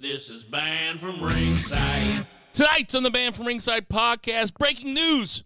This 0.00 0.30
is 0.30 0.44
Banned 0.44 0.98
from 0.98 1.22
Ringside. 1.22 2.26
Tonight's 2.54 2.94
on 2.94 3.02
the 3.02 3.10
Banned 3.10 3.36
from 3.36 3.46
Ringside 3.46 3.90
podcast, 3.90 4.54
breaking 4.54 4.94
news. 4.94 5.44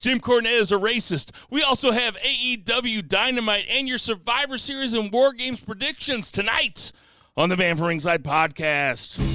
Jim 0.00 0.18
Cornette 0.18 0.58
is 0.58 0.72
a 0.72 0.76
racist. 0.76 1.30
We 1.48 1.62
also 1.62 1.92
have 1.92 2.16
AEW 2.16 3.06
Dynamite 3.06 3.66
and 3.70 3.86
your 3.86 3.98
Survivor 3.98 4.58
Series 4.58 4.94
and 4.94 5.12
War 5.12 5.32
Games 5.32 5.60
predictions 5.60 6.32
tonight 6.32 6.90
on 7.36 7.50
the 7.50 7.56
Banned 7.56 7.78
from 7.78 7.86
Ringside 7.86 8.24
podcast. 8.24 9.33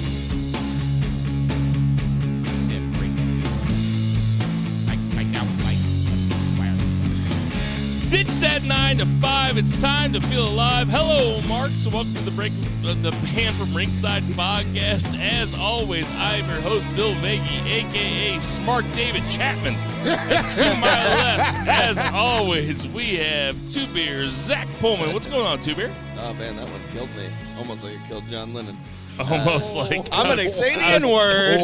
Swear. 8.30 8.50
Ditch 8.50 8.60
that 8.60 8.62
9 8.62 8.98
to 8.98 9.06
5. 9.06 9.58
It's 9.58 9.76
time 9.76 10.12
to 10.12 10.20
feel 10.20 10.46
alive. 10.48 10.88
Hello, 10.88 11.40
Mark. 11.42 11.70
So, 11.72 11.90
welcome 11.90 12.14
to 12.14 12.20
the 12.22 12.30
break, 12.30 12.52
uh, 12.84 12.94
the 12.94 13.10
Banned 13.34 13.56
from 13.56 13.74
Ringside 13.74 14.22
podcast. 14.34 15.18
As 15.18 15.54
always, 15.54 16.10
I'm 16.12 16.48
your 16.48 16.60
host, 16.60 16.86
Bill 16.94 17.14
Vagey, 17.16 17.64
aka 17.66 18.38
Smart 18.40 18.84
David 18.92 19.28
Chapman. 19.28 19.74
And 19.74 20.46
to 20.56 20.80
my 20.80 21.04
left, 21.16 21.68
as 21.68 21.98
always, 22.12 22.86
we 22.88 23.16
have 23.16 23.56
Two 23.68 23.86
Beers, 23.92 24.32
Zach 24.32 24.68
Pullman. 24.80 25.12
What's 25.12 25.26
going 25.26 25.46
on, 25.46 25.60
Two 25.60 25.74
Beer? 25.74 25.94
Oh 26.18 26.34
man, 26.34 26.56
that 26.56 26.68
one 26.68 26.82
killed 26.90 27.10
me. 27.16 27.28
Almost 27.58 27.84
like 27.84 27.94
it 27.94 28.00
killed 28.08 28.28
John 28.28 28.54
Lennon. 28.54 28.76
Almost 29.18 29.74
like 29.76 30.08
I'm 30.12 30.26
gonna 30.26 30.48
say 30.48 30.76
the 30.76 30.82
I 30.82 30.92
N 30.92 31.08
word. 31.08 31.58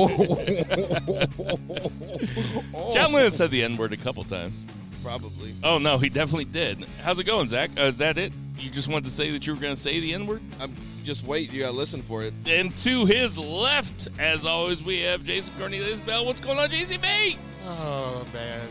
John 2.94 3.12
Lennon 3.12 3.32
said 3.32 3.50
the 3.50 3.62
N 3.62 3.76
word 3.76 3.92
a 3.92 3.96
couple 3.96 4.24
times. 4.24 4.64
Probably. 5.06 5.54
Oh 5.62 5.78
no, 5.78 5.98
he 5.98 6.08
definitely 6.08 6.46
did. 6.46 6.84
How's 7.00 7.20
it 7.20 7.24
going, 7.24 7.46
Zach? 7.46 7.70
Uh, 7.78 7.82
is 7.84 7.98
that 7.98 8.18
it? 8.18 8.32
You 8.58 8.68
just 8.68 8.88
wanted 8.88 9.04
to 9.04 9.12
say 9.12 9.30
that 9.30 9.46
you 9.46 9.54
were 9.54 9.60
going 9.60 9.72
to 9.72 9.80
say 9.80 10.00
the 10.00 10.12
N 10.12 10.26
word? 10.26 10.42
I'm 10.58 10.74
just 11.04 11.22
wait. 11.24 11.52
You 11.52 11.60
gotta 11.60 11.76
listen 11.76 12.02
for 12.02 12.24
it. 12.24 12.34
And 12.44 12.76
to 12.78 13.06
his 13.06 13.38
left, 13.38 14.08
as 14.18 14.44
always, 14.44 14.82
we 14.82 15.02
have 15.02 15.22
Jason 15.22 15.54
Cornelius 15.58 16.00
Bell. 16.00 16.26
What's 16.26 16.40
going 16.40 16.58
on, 16.58 16.68
JCB? 16.70 17.38
Oh 17.64 18.26
man, 18.34 18.68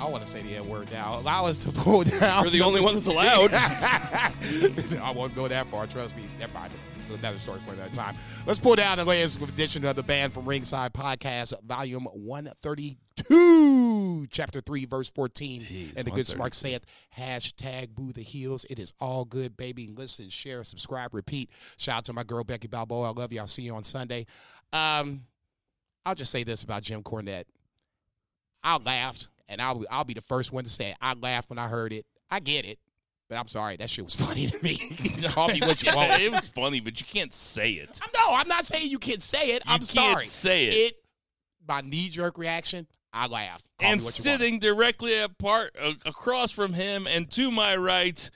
I 0.00 0.08
want 0.08 0.24
to 0.24 0.30
say 0.30 0.40
the 0.40 0.56
N 0.56 0.66
word 0.66 0.90
now. 0.90 1.18
Allow 1.18 1.44
us 1.44 1.58
to 1.58 1.72
pull 1.72 2.04
down. 2.20 2.44
You're 2.44 2.52
the 2.52 2.62
only 2.62 2.80
one 2.80 2.94
that's 2.94 3.06
allowed. 3.08 3.50
I 3.52 5.12
won't 5.14 5.34
go 5.34 5.46
that 5.46 5.66
far. 5.66 5.86
Trust 5.86 6.16
me. 6.16 6.22
Never 6.40 6.54
mind. 6.54 6.72
Another 7.14 7.38
story 7.38 7.60
for 7.66 7.72
another 7.72 7.90
time. 7.90 8.16
Let's 8.46 8.58
pull 8.58 8.76
down 8.76 8.98
the 8.98 9.04
latest 9.04 9.40
edition 9.40 9.84
of 9.84 9.96
the 9.96 10.02
Banned 10.02 10.32
from 10.32 10.46
Ringside 10.46 10.92
podcast, 10.92 11.54
volume 11.62 12.04
132, 12.04 14.26
chapter 14.30 14.60
3, 14.60 14.84
verse 14.86 15.10
14. 15.10 15.62
Jeez, 15.62 15.96
and 15.96 16.06
the 16.06 16.10
good 16.10 16.28
132. 16.28 16.36
smart 16.36 16.54
saith, 16.54 16.84
hashtag 17.16 17.94
boo 17.94 18.12
the 18.12 18.22
heels. 18.22 18.64
It 18.68 18.78
is 18.78 18.92
all 19.00 19.24
good, 19.24 19.56
baby. 19.56 19.88
Listen, 19.88 20.28
share, 20.28 20.62
subscribe, 20.64 21.14
repeat. 21.14 21.50
Shout 21.76 21.98
out 21.98 22.04
to 22.06 22.12
my 22.12 22.24
girl, 22.24 22.44
Becky 22.44 22.68
Balboa. 22.68 23.08
I 23.08 23.12
love 23.12 23.32
you. 23.32 23.40
I'll 23.40 23.46
see 23.46 23.62
you 23.62 23.74
on 23.74 23.84
Sunday. 23.84 24.26
Um, 24.72 25.22
I'll 26.04 26.14
just 26.14 26.32
say 26.32 26.44
this 26.44 26.62
about 26.62 26.82
Jim 26.82 27.02
Cornette. 27.02 27.44
I 28.62 28.76
laughed, 28.78 29.28
and 29.48 29.62
I'll, 29.62 29.84
I'll 29.90 30.04
be 30.04 30.14
the 30.14 30.20
first 30.20 30.52
one 30.52 30.64
to 30.64 30.70
say 30.70 30.90
it. 30.90 30.96
I 31.00 31.14
laughed 31.14 31.50
when 31.50 31.58
I 31.58 31.68
heard 31.68 31.92
it. 31.92 32.06
I 32.30 32.40
get 32.40 32.64
it. 32.64 32.78
But 33.28 33.38
I'm 33.38 33.48
sorry, 33.48 33.76
that 33.76 33.90
shit 33.90 34.04
was 34.04 34.14
funny 34.26 34.46
to 34.46 34.62
me. 34.62 34.76
Call 35.28 35.48
me 35.48 35.60
what 35.60 35.82
you 35.82 35.90
want. 35.96 36.20
It 36.20 36.30
was 36.30 36.46
funny, 36.46 36.80
but 36.80 37.00
you 37.00 37.06
can't 37.06 37.32
say 37.32 37.72
it. 37.72 38.00
I'm- 38.02 38.10
No, 38.14 38.34
I'm 38.36 38.48
not 38.48 38.66
saying 38.66 38.88
you 38.90 38.98
can't 38.98 39.22
say 39.22 39.50
it. 39.50 39.64
You 39.66 39.72
I'm 39.72 39.78
can't 39.78 39.86
sorry. 39.86 40.24
say 40.24 40.66
it. 40.66 40.74
It, 40.74 40.94
my 41.66 41.80
knee 41.80 42.08
jerk 42.08 42.38
reaction, 42.38 42.86
I 43.12 43.26
laughed. 43.26 43.64
Call 43.80 43.90
and 43.90 44.00
me 44.00 44.04
what 44.04 44.18
you 44.24 44.30
want. 44.30 44.40
sitting 44.40 44.58
directly 44.60 45.18
apart 45.18 45.74
uh, 45.80 45.94
across 46.04 46.50
from 46.52 46.72
him 46.74 47.06
and 47.08 47.28
to 47.32 47.50
my 47.50 47.74
right, 47.76 48.30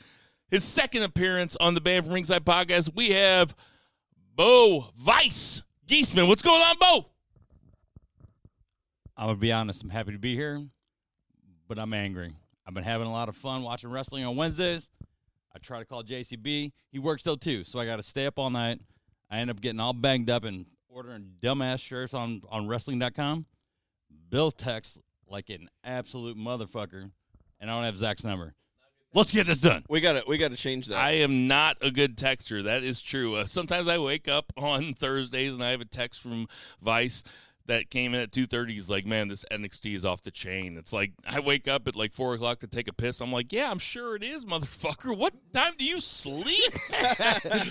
his 0.51 0.65
second 0.65 1.05
appearance 1.05 1.57
on 1.61 1.75
the 1.75 1.81
Banned 1.81 2.07
from 2.07 2.15
Ringside 2.15 2.45
podcast, 2.45 2.91
we 2.97 3.11
have 3.11 3.55
Bo 4.35 4.91
Vice 4.97 5.63
Geisman. 5.87 6.27
What's 6.27 6.43
going 6.43 6.61
on, 6.61 6.77
Bo? 6.81 7.07
I'm 9.17 9.27
gonna 9.27 9.37
be 9.37 9.53
honest. 9.53 9.83
I'm 9.85 9.91
happy 9.91 10.13
to 10.13 10.19
be 10.19 10.35
here, 10.35 10.61
but 11.69 11.79
I'm 11.79 11.93
angry. 11.95 12.33
I've 12.71 12.75
been 12.75 12.85
having 12.85 13.09
a 13.09 13.13
lot 13.13 13.29
of 13.29 13.35
fun 13.35 13.65
watching 13.65 13.91
wrestling 13.91 14.25
on 14.25 14.37
Wednesdays. 14.37 14.89
I 15.53 15.59
try 15.59 15.81
to 15.81 15.85
call 15.85 16.05
JCB. 16.05 16.71
He 16.93 16.99
works 17.01 17.25
till 17.25 17.37
too, 17.37 17.65
so 17.65 17.81
I 17.81 17.85
got 17.85 17.97
to 17.97 18.03
stay 18.03 18.27
up 18.27 18.39
all 18.39 18.49
night. 18.49 18.81
I 19.29 19.39
end 19.39 19.51
up 19.51 19.61
getting 19.61 19.81
all 19.81 19.93
banged 19.93 20.31
up 20.31 20.45
and 20.45 20.67
ordering 20.89 21.33
dumbass 21.43 21.81
shirts 21.81 22.15
on 22.15 22.43
on 22.49 22.69
Wrestling.com. 22.69 23.45
Bill 24.29 24.53
texts 24.53 25.01
like 25.27 25.51
an 25.51 25.69
absolute 25.83 26.39
motherfucker, 26.39 27.11
and 27.61 27.69
I 27.69 27.75
don't 27.75 27.83
have 27.83 27.97
Zach's 27.97 28.23
number. 28.23 28.55
Let's 29.13 29.33
get 29.33 29.49
this 29.49 29.61
done. 29.61 29.85
We 29.89 30.01
gotta 30.01 30.23
we 30.29 30.39
gotta 30.39 30.55
change 30.55 30.87
that. 30.87 30.97
I 30.97 31.15
am 31.15 31.49
not 31.49 31.77
a 31.81 31.91
good 31.91 32.17
texter. 32.17 32.63
That 32.63 32.85
is 32.85 33.03
true. 33.03 33.35
Uh, 33.35 33.47
sometimes 33.47 33.89
I 33.89 33.99
wake 33.99 34.29
up 34.29 34.53
on 34.57 34.95
Thursdays 34.99 35.55
and 35.55 35.65
I 35.65 35.73
have 35.73 35.81
a 35.81 35.87
text 35.87 36.23
from 36.23 36.47
Vice 36.81 37.25
that 37.71 37.91
came 37.91 38.15
in 38.15 38.21
at 38.21 38.31
two 38.31 38.47
thirty. 38.47 38.75
He's 38.75 38.91
like, 38.91 39.07
"Man, 39.07 39.29
this 39.29 39.45
NXT 39.51 39.95
is 39.95 40.05
off 40.05 40.23
the 40.23 40.31
chain." 40.31 40.77
It's 40.77 40.93
like 40.93 41.13
I 41.27 41.41
wake 41.41 41.67
up 41.67 41.89
at 41.89 41.97
like 41.97 42.13
four 42.13 42.35
o'clock 42.35 42.61
to 42.61 42.67
take 42.67 42.87
a 42.89 42.93
piss. 42.93 43.21
I'm 43.21 43.33
like, 43.33 43.53
"Yeah, 43.53 43.71
I'm 43.71 43.79
sure 43.79 44.15
it 44.15 44.23
is, 44.23 44.45
motherfucker. 44.45 45.17
What 45.17 45.33
time 45.53 45.73
do 45.79 45.85
you 45.85 45.99
sleep?" 46.01 46.73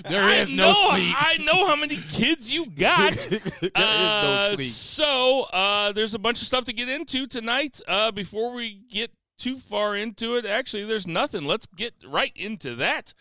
there 0.08 0.24
I 0.24 0.36
is 0.40 0.52
no 0.52 0.72
know- 0.72 0.90
sleep. 0.90 1.16
I 1.18 1.38
know 1.40 1.68
how 1.68 1.76
many 1.76 1.98
kids 1.98 2.52
you 2.52 2.66
got. 2.66 3.14
there 3.30 3.40
is 3.64 3.72
Uh, 3.76 4.50
no 4.50 4.56
sleep. 4.56 4.72
So 4.72 5.42
uh, 5.54 5.92
there's 5.92 6.14
a 6.16 6.20
bunch 6.20 6.42
of 6.42 6.48
stuff 6.48 6.66
to 6.66 6.74
get 6.74 6.90
into 6.90 7.28
tonight. 7.28 7.80
Uh, 7.88 8.12
before 8.12 8.52
we 8.54 8.82
get 8.90 9.12
too 9.38 9.58
far 9.58 9.96
into 9.96 10.36
it, 10.36 10.46
actually, 10.46 10.86
there's 10.86 11.08
nothing. 11.08 11.46
Let's 11.46 11.66
get 11.68 11.94
right 12.06 12.34
into 12.36 12.76
that. 12.76 13.14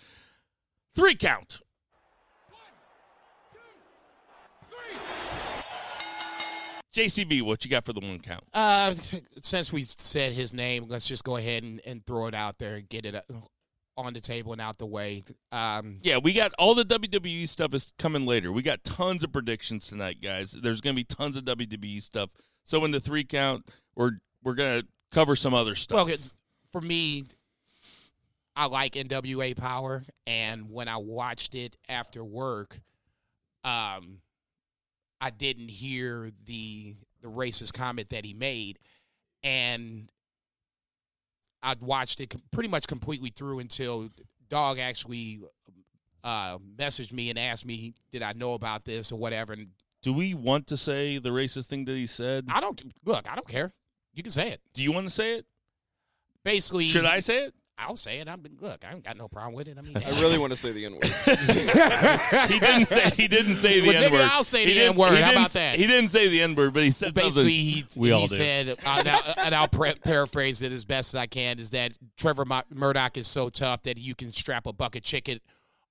Three 0.95 1.15
count. 1.15 1.61
JCB, 6.99 7.43
what 7.43 7.65
you 7.65 7.71
got 7.71 7.85
for 7.85 7.93
the 7.93 8.01
one 8.01 8.19
count? 8.19 8.43
Uh, 8.53 8.95
since 9.41 9.73
we 9.73 9.83
said 9.83 10.33
his 10.33 10.53
name, 10.53 10.87
let's 10.89 11.07
just 11.07 11.23
go 11.23 11.37
ahead 11.37 11.63
and, 11.63 11.81
and 11.87 12.05
throw 12.05 12.27
it 12.27 12.35
out 12.35 12.59
there 12.59 12.75
and 12.75 12.89
get 12.89 13.07
it 13.07 13.15
uh, 13.15 13.23
on 13.97 14.15
the 14.15 14.21
table 14.21 14.53
and 14.53 14.61
out 14.61 14.79
the 14.79 14.87
way. 14.87 15.23
Um, 15.53 15.99
Yeah, 16.03 16.19
we 16.19 16.33
got 16.33 16.53
all 16.59 16.75
the 16.75 16.85
WWE 16.85 17.49
stuff 17.49 17.73
is 17.73 17.93
coming 17.99 18.27
later. 18.27 18.51
We 18.51 18.63
got 18.63 18.83
tons 18.83 19.23
of 19.23 19.33
predictions 19.33 19.87
tonight, 19.87 20.19
guys. 20.21 20.53
There's 20.53 20.81
going 20.81 20.97
to 20.97 21.01
be 21.01 21.05
tons 21.05 21.37
of 21.37 21.45
WWE 21.45 22.03
stuff. 22.03 22.31
So 22.65 22.85
in 22.85 22.91
the 22.91 23.01
three 23.01 23.25
count, 23.25 23.69
we're 23.95 24.13
we're 24.43 24.55
going 24.55 24.81
to 24.81 24.87
cover 25.13 25.37
some 25.37 25.55
other 25.55 25.77
stuff. 25.77 26.07
well, 26.07 26.17
for 26.73 26.81
me, 26.81 27.27
I 28.57 28.67
like 28.67 28.95
NWA 28.95 29.57
Power, 29.57 30.03
and 30.27 30.69
when 30.71 30.89
I 30.89 30.97
watched 30.97 31.55
it 31.55 31.77
after 31.89 32.25
work, 32.25 32.81
um, 33.63 34.19
I 35.21 35.31
didn't 35.31 35.69
hear 35.69 36.31
the 36.47 36.95
the 37.21 37.29
racist 37.29 37.73
comment 37.73 38.11
that 38.11 38.25
he 38.25 38.33
made, 38.35 38.79
and 39.43 40.09
I 41.63 41.75
watched 41.81 42.21
it 42.21 42.35
pretty 42.53 42.69
much 42.69 42.87
completely 42.87 43.31
through 43.31 43.59
until 43.59 44.09
Dog 44.49 44.79
actually 44.79 45.41
uh, 46.23 46.59
messaged 46.77 47.13
me 47.13 47.31
and 47.31 47.39
asked 47.39 47.67
me, 47.67 47.95
"Did 48.13 48.23
I 48.23 48.33
know 48.33 48.55
about 48.55 48.85
this 48.85 49.11
or 49.11 49.19
whatever?" 49.19 49.53
And 49.53 49.69
Do 50.03 50.13
we 50.13 50.35
want 50.35 50.69
to 50.69 50.77
say 50.77 51.19
the 51.19 51.31
racist 51.31 51.67
thing 51.67 51.85
that 51.87 51.97
he 51.97 52.07
said? 52.07 52.47
I 52.49 52.61
don't 52.61 52.81
look. 53.05 53.31
I 53.31 53.35
don't 53.35 53.49
care. 53.49 53.73
You 54.15 54.23
can 54.23 54.33
say 54.33 54.51
it. 54.51 54.61
Do 54.75 54.83
you 54.83 54.93
want 54.93 55.07
to 55.09 55.13
say 55.13 55.35
it? 55.35 55.47
Basically, 56.45 56.87
Should 56.87 57.05
I 57.05 57.21
say 57.21 57.45
it? 57.47 57.55
I'll 57.81 57.97
say 57.97 58.19
it. 58.19 58.29
I'm 58.29 58.43
look. 58.61 58.85
I 58.85 58.93
ain't 58.93 59.05
got 59.05 59.17
no 59.17 59.29
problem 59.29 59.55
with 59.55 59.69
it. 59.69 59.77
I 59.79 59.83
mean, 59.83 59.97
I 59.97 60.21
really 60.21 60.37
want 60.43 60.53
to 60.53 60.57
say 60.59 60.73
the 60.73 60.85
N 60.87 60.95
word. 60.95 61.05
He 62.49 62.59
didn't 62.59 62.85
say 62.87 63.11
he 63.11 63.29
didn't 63.29 63.55
say 63.55 63.81
the 63.81 63.89
Well, 63.89 63.97
N 64.03 64.11
nigga, 64.11 64.13
word. 64.13 64.29
I'll 64.33 64.45
say 64.45 64.67
the 64.67 64.81
N-word. 64.83 65.19
How 65.23 65.33
about 65.33 65.51
that? 65.51 65.79
He 65.79 65.87
didn't 65.87 66.09
say 66.09 66.29
the 66.29 66.43
N 66.43 66.55
word, 66.55 66.75
but 66.75 66.83
he 66.83 66.91
said 66.91 67.15
basically 67.15 67.81
something. 67.81 67.85
he, 67.85 67.85
We 68.01 68.13
all 68.13 68.23
he 68.23 68.27
do. 68.27 68.35
said, 68.35 68.69
uh, 68.71 68.75
and 68.99 69.09
I'll, 69.09 69.35
and 69.47 69.55
I'll 69.55 69.69
pra- 69.69 69.95
paraphrase 70.05 70.63
it 70.63 70.73
as 70.73 70.85
best 70.85 71.15
as 71.15 71.19
I 71.21 71.27
can, 71.27 71.59
is 71.59 71.71
that 71.71 71.93
Trevor 72.17 72.45
Mur- 72.45 72.65
Murdoch 72.73 73.17
is 73.17 73.27
so 73.29 73.49
tough 73.49 73.83
that 73.85 73.99
you 73.99 74.15
can 74.15 74.31
strap 74.31 74.67
a 74.67 74.73
bucket 74.73 75.05
chicken 75.05 75.41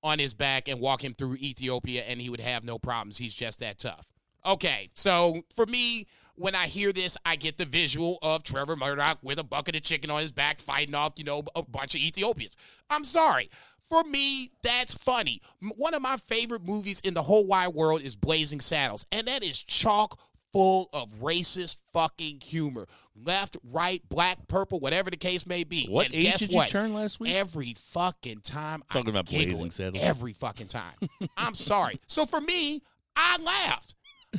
on 0.04 0.20
his 0.20 0.34
back 0.34 0.68
and 0.68 0.80
walk 0.80 1.04
him 1.04 1.14
through 1.14 1.36
Ethiopia, 1.36 2.04
and 2.04 2.20
he 2.22 2.30
would 2.30 2.40
have 2.42 2.64
no 2.64 2.78
problems. 2.78 3.18
He's 3.18 3.34
just 3.34 3.60
that 3.62 3.78
tough. 3.78 4.10
Okay, 4.46 4.90
so 4.94 5.42
for 5.56 5.66
me, 5.66 6.06
when 6.38 6.56
I 6.56 6.68
hear 6.68 6.94
this, 6.94 7.18
I 7.26 7.36
get 7.36 7.58
the 7.58 7.66
visual 7.66 8.20
of 8.22 8.44
Trevor 8.44 8.76
Murdoch 8.76 9.18
with 9.22 9.40
a 9.40 9.44
bucket 9.44 9.76
of 9.76 9.82
chicken 9.82 10.10
on 10.10 10.22
his 10.22 10.32
back 10.32 10.60
fighting 10.60 10.96
off, 10.96 11.14
you 11.18 11.24
know, 11.24 11.44
a 11.56 11.64
bunch 11.64 11.96
of 11.96 12.02
Ethiopians. 12.02 12.56
I'm 12.90 13.04
sorry. 13.04 13.50
For 13.90 14.04
me, 14.04 14.52
that's 14.64 14.94
funny. 14.94 15.42
One 15.78 15.94
of 15.94 16.02
my 16.02 16.18
favorite 16.18 16.64
movies 16.66 17.00
in 17.02 17.14
the 17.14 17.24
whole 17.24 17.46
wide 17.46 17.70
world 17.70 18.02
is 18.02 18.16
Blazing 18.16 18.60
Saddles, 18.60 19.06
and 19.12 19.28
that 19.28 19.44
is 19.44 19.58
chock 19.58 20.20
full 20.54 20.90
of 20.94 21.10
racist 21.20 21.78
fucking 21.94 22.42
humor. 22.42 22.88
Left, 23.16 23.58
right, 23.64 24.02
black, 24.10 24.48
purple, 24.48 24.80
whatever 24.80 25.10
the 25.10 25.18
case 25.18 25.48
may 25.48 25.64
be. 25.64 25.88
What 25.88 26.08
and 26.08 26.16
age 26.16 26.24
guess 26.24 26.40
did 26.42 26.52
what? 26.52 26.68
you 26.68 26.72
turn 26.72 26.94
last 26.94 27.20
week? 27.20 27.34
Every 27.34 27.74
fucking 27.76 28.42
time 28.42 28.84
Talking 28.92 29.08
I 29.08 29.12
about 29.12 29.26
Blazing. 29.28 29.72
Saddles. 29.72 30.04
Every 30.04 30.34
fucking 30.34 30.68
time. 30.68 30.94
I'm 31.38 31.56
sorry. 31.56 32.00
So 32.08 32.26
for 32.26 32.42
me, 32.42 32.82
I 33.16 33.38
laughed. 33.42 33.96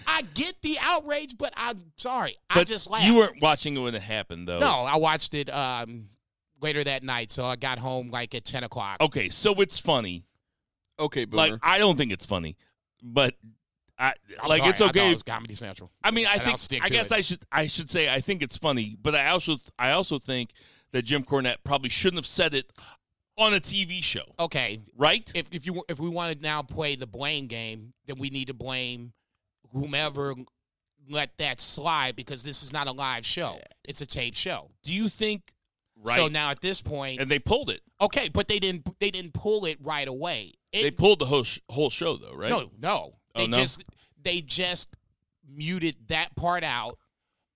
I 0.06 0.22
get 0.34 0.54
the 0.62 0.76
outrage, 0.80 1.36
but 1.38 1.52
I'm 1.56 1.92
sorry. 1.96 2.36
I 2.50 2.64
just 2.64 2.90
laughed. 2.90 3.04
you 3.04 3.14
weren't 3.16 3.40
watching 3.42 3.76
it 3.76 3.80
when 3.80 3.94
it 3.94 4.02
happened, 4.02 4.48
though. 4.48 4.58
no, 4.58 4.68
I 4.70 4.96
watched 4.96 5.34
it 5.34 5.48
um, 5.50 6.08
later 6.60 6.82
that 6.84 7.02
night, 7.02 7.30
so 7.30 7.44
I 7.44 7.56
got 7.56 7.78
home 7.78 8.10
like 8.10 8.34
at 8.34 8.44
ten 8.44 8.64
o'clock. 8.64 8.98
Okay, 9.00 9.28
so 9.28 9.54
it's 9.60 9.78
funny. 9.78 10.24
Okay, 11.00 11.24
boomer. 11.24 11.42
Like 11.52 11.60
I 11.62 11.78
don't 11.78 11.96
think 11.96 12.12
it's 12.12 12.26
funny, 12.26 12.56
but 13.02 13.34
I, 13.98 14.14
I'm 14.42 14.48
like 14.48 14.58
sorry, 14.60 14.70
it's 14.70 14.80
I 14.80 14.86
okay. 14.86 15.10
it 15.10 15.14
was 15.14 15.22
Comedy 15.22 15.54
Central. 15.54 15.90
I 16.02 16.10
mean, 16.10 16.26
I 16.26 16.34
And 16.34 16.42
think 16.42 16.58
stick 16.58 16.82
I 16.84 16.88
guess 16.88 17.10
it. 17.12 17.14
I 17.14 17.20
should 17.20 17.40
I 17.52 17.66
should 17.66 17.90
say 17.90 18.12
I 18.12 18.20
think 18.20 18.42
it's 18.42 18.56
funny, 18.56 18.96
but 19.00 19.14
I 19.14 19.28
also 19.28 19.56
I 19.78 19.92
also 19.92 20.18
think 20.18 20.50
that 20.92 21.02
Jim 21.02 21.22
Cornette 21.22 21.56
probably 21.64 21.88
shouldn't 21.90 22.18
have 22.18 22.26
said 22.26 22.54
it 22.54 22.72
on 23.36 23.54
a 23.54 23.60
TV 23.60 24.02
show, 24.02 24.24
Okay, 24.40 24.80
right? 24.96 25.30
if 25.34 25.48
if 25.52 25.64
you 25.66 25.84
if 25.88 26.00
we 26.00 26.08
want 26.08 26.34
to 26.36 26.42
now 26.42 26.60
play 26.62 26.96
the 26.96 27.06
blame 27.06 27.46
game, 27.46 27.92
then 28.06 28.18
we 28.18 28.30
need 28.30 28.46
to 28.48 28.54
blame 28.54 29.12
whomever 29.72 30.34
let 31.10 31.36
that 31.38 31.60
slide 31.60 32.16
because 32.16 32.42
this 32.42 32.62
is 32.62 32.72
not 32.72 32.86
a 32.86 32.92
live 32.92 33.24
show; 33.24 33.60
it's 33.84 34.00
a 34.00 34.06
tape 34.06 34.34
show. 34.34 34.70
Do 34.82 34.92
you 34.92 35.08
think 35.08 35.54
right? 36.02 36.16
So 36.18 36.28
now 36.28 36.50
at 36.50 36.60
this 36.60 36.82
point, 36.82 37.20
and 37.20 37.30
they 37.30 37.38
pulled 37.38 37.70
it. 37.70 37.80
okay, 38.00 38.28
but 38.28 38.48
they 38.48 38.58
didn't 38.58 38.86
they 39.00 39.10
didn't 39.10 39.34
pull 39.34 39.64
it 39.64 39.78
right 39.82 40.06
away. 40.08 40.52
It, 40.72 40.82
They 40.82 40.90
pulled 40.90 41.18
the 41.20 41.24
whole 41.26 41.44
sh- 41.44 41.60
whole 41.70 41.88
show 41.90 42.16
though, 42.16 42.34
right? 42.34 42.50
No, 42.50 42.70
no. 42.78 43.14
Oh, 43.34 43.40
They 43.40 43.46
no? 43.46 43.56
just 43.56 43.84
they 44.22 44.40
just 44.42 44.88
muted 45.50 45.96
that 46.08 46.36
part 46.36 46.62
out 46.62 46.98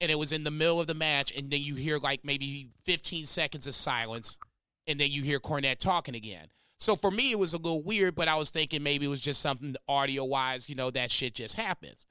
and 0.01 0.11
it 0.11 0.19
was 0.19 0.33
in 0.33 0.45
the 0.45 0.51
middle 0.51 0.81
of 0.81 0.87
the 0.87 0.95
match 0.95 1.31
and 1.37 1.51
then 1.51 1.61
you 1.61 1.75
hear 1.75 1.99
like 1.99 2.25
maybe 2.25 2.71
15 2.85 3.27
seconds 3.27 3.67
of 3.67 3.75
silence 3.75 4.39
and 4.87 4.99
then 4.99 5.11
you 5.11 5.23
hear 5.23 5.39
Cornette 5.39 5.77
talking 5.79 6.15
again. 6.15 6.47
So 6.83 6.97
for 6.97 7.13
me 7.13 7.31
it 7.31 7.39
was 7.39 7.55
a 7.55 7.59
little 7.59 7.81
weird, 7.81 8.17
but 8.17 8.27
I 8.27 8.35
was 8.35 8.51
thinking 8.51 8.83
maybe 8.83 9.07
it 9.07 9.09
was 9.09 9.21
just 9.21 9.41
something 9.41 9.77
audio 9.87 10.25
wise, 10.25 10.69
you 10.69 10.75
know, 10.75 10.91
that 10.91 11.13
shit 11.13 11.33
just 11.33 11.55
happens. 11.55 12.07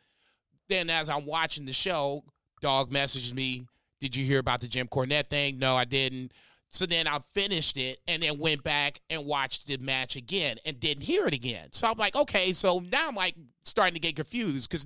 Then 0.70 0.90
as 0.90 1.10
I'm 1.10 1.26
watching 1.26 1.66
the 1.66 1.74
show, 1.74 2.24
dog 2.62 2.90
messaged 2.90 3.34
me, 3.34 3.68
"Did 4.00 4.16
you 4.16 4.24
hear 4.24 4.40
about 4.40 4.62
the 4.62 4.70
Jim 4.70 4.88
Cornette 4.88 5.30
thing?" 5.30 5.60
No, 5.60 5.76
I 5.76 5.84
didn't. 5.84 6.32
So 6.70 6.86
then 6.86 7.06
I 7.06 7.20
finished 7.34 7.76
it 7.76 8.00
and 8.08 8.24
then 8.24 8.40
went 8.40 8.64
back 8.64 9.02
and 9.10 9.26
watched 9.26 9.68
the 9.68 9.76
match 9.76 10.16
again 10.16 10.58
and 10.66 10.80
didn't 10.80 11.04
hear 11.04 11.26
it 11.28 11.34
again. 11.34 11.74
So 11.74 11.90
I'm 11.90 11.98
like, 11.98 12.16
okay, 12.16 12.54
so 12.54 12.80
now 12.80 13.10
I'm 13.10 13.16
like 13.16 13.36
starting 13.64 13.96
to 13.96 14.00
get 14.00 14.16
confused 14.16 14.70
because 14.70 14.86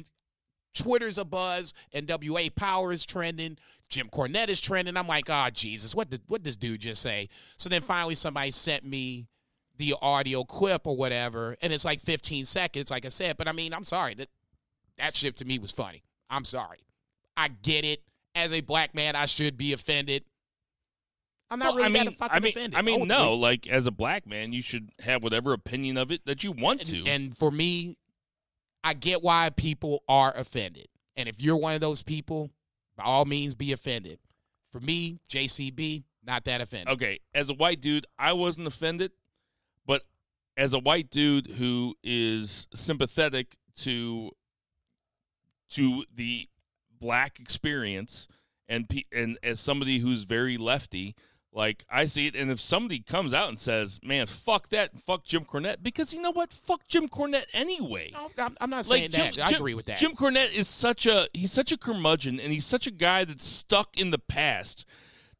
Twitter's 0.73 1.19
a 1.19 1.25
buzz, 1.25 1.75
NWA 1.93 2.49
Power 2.55 2.91
is 2.91 3.05
trending, 3.05 3.59
Jim 3.87 4.09
Cornette 4.09 4.49
is 4.49 4.59
trending. 4.59 4.97
I'm 4.97 5.07
like, 5.07 5.29
oh 5.29 5.49
Jesus, 5.53 5.93
what 5.93 6.09
did 6.09 6.21
what 6.27 6.43
this 6.43 6.57
dude 6.57 6.81
just 6.81 7.03
say? 7.03 7.29
So 7.57 7.69
then 7.69 7.83
finally 7.83 8.15
somebody 8.15 8.49
sent 8.49 8.83
me 8.83 9.27
the 9.77 9.95
audio 10.01 10.43
clip 10.43 10.85
or 10.87 10.95
whatever, 10.95 11.55
and 11.61 11.71
it's 11.73 11.85
like 11.85 11.99
15 11.99 12.45
seconds, 12.45 12.89
like 12.91 13.05
I 13.05 13.09
said. 13.09 13.37
But 13.37 13.47
I 13.47 13.51
mean, 13.51 13.73
I'm 13.73 13.83
sorry 13.83 14.13
that 14.15 14.29
that 14.97 15.15
shit 15.15 15.35
to 15.37 15.45
me 15.45 15.59
was 15.59 15.71
funny. 15.71 16.03
I'm 16.29 16.45
sorry. 16.45 16.79
I 17.37 17.49
get 17.49 17.85
it. 17.85 18.01
As 18.33 18.51
a 18.53 18.61
black 18.61 18.93
man, 18.93 19.15
I 19.15 19.25
should 19.25 19.57
be 19.57 19.71
offended. 19.73 20.23
I'm 21.49 21.59
not 21.59 21.75
Well, 21.75 21.83
really 21.83 21.85
I 21.85 22.03
mean, 22.03 22.05
that 22.05 22.17
fucking 22.17 22.35
I 22.35 22.39
mean, 22.39 22.49
offended. 22.51 22.75
I 22.79 22.81
mean, 22.81 23.01
ultimately. 23.01 23.25
no. 23.25 23.33
Like 23.35 23.67
as 23.67 23.85
a 23.87 23.91
black 23.91 24.25
man, 24.27 24.51
you 24.51 24.61
should 24.61 24.89
have 24.99 25.23
whatever 25.23 25.53
opinion 25.53 25.97
of 25.97 26.11
it 26.11 26.25
that 26.25 26.43
you 26.43 26.51
want 26.51 26.85
to. 26.87 26.97
And, 26.99 27.07
and 27.07 27.37
for 27.37 27.51
me, 27.51 27.97
I 28.83 28.93
get 28.93 29.21
why 29.23 29.49
people 29.55 30.03
are 30.09 30.33
offended. 30.35 30.87
And 31.15 31.29
if 31.29 31.41
you're 31.41 31.55
one 31.57 31.75
of 31.75 31.81
those 31.81 32.03
people, 32.03 32.49
by 32.97 33.03
all 33.03 33.25
means, 33.25 33.55
be 33.55 33.71
offended. 33.71 34.19
For 34.71 34.79
me, 34.79 35.19
JCB, 35.29 36.03
not 36.25 36.43
that 36.45 36.59
offended. 36.61 36.89
okay, 36.95 37.19
as 37.33 37.49
a 37.49 37.53
white 37.53 37.79
dude, 37.79 38.05
I 38.19 38.33
wasn't 38.33 38.67
offended, 38.67 39.11
but 39.85 40.03
as 40.57 40.73
a 40.73 40.79
white 40.79 41.09
dude 41.09 41.47
who 41.47 41.95
is 42.03 42.67
sympathetic 42.73 43.57
to 43.77 44.31
to 45.69 46.05
the 46.13 46.47
black 46.99 47.39
experience 47.39 48.27
and 48.67 48.89
and 49.11 49.37
as 49.43 49.59
somebody 49.59 49.99
who's 49.99 50.23
very 50.23 50.57
lefty, 50.57 51.15
like 51.51 51.85
I 51.89 52.05
see 52.05 52.27
it, 52.27 52.35
and 52.35 52.51
if 52.51 52.59
somebody 52.59 52.99
comes 52.99 53.33
out 53.33 53.47
and 53.49 53.57
says, 53.57 53.99
"Man, 54.03 54.25
fuck 54.27 54.69
that, 54.69 54.99
fuck 54.99 55.23
Jim 55.23 55.45
Cornette," 55.45 55.77
because 55.81 56.13
you 56.13 56.21
know 56.21 56.31
what, 56.31 56.51
fuck 56.51 56.87
Jim 56.87 57.07
Cornette 57.07 57.45
anyway. 57.53 58.11
No, 58.13 58.29
I'm, 58.37 58.55
I'm 58.59 58.69
not 58.69 58.85
saying 58.85 59.11
that. 59.11 59.39
I 59.39 59.55
agree 59.55 59.73
with 59.73 59.85
that. 59.85 59.97
Jim 59.97 60.15
Cornette 60.15 60.53
is 60.53 60.67
such 60.67 61.05
a 61.05 61.27
he's 61.33 61.51
such 61.51 61.71
a 61.71 61.77
curmudgeon 61.77 62.39
and 62.39 62.51
he's 62.51 62.65
such 62.65 62.87
a 62.87 62.91
guy 62.91 63.23
that's 63.23 63.45
stuck 63.45 63.99
in 63.99 64.09
the 64.09 64.19
past 64.19 64.85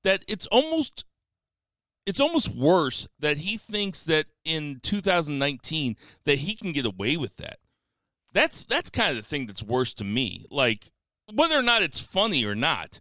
that 0.03 0.23
it's 0.27 0.45
almost 0.47 1.03
it's 2.05 2.19
almost 2.19 2.55
worse 2.55 3.07
that 3.19 3.37
he 3.37 3.57
thinks 3.57 4.03
that 4.05 4.27
in 4.43 4.79
2019 4.83 5.95
that 6.25 6.39
he 6.39 6.55
can 6.55 6.71
get 6.71 6.85
away 6.85 7.17
with 7.17 7.37
that. 7.37 7.57
That's 8.33 8.65
that's 8.65 8.89
kind 8.89 9.11
of 9.11 9.15
the 9.15 9.27
thing 9.27 9.45
that's 9.45 9.63
worse 9.63 9.93
to 9.95 10.03
me. 10.03 10.45
Like 10.49 10.91
whether 11.33 11.57
or 11.57 11.63
not 11.63 11.81
it's 11.81 11.99
funny 11.99 12.45
or 12.45 12.55
not. 12.55 12.99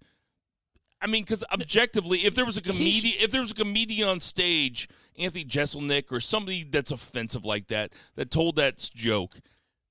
I 1.01 1.06
mean, 1.06 1.23
because 1.23 1.45
objectively, 1.53 2.21
if 2.21 2.35
there 2.35 2.47
was 2.47 2.56
a 2.56 2.62
comedian, 2.62 3.17
if 3.21 3.31
there 3.31 3.43
was 3.43 3.51
a 3.51 3.55
comedian 3.55 4.09
on 4.09 4.21
stage, 4.21 4.89
Anthony 5.19 5.45
Jeselnik 5.45 6.11
or 6.11 6.21
somebody 6.21 6.65
that's 6.65 6.93
offensive 6.93 7.45
like 7.45 7.67
that, 7.69 7.93
that 8.15 8.31
told 8.31 8.56
that 8.56 8.79
joke, 8.95 9.39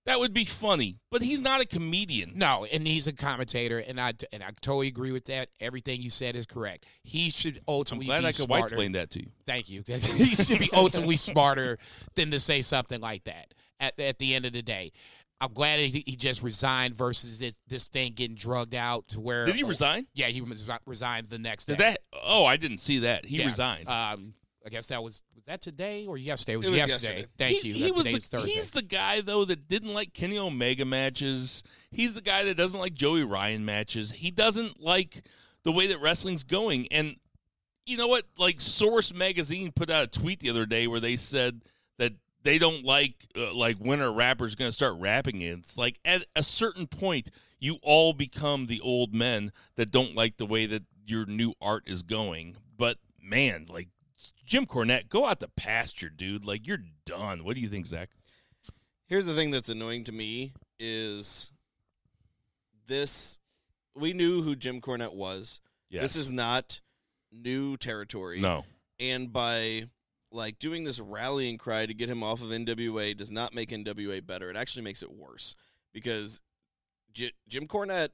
that 0.05 0.19
would 0.19 0.33
be 0.33 0.45
funny. 0.45 0.97
But 1.11 1.21
he's 1.21 1.39
not 1.41 1.61
a 1.61 1.65
comedian. 1.65 2.33
No, 2.35 2.65
and 2.71 2.85
he's 2.85 3.07
a 3.07 3.13
commentator, 3.13 3.79
and 3.79 4.00
I 4.00 4.13
and 4.31 4.44
I 4.44 4.50
totally 4.61 4.88
agree 4.88 5.11
with 5.11 5.25
that. 5.25 5.50
Everything 5.59 6.01
you 6.01 6.09
said 6.09 6.35
is 6.35 6.45
correct. 6.45 6.85
He 7.03 7.29
should 7.29 7.57
I'm 7.57 7.63
ultimately 7.67 8.07
glad 8.07 8.21
be 8.21 8.27
I 8.27 8.31
could 8.31 8.50
white 8.50 8.63
explain 8.63 8.91
that 8.94 9.09
to 9.11 9.19
you. 9.19 9.27
Thank 9.45 9.69
you. 9.69 9.83
he 9.88 10.00
should 10.00 10.59
be 10.59 10.69
ultimately 10.73 11.17
smarter 11.17 11.77
than 12.15 12.31
to 12.31 12.39
say 12.39 12.61
something 12.61 13.00
like 13.01 13.23
that. 13.25 13.53
At 13.79 14.00
at 14.00 14.19
the 14.19 14.35
end 14.35 14.45
of 14.45 14.53
the 14.53 14.61
day, 14.61 14.91
I'm 15.41 15.51
glad 15.53 15.79
he, 15.79 16.03
he 16.05 16.15
just 16.15 16.41
resigned 16.41 16.95
versus 16.95 17.39
this 17.39 17.55
this 17.67 17.85
thing 17.85 18.13
getting 18.13 18.35
drugged 18.35 18.75
out 18.75 19.07
to 19.09 19.19
where. 19.19 19.45
Did 19.45 19.55
he 19.55 19.63
resign? 19.63 20.07
Yeah, 20.13 20.27
he 20.27 20.41
resigned 20.85 21.27
the 21.27 21.39
next 21.39 21.65
Did 21.65 21.77
day. 21.77 21.83
that? 21.85 22.00
Oh, 22.23 22.45
I 22.45 22.57
didn't 22.57 22.77
see 22.77 23.00
that. 23.00 23.25
He 23.25 23.39
Yeah. 23.39 23.47
resigned. 23.47 23.89
Um, 23.89 24.35
I 24.65 24.69
guess 24.69 24.88
that 24.88 25.04
was 25.04 25.24
was 25.36 25.45
that 25.45 25.62
today 25.62 26.06
or 26.06 26.18
yesterday? 26.18 26.54
It 26.54 26.57
was, 26.57 26.68
It 26.68 26.69
was 26.71 26.77
yesterday. 26.77 27.13
yesterday. 27.13 27.31
Thank 27.38 27.62
he, 27.62 27.68
you. 27.69 27.74
He 27.74 27.83
That 27.83 27.92
was 27.98 28.06
today's 28.06 28.30
the, 28.30 28.38
Thursday. 28.38 28.51
he's 28.51 28.71
the 28.71 28.81
guy 28.81 29.21
though 29.21 29.45
that 29.45 29.68
didn't 29.68 29.94
like 29.94 30.13
Kenny 30.13 30.38
Omega 30.38 30.86
matches. 30.86 31.63
He's 31.92 32.15
the 32.15 32.21
guy 32.21 32.44
that 32.45 32.56
doesn't 32.56 32.80
like 32.80 32.94
Joey 32.94 33.24
Ryan 33.24 33.65
matches. 33.65 34.12
He 34.12 34.31
doesn't 34.31 34.80
like 34.80 35.24
the 35.63 35.71
way 35.71 35.88
that 35.88 36.00
wrestling's 36.01 36.44
going. 36.44 36.88
And 36.92 37.18
you 37.86 37.98
know 37.98 38.07
what? 38.07 38.24
Like 38.38 38.62
Source 38.62 39.13
magazine 39.13 39.71
put 39.74 39.89
out 39.89 40.04
a 40.04 40.07
tweet 40.07 40.39
the 40.39 40.50
other 40.50 40.65
day 40.65 40.88
where 40.88 41.01
they 41.01 41.18
said 41.18 41.62
that 41.98 42.13
they 42.44 42.57
don't 42.57 42.86
like 42.86 43.27
uh, 43.38 43.54
like 43.54 43.77
when 43.77 44.01
a 44.01 44.12
rapper's 44.12 44.56
going 44.56 44.69
to 44.69 44.74
start 44.74 44.95
rapping. 44.98 45.42
it. 45.42 45.57
It's 45.60 45.77
like 45.77 46.00
at 46.06 46.25
a 46.36 46.44
certain 46.44 46.88
point, 46.88 47.30
you 47.60 47.80
all 47.81 48.13
become 48.13 48.68
the 48.68 48.80
old 48.81 49.13
men 49.13 49.51
that 49.75 49.92
don't 49.92 50.15
like 50.15 50.38
the 50.38 50.45
way 50.45 50.65
that 50.68 50.83
your 51.06 51.25
new 51.25 51.54
art 51.62 51.83
is 51.86 52.01
going. 52.04 52.56
But 52.77 52.98
man, 53.21 53.65
like 53.69 53.89
Jim 54.45 54.65
Cornette, 54.65 55.09
go 55.09 55.25
out 55.25 55.39
the 55.39 55.49
pasture, 55.49 56.09
dude. 56.09 56.45
Like 56.45 56.65
you're 56.67 56.79
done. 57.05 57.43
What 57.43 57.55
do 57.55 57.61
you 57.61 57.69
think, 57.69 57.85
Zach? 57.85 58.09
Here's 59.07 59.25
the 59.25 59.33
thing 59.33 59.51
that's 59.51 59.69
annoying 59.69 60.03
to 60.05 60.12
me 60.12 60.53
is 60.79 61.51
this. 62.88 63.39
We 63.95 64.13
knew 64.13 64.41
who 64.41 64.55
Jim 64.55 64.81
Cornette 64.81 65.13
was. 65.13 65.59
This 66.01 66.15
is 66.15 66.31
not 66.31 66.81
new 67.31 67.77
territory. 67.77 68.39
no. 68.41 68.65
And 69.00 69.31
by 69.33 69.83
like 70.31 70.57
doing 70.59 70.83
this 70.83 71.00
rallying 71.00 71.57
cry 71.57 71.86
to 71.86 71.93
get 71.93 72.09
him 72.09 72.24
off 72.24 72.41
of 72.41 72.50
NWA 72.50 73.15
does 73.15 73.31
not 73.31 73.53
make 73.53 73.69
NWA 73.69 74.25
better. 74.25 74.50
It 74.50 74.55
actually 74.57 74.83
makes 74.83 75.03
it 75.03 75.12
worse 75.12 75.55
because 75.93 76.41
J- 77.12 77.33
Jim 77.48 77.67
Cornette, 77.67 78.09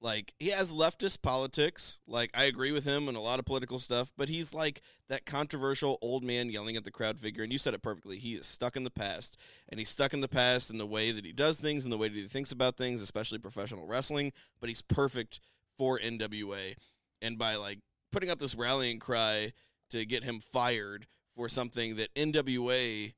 like 0.00 0.32
he 0.38 0.50
has 0.50 0.72
leftist 0.72 1.22
politics. 1.22 2.00
Like 2.06 2.30
I 2.36 2.44
agree 2.44 2.72
with 2.72 2.84
him 2.84 3.08
on 3.08 3.16
a 3.16 3.20
lot 3.20 3.38
of 3.38 3.44
political 3.44 3.78
stuff, 3.78 4.12
but 4.16 4.28
he's 4.28 4.54
like 4.54 4.80
that 5.08 5.26
controversial 5.26 5.98
old 6.00 6.22
man 6.22 6.50
yelling 6.50 6.76
at 6.76 6.84
the 6.84 6.90
crowd 6.90 7.18
figure. 7.18 7.42
And 7.42 7.52
you 7.52 7.58
said 7.58 7.74
it 7.74 7.82
perfectly. 7.82 8.18
He 8.18 8.34
is 8.34 8.46
stuck 8.46 8.76
in 8.76 8.84
the 8.84 8.90
past, 8.90 9.36
and 9.68 9.78
he's 9.78 9.88
stuck 9.88 10.12
in 10.14 10.20
the 10.20 10.28
past 10.28 10.70
in 10.70 10.78
the 10.78 10.86
way 10.86 11.10
that 11.10 11.24
he 11.24 11.32
does 11.32 11.58
things 11.58 11.84
and 11.84 11.92
the 11.92 11.98
way 11.98 12.08
that 12.08 12.16
he 12.16 12.22
thinks 12.22 12.52
about 12.52 12.76
things, 12.76 13.02
especially 13.02 13.38
professional 13.38 13.86
wrestling. 13.86 14.32
But 14.60 14.68
he's 14.68 14.82
perfect 14.82 15.40
for 15.76 15.98
NWA, 15.98 16.74
and 17.22 17.38
by 17.38 17.56
like 17.56 17.80
putting 18.12 18.30
up 18.30 18.38
this 18.38 18.54
rallying 18.54 18.98
cry 18.98 19.52
to 19.90 20.04
get 20.04 20.24
him 20.24 20.40
fired 20.40 21.06
for 21.34 21.48
something 21.48 21.96
that 21.96 22.14
NWA 22.14 23.14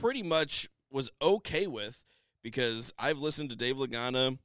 pretty 0.00 0.22
much 0.22 0.68
was 0.90 1.10
okay 1.20 1.66
with 1.66 2.04
because 2.42 2.92
I've 2.98 3.18
listened 3.18 3.50
to 3.50 3.56
Dave 3.56 3.76
Lagana 3.76 4.38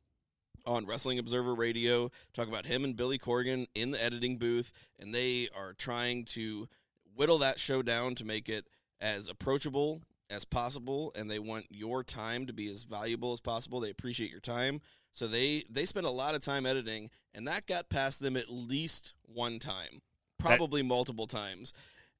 on 0.65 0.85
Wrestling 0.85 1.19
Observer 1.19 1.53
Radio 1.53 2.09
talk 2.33 2.47
about 2.47 2.65
him 2.65 2.83
and 2.83 2.95
Billy 2.95 3.17
Corgan 3.17 3.67
in 3.75 3.91
the 3.91 4.03
editing 4.03 4.37
booth, 4.37 4.73
and 4.99 5.13
they 5.13 5.49
are 5.55 5.73
trying 5.73 6.25
to 6.25 6.67
whittle 7.15 7.37
that 7.39 7.59
show 7.59 7.81
down 7.81 8.15
to 8.15 8.25
make 8.25 8.49
it 8.49 8.65
as 9.01 9.27
approachable 9.27 10.01
as 10.29 10.45
possible 10.45 11.11
and 11.15 11.29
they 11.29 11.37
want 11.37 11.65
your 11.69 12.03
time 12.03 12.47
to 12.47 12.53
be 12.53 12.71
as 12.71 12.85
valuable 12.85 13.33
as 13.33 13.39
possible 13.41 13.79
they 13.79 13.91
appreciate 13.91 14.31
your 14.31 14.39
time 14.39 14.81
so 15.11 15.27
they 15.27 15.63
they 15.69 15.85
spend 15.85 16.07
a 16.07 16.09
lot 16.09 16.33
of 16.33 16.41
time 16.41 16.65
editing 16.65 17.09
and 17.35 17.45
that 17.45 17.67
got 17.67 17.89
past 17.89 18.19
them 18.19 18.35
at 18.35 18.49
least 18.49 19.13
one 19.25 19.59
time 19.59 20.01
probably 20.39 20.81
multiple 20.81 21.27
times 21.27 21.73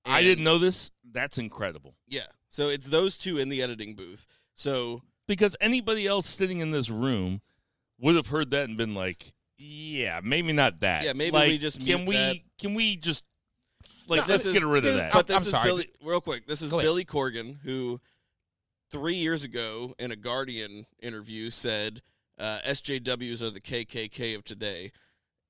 I 0.05 0.21
didn't 0.21 0.43
know 0.43 0.57
this. 0.57 0.91
That's 1.11 1.37
incredible. 1.37 1.95
yeah. 2.07 2.27
So 2.49 2.69
it's 2.69 2.87
those 2.87 3.17
two 3.17 3.39
in 3.39 3.49
the 3.49 3.63
editing 3.63 3.95
booth. 3.95 4.27
So 4.53 5.01
Because 5.27 5.55
anybody 5.59 6.05
else 6.05 6.27
sitting 6.27 6.59
in 6.59 6.71
this 6.71 6.89
room 6.89 7.41
would 7.99 8.15
have 8.15 8.27
heard 8.27 8.51
that 8.51 8.67
and 8.69 8.77
been 8.77 8.95
like, 8.95 9.33
"Yeah, 9.57 10.19
maybe 10.23 10.51
not 10.53 10.79
that." 10.81 11.03
Yeah, 11.03 11.13
maybe 11.13 11.31
Like, 11.31 11.47
we 11.49 11.57
just 11.57 11.85
can 11.85 12.05
we 12.05 12.15
that. 12.15 12.37
can 12.59 12.73
we 12.73 12.95
just 12.95 13.23
like 14.07 14.21
But 14.21 14.29
let's 14.29 14.43
this 14.43 14.53
get 14.53 14.63
is- 14.63 14.67
rid 14.69 14.85
of 14.85 14.95
that. 14.95 15.13
But 15.13 15.27
this 15.27 15.37
I'm 15.37 15.41
is 15.43 15.49
sorry. 15.49 15.67
Billy 15.69 15.89
real 16.01 16.21
quick. 16.21 16.47
This 16.47 16.61
is 16.61 16.71
Go 16.71 16.79
ahead. 16.79 16.87
Billy 16.87 17.05
Corgan 17.05 17.57
who 17.63 17.99
three 18.91 19.15
years 19.15 19.43
ago 19.43 19.95
in 19.99 20.11
a 20.11 20.15
Guardian 20.15 20.85
interview 21.01 21.49
said 21.49 22.01
uh, 22.37 22.59
SJWs 22.65 23.41
are 23.41 23.49
the 23.51 23.61
KKK 23.61 24.35
of 24.35 24.43
today, 24.43 24.91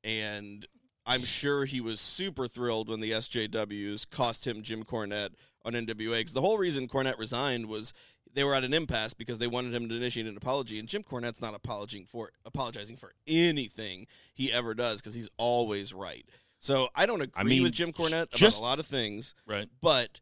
and 0.03 0.65
I'm 1.05 1.21
sure 1.23 1.65
he 1.65 1.81
was 1.81 1.99
super 1.99 2.47
thrilled 2.47 2.89
when 2.89 2.99
the 2.99 3.11
SJWs 3.11 4.09
cost 4.09 4.45
him 4.47 4.61
Jim 4.63 4.83
Cornette 4.83 5.31
on 5.65 5.73
NWA. 5.73 6.19
Because 6.19 6.33
the 6.33 6.41
whole 6.41 6.57
reason 6.57 6.87
Cornette 6.87 7.17
resigned 7.19 7.65
was 7.67 7.93
they 8.33 8.43
were 8.43 8.53
at 8.55 8.63
an 8.63 8.73
impasse 8.73 9.13
because 9.13 9.37
they 9.39 9.47
wanted 9.47 9.73
him 9.73 9.87
to 9.89 9.95
initiate 9.95 10.27
an 10.27 10.37
apology, 10.37 10.79
and 10.79 10.87
Jim 10.87 11.03
Cornette's 11.03 11.41
not 11.41 11.53
apologizing 11.55 12.05
for 12.05 12.31
apologizing 12.45 12.97
for 12.97 13.13
anything 13.27 14.07
he 14.33 14.51
ever 14.51 14.73
does 14.73 15.01
because 15.01 15.15
he's 15.15 15.29
always 15.37 15.93
right. 15.93 16.25
So 16.59 16.87
I 16.95 17.05
don't 17.05 17.21
agree 17.21 17.43
mean, 17.43 17.63
with 17.63 17.73
Jim 17.73 17.91
Cornette 17.93 18.31
just- 18.33 18.57
about 18.57 18.65
a 18.65 18.69
lot 18.69 18.79
of 18.79 18.85
things 18.85 19.35
Right. 19.45 19.67
but 19.81 20.21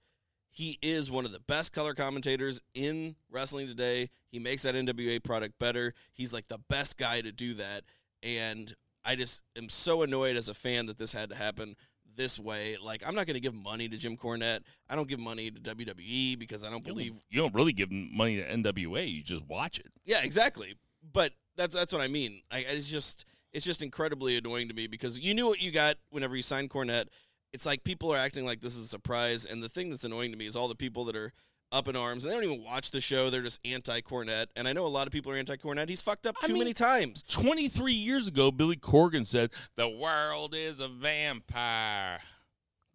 he 0.54 0.78
is 0.82 1.10
one 1.10 1.24
of 1.24 1.32
the 1.32 1.40
best 1.40 1.72
color 1.72 1.94
commentators 1.94 2.62
in 2.74 3.16
wrestling 3.30 3.68
today. 3.68 4.10
He 4.28 4.38
makes 4.40 4.64
that 4.64 4.76
NWA 4.76 5.20
product 5.24 5.58
better. 5.60 5.94
He's 6.12 6.34
like 6.34 6.48
the 6.50 6.58
best 6.68 6.98
guy 6.98 7.22
to 7.22 7.32
do 7.32 7.54
that. 7.54 7.84
And 8.22 8.76
I 9.06 9.16
just 9.16 9.44
am 9.56 9.70
so 9.70 10.02
annoyed 10.04 10.36
as 10.36 10.50
a 10.50 10.54
fan 10.54 10.88
that 10.88 10.98
this 10.98 11.14
had 11.14 11.30
to 11.30 11.36
happen 11.36 11.76
this 12.16 12.40
way. 12.40 12.78
Like, 12.82 13.08
I'm 13.08 13.16
not 13.16 13.26
going 13.26 13.36
to 13.36 13.42
give 13.42 13.54
money 13.54 13.88
to 13.90 13.98
Jim 13.98 14.18
Cornette. 14.18 14.60
I 14.90 14.96
don't 14.96 15.08
give 15.08 15.20
money 15.20 15.52
to 15.52 15.60
WWE 15.76 16.38
because 16.40 16.64
I 16.64 16.70
don't 16.70 16.86
You 16.86 16.94
believe. 16.94 17.12
don't, 17.12 17.24
you 17.30 17.42
don't 17.42 17.54
really 17.54 17.74
give 17.74 17.92
money 17.92 18.38
to 18.38 18.44
NWA. 18.50 19.12
You 19.12 19.24
just 19.24 19.48
watch 19.48 19.80
it. 19.80 19.88
Yeah, 20.06 20.22
exactly. 20.24 20.76
But 21.14 21.34
that's 21.58 21.74
that's 21.74 21.92
what 21.92 22.02
I 22.02 22.08
mean. 22.08 22.42
I, 22.52 22.60
it's 22.68 22.90
just 22.90 23.26
it's 23.54 23.66
just 23.66 23.82
incredibly 23.84 24.38
annoying 24.38 24.68
to 24.70 24.74
me 24.74 24.88
because 24.88 25.20
you 25.20 25.34
knew 25.34 25.48
what 25.48 25.62
you 25.62 25.72
got 25.72 25.96
whenever 26.12 26.36
you 26.36 26.44
signed 26.44 26.70
Cornette. 26.70 27.08
It's 27.54 27.66
like 27.66 27.84
people 27.84 28.14
are 28.14 28.18
acting 28.18 28.46
like 28.46 28.62
this 28.62 28.78
is 28.78 28.86
a 28.86 28.88
surprise, 28.88 29.46
and 29.46 29.62
the 29.62 29.68
thing 29.70 29.90
that's 29.90 30.04
annoying 30.06 30.32
to 30.32 30.38
me 30.38 30.48
is 30.48 30.56
all 30.56 30.68
the 30.70 30.76
people 30.76 31.04
that 31.06 31.16
are 31.16 31.34
up 31.72 31.88
in 31.88 31.96
arms 31.96 32.24
and 32.26 32.32
they 32.32 32.36
don't 32.36 32.44
even 32.52 32.64
watch 32.64 32.92
the 32.92 33.02
show. 33.02 33.30
They're 33.30 33.42
just 33.42 33.60
anti 33.66 34.02
Cornette, 34.02 34.48
and 34.56 34.68
I 34.68 34.74
know 34.74 34.86
a 34.86 34.88
lot 34.88 35.08
of 35.08 35.14
people 35.14 35.32
are 35.32 35.36
anti 35.36 35.56
Cornette. 35.56 35.90
He's 35.90 36.02
fucked 36.02 36.28
up 36.28 36.36
I 36.44 36.48
too 36.48 36.54
mean- 36.54 36.60
many 36.64 36.74
times. 36.74 37.24
23 37.24 37.94
years 37.94 38.28
ago, 38.28 38.52
Billy 38.52 38.76
Corgan 38.76 39.26
said, 39.26 39.52
The 39.76 39.88
world 39.90 40.54
is 40.56 40.80
a 40.80 40.88
vampire. 40.88 42.20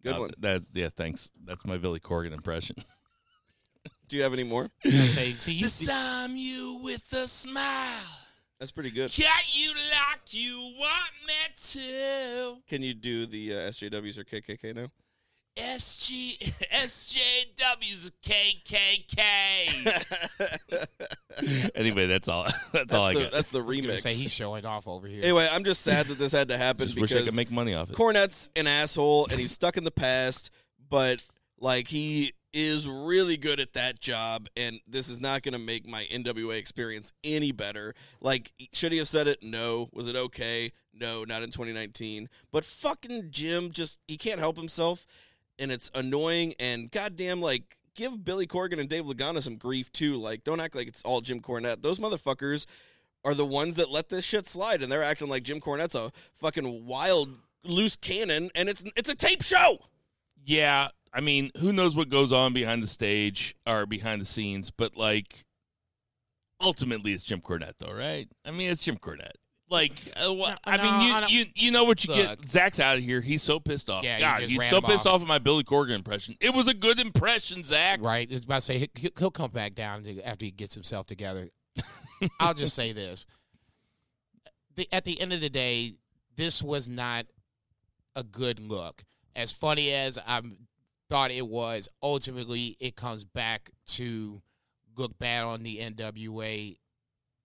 Good 0.03 0.15
Uh, 0.15 0.19
one. 0.19 0.31
That's 0.37 0.71
yeah. 0.75 0.89
Thanks. 0.95 1.29
That's 1.43 1.65
my 1.65 1.77
Billy 1.77 1.99
Corgan 1.99 2.31
impression. 2.33 2.75
Do 4.07 4.15
you 4.15 4.23
have 4.23 4.33
any 4.33 4.43
more? 4.43 4.69
I 4.85 4.89
say, 5.07 5.33
see, 5.33 5.53
you, 5.53 5.63
Disarm 5.63 6.37
you 6.37 6.79
with 6.83 7.11
a 7.13 7.27
smile. 7.27 8.05
That's 8.59 8.71
pretty 8.71 8.89
good. 8.89 9.11
Cut 9.11 9.53
you 9.55 9.69
like 9.73 10.31
you 10.33 10.73
want 10.79 11.13
me 11.27 11.33
to. 11.53 12.55
Can 12.69 12.81
you 12.83 12.93
do 12.93 13.25
the 13.25 13.53
uh, 13.53 13.57
SJWs 13.69 14.17
or 14.17 14.23
KKK 14.23 14.75
now? 14.75 14.87
SG 15.57 16.37
SJW's 16.71 18.11
KKK. 18.23 19.87
anyway, 21.75 22.07
that's 22.07 22.27
all. 22.27 22.43
That's, 22.43 22.71
That's 22.73 22.93
all 22.93 23.05
I 23.05 23.13
the, 23.13 23.19
got. 23.23 23.31
that's 23.31 23.51
the 23.51 23.59
I 23.59 23.63
was 23.63 23.77
remix. 23.77 23.99
say 24.01 24.13
he's 24.13 24.31
showing 24.31 24.65
off 24.65 24.87
over 24.87 25.07
here. 25.07 25.21
Anyway, 25.23 25.47
I'm 25.51 25.63
just 25.63 25.81
sad 25.81 26.07
that 26.07 26.19
this 26.19 26.31
had 26.31 26.49
to 26.49 26.57
happen 26.57 26.85
Just 26.85 26.99
wish 26.99 27.11
I 27.11 27.15
because 27.15 27.29
could 27.29 27.37
make 27.37 27.51
money 27.51 27.73
off 27.73 27.89
it. 27.89 27.95
Cornette's 27.95 28.49
an 28.55 28.67
asshole 28.67 29.27
and 29.31 29.39
he's 29.39 29.51
stuck 29.51 29.77
in 29.77 29.83
the 29.83 29.91
past, 29.91 30.51
but 30.89 31.23
like 31.59 31.87
he 31.87 32.33
is 32.53 32.87
really 32.87 33.37
good 33.37 33.59
at 33.59 33.73
that 33.73 33.99
job 33.99 34.47
and 34.57 34.79
this 34.87 35.09
is 35.09 35.19
not 35.19 35.43
going 35.43 35.53
to 35.53 35.59
make 35.59 35.87
my 35.87 36.03
NWA 36.11 36.57
experience 36.57 37.13
any 37.23 37.51
better. 37.51 37.93
Like 38.21 38.53
should 38.73 38.91
he 38.91 38.97
have 38.99 39.07
said 39.07 39.27
it? 39.27 39.39
No. 39.41 39.89
Was 39.93 40.07
it 40.07 40.15
okay? 40.15 40.71
No, 40.93 41.23
not 41.23 41.43
in 41.43 41.51
2019. 41.51 42.29
But 42.51 42.65
fucking 42.65 43.27
Jim 43.31 43.71
just 43.71 43.99
he 44.07 44.17
can't 44.17 44.39
help 44.39 44.57
himself 44.57 45.05
and 45.59 45.71
it's 45.71 45.91
annoying 45.93 46.53
and 46.59 46.91
goddamn 46.91 47.41
like 47.41 47.77
give 47.95 48.23
Billy 48.23 48.47
Corgan 48.47 48.79
and 48.79 48.89
Dave 48.89 49.05
Lagana 49.05 49.41
some 49.41 49.57
grief 49.57 49.91
too. 49.91 50.15
Like 50.15 50.43
don't 50.43 50.59
act 50.59 50.75
like 50.75 50.87
it's 50.87 51.03
all 51.03 51.21
Jim 51.21 51.41
Cornette. 51.41 51.81
Those 51.81 51.99
motherfuckers 51.99 52.65
are 53.25 53.33
the 53.33 53.45
ones 53.45 53.75
that 53.75 53.89
let 53.89 54.09
this 54.09 54.23
shit 54.23 54.47
slide 54.47 54.81
and 54.81 54.91
they're 54.91 55.03
acting 55.03 55.29
like 55.29 55.43
Jim 55.43 55.59
Cornette's 55.59 55.95
a 55.95 56.11
fucking 56.35 56.85
wild 56.85 57.37
loose 57.63 57.95
cannon 57.95 58.49
and 58.55 58.69
it's 58.69 58.83
it's 58.95 59.09
a 59.09 59.15
tape 59.15 59.43
show. 59.43 59.79
Yeah, 60.45 60.89
I 61.13 61.21
mean, 61.21 61.51
who 61.59 61.73
knows 61.73 61.95
what 61.95 62.09
goes 62.09 62.31
on 62.31 62.53
behind 62.53 62.81
the 62.81 62.87
stage 62.87 63.55
or 63.65 63.85
behind 63.85 64.21
the 64.21 64.25
scenes, 64.25 64.71
but 64.71 64.95
like 64.95 65.45
ultimately 66.61 67.13
it's 67.13 67.23
Jim 67.23 67.41
Cornette 67.41 67.75
though, 67.79 67.93
right? 67.93 68.27
I 68.45 68.51
mean, 68.51 68.69
it's 68.69 68.83
Jim 68.83 68.97
Cornette. 68.97 69.35
Like, 69.69 69.91
uh, 70.15 70.33
wha- 70.33 70.51
No, 70.51 70.55
I 70.65 70.77
no, 70.77 70.83
mean, 70.83 70.93
I 70.93 71.05
you, 71.05 71.21
don't- 71.21 71.31
you 71.31 71.45
you 71.55 71.71
know 71.71 71.83
what 71.83 72.03
you 72.05 72.13
get. 72.15 72.47
Zach's 72.47 72.79
out 72.79 72.97
of 72.97 73.03
here. 73.03 73.19
He's 73.19 73.43
so 73.43 73.59
pissed 73.59 73.89
off. 73.89 74.03
Yeah, 74.03 74.15
you 74.17 74.21
God, 74.23 74.39
just 74.39 74.51
he's 74.51 74.59
ran 74.61 74.69
so 74.69 74.77
him 74.77 74.83
pissed 74.83 75.05
off. 75.05 75.15
off 75.15 75.21
at 75.23 75.27
my 75.27 75.39
Billy 75.39 75.63
Corgan 75.65 75.95
impression. 75.95 76.37
It 76.39 76.53
was 76.53 76.67
a 76.69 76.73
good 76.73 76.99
impression, 77.01 77.63
Zach. 77.65 78.01
Right. 78.01 78.29
I 78.29 78.33
was 78.33 78.45
about 78.45 78.55
to 78.55 78.61
say 78.61 78.79
he- 78.79 79.11
he'll 79.19 79.29
come 79.31 79.51
back 79.51 79.75
down 79.75 80.03
to- 80.03 80.25
after 80.25 80.45
he 80.45 80.51
gets 80.51 80.73
himself 80.73 81.05
together. 81.05 81.49
I'll 82.39 82.53
just 82.53 82.75
say 82.75 82.93
this: 82.93 83.27
the, 84.75 84.87
at 84.93 85.05
the 85.05 85.19
end 85.19 85.33
of 85.33 85.41
the 85.41 85.49
day, 85.49 85.95
this 86.35 86.63
was 86.63 86.87
not 86.87 87.25
a 88.15 88.23
good 88.23 88.59
look. 88.59 89.03
As 89.35 89.51
funny 89.51 89.91
as 89.91 90.17
I 90.25 90.41
thought 91.09 91.31
it 91.31 91.45
was, 91.47 91.89
ultimately 92.01 92.75
it 92.79 92.95
comes 92.95 93.23
back 93.23 93.69
to 93.87 94.41
look 94.95 95.17
bad 95.19 95.43
on 95.43 95.61
the 95.63 95.77
NWA 95.79 96.77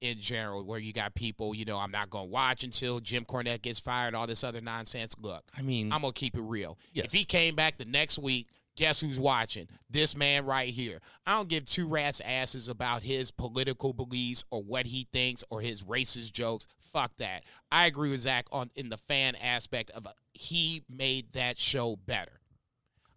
in 0.02 0.20
general, 0.20 0.64
where 0.64 0.80
you 0.80 0.92
got 0.92 1.14
people, 1.14 1.54
you 1.54 1.64
know, 1.64 1.78
I'm 1.78 1.92
not 1.92 2.10
going 2.10 2.26
to 2.26 2.30
watch 2.30 2.64
until 2.64 2.98
Jim 2.98 3.24
Cornette 3.24 3.62
gets 3.62 3.78
fired, 3.78 4.14
all 4.14 4.26
this 4.26 4.42
other 4.42 4.60
nonsense. 4.60 5.14
Look, 5.20 5.44
I 5.56 5.62
mean, 5.62 5.92
I'm 5.92 6.02
gonna 6.02 6.12
keep 6.12 6.36
it 6.36 6.42
real. 6.42 6.76
Yes. 6.92 7.06
If 7.06 7.12
he 7.12 7.24
came 7.24 7.54
back 7.54 7.78
the 7.78 7.84
next 7.84 8.18
week, 8.18 8.48
guess 8.76 9.00
who's 9.00 9.20
watching? 9.20 9.68
This 9.88 10.16
man 10.16 10.44
right 10.44 10.68
here. 10.68 10.98
I 11.24 11.36
don't 11.36 11.48
give 11.48 11.66
two 11.66 11.86
rats 11.86 12.20
asses 12.24 12.68
about 12.68 13.04
his 13.04 13.30
political 13.30 13.92
beliefs 13.92 14.44
or 14.50 14.62
what 14.62 14.86
he 14.86 15.06
thinks 15.12 15.44
or 15.50 15.60
his 15.60 15.84
racist 15.84 16.32
jokes. 16.32 16.66
Fuck 16.80 17.16
that. 17.18 17.44
I 17.70 17.86
agree 17.86 18.10
with 18.10 18.20
Zach 18.20 18.46
on 18.50 18.70
in 18.74 18.88
the 18.88 18.98
fan 18.98 19.36
aspect 19.36 19.90
of 19.90 20.06
uh, 20.06 20.10
he 20.34 20.82
made 20.90 21.32
that 21.34 21.58
show 21.58 21.96
better. 21.96 22.40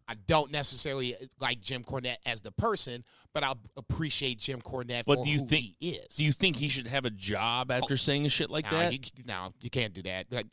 I 0.07 0.13
don't 0.27 0.51
necessarily 0.51 1.15
uh, 1.15 1.19
like 1.39 1.59
Jim 1.61 1.83
Cornette 1.83 2.17
as 2.25 2.41
the 2.41 2.51
person, 2.51 3.03
but 3.33 3.43
I 3.43 3.53
appreciate 3.75 4.37
Jim 4.39 4.61
Cornette 4.61 5.03
But 5.05 5.17
for 5.19 5.23
do 5.25 5.29
you 5.31 5.39
who 5.39 5.45
think- 5.45 5.75
he 5.79 5.89
is. 5.91 6.15
do 6.15 6.23
you 6.23 6.31
think 6.31 6.55
he 6.57 6.69
should 6.69 6.87
have 6.87 7.05
a 7.05 7.09
job 7.09 7.71
after 7.71 7.93
oh, 7.93 7.97
saying 7.97 8.25
a 8.25 8.29
shit 8.29 8.49
like 8.49 8.65
Oh. 8.71 8.75
Nah, 8.75 8.79
that? 8.83 8.93
You, 8.93 8.99
no, 9.25 9.51
you 9.61 9.69
can't 9.69 9.93
do 9.93 10.01
that. 10.03 10.27
Like, 10.31 10.45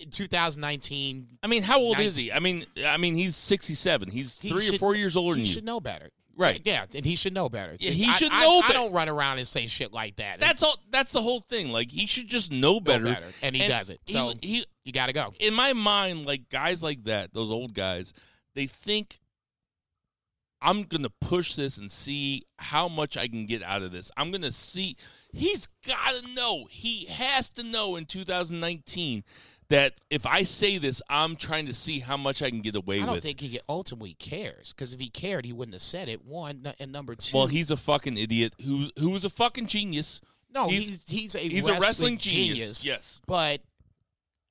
In 0.00 0.10
2019, 0.10 1.38
I 1.42 1.46
mean, 1.46 1.62
how 1.62 1.78
old 1.80 1.98
is 1.98 2.16
he? 2.16 2.30
I 2.32 2.38
mean, 2.40 2.64
I 2.84 2.96
mean, 2.98 3.14
he's 3.14 3.36
67. 3.36 4.10
He's 4.10 4.38
He 4.40 4.50
three 4.50 4.68
or 4.68 4.78
four 4.78 4.94
years 4.94 5.16
older 5.16 5.36
he 5.36 5.42
than 5.42 5.46
you. 5.46 5.52
should 5.52 5.64
know 5.64 5.80
better. 5.80 6.10
Right. 6.36 6.60
Yeah, 6.64 6.86
and 6.94 7.04
he 7.04 7.14
should 7.14 7.34
know 7.34 7.48
better. 7.50 7.76
Yeah, 7.78 7.90
he 7.90 8.06
I- 8.06 8.12
should 8.12 8.32
I- 8.32 8.42
know 8.42 8.58
I 8.60 8.68
bet- 8.68 8.72
don't 8.76 8.92
run 8.92 9.08
around 9.08 9.38
and 9.38 9.46
say 9.46 9.66
shit 9.66 9.92
like 9.92 10.16
that. 10.16 10.40
That's 10.40 10.62
all. 10.62 10.76
That's 10.90 11.12
the 11.12 11.20
whole 11.22 11.40
thing. 11.40 11.70
Like 11.72 11.90
he 11.90 12.06
should 12.06 12.26
just 12.28 12.50
know 12.50 12.74
Know 12.74 12.80
better. 12.80 13.18
and 13.42 13.54
he 13.56 13.66
does 13.68 13.90
it. 13.90 14.00
he- 14.06 14.12
So 14.14 14.32
he, 14.40 14.64
you 14.84 14.92
got 14.92 15.06
to 15.06 15.12
go. 15.12 15.32
in 15.40 15.52
my 15.54 15.72
mind, 15.74 16.24
like 16.26 16.48
guys 16.50 16.82
like 16.82 17.04
that, 17.04 17.32
those 17.34 17.50
old 17.50 17.74
guys, 17.74 18.14
they 18.54 18.66
think 18.66 19.18
I'm 20.60 20.84
gonna 20.84 21.10
push 21.20 21.54
this 21.56 21.76
and 21.78 21.90
see 21.90 22.44
how 22.58 22.86
much 22.86 23.16
I 23.16 23.26
can 23.26 23.46
get 23.46 23.62
out 23.64 23.82
of 23.82 23.90
this. 23.90 24.12
I'm 24.16 24.30
gonna 24.30 24.52
see. 24.52 24.96
He's 25.32 25.66
got 25.86 26.12
to 26.14 26.28
know. 26.34 26.66
He 26.70 27.06
has 27.06 27.48
to 27.50 27.64
know 27.64 27.96
in 27.96 28.04
2019 28.06 29.24
that 29.70 29.94
if 30.10 30.24
I 30.26 30.44
say 30.44 30.78
this, 30.78 31.02
I'm 31.08 31.34
trying 31.34 31.66
to 31.66 31.74
see 31.74 31.98
how 31.98 32.16
much 32.16 32.42
I 32.42 32.50
can 32.50 32.60
get 32.60 32.76
away 32.76 32.96
with. 32.98 33.02
I 33.02 33.06
don't 33.06 33.14
with. 33.16 33.24
think 33.24 33.40
he 33.40 33.58
ultimately 33.68 34.14
cares 34.14 34.72
because 34.72 34.94
if 34.94 35.00
he 35.00 35.08
cared, 35.08 35.44
he 35.46 35.52
wouldn't 35.52 35.74
have 35.74 35.82
said 35.82 36.08
it. 36.08 36.24
One 36.24 36.72
and 36.78 36.92
number 36.92 37.16
two. 37.16 37.36
well, 37.36 37.46
he's 37.48 37.72
a 37.72 37.76
fucking 37.76 38.16
idiot 38.16 38.54
who 38.64 38.88
who 38.98 39.10
was 39.10 39.24
a 39.24 39.30
fucking 39.30 39.66
genius. 39.66 40.20
no, 40.54 40.68
he's- 40.68 40.86
he's 40.86 41.32
he's 41.32 41.34
a 41.34 41.38
He's 41.38 41.62
wrestling 41.68 41.76
a 41.76 41.80
wrestling 41.80 42.18
genius. 42.18 42.58
genius. 42.58 42.84
Yes. 42.84 43.20
but 43.26 43.62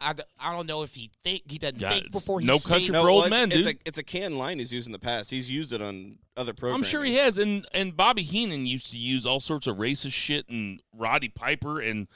I, 0.02 0.14
d- 0.14 0.24
I 0.40 0.56
don't 0.56 0.68
know 0.68 0.84
if 0.84 0.94
he 0.96 1.12
think 1.24 1.44
he 1.50 1.58
doesn't 1.58 1.80
Yeah, 1.82 1.90
think 1.92 2.06
it's 2.06 2.16
before 2.20 2.40
he 2.40 2.46
no 2.46 2.56
speaks. 2.56 2.66
country 2.72 2.94
No, 2.94 3.04
for 3.04 3.10
old 3.10 3.18
well, 3.20 3.26
it's, 3.26 3.30
men, 3.32 3.52
it's 3.52 3.66
dude. 3.68 3.76
a 3.76 3.80
it's 3.86 3.98
a 3.98 4.04
canned 4.04 4.38
line 4.38 4.60
he's 4.60 4.74
used 4.74 4.88
in 4.88 4.92
the 4.94 5.00
past. 5.00 5.30
He's 5.32 5.50
used 5.50 5.74
it 5.74 5.82
on 5.82 6.18
other 6.38 6.54
programs. 6.54 6.86
I'm 6.86 6.90
sure 6.90 7.04
he 7.04 7.16
has, 7.16 7.38
and 7.38 7.66
and 7.74 7.96
Bobby 7.96 8.24
Heenan 8.24 8.66
used 8.66 8.92
to 8.92 8.98
use 8.98 9.26
all 9.26 9.40
sorts 9.40 9.68
of 9.68 9.78
racist 9.78 10.14
shit, 10.14 10.48
and 10.50 10.82
Roddy 10.94 11.30
Piper, 11.30 11.80
and 11.80 12.08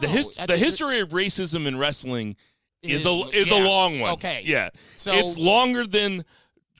the 0.00 0.08
his, 0.08 0.28
the 0.34 0.56
history 0.56 1.00
of 1.00 1.10
racism 1.10 1.66
in 1.66 1.76
wrestling 1.78 2.36
is, 2.82 3.04
Is- 3.04 3.06
a 3.06 3.28
is 3.30 3.50
yeah, 3.50 3.62
a 3.62 3.66
long 3.66 4.00
one. 4.00 4.12
okay. 4.14 4.42
yeah, 4.44 4.70
So- 4.96 5.14
it's 5.14 5.38
longer 5.38 5.86
than 5.86 6.24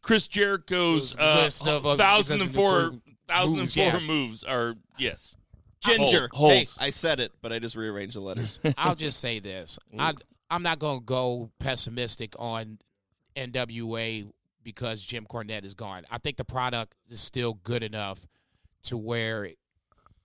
Chris 0.02 0.28
Jericho's 0.28 1.16
uh, 1.16 1.40
List 1.44 1.66
of, 1.66 1.86
uh, 1.86 1.96
thousand 1.96 2.42
and 2.42 2.54
four 2.54 2.90
moves, 2.92 2.98
thousand 3.26 3.60
and 3.60 3.72
four 3.72 3.84
yeah. 3.84 4.72
yes. 4.98 5.34
Ginger. 5.84 6.28
Hold- 6.32 6.52
Hey. 6.52 6.66
I 6.78 6.90
said 6.90 7.20
it, 7.20 7.32
but 7.42 7.52
I 7.52 7.58
just 7.58 7.76
rearranged 7.76 8.16
the 8.16 8.20
letters. 8.20 8.58
I'll 8.78 8.94
just 8.94 9.20
say 9.20 9.38
this: 9.38 9.78
mm. 9.92 10.00
I, 10.00 10.12
I'm 10.50 10.62
not 10.62 10.78
going 10.78 11.00
to 11.00 11.04
go 11.04 11.50
pessimistic 11.58 12.34
on 12.38 12.78
NWA 13.36 14.30
because 14.62 15.00
Jim 15.00 15.26
Cornette 15.26 15.64
is 15.64 15.74
gone. 15.74 16.04
I 16.10 16.18
think 16.18 16.36
the 16.36 16.44
product 16.44 16.94
is 17.08 17.20
still 17.20 17.54
good 17.62 17.82
enough 17.82 18.26
to 18.84 18.96
where 18.96 19.50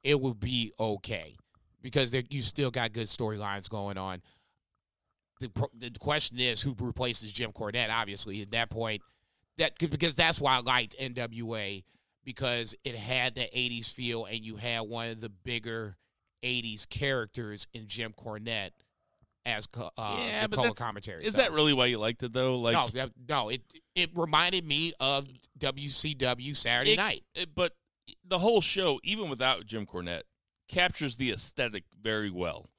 it 0.04 0.22
will 0.22 0.34
be 0.34 0.72
okay 0.80 1.36
because 1.82 2.12
there, 2.12 2.24
you 2.30 2.42
still 2.42 2.72
got 2.72 2.94
good 2.94 3.08
storylines 3.08 3.70
going 3.70 3.98
on. 3.98 4.22
The, 5.40 5.50
the 5.78 6.00
question 6.00 6.38
is 6.40 6.62
who 6.62 6.76
replaces 6.80 7.32
Jim 7.32 7.52
Cornette. 7.52 7.90
Obviously, 7.90 8.42
at 8.42 8.52
that 8.52 8.70
point, 8.70 9.02
that 9.58 9.78
because 9.78 10.16
that's 10.16 10.42
why 10.42 10.58
I 10.58 10.60
liked 10.60 10.96
NWA 11.00 11.84
because 12.34 12.76
it 12.84 12.94
had 12.94 13.34
the 13.34 13.42
80s 13.42 13.92
feel 13.92 14.26
and 14.26 14.46
you 14.46 14.58
had 14.58 14.82
one 14.82 15.10
of 15.10 15.20
the 15.20 15.30
bigger 15.30 15.98
80s 16.46 16.88
characters 16.88 17.68
in 17.74 17.88
Jim 17.88 18.14
Cornette 18.14 18.70
as 19.48 19.66
co- 19.66 19.90
uh, 19.98 20.16
Yeah, 20.20 20.46
the 20.46 20.56
color 20.56 20.74
commentary. 20.74 21.26
Is 21.26 21.32
So- 21.34 21.40
that 21.40 21.54
really 21.54 21.74
why 21.74 21.88
you 21.88 21.98
liked 21.98 22.22
it 22.22 22.32
though? 22.32 22.60
Like, 22.60 22.76
no, 22.76 22.88
that- 22.90 23.12
no. 23.28 23.50
It 23.50 23.64
it 23.96 24.12
reminded 24.14 24.64
me 24.64 24.94
of 25.00 25.28
WCW 25.58 26.54
Saturday 26.56 26.94
It- 26.94 26.98
Night. 26.98 27.24
it- 27.34 27.56
but 27.56 27.76
the 28.24 28.38
whole 28.38 28.62
show, 28.62 29.00
even 29.04 29.28
without 29.28 29.66
Jim 29.66 29.88
Cornette, 29.88 30.24
captures 30.68 31.18
the 31.18 31.32
aesthetic 31.32 31.86
very 32.00 32.30
well 32.30 32.70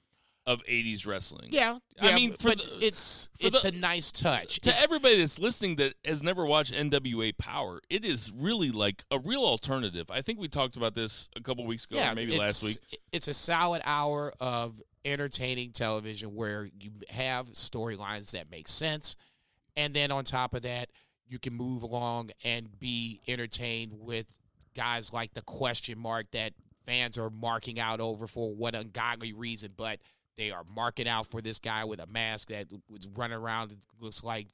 of 0.50 0.62
'80s 0.66 1.06
wrestling. 1.06 1.48
Yeah, 1.52 1.78
I 2.00 2.14
mean, 2.14 2.32
for 2.34 2.54
the- 2.54 2.78
it's 2.84 3.28
it's 3.38 3.62
the- 3.62 3.68
a 3.68 3.72
nice 3.72 4.10
touch. 4.12 4.60
To 4.60 4.70
It- 4.70 4.76
everybody 4.76 5.18
that's 5.18 5.38
listening 5.38 5.76
that 5.76 5.94
has 6.04 6.22
never 6.22 6.44
watched 6.44 6.72
NWA 6.72 7.32
Power, 7.32 7.80
it 7.88 8.04
is 8.04 8.30
really 8.32 8.70
like 8.70 9.04
a 9.10 9.18
real 9.18 9.44
alternative. 9.44 10.10
I 10.10 10.22
think 10.22 10.38
we 10.38 10.48
talked 10.48 10.76
about 10.76 10.94
this 10.94 11.28
a 11.36 11.40
couple 11.40 11.64
weeks 11.66 11.84
ago, 11.86 12.00
or 12.02 12.14
maybe 12.14 12.36
last 12.36 12.62
week. 12.64 12.78
It's 13.12 13.28
a 13.28 13.34
solid 13.34 13.82
hour 13.84 14.32
of 14.40 14.82
entertaining 15.04 15.72
television 15.72 16.34
where 16.34 16.68
you 16.78 16.90
have 17.08 17.46
storylines 17.52 18.32
that 18.32 18.50
make 18.50 18.68
sense, 18.68 19.16
and 19.76 19.94
then 19.94 20.10
on 20.10 20.24
top 20.24 20.52
of 20.54 20.62
that, 20.62 20.90
you 21.28 21.38
can 21.38 21.54
move 21.54 21.82
along 21.84 22.30
and 22.44 22.78
be 22.80 23.20
entertained 23.28 23.92
with 23.94 24.26
guys 24.74 25.12
like 25.12 25.32
the 25.34 25.42
question 25.42 25.98
mark 25.98 26.30
that 26.32 26.52
fans 26.86 27.16
are 27.16 27.30
marking 27.30 27.78
out 27.78 28.00
over 28.00 28.26
for 28.26 28.52
what 28.54 28.74
ungodly 28.74 29.32
reason, 29.32 29.72
but 29.76 30.00
they 30.36 30.50
are 30.50 30.64
marking 30.74 31.06
out 31.08 31.26
for 31.26 31.40
this 31.40 31.58
guy 31.58 31.84
with 31.84 32.00
a 32.00 32.06
mask 32.06 32.48
that 32.48 32.66
was 32.88 33.06
running 33.14 33.36
around. 33.38 33.72
It 33.72 33.78
Looks 34.00 34.22
like 34.24 34.46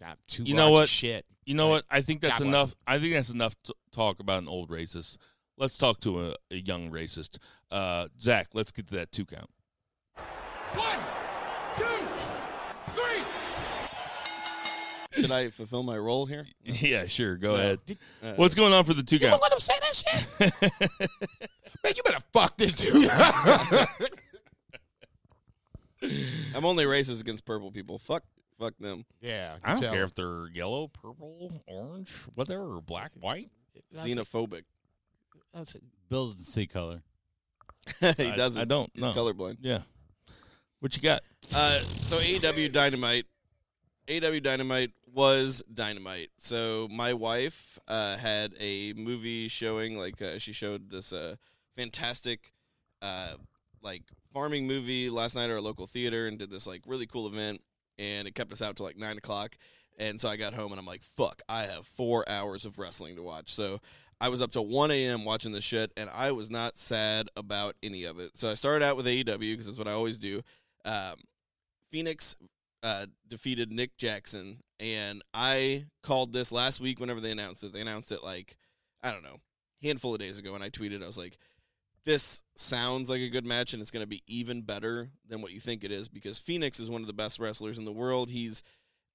not 0.00 0.18
two 0.26 0.44
You 0.44 0.54
know 0.54 0.66
bars 0.68 0.76
of 0.76 0.80
what? 0.82 0.88
shit. 0.88 1.26
You 1.44 1.54
know 1.54 1.66
Right. 1.66 1.70
what? 1.72 1.84
I 1.90 2.00
think 2.00 2.20
that's 2.22 2.38
God 2.38 2.44
bless 2.44 2.48
enough. 2.62 2.74
I 2.86 2.98
think 2.98 3.12
that's 3.14 3.30
enough 3.30 3.54
to 3.64 3.74
talk 3.92 4.20
about 4.20 4.42
an 4.42 4.48
old 4.48 4.70
racist. 4.70 5.18
Let's 5.58 5.76
talk 5.76 6.00
to 6.00 6.28
a, 6.30 6.34
a 6.50 6.56
young 6.56 6.90
racist. 6.90 7.38
Uh, 7.70 8.08
Zach, 8.18 8.48
let's 8.54 8.72
get 8.72 8.86
to 8.88 8.94
that 8.94 9.12
two 9.12 9.26
count. 9.26 9.50
Should 15.12 15.32
I 15.32 15.50
fulfill 15.50 15.82
my 15.82 15.98
role 15.98 16.24
here? 16.24 16.46
yeah, 16.64 17.06
sure. 17.06 17.36
Go 17.36 17.54
ahead. 17.56 17.80
Uh, 18.22 18.34
What's 18.36 18.54
going 18.54 18.72
on 18.72 18.84
for 18.84 18.94
the 18.94 19.02
two 19.02 19.16
You 19.16 19.26
count? 19.28 19.32
gonna 19.32 19.42
let 19.42 19.52
him 19.52 19.58
say 19.58 19.74
that 19.80 19.94
shit? 19.94 21.00
Man, 21.84 21.92
you 21.96 22.02
better 22.04 22.22
fuck 22.32 22.56
this 22.56 22.74
dude. 22.74 23.10
I'm 26.54 26.64
only 26.64 26.84
racist 26.84 27.20
against 27.20 27.44
purple 27.44 27.70
people. 27.70 27.98
Fuck, 27.98 28.22
fuck 28.58 28.74
them. 28.78 29.04
yeah, 29.20 29.56
I 29.62 29.72
don't 29.72 29.80
tell 29.82 29.92
care 29.92 30.04
if 30.04 30.14
they're 30.14 30.48
yellow, 30.52 30.88
purple, 30.88 31.52
orange, 31.66 32.10
whatever, 32.34 32.76
or 32.76 32.80
black, 32.82 33.12
white. 33.20 33.50
That's- 33.92 34.06
Xenophobic. 34.14 34.62
that's 35.54 35.74
it. 35.74 35.82
Bill 36.08 36.30
doesn't 36.30 36.44
see 36.44 36.66
color. 36.66 37.02
he 38.00 38.06
I- 38.08 38.36
doesn't. 38.36 38.60
I 38.62 38.64
don't 38.64 38.90
He's 38.94 39.02
know. 39.02 39.12
colorblind. 39.12 39.58
Yeah. 39.60 39.80
What 40.80 40.96
you 40.96 41.02
got? 41.02 41.22
Uh, 41.54 41.78
so 41.80 42.16
AEW 42.18 42.72
Dynamite, 42.72 43.26
AW 44.10 44.38
Dynamite 44.40 44.92
was 45.12 45.62
Dynamite. 45.72 46.30
So 46.38 46.88
my 46.90 47.12
wife 47.12 47.78
uh, 47.86 48.16
had 48.16 48.54
a 48.58 48.94
movie 48.94 49.48
showing, 49.48 49.98
like 49.98 50.22
uh, 50.22 50.38
she 50.38 50.52
showed 50.54 50.88
this 50.90 51.12
uh, 51.12 51.36
fantastic, 51.76 52.52
uh, 53.02 53.34
like 53.82 54.02
farming 54.32 54.66
movie 54.66 55.10
last 55.10 55.36
night 55.36 55.44
at 55.44 55.50
our 55.50 55.60
local 55.60 55.86
theater, 55.86 56.26
and 56.26 56.38
did 56.38 56.50
this 56.50 56.66
like 56.66 56.82
really 56.86 57.06
cool 57.06 57.26
event, 57.26 57.60
and 57.98 58.26
it 58.26 58.34
kept 58.34 58.52
us 58.52 58.62
out 58.62 58.76
till 58.76 58.86
like 58.86 58.96
nine 58.96 59.18
o'clock. 59.18 59.56
And 59.98 60.18
so 60.18 60.28
I 60.28 60.36
got 60.36 60.54
home 60.54 60.72
and 60.72 60.78
I'm 60.78 60.86
like, 60.86 61.02
fuck, 61.02 61.42
I 61.48 61.64
have 61.64 61.86
four 61.86 62.26
hours 62.28 62.64
of 62.64 62.78
wrestling 62.78 63.16
to 63.16 63.22
watch. 63.22 63.52
So 63.52 63.80
I 64.18 64.30
was 64.30 64.40
up 64.40 64.50
till 64.50 64.66
1 64.66 64.90
a.m. 64.90 65.24
watching 65.24 65.52
this 65.52 65.64
shit, 65.64 65.92
and 65.96 66.10
I 66.10 66.32
was 66.32 66.50
not 66.50 66.76
sad 66.78 67.28
about 67.36 67.76
any 67.82 68.04
of 68.04 68.18
it. 68.18 68.36
So 68.36 68.48
I 68.50 68.54
started 68.54 68.84
out 68.84 68.96
with 68.96 69.06
AEW 69.06 69.38
because 69.38 69.66
that's 69.66 69.78
what 69.78 69.88
I 69.88 69.92
always 69.92 70.18
do. 70.18 70.42
Um, 70.84 71.16
Fenix 71.90 72.36
uh, 72.82 73.06
defeated 73.28 73.72
Nick 73.72 73.96
Jackson, 73.96 74.58
and 74.78 75.22
I 75.32 75.86
called 76.02 76.32
this 76.32 76.52
last 76.52 76.80
week 76.80 77.00
whenever 77.00 77.20
they 77.20 77.30
announced 77.30 77.64
it. 77.64 77.72
They 77.72 77.80
announced 77.80 78.12
it 78.12 78.22
like, 78.22 78.56
I 79.02 79.10
don't 79.10 79.22
know, 79.22 79.36
handful 79.82 80.14
of 80.14 80.20
days 80.20 80.38
ago, 80.38 80.54
and 80.54 80.62
I 80.64 80.68
tweeted, 80.68 81.02
I 81.02 81.06
was 81.06 81.18
like, 81.18 81.38
this 82.04 82.42
sounds 82.56 83.10
like 83.10 83.20
a 83.20 83.28
good 83.28 83.46
match, 83.46 83.72
and 83.72 83.82
it's 83.82 83.90
going 83.90 84.02
to 84.02 84.08
be 84.08 84.22
even 84.26 84.62
better 84.62 85.10
than 85.28 85.42
what 85.42 85.52
you 85.52 85.60
think 85.60 85.84
it 85.84 85.92
is 85.92 86.08
because 86.08 86.38
Fenix 86.38 86.80
is 86.80 86.90
one 86.90 87.00
of 87.00 87.06
the 87.06 87.12
best 87.12 87.38
wrestlers 87.38 87.78
in 87.78 87.84
the 87.84 87.92
world. 87.92 88.30
He's 88.30 88.62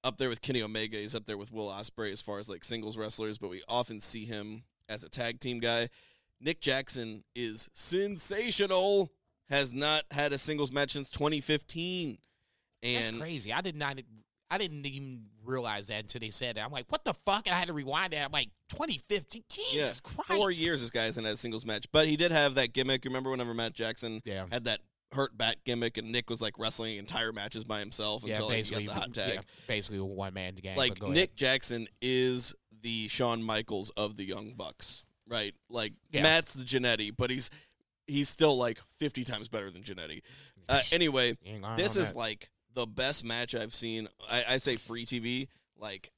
up 0.04 0.18
there 0.18 0.28
with 0.28 0.42
Kenny 0.42 0.62
Omega. 0.62 0.96
He's 0.96 1.14
up 1.14 1.26
there 1.26 1.38
with 1.38 1.52
Will 1.52 1.68
Ospreay 1.68 2.12
as 2.12 2.22
far 2.22 2.38
as 2.38 2.48
like 2.48 2.64
singles 2.64 2.96
wrestlers, 2.96 3.38
but 3.38 3.50
we 3.50 3.62
often 3.68 3.98
see 4.00 4.24
him 4.24 4.62
as 4.88 5.02
a 5.02 5.08
tag 5.08 5.40
team 5.40 5.58
guy. 5.58 5.88
Nick 6.40 6.60
Jackson 6.60 7.24
is 7.34 7.68
sensational. 7.72 9.10
Has 9.48 9.72
not 9.72 10.02
had 10.10 10.32
a 10.32 10.38
singles 10.38 10.72
match 10.72 10.90
since 10.90 11.08
2015, 11.12 12.18
That's 12.82 13.08
and 13.08 13.20
crazy. 13.20 13.52
I 13.52 13.60
did 13.60 13.76
not. 13.76 14.00
I 14.50 14.58
didn't 14.58 14.86
even 14.86 15.24
realize 15.44 15.88
that 15.88 16.00
until 16.00 16.20
they 16.20 16.30
said 16.30 16.56
that. 16.56 16.64
I'm 16.64 16.70
like, 16.70 16.86
what 16.88 17.04
the 17.04 17.14
fuck? 17.14 17.46
And 17.46 17.54
I 17.54 17.58
had 17.58 17.68
to 17.68 17.74
rewind 17.74 18.12
that. 18.12 18.24
I'm 18.26 18.32
like, 18.32 18.50
2015. 18.70 19.42
Jesus 19.48 19.74
yeah, 19.74 19.92
Christ. 20.02 20.40
four 20.40 20.50
years 20.50 20.80
this 20.80 20.90
guy 20.90 21.04
hasn't 21.04 21.26
had 21.26 21.34
a 21.34 21.36
singles 21.36 21.66
match, 21.66 21.86
but 21.92 22.06
he 22.06 22.16
did 22.16 22.30
have 22.32 22.54
that 22.54 22.72
gimmick. 22.72 23.04
Remember 23.04 23.30
whenever 23.30 23.54
Matt 23.54 23.72
Jackson 23.74 24.22
Yeah. 24.24 24.46
had 24.52 24.64
that 24.64 24.80
hurt 25.12 25.36
back 25.36 25.56
gimmick, 25.64 25.98
and 25.98 26.12
Nick 26.12 26.30
was 26.30 26.40
like 26.40 26.58
wrestling 26.58 26.96
entire 26.98 27.32
matches 27.32 27.64
by 27.64 27.80
himself 27.80 28.22
Yeah, 28.24 28.34
until 28.34 28.48
like, 28.48 28.64
he 28.64 28.70
got 28.70 28.94
the 28.94 29.00
hot 29.00 29.14
tag. 29.14 29.34
yeah, 29.34 29.40
basically 29.66 29.98
a 29.98 30.04
one 30.04 30.34
man 30.34 30.54
game. 30.54 30.76
like 30.76 31.02
Nick 31.02 31.34
Jackson 31.34 31.88
is 32.00 32.54
the 32.82 33.08
Shawn 33.08 33.42
Michaels 33.42 33.90
of 33.96 34.16
the 34.16 34.24
Young 34.24 34.52
Bucks, 34.56 35.04
right? 35.28 35.54
Like. 35.68 35.92
Matt's 36.12 36.54
the 36.54 36.64
Jannetty, 36.64 37.12
but 37.16 37.30
he's 37.30 37.50
he's 38.06 38.28
still 38.28 38.56
like 38.56 38.78
50 38.98 39.24
times 39.24 39.48
better 39.48 39.70
than 39.70 39.82
Jannetty. 39.82 40.22
Uh, 40.68 40.80
anyway, 40.92 41.26
ahead. 41.26 41.38
You 41.42 41.52
ain't 41.54 41.62
lying 41.62 41.76
this 41.76 41.96
is 41.96 42.08
that. 42.08 42.16
like 42.16 42.48
the 42.76 42.86
best 42.86 43.24
match 43.24 43.54
I've 43.56 43.74
seen. 43.74 44.06
I, 44.30 44.44
I 44.50 44.56
say 44.58 44.76
free 44.76 45.04
TV. 45.04 45.48
Like, 45.76 46.12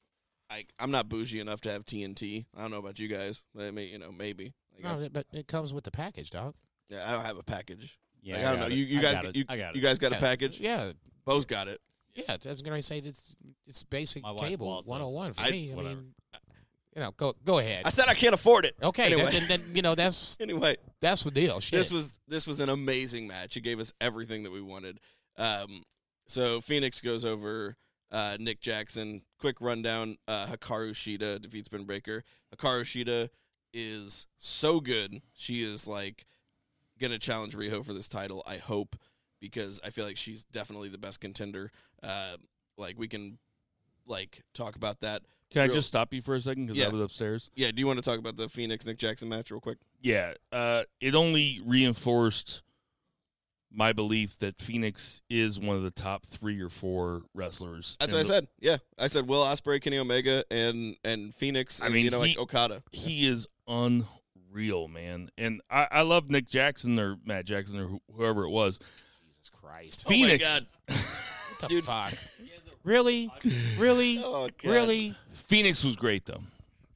I 0.51 0.67
I'm 0.79 0.91
not 0.91 1.09
bougie 1.09 1.41
enough 1.41 1.63
to 1.63 1.71
have 1.73 1.87
TNT. 1.87 2.45
I 2.55 2.61
don't 2.61 2.71
know 2.71 2.79
about 2.79 2.99
you 2.99 3.09
guys, 3.09 3.43
but 3.55 3.65
I 3.65 3.71
mean, 3.71 3.89
you 3.91 3.99
know, 3.99 4.13
maybe. 4.13 4.53
Like, 4.77 4.93
I- 4.93 4.97
No, 4.99 5.09
but 5.09 5.27
it 5.33 5.47
comes 5.49 5.73
with 5.73 5.85
the 5.85 5.91
package, 5.91 6.29
dog. 6.31 6.55
yeah, 6.91 7.09
I 7.09 7.13
don't 7.13 7.25
have 7.25 7.39
a 7.39 7.43
package. 7.43 7.99
Yeah, 8.21 8.35
Like, 8.37 8.45
I, 8.45 8.51
don't 8.51 8.59
got 8.61 8.69
know. 8.69 8.75
it. 8.75 8.79
You, 8.79 8.85
you 8.87 8.99
I 8.99 9.03
guys, 9.03 9.15
got 9.15 9.25
it. 9.27 9.37
you, 9.37 9.45
I 9.49 9.57
got 9.57 9.75
you 9.77 9.81
guys 9.81 9.99
got 9.99 10.11
Yeah. 10.11 10.19
a 10.19 10.21
package. 10.21 10.61
Yeah, 10.61 10.93
Bo's 11.25 11.45
got 11.47 11.69
it. 11.69 11.81
yeah. 12.15 12.37
I 12.45 12.49
was 12.49 12.61
gonna 12.63 12.83
say 12.83 12.99
it's 12.99 13.35
it's 13.67 13.83
basic 13.85 14.23
My 14.25 14.33
wife 14.33 14.49
cable 14.49 14.69
also. 14.69 14.89
101 14.91 15.33
for 15.35 15.41
I- 15.41 15.51
me. 15.51 15.73
I 15.73 15.75
whatever. 15.77 15.95
mean, 15.97 16.15
you 16.97 17.03
know, 17.03 17.13
go 17.17 17.35
go 17.45 17.59
ahead. 17.59 17.83
I 17.87 17.91
said 17.91 18.07
I 18.09 18.15
can't 18.15 18.35
afford 18.35 18.65
it. 18.65 18.75
okay, 18.83 19.05
Anyway. 19.13 19.31
then, 19.31 19.47
then, 19.49 19.61
then, 19.63 19.77
you 19.77 19.83
know 19.83 19.95
that's 19.95 20.37
Anyway, 20.41 20.77
that's 21.01 21.23
the 21.23 21.31
deal. 21.31 21.61
Shit. 21.61 21.79
this 21.79 21.93
was 21.93 22.17
this 22.27 22.47
was 22.47 22.59
an 22.61 22.69
amazing 22.71 23.29
match. 23.29 23.57
It 23.57 23.61
gave 23.61 23.79
us 23.79 23.93
everything 24.01 24.43
that 24.43 24.51
we 24.51 24.61
wanted. 24.63 24.99
Um, 25.37 25.83
so 26.29 26.61
Fenix 26.61 27.01
goes 27.01 27.25
over 27.25 27.77
uh, 28.13 28.37
Nick 28.39 28.61
Jackson. 28.61 29.23
Quick 29.41 29.61
rundown: 29.61 30.17
uh, 30.29 30.47
Hikaru 30.47 30.91
Shida 30.93 31.41
defeats 31.43 31.69
Britt 31.69 31.87
Baker. 31.87 32.23
Hikaru 32.55 32.83
Shida 32.83 33.29
is 33.75 34.27
so 34.39 34.81
good. 34.81 35.21
She 35.35 35.63
is 35.63 35.89
like 35.89 36.25
gonna 37.01 37.19
challenge 37.19 37.57
Riho 37.57 37.85
for 37.85 37.93
this 37.93 38.09
title. 38.09 38.43
I 38.47 38.57
hope 38.59 38.97
because 39.41 39.81
I 39.85 39.91
feel 39.91 40.05
like 40.05 40.17
she's 40.17 40.45
definitely 40.45 40.89
the 40.89 40.99
best 40.99 41.21
contender. 41.21 41.71
Uh, 42.03 42.37
like 42.77 42.99
we 42.99 43.09
can 43.09 43.39
like 44.07 44.43
talk 44.55 44.77
about 44.77 45.01
that. 45.01 45.23
Can 45.51 45.63
I 45.63 45.69
just 45.73 45.89
stop 45.89 46.13
you 46.13 46.21
for 46.21 46.35
a 46.35 46.41
second 46.41 46.67
because 46.67 46.79
Yeah. 46.79 46.89
I 46.89 46.93
was 46.93 47.01
upstairs? 47.03 47.51
Yeah. 47.55 47.71
Do 47.71 47.81
you 47.81 47.87
want 47.87 47.99
to 47.99 48.05
talk 48.05 48.19
about 48.19 48.37
the 48.37 48.49
Fenix 48.51 48.85
Nick 48.85 48.99
Jackson 48.99 49.29
match 49.31 49.51
real 49.51 49.61
quick? 49.61 49.79
Yeah, 50.01 50.35
uh, 50.53 50.83
it 51.01 51.15
only 51.15 51.61
reinforced 51.65 52.63
my 53.71 53.93
belief 53.93 54.39
that 54.39 54.61
Fenix 54.61 55.21
is 55.29 55.59
one 55.61 55.77
of 55.77 55.83
the 55.83 55.91
top 55.91 56.25
three 56.27 56.61
or 56.61 56.69
four 56.71 57.23
wrestlers. 57.35 57.97
That's 58.01 58.13
in 58.13 58.19
what 58.19 58.25
I 58.25 58.29
said. 58.29 58.49
Yeah, 58.61 58.79
I 58.99 59.07
said 59.09 59.29
Will 59.29 59.43
Ospreay, 59.45 59.81
Kenny 59.81 59.99
Omega, 59.99 60.45
and 60.51 60.97
and 61.05 61.35
Fenix. 61.35 61.83
I 61.83 61.89
mean, 61.89 62.05
you 62.05 62.11
know, 62.11 62.23
he- 62.23 62.31
like 62.31 62.39
Okada. 62.39 62.83
He 62.93 63.27
is 63.27 63.47
unreal, 63.69 64.89
man. 64.89 65.31
And 65.39 65.61
I, 65.71 65.87
I 65.91 66.03
love 66.03 66.31
Nick 66.31 66.47
Jackson 66.49 66.99
or 66.99 67.17
Matt 67.25 67.45
Jackson 67.45 67.79
or 67.79 67.85
who, 67.87 68.01
whoever 68.17 68.45
it 68.45 68.51
was. 68.51 68.79
Jesus 69.27 69.51
Christ. 69.51 70.05
Oh 70.07 70.11
my 70.11 70.17
Fenix, 70.17 70.45
God. 70.45 70.67
What 71.59 71.69
the 71.71 71.75
Dude. 71.75 71.85
fuck? 71.85 72.13
Really? 72.85 73.29
Really? 73.79 74.23
Oh, 74.23 74.49
Really? 74.63 75.13
Fenix 75.33 75.83
was 75.83 75.97
great 75.97 76.25
though. 76.25 76.41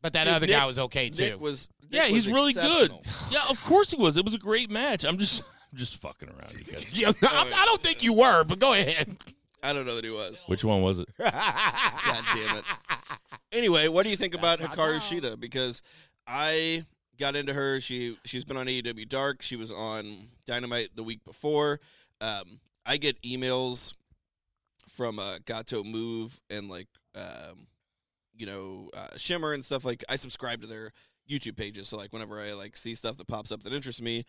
But 0.03 0.13
that 0.13 0.25
Dude, 0.25 0.33
other 0.35 0.47
Nick- 0.47 0.55
guy 0.57 0.67
was 0.67 0.79
okay 0.79 1.09
too. 1.11 1.25
Nick 1.31 1.41
was. 1.41 1.69
Nick 1.91 1.91
yeah, 1.91 2.03
was 2.13 2.25
he's 2.25 2.29
really 2.33 2.53
good. 2.53 2.93
Yeah, 3.31 3.43
of 3.51 3.63
course 3.65 3.91
he 3.91 3.97
was. 3.97 4.17
It 4.17 4.25
was 4.25 4.35
a 4.37 4.39
great 4.39 4.71
match. 4.71 5.05
I'm 5.05 5.19
just, 5.19 5.43
I'm 5.73 5.79
just 5.79 6.01
fucking 6.03 6.29
around. 6.29 6.53
You 6.53 6.65
guys. 6.65 6.91
Yeah, 6.93 7.13
I, 7.23 7.53
I 7.55 7.65
don't 7.65 7.83
think 7.83 8.03
you 8.03 8.13
were, 8.13 8.45
but 8.45 8.59
go 8.59 8.75
ahead. 8.75 9.17
I 9.63 9.73
don't 9.73 9.87
know 9.87 9.95
that 9.95 10.05
he 10.05 10.11
was. 10.11 10.41
Which 10.47 10.65
one 10.65 10.83
was 10.83 10.99
it? 10.99 11.09
God 11.19 11.33
damn 11.33 12.57
it. 12.57 12.65
Anyway, 13.53 13.89
what 13.89 14.03
do 14.03 14.11
you 14.11 14.17
think 14.17 14.35
about 14.35 14.59
Hikaru. 14.59 14.97
Shida? 14.97 15.39
Because 15.39 15.83
I 16.27 16.85
got 17.19 17.37
into 17.37 17.55
her. 17.55 17.81
She 17.81 18.19
she's 18.25 18.45
been 18.45 18.57
on 18.57 18.67
AEW 18.67 19.09
Dark. 19.09 19.41
She 19.43 19.57
was 19.57 19.71
on 19.71 20.29
Dynamite 20.47 20.91
the 20.95 21.03
week 21.03 21.25
before. 21.25 21.81
Um, 22.21 22.61
I 22.85 22.97
get 22.97 23.21
emails 23.23 23.95
from 24.89 25.19
uh, 25.19 25.39
Gatoh 25.45 25.85
Move 25.85 26.41
and 26.51 26.69
like 26.69 26.89
um, 27.15 27.67
you 28.35 28.47
know 28.47 28.91
uh, 28.95 29.17
Shimmer 29.17 29.55
and 29.55 29.65
stuff 29.65 29.85
like. 29.85 30.05
I 30.09 30.17
subscribe 30.17 30.61
to 30.63 30.67
their 30.67 30.93
YouTube 31.31 31.57
pages. 31.57 31.89
So 31.89 31.97
like 31.97 32.13
whenever 32.13 32.41
I 32.41 32.53
like 32.53 32.77
see 32.77 32.95
stuff 32.95 33.17
that 33.17 33.27
pops 33.29 33.53
up 33.53 33.63
that 33.63 33.73
interests 33.73 34.03
me, 34.03 34.25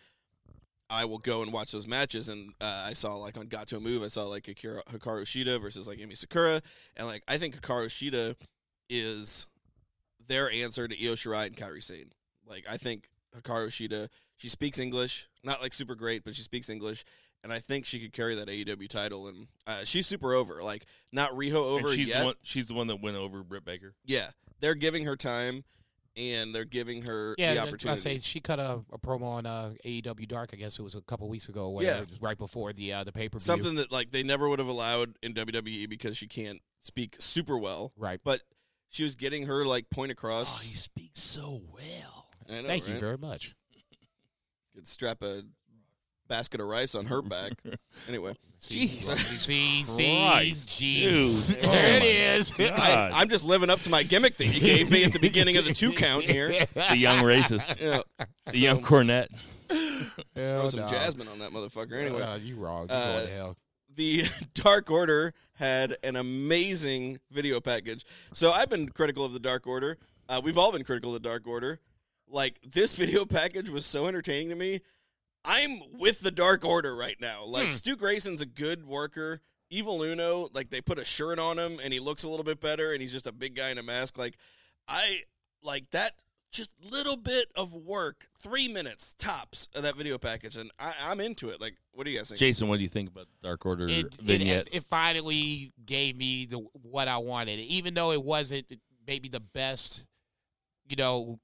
I 0.93 1.05
will 1.05 1.17
go 1.17 1.41
and 1.41 1.51
watch 1.51 1.71
those 1.71 1.87
matches. 1.87 2.29
And 2.29 2.53
uh, 2.61 2.85
I 2.87 2.93
saw 2.93 3.15
like 3.15 3.37
on 3.37 3.47
Got 3.47 3.67
to 3.69 3.77
a 3.77 3.79
Move, 3.79 4.03
I 4.03 4.07
saw 4.07 4.23
like 4.25 4.47
Akira, 4.47 4.83
Hikaru 4.91 5.23
Shida 5.23 5.61
versus 5.61 5.87
like 5.87 5.97
Emi 5.97 6.17
Sakura, 6.17 6.61
and 6.95 7.07
like 7.07 7.23
I 7.27 7.37
think 7.37 7.59
Hikaru 7.59 7.87
Shida 7.87 8.35
is 8.89 9.47
their 10.27 10.51
answer 10.51 10.87
to 10.87 10.95
Io 10.95 11.13
Shirai 11.13 11.47
and 11.47 11.57
Kairi 11.57 11.83
Sane. 11.83 12.11
Like 12.47 12.65
I 12.69 12.77
think 12.77 13.09
Hikaru 13.35 13.67
Shida, 13.67 14.09
she 14.37 14.49
speaks 14.49 14.79
English, 14.79 15.27
not 15.43 15.61
like 15.61 15.73
super 15.73 15.95
great, 15.95 16.23
but 16.23 16.35
she 16.35 16.41
speaks 16.41 16.69
English. 16.69 17.03
And 17.43 17.51
I 17.51 17.59
think 17.59 17.85
she 17.85 17.99
could 17.99 18.13
carry 18.13 18.35
that 18.35 18.47
AEW 18.47 18.87
title, 18.87 19.27
and 19.27 19.47
uh, 19.67 19.83
she's 19.83 20.07
super 20.07 20.33
over. 20.33 20.63
Like 20.63 20.85
not 21.11 21.31
Riho 21.31 21.55
over 21.55 21.87
and 21.87 21.95
she's 21.95 22.07
yet. 22.07 22.19
the 22.19 22.25
one. 22.25 22.35
She's 22.41 22.69
the 22.69 22.73
one 22.73 22.87
that 22.87 23.01
went 23.01 23.17
over 23.17 23.43
Britt 23.43 23.65
Baker. 23.65 23.95
Yeah, 24.05 24.29
they're 24.61 24.75
giving 24.75 25.03
her 25.03 25.17
time, 25.17 25.65
and 26.15 26.53
they're 26.53 26.65
giving 26.65 27.01
her 27.03 27.35
Yeah, 27.37 27.53
the 27.55 27.59
opportunity. 27.61 27.89
I 27.89 27.95
say 27.95 28.17
she 28.19 28.39
cut 28.39 28.59
a, 28.59 28.81
a 28.91 28.97
promo 28.99 29.23
on 29.23 29.45
uh, 29.45 29.73
AEW 29.85 30.27
Dark. 30.27 30.51
I 30.53 30.57
guess 30.57 30.77
it 30.79 30.83
was 30.83 30.95
a 30.95 31.01
couple 31.01 31.27
weeks 31.29 31.49
ago, 31.49 31.69
whatever, 31.69 32.05
Yeah. 32.09 32.17
right 32.21 32.37
before 32.37 32.73
the 32.73 32.93
uh, 32.93 33.03
the 33.03 33.11
pay 33.11 33.29
per 33.29 33.39
view. 33.39 33.45
Something 33.45 33.75
that 33.75 33.91
like 33.91 34.11
they 34.11 34.23
never 34.23 34.47
would 34.49 34.59
have 34.59 34.67
allowed 34.67 35.15
in 35.23 35.33
WWE 35.33 35.89
because 35.89 36.15
she 36.17 36.27
can't 36.27 36.61
speak 36.81 37.15
super 37.19 37.57
well. 37.57 37.91
right. 37.97 38.19
But 38.23 38.41
she 38.89 39.03
was 39.03 39.15
getting 39.15 39.47
her 39.47 39.65
like 39.65 39.89
point 39.89 40.11
across. 40.11 40.59
Oh, 40.63 40.69
he 40.69 40.75
speaks 40.77 41.21
so 41.21 41.61
well. 41.73 42.27
Know, 42.49 42.61
Thank 42.67 42.87
you 42.87 42.99
very 42.99 43.17
much. 43.17 43.55
Could 44.75 44.87
strap 44.87 45.21
a 45.21 45.43
basket 46.27 46.59
of 46.61 46.67
rice 46.67 46.95
on 46.95 47.05
her 47.07 47.21
back. 47.21 47.53
anyway, 48.07 48.35
jeez, 48.61 48.69
Jesus 48.89 49.19
see, 49.41 49.83
see, 49.83 50.13
jeez. 50.53 51.59
there 51.61 51.69
Oh 51.69 51.95
it 51.97 51.99
my 51.99 52.05
is. 52.05 52.51
God. 52.51 52.79
I, 52.79 53.11
I'm 53.21 53.29
just 53.29 53.45
living 53.45 53.69
up 53.69 53.81
to 53.81 53.89
my 53.89 54.03
gimmick 54.03 54.37
that 54.37 54.47
you 54.47 54.59
gave 54.59 54.89
me 54.91 55.03
at 55.03 55.13
the 55.13 55.19
beginning 55.19 55.57
of 55.57 55.65
the 55.65 55.73
two 55.73 55.91
count 55.91 56.23
here. 56.23 56.49
The 56.89 56.97
young 56.97 57.23
racist. 57.23 57.79
Yeah, 57.79 58.01
The 58.51 58.57
young 58.57 58.81
Cornette. 58.81 59.27
throw 59.69 60.07
Hell 60.35 60.69
some 60.71 60.81
no. 60.81 60.87
Jasmine 60.87 61.27
on 61.27 61.39
that 61.39 61.51
motherfucker. 61.51 61.93
Anyway, 61.93 62.21
Uh, 62.21 62.35
you 62.37 62.55
wrong. 62.55 62.87
You 62.89 62.95
Uh, 62.95 63.13
going 63.15 63.27
to 63.27 63.33
hell. 63.33 63.57
the 63.95 64.23
Dark 64.53 64.89
Order 64.91 65.33
had 65.55 65.95
an 66.03 66.15
amazing 66.15 67.19
video 67.31 67.59
package. 67.59 68.05
So 68.33 68.51
I've 68.51 68.69
been 68.69 68.89
critical 68.89 69.23
of 69.25 69.33
the 69.33 69.39
Dark 69.39 69.67
Order. 69.67 69.97
Uh, 70.29 70.41
we've 70.43 70.57
all 70.57 70.71
been 70.71 70.83
critical 70.83 71.15
of 71.15 71.21
the 71.21 71.27
Dark 71.29 71.47
Order. 71.47 71.79
Like 72.27 72.59
this 72.65 72.93
video 72.95 73.25
package 73.25 73.69
was 73.69 73.85
so 73.85 74.07
entertaining 74.07 74.49
to 74.49 74.55
me. 74.55 74.81
I'm 75.45 75.81
with 75.99 76.21
the 76.21 76.31
Dark 76.31 76.63
Order 76.65 76.95
right 76.95 77.17
now. 77.19 77.43
Like 77.45 77.65
Hmm. 77.67 77.71
Stu 77.71 77.95
Grayson's 77.95 78.41
a 78.41 78.45
good 78.45 78.85
worker. 78.85 79.41
Evil 79.69 80.03
Uno, 80.03 80.49
like 80.53 80.69
they 80.69 80.81
put 80.81 80.99
a 80.99 81.05
shirt 81.05 81.39
on 81.39 81.57
him 81.57 81.79
and 81.83 81.91
he 81.91 81.99
looks 81.99 82.23
a 82.23 82.29
little 82.29 82.43
bit 82.43 82.59
better 82.59 82.91
and 82.93 83.01
he's 83.01 83.11
just 83.11 83.25
a 83.27 83.31
big 83.31 83.55
guy 83.55 83.69
in 83.71 83.77
a 83.79 83.83
mask. 83.83 84.17
Like 84.17 84.37
I 84.87 85.21
like 85.63 85.89
that 85.91 86.11
just 86.51 86.69
little 86.91 87.17
bit 87.17 87.47
of 87.55 87.73
work, 87.73 88.27
three 88.39 88.67
minutes 88.67 89.15
tops 89.17 89.67
of 89.73 89.81
that 89.81 89.95
video 89.95 90.19
package, 90.19 90.55
and 90.55 90.69
I, 90.79 90.93
I'm 91.07 91.19
into 91.19 91.49
it. 91.49 91.59
Like, 91.59 91.73
what 91.93 92.03
do 92.03 92.11
you 92.11 92.17
guys 92.17 92.29
think? 92.29 92.37
Jason, 92.37 92.67
what 92.67 92.77
do 92.77 92.83
you 92.83 92.89
think 92.89 93.09
about 93.09 93.25
the 93.25 93.47
Dark 93.47 93.65
Order 93.65 93.87
It, 93.89 94.13
vignette? 94.21 94.67
it, 94.67 94.75
it 94.75 94.83
finally 94.83 95.73
gave 95.83 96.15
me 96.15 96.45
the 96.45 96.57
what 96.83 97.07
I 97.07 97.17
wanted, 97.17 97.59
even 97.59 97.95
though 97.95 98.11
it 98.11 98.23
wasn't 98.23 98.67
maybe 99.07 99.29
the 99.29 99.39
best, 99.39 100.05
you 100.87 100.95
know, 100.95 101.39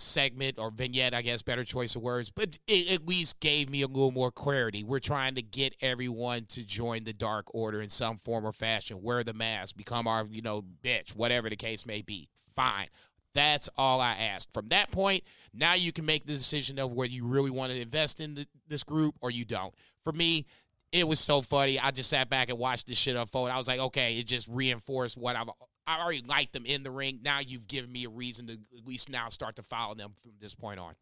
segment 0.00 0.58
or 0.58 0.70
vignette. 0.70 1.14
I 1.14 1.22
guess 1.22 1.42
better 1.42 1.64
choice 1.64 1.96
of 1.96 2.02
words, 2.02 2.30
but 2.30 2.58
it 2.66 2.92
at 2.92 3.06
least 3.06 3.40
gave 3.40 3.70
me 3.70 3.82
a 3.82 3.86
little 3.86 4.10
more 4.10 4.30
clarity. 4.30 4.84
We're 4.84 4.98
trying 4.98 5.34
to 5.36 5.42
get 5.42 5.74
everyone 5.80 6.46
to 6.50 6.64
join 6.64 7.04
the 7.04 7.12
Dark 7.12 7.46
Order 7.54 7.80
in 7.80 7.88
some 7.88 8.16
form 8.18 8.46
or 8.46 8.52
fashion. 8.52 9.02
Wear 9.02 9.22
the 9.22 9.34
mask, 9.34 9.76
become 9.76 10.06
our 10.06 10.26
you 10.30 10.42
know 10.42 10.64
bitch, 10.82 11.14
whatever 11.14 11.48
the 11.48 11.56
case 11.56 11.86
may 11.86 12.02
be. 12.02 12.28
Fine. 12.56 12.88
That's 13.32 13.68
all 13.76 14.00
I 14.00 14.14
asked. 14.14 14.52
From 14.52 14.68
that 14.68 14.90
point, 14.90 15.22
now 15.54 15.74
you 15.74 15.92
can 15.92 16.04
make 16.04 16.26
the 16.26 16.32
decision 16.32 16.78
of 16.78 16.92
whether 16.92 17.12
you 17.12 17.24
really 17.24 17.50
want 17.50 17.72
to 17.72 17.80
invest 17.80 18.20
in 18.20 18.34
the, 18.34 18.46
this 18.68 18.82
group 18.82 19.14
or 19.20 19.30
you 19.30 19.44
don't. 19.44 19.72
For 20.02 20.12
me, 20.12 20.46
it 20.92 21.06
was 21.06 21.20
so 21.20 21.40
funny. 21.40 21.78
I 21.78 21.92
just 21.92 22.10
sat 22.10 22.28
back 22.28 22.48
and 22.48 22.58
watched 22.58 22.88
this 22.88 22.98
shit 22.98 23.14
unfold. 23.16 23.50
I 23.50 23.56
was 23.56 23.68
like, 23.68 23.78
okay, 23.78 24.18
it 24.18 24.26
just 24.26 24.48
reinforced 24.48 25.16
what 25.16 25.36
I've. 25.36 25.48
I 25.90 26.02
already 26.02 26.22
liked 26.26 26.52
them 26.52 26.66
in 26.66 26.82
the 26.82 26.90
ring. 26.90 27.20
Now 27.22 27.40
you've 27.40 27.66
given 27.66 27.90
me 27.90 28.04
a 28.04 28.08
reason 28.08 28.46
to 28.46 28.52
at 28.52 28.86
least 28.86 29.08
now 29.08 29.28
start 29.28 29.56
to 29.56 29.62
follow 29.62 29.94
them 29.94 30.12
from 30.22 30.32
this 30.40 30.54
point 30.54 30.78
on. 30.78 30.94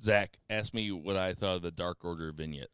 Zach 0.00 0.38
asked 0.48 0.72
me 0.72 0.90
what 0.92 1.16
I 1.16 1.34
thought 1.34 1.56
of 1.56 1.62
the 1.62 1.70
Dark 1.70 2.04
Order 2.04 2.32
vignette. 2.32 2.68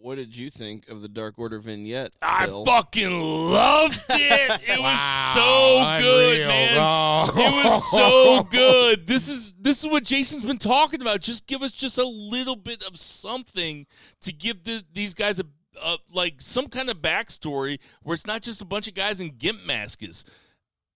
What 0.00 0.14
did 0.14 0.36
you 0.36 0.48
think 0.48 0.88
of 0.88 1.02
the 1.02 1.08
Dark 1.08 1.38
Order 1.38 1.58
vignette? 1.58 2.12
I 2.22 2.46
fucking 2.46 3.20
loved 3.50 4.04
it. 4.10 4.60
It 4.68 4.80
was 4.80 4.98
so 5.34 5.98
good, 6.00 6.46
man. 6.46 7.28
It 7.34 7.64
was 7.64 7.90
so 7.90 8.42
good. 8.44 9.06
This 9.06 9.28
is 9.28 9.54
this 9.58 9.82
is 9.82 9.90
what 9.90 10.04
Jason's 10.04 10.44
been 10.44 10.58
talking 10.58 11.00
about. 11.00 11.20
Just 11.20 11.46
give 11.46 11.62
us 11.62 11.72
just 11.72 11.98
a 11.98 12.06
little 12.06 12.54
bit 12.54 12.84
of 12.84 12.96
something 12.96 13.86
to 14.20 14.32
give 14.32 14.62
the, 14.62 14.84
these 14.92 15.14
guys 15.14 15.40
a, 15.40 15.44
a 15.82 15.96
like 16.12 16.40
some 16.40 16.66
kind 16.68 16.90
of 16.90 16.98
backstory 16.98 17.80
where 18.02 18.14
it's 18.14 18.26
not 18.26 18.42
just 18.42 18.60
a 18.60 18.64
bunch 18.64 18.86
of 18.88 18.94
guys 18.94 19.20
in 19.20 19.30
gimp 19.36 19.66
masks. 19.66 20.24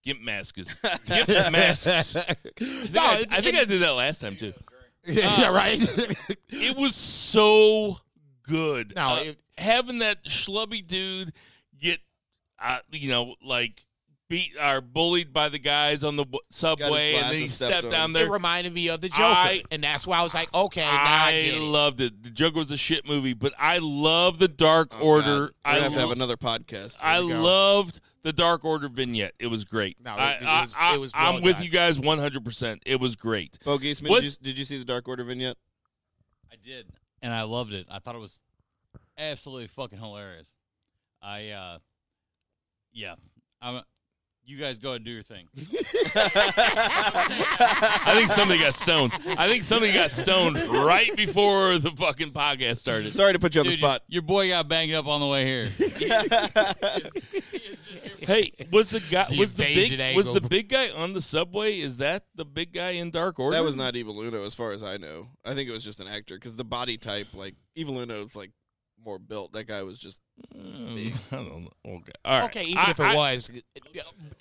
Gimp 0.03 0.21
masks. 0.21 0.75
Gimp 1.05 1.27
masks. 1.51 2.15
I 2.15 2.21
think, 2.33 2.93
No, 2.93 3.01
I, 3.03 3.15
it- 3.21 3.33
I, 3.33 3.41
think 3.41 3.55
it- 3.55 3.61
I 3.61 3.65
did 3.65 3.81
that 3.81 3.91
last 3.91 4.21
time 4.21 4.35
too. 4.35 4.53
yeah, 5.05 5.49
right. 5.53 5.79
It 6.49 6.77
was 6.77 6.95
so 6.95 7.97
good. 8.43 8.93
Now 8.95 9.15
Uh, 9.15 9.23
having 9.57 9.99
that 9.99 10.23
schlubby 10.25 10.85
dude 10.85 11.33
get, 11.79 11.99
uh, 12.61 12.79
you 12.91 13.09
know, 13.09 13.35
like 13.43 13.85
beat 14.29 14.51
or 14.63 14.79
bullied 14.81 15.33
by 15.33 15.49
the 15.49 15.59
guys 15.59 16.03
on 16.05 16.15
the 16.15 16.25
subway, 16.49 16.85
and 16.87 16.91
then 17.15 17.19
glasses 17.21 17.39
he 17.39 17.47
stepped 17.47 17.71
stepped 17.71 17.85
on. 17.87 17.91
down 17.91 18.09
it 18.11 18.13
there. 18.19 18.31
reminded 18.31 18.73
me 18.73 18.87
of 18.87 19.01
the 19.01 19.09
Joker, 19.09 19.23
I- 19.23 19.63
and 19.71 19.83
that's 19.83 20.07
why 20.07 20.17
I 20.19 20.23
was 20.23 20.33
like, 20.33 20.51
okay, 20.53 20.81
now 20.81 20.89
I, 21.03 21.27
I 21.27 21.31
get 21.43 21.55
it. 21.55 21.61
loved 21.61 22.01
it. 22.01 22.23
The 22.23 22.29
Joker 22.29 22.57
was 22.59 22.71
a 22.71 22.77
shit 22.77 23.05
movie, 23.07 23.33
but 23.33 23.53
I 23.59 23.79
love 23.79 24.39
the 24.39 24.47
Dark 24.47 24.93
Oh, 24.99 25.05
Order. 25.05 25.47
God. 25.47 25.51
I 25.65 25.71
gonna 25.73 25.83
have 25.83 25.93
to 25.95 25.99
have 25.99 26.11
another 26.11 26.37
podcast. 26.37 26.97
I 27.01 27.19
you 27.19 27.29
go. 27.29 27.41
loved 27.43 27.99
the 28.23 28.33
Dark 28.33 28.65
Order 28.65 28.89
vignette. 28.89 29.33
It 29.39 29.47
was 29.47 29.63
great. 29.65 29.97
No, 30.03 30.13
it- 30.15 30.19
I, 30.19 30.31
it 30.33 30.41
was- 30.41 30.77
I, 30.79 30.95
it 30.95 30.99
was 30.99 31.13
am 31.15 31.33
well 31.35 31.43
with 31.43 31.61
you 31.63 31.69
guys 31.69 31.99
100. 31.99 32.43
percent 32.43 32.81
It 32.85 32.99
was 32.99 33.15
great. 33.15 33.59
Bo 33.63 33.77
Geisman, 33.77 34.09
did 34.15 34.23
you, 34.23 34.31
did 34.41 34.57
you 34.59 34.65
see 34.65 34.77
the 34.79 34.85
Dark 34.85 35.07
Order 35.07 35.23
vignette? 35.23 35.57
I 36.51 36.55
did, 36.61 36.87
and 37.21 37.33
I 37.33 37.43
loved 37.43 37.73
it. 37.73 37.87
I 37.91 37.99
thought 37.99 38.15
it 38.15 38.19
was 38.19 38.39
absolutely 39.17 39.67
fucking 39.67 39.99
hilarious. 39.99 40.55
I, 41.21 41.49
uh, 41.49 41.77
yeah, 42.91 43.15
I'm. 43.61 43.81
You 44.45 44.57
guys 44.57 44.77
go 44.77 44.91
and 44.91 45.05
do 45.05 45.11
your 45.11 45.23
thing. 45.23 45.47
I 46.15 48.11
think 48.13 48.29
somebody 48.29 48.59
got 48.59 48.75
stoned. 48.75 49.13
I 49.37 49.47
think 49.47 49.63
somebody 49.63 49.93
got 49.93 50.11
stoned 50.11 50.57
right 50.57 51.15
before 51.15 51.77
the 51.77 51.91
fucking 51.91 52.31
podcast 52.31 52.75
started. 52.77 53.11
Sorry 53.13 53.31
to 53.31 53.39
put 53.39 53.55
you 53.55 53.61
on 53.61 53.65
Dude, 53.65 53.75
the 53.75 53.77
spot. 53.77 54.01
Your 54.09 54.21
boy 54.21 54.49
got 54.49 54.67
banged 54.67 54.95
up 54.95 55.07
on 55.07 55.21
the 55.21 55.27
way 55.27 55.45
here. 55.45 55.69
Hey, 58.27 58.51
was 58.71 58.89
the 58.91 59.03
guy 59.11 59.25
The 59.29 59.39
was 59.39 59.53
the 59.53 59.67
invasion 59.67 59.97
big 59.97 60.15
was 60.15 60.31
the 60.31 60.41
big 60.41 60.69
guy 60.69 60.89
on 60.89 61.13
the 61.13 61.21
subway? 61.21 61.79
Is 61.79 61.97
that 61.97 62.25
the 62.35 62.45
big 62.45 62.73
guy 62.73 62.91
in 62.91 63.11
Dark 63.11 63.39
Order? 63.39 63.55
That 63.57 63.63
was 63.63 63.75
not 63.75 63.95
Evil 63.95 64.21
Uno, 64.21 64.43
as 64.45 64.55
far 64.55 64.71
as 64.71 64.83
I 64.83 64.97
know. 64.97 65.27
I 65.45 65.53
think 65.53 65.69
it 65.69 65.73
was 65.73 65.83
just 65.83 65.99
an 65.99 66.07
actor 66.07 66.35
because 66.35 66.55
the 66.55 66.63
body 66.63 66.97
type, 66.97 67.27
like 67.33 67.55
Evil 67.75 67.99
Uno's, 67.99 68.35
like 68.35 68.51
more 69.03 69.19
built. 69.19 69.51
That 69.53 69.65
guy 69.65 69.83
was 69.83 69.97
just 69.97 70.21
Mm, 70.55 71.19
I 71.31 71.35
don't 71.35 71.61
know. 71.63 71.69
Okay, 71.85 72.11
all 72.25 72.39
right. 72.39 72.45
Okay, 72.45 72.63
even 72.63 72.77
I- 72.79 72.91
if 72.91 72.99
it 72.99 73.03
I- 73.03 73.15
was, 73.15 73.49
it, 73.49 73.63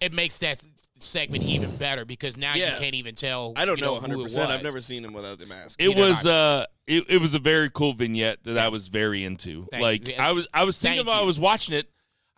it 0.00 0.12
makes 0.14 0.38
that 0.38 0.64
segment 0.98 1.42
even 1.44 1.74
better 1.76 2.04
because 2.04 2.36
now 2.36 2.54
Yeah. 2.54 2.74
you 2.74 2.80
can't 2.80 2.94
even 2.94 3.14
tell. 3.14 3.52
I 3.56 3.64
don't 3.64 3.78
you 3.78 3.84
know 3.84 3.92
100. 3.94 4.22
percent 4.22 4.50
I've 4.50 4.62
never 4.62 4.80
seen 4.80 5.04
him 5.04 5.12
without 5.12 5.38
the 5.38 5.46
mask. 5.46 5.80
It 5.82 5.88
Neither 5.88 6.00
was 6.00 6.26
uh, 6.26 6.64
it, 6.86 7.04
it 7.08 7.18
was 7.18 7.34
a 7.34 7.38
very 7.38 7.68
cool 7.70 7.92
vignette 7.92 8.42
that 8.44 8.56
I 8.56 8.68
was 8.68 8.88
very 8.88 9.24
into. 9.24 9.66
Thank 9.70 9.82
like 9.82 10.08
you. 10.08 10.14
I 10.18 10.32
was 10.32 10.48
I 10.54 10.64
was 10.64 10.78
thinking 10.78 10.98
Thank 11.04 11.08
about 11.08 11.22
I 11.22 11.26
was 11.26 11.38
watching 11.40 11.74
it. 11.74 11.90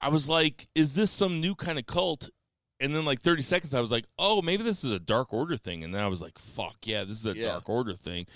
I 0.05 0.09
was 0.09 0.29
like, 0.29 0.69
is 0.75 0.95
this 0.95 1.11
some 1.11 1.41
new 1.41 1.55
kind 1.55 1.79
of 1.79 1.87
cult? 1.87 2.29
And 2.79 2.95
then 2.95 3.07
like 3.07 3.23
30 3.23 3.41
seconds, 3.41 3.73
I 3.75 3.81
was 3.81 3.91
like, 3.91 4.05
oh, 4.19 4.43
maybe 4.43 4.63
this 4.63 4.85
is 4.85 4.91
a 4.91 4.99
Dark 5.01 5.33
Order 5.33 5.57
thing. 5.57 5.83
And 5.83 5.95
then 5.95 6.03
I 6.03 6.09
was 6.09 6.21
like, 6.21 6.39
fuck 6.39 6.77
yeah, 6.85 7.05
this 7.05 7.21
is 7.21 7.27
a 7.27 7.35
Yeah. 7.35 7.47
Dark 7.47 7.71
Order 7.71 7.95
thing. 7.95 8.27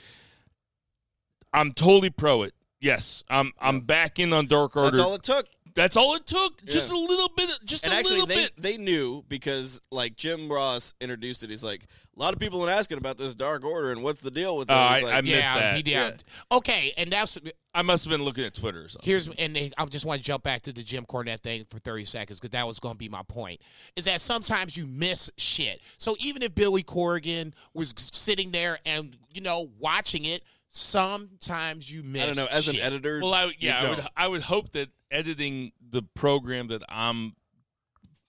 I'm 1.52 1.72
totally 1.72 2.08
pro 2.08 2.42
it. 2.42 2.54
Yes, 2.80 3.22
I'm 3.28 3.52
I'm 3.60 3.80
back 3.80 4.18
in 4.18 4.32
on 4.32 4.46
Dark 4.46 4.76
Order. 4.76 4.92
That's 4.96 5.02
all 5.02 5.14
it 5.14 5.22
took. 5.22 5.46
That's 5.74 5.96
all 5.96 6.14
it 6.14 6.26
took. 6.26 6.64
Just 6.64 6.90
a 6.92 6.98
little 6.98 7.30
bit. 7.36 7.50
Just 7.64 7.84
And 7.84 7.92
a 7.92 7.96
actually, 7.96 8.20
little 8.20 8.26
they 8.26 8.34
bit. 8.36 8.52
they 8.58 8.76
knew 8.76 9.24
because 9.28 9.80
like 9.90 10.16
Jim 10.16 10.50
Ross 10.50 10.94
introduced 11.00 11.42
it. 11.42 11.50
He's 11.50 11.64
like, 11.64 11.86
a 12.16 12.20
lot 12.20 12.32
of 12.32 12.40
people 12.40 12.64
are 12.66 12.70
asking 12.70 12.98
about 12.98 13.16
this 13.18 13.34
Dark 13.34 13.64
Order 13.64 13.92
and 13.92 14.02
what's 14.02 14.20
the 14.20 14.30
deal 14.30 14.56
with 14.56 14.70
Oh, 14.70 14.74
that. 14.74 14.80
I- 14.90 14.94
He's 14.96 15.04
like, 15.04 15.14
I 15.14 15.20
missed 15.20 15.34
Yeah, 15.34 15.58
that. 15.58 15.76
he 15.76 15.82
did. 15.82 15.92
Yeah. 15.92 16.56
Okay, 16.58 16.92
and 16.96 17.10
that's 17.12 17.38
I 17.74 17.82
must 17.82 18.04
have 18.04 18.10
been 18.10 18.24
looking 18.24 18.44
at 18.44 18.54
Twitter 18.54 18.84
or 18.84 18.88
something. 18.88 19.08
here's 19.08 19.28
and 19.28 19.54
then 19.54 19.70
I 19.78 19.84
just 19.84 20.04
want 20.04 20.18
to 20.20 20.24
jump 20.24 20.42
back 20.42 20.62
to 20.62 20.72
the 20.72 20.82
Jim 20.82 21.04
Cornette 21.06 21.40
thing 21.42 21.64
for 21.70 21.78
30 21.78 22.04
seconds 22.04 22.40
because 22.40 22.50
that 22.50 22.66
was 22.66 22.80
going 22.80 22.94
to 22.94 22.98
be 22.98 23.08
my 23.08 23.22
point. 23.28 23.60
Is 23.94 24.06
that 24.06 24.20
sometimes 24.20 24.76
you 24.76 24.86
miss 24.86 25.30
shit. 25.36 25.80
So 25.96 26.16
even 26.18 26.42
if 26.42 26.54
Billy 26.54 26.82
Corgan 26.82 27.52
was 27.74 27.94
sitting 27.96 28.50
there 28.50 28.78
and 28.84 29.16
you 29.32 29.40
know 29.42 29.70
watching 29.78 30.24
it, 30.24 30.42
sometimes 30.70 31.90
you 31.92 32.02
miss. 32.02 32.22
I 32.22 32.26
don't 32.26 32.36
know. 32.36 32.46
As 32.50 32.68
an 32.68 32.76
editor, 32.80 33.20
Well, 33.22 33.34
I 33.34 33.52
yeah, 33.58 33.78
I 33.80 33.88
would, 33.90 33.96
don't. 33.98 34.08
I 34.16 34.28
would 34.28 34.42
hope 34.42 34.70
that 34.72 34.88
editing 35.10 35.72
the 35.90 36.02
program 36.02 36.68
that 36.68 36.82
I'm 36.88 37.34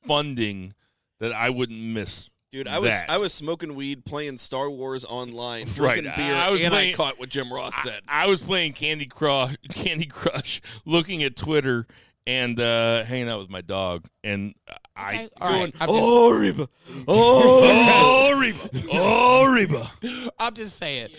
funding, 0.07 0.73
that 1.19 1.33
I 1.33 1.49
wouldn't 1.49 1.79
miss 1.81 2.29
Dude, 2.51 2.67
I 2.67 2.79
was 2.79 2.89
that. 2.89 3.11
I 3.11 3.19
was 3.19 3.31
smoking 3.31 3.75
weed, 3.75 4.05
playing 4.05 4.39
Star 4.39 4.71
Wars 4.71 5.05
online, 5.05 5.65
Right, 5.65 5.75
drinking 5.75 6.11
beer, 6.15 6.33
I 6.33 6.49
was 6.49 6.61
and 6.61 6.71
playing- 6.71 6.93
I 6.95 6.97
caught 6.97 7.19
what 7.19 7.29
Jim 7.29 7.53
Ross 7.53 7.75
said. 7.83 8.01
I 8.07 8.25
was 8.25 8.41
playing 8.41 8.73
Candy 8.73 9.05
Crush, 9.05 9.55
Candy 9.69 10.07
Crush, 10.07 10.59
looking 10.83 11.21
at 11.21 11.35
Twitter 11.35 11.85
and 12.25 12.59
uh, 12.59 13.03
hanging 13.03 13.29
out 13.29 13.39
with 13.39 13.51
my 13.51 13.61
dog, 13.61 14.05
and 14.23 14.55
I 14.95 15.13
Okay, 15.15 15.29
all 15.39 15.49
right. 15.51 15.73
I'm 15.79 15.87
just, 15.87 15.99
oh, 16.01 16.33
Reba. 16.33 16.69
Oh, 17.07 18.31
oh 18.33 18.39
Reba, 18.41 18.69
oh 18.93 19.53
Reba. 19.53 20.31
I'm 20.39 20.53
just 20.55 20.77
saying. 20.77 21.09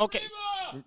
Okay. 0.00 0.20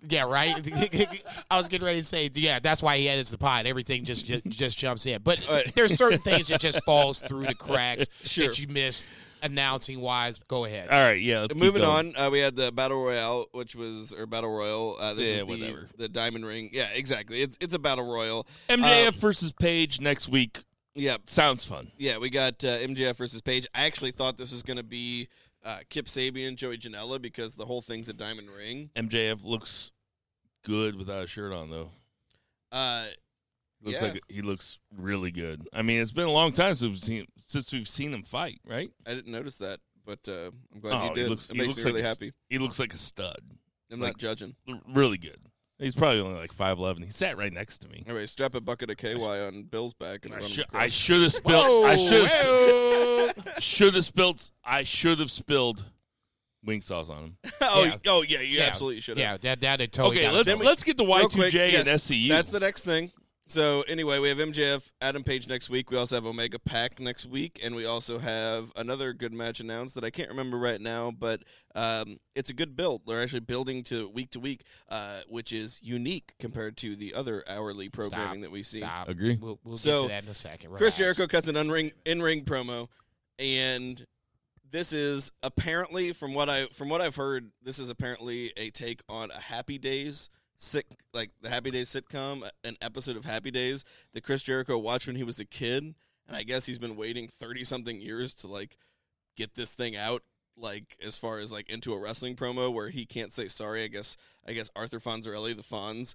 Yeah, 0.08 0.30
right. 0.30 0.54
I 1.50 1.56
was 1.56 1.68
getting 1.68 1.86
ready 1.86 2.00
to 2.00 2.04
say, 2.04 2.30
yeah, 2.34 2.58
that's 2.58 2.82
why 2.82 2.98
he 2.98 3.08
edits 3.08 3.30
the 3.30 3.38
pod. 3.38 3.66
Everything 3.66 4.04
just 4.04 4.26
just, 4.26 4.44
just 4.48 4.76
jumps 4.78 5.06
in. 5.06 5.22
But 5.22 5.46
Right. 5.48 5.74
there's 5.74 5.94
certain 5.96 6.20
things 6.20 6.48
that 6.48 6.60
just 6.60 6.82
falls 6.84 7.22
through 7.22 7.46
the 7.46 7.54
cracks 7.54 8.06
Sure. 8.22 8.48
that 8.48 8.58
you 8.58 8.68
missed 8.68 9.04
announcing 9.42 10.00
wise. 10.00 10.38
Go 10.48 10.64
ahead. 10.66 10.90
All 10.90 10.98
right, 10.98 11.20
yeah. 11.22 11.40
Let's 11.40 11.54
Moving 11.54 11.82
on, 11.84 12.14
uh, 12.16 12.28
we 12.30 12.40
had 12.40 12.54
the 12.56 12.70
battle 12.72 13.02
royale, 13.02 13.46
which 13.52 13.74
was 13.74 14.12
or 14.12 14.26
battle 14.26 14.50
royal. 14.54 14.96
Uh, 14.98 15.14
this 15.14 15.28
Yeah, 15.28 15.34
is 15.34 15.40
the 15.40 15.46
whatever. 15.46 15.88
the 15.96 16.08
diamond 16.08 16.44
ring. 16.44 16.68
Yeah, 16.72 16.88
exactly. 16.92 17.40
It's 17.40 17.56
it's 17.60 17.72
a 17.74 17.78
battle 17.78 18.06
royal. 18.12 18.46
MJF 18.68 19.08
Um, 19.08 19.14
versus 19.14 19.52
Page 19.54 20.00
next 20.00 20.28
week 20.28 20.58
Yeah, 20.94 21.16
sounds 21.26 21.64
fun. 21.64 21.90
yeah. 21.96 22.18
We 22.18 22.28
got 22.28 22.62
uh, 22.64 22.78
MJF 22.80 23.16
versus 23.16 23.40
Page. 23.40 23.66
I 23.74 23.86
actually 23.86 24.10
thought 24.10 24.36
this 24.36 24.50
was 24.52 24.62
going 24.62 24.76
to 24.78 24.82
be 24.82 25.28
uh, 25.64 25.78
Kip 25.90 26.06
Sabian, 26.06 26.56
Joey 26.56 26.78
Janela 26.78 27.20
because 27.20 27.54
the 27.56 27.66
whole 27.66 27.80
thing's 27.82 28.08
a 28.08 28.12
diamond 28.14 28.48
ring. 28.50 28.90
MJF 28.96 29.44
looks 29.44 29.92
good 30.64 30.96
without 30.96 31.24
a 31.24 31.26
shirt 31.26 31.52
on 31.52 31.70
though. 31.70 31.90
Uh, 32.72 33.06
Looks 33.80 34.02
Yeah. 34.02 34.08
like 34.08 34.22
he 34.28 34.42
looks 34.42 34.78
really 34.96 35.30
good. 35.30 35.68
I 35.72 35.82
mean, 35.82 36.02
it's 36.02 36.10
been 36.10 36.26
a 36.26 36.32
long 36.32 36.50
time 36.50 36.74
since 36.74 36.88
we've 36.90 36.98
seen 37.00 37.26
since 37.36 37.72
we've 37.72 37.88
seen 37.88 38.12
him 38.12 38.24
fight, 38.24 38.60
right? 38.66 38.90
I 39.06 39.14
didn't 39.14 39.30
notice 39.30 39.58
that, 39.58 39.78
but 40.04 40.18
uh, 40.28 40.50
I'm 40.74 40.80
glad 40.80 40.94
Oh, 40.94 41.02
you 41.04 41.08
he 41.10 41.14
did. 41.14 41.28
looks- 41.28 41.48
it 41.48 41.52
he 41.54 41.58
makes 41.60 41.68
looks 41.74 41.84
me 41.84 41.90
like 41.92 41.94
really 41.94 42.04
a 42.04 42.08
happy. 42.08 42.32
He 42.50 42.58
looks 42.58 42.80
like 42.80 42.92
a 42.92 42.96
stud. 42.98 43.40
I'm 43.92 44.00
like- 44.00 44.14
not 44.14 44.18
judging. 44.18 44.56
Really 44.88 45.16
good. 45.16 45.40
He's 45.78 45.94
probably 45.94 46.20
only 46.20 46.40
like 46.40 46.52
five 46.52 46.78
eleven. 46.78 47.02
He 47.04 47.10
sat 47.10 47.38
right 47.38 47.52
next 47.52 47.78
to 47.78 47.88
me. 47.88 48.02
Anyway, 48.06 48.26
strap 48.26 48.54
a 48.54 48.60
bucket 48.60 48.90
of 48.90 48.96
KY 48.96 49.14
on 49.20 49.62
Bill's 49.64 49.94
back 49.94 50.24
and 50.24 50.32
I 50.32 50.36
run 50.38 50.44
him 50.44 50.50
should 50.50 50.64
across. 50.64 50.82
I 50.82 50.86
should 50.88 51.22
have 51.22 51.32
spilled. 51.32 51.86
I 51.86 51.96
should 51.96 52.22
have 52.22 52.32
Whoa! 52.32 53.28
should 53.60 53.94
have 53.94 54.04
spilled. 54.04 54.50
I 54.64 54.82
should 54.82 55.20
have 55.20 55.30
spilled 55.30 55.84
wing 56.64 56.80
sauce 56.80 57.08
on 57.10 57.22
him. 57.22 57.36
oh, 57.60 57.84
Yeah. 57.84 57.96
oh 58.08 58.22
yeah, 58.22 58.40
you 58.40 58.58
Yeah. 58.58 58.64
absolutely 58.64 59.00
should 59.00 59.18
have. 59.18 59.42
Yeah, 59.44 59.54
that 59.54 59.60
that 59.60 59.80
it 59.80 59.92
totally 59.92 60.16
Okay, 60.16 60.26
got 60.26 60.34
let's 60.34 60.48
us 60.48 60.58
let's 60.58 60.82
get 60.82 60.96
to 60.96 61.04
Real 61.04 61.10
Y 61.12 61.20
two 61.22 61.28
quick, 61.28 61.52
J 61.52 61.70
yes, 61.72 61.86
and 61.86 62.00
SCU. 62.00 62.28
That's 62.28 62.50
the 62.50 62.60
next 62.60 62.84
thing. 62.84 63.12
So 63.50 63.80
anyway, 63.88 64.18
we 64.18 64.28
have 64.28 64.36
MJF, 64.36 64.92
Adam 65.00 65.24
Page 65.24 65.48
next 65.48 65.70
week. 65.70 65.90
We 65.90 65.96
also 65.96 66.16
have 66.16 66.26
Omega 66.26 66.58
PAC 66.58 67.00
next 67.00 67.24
week, 67.24 67.58
and 67.64 67.74
we 67.74 67.86
also 67.86 68.18
have 68.18 68.70
another 68.76 69.14
good 69.14 69.32
match 69.32 69.58
announced 69.58 69.94
that 69.94 70.04
I 70.04 70.10
can't 70.10 70.28
remember 70.28 70.58
right 70.58 70.78
now, 70.78 71.10
but 71.10 71.44
um, 71.74 72.18
it's 72.34 72.50
a 72.50 72.54
good 72.54 72.76
build. 72.76 73.02
They're 73.06 73.22
actually 73.22 73.40
building 73.40 73.82
to 73.84 74.06
week 74.10 74.32
to 74.32 74.40
week, 74.40 74.64
uh, 74.90 75.20
which 75.30 75.54
is 75.54 75.80
unique 75.82 76.34
compared 76.38 76.76
to 76.78 76.94
the 76.94 77.14
other 77.14 77.42
hourly 77.48 77.88
programming 77.88 78.40
Stop. 78.40 78.42
that 78.42 78.50
we 78.50 78.62
see. 78.62 78.80
Stop. 78.80 79.08
Agree. 79.08 79.38
We'll, 79.40 79.58
we'll 79.64 79.78
So, 79.78 80.02
get 80.02 80.02
to 80.02 80.08
that 80.08 80.22
in 80.24 80.28
a 80.28 80.34
second. 80.34 80.74
Chris 80.74 80.98
Jericho 80.98 81.26
cuts 81.26 81.48
an 81.48 81.54
unring 81.54 81.92
in 82.04 82.20
ring 82.20 82.44
promo, 82.44 82.88
and 83.38 84.04
this 84.70 84.92
is 84.92 85.32
apparently 85.42 86.12
from 86.12 86.34
what 86.34 86.50
I 86.50 86.66
from 86.66 86.90
what 86.90 87.00
I've 87.00 87.16
heard, 87.16 87.50
this 87.62 87.78
is 87.78 87.88
apparently 87.88 88.52
a 88.58 88.68
take 88.68 89.00
on 89.08 89.30
a 89.30 89.40
Happy 89.40 89.78
Days 89.78 90.28
sick 90.58 90.86
like 91.14 91.30
the 91.40 91.48
Happy 91.48 91.70
Days 91.70 91.88
sitcom, 91.88 92.48
an 92.64 92.76
episode 92.82 93.16
of 93.16 93.24
Happy 93.24 93.50
Days 93.50 93.84
that 94.12 94.22
Chris 94.24 94.42
Jericho 94.42 94.76
watched 94.76 95.06
when 95.06 95.16
he 95.16 95.24
was 95.24 95.40
a 95.40 95.44
kid, 95.46 95.94
and 96.26 96.36
I 96.36 96.42
guess 96.42 96.66
he's 96.66 96.78
been 96.78 96.96
waiting 96.96 97.28
thirty 97.28 97.64
something 97.64 98.00
years 98.00 98.34
to 98.34 98.46
like 98.48 98.76
get 99.36 99.54
this 99.54 99.74
thing 99.74 99.96
out. 99.96 100.22
Like 100.56 100.96
as 101.02 101.16
far 101.16 101.38
as 101.38 101.52
like 101.52 101.70
into 101.70 101.94
a 101.94 101.98
wrestling 101.98 102.34
promo 102.34 102.72
where 102.72 102.88
he 102.90 103.06
can't 103.06 103.32
say 103.32 103.46
sorry, 103.48 103.84
I 103.84 103.88
guess 103.88 104.16
I 104.46 104.52
guess 104.52 104.68
Arthur 104.76 104.98
Fonzarelli, 104.98 105.54
the 105.54 105.62
Fonz, 105.62 106.14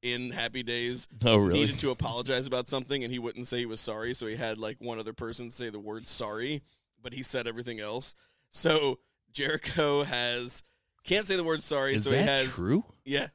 in 0.00 0.30
Happy 0.30 0.62
Days 0.62 1.06
oh 1.26 1.36
really? 1.36 1.60
needed 1.60 1.78
to 1.80 1.90
apologize 1.90 2.46
about 2.46 2.68
something 2.70 3.04
and 3.04 3.12
he 3.12 3.18
wouldn't 3.18 3.46
say 3.46 3.58
he 3.58 3.66
was 3.66 3.80
sorry, 3.80 4.14
so 4.14 4.26
he 4.26 4.36
had 4.36 4.56
like 4.58 4.78
one 4.80 4.98
other 4.98 5.12
person 5.12 5.50
say 5.50 5.68
the 5.68 5.78
word 5.78 6.08
sorry, 6.08 6.62
but 7.02 7.12
he 7.12 7.22
said 7.22 7.46
everything 7.46 7.80
else. 7.80 8.14
So 8.50 8.98
Jericho 9.32 10.02
has 10.04 10.62
can't 11.04 11.26
say 11.26 11.36
the 11.36 11.44
word 11.44 11.62
sorry, 11.62 11.94
Is 11.94 12.04
so 12.04 12.10
that 12.10 12.20
he 12.20 12.24
has 12.26 12.50
true? 12.50 12.84
yeah 13.04 13.28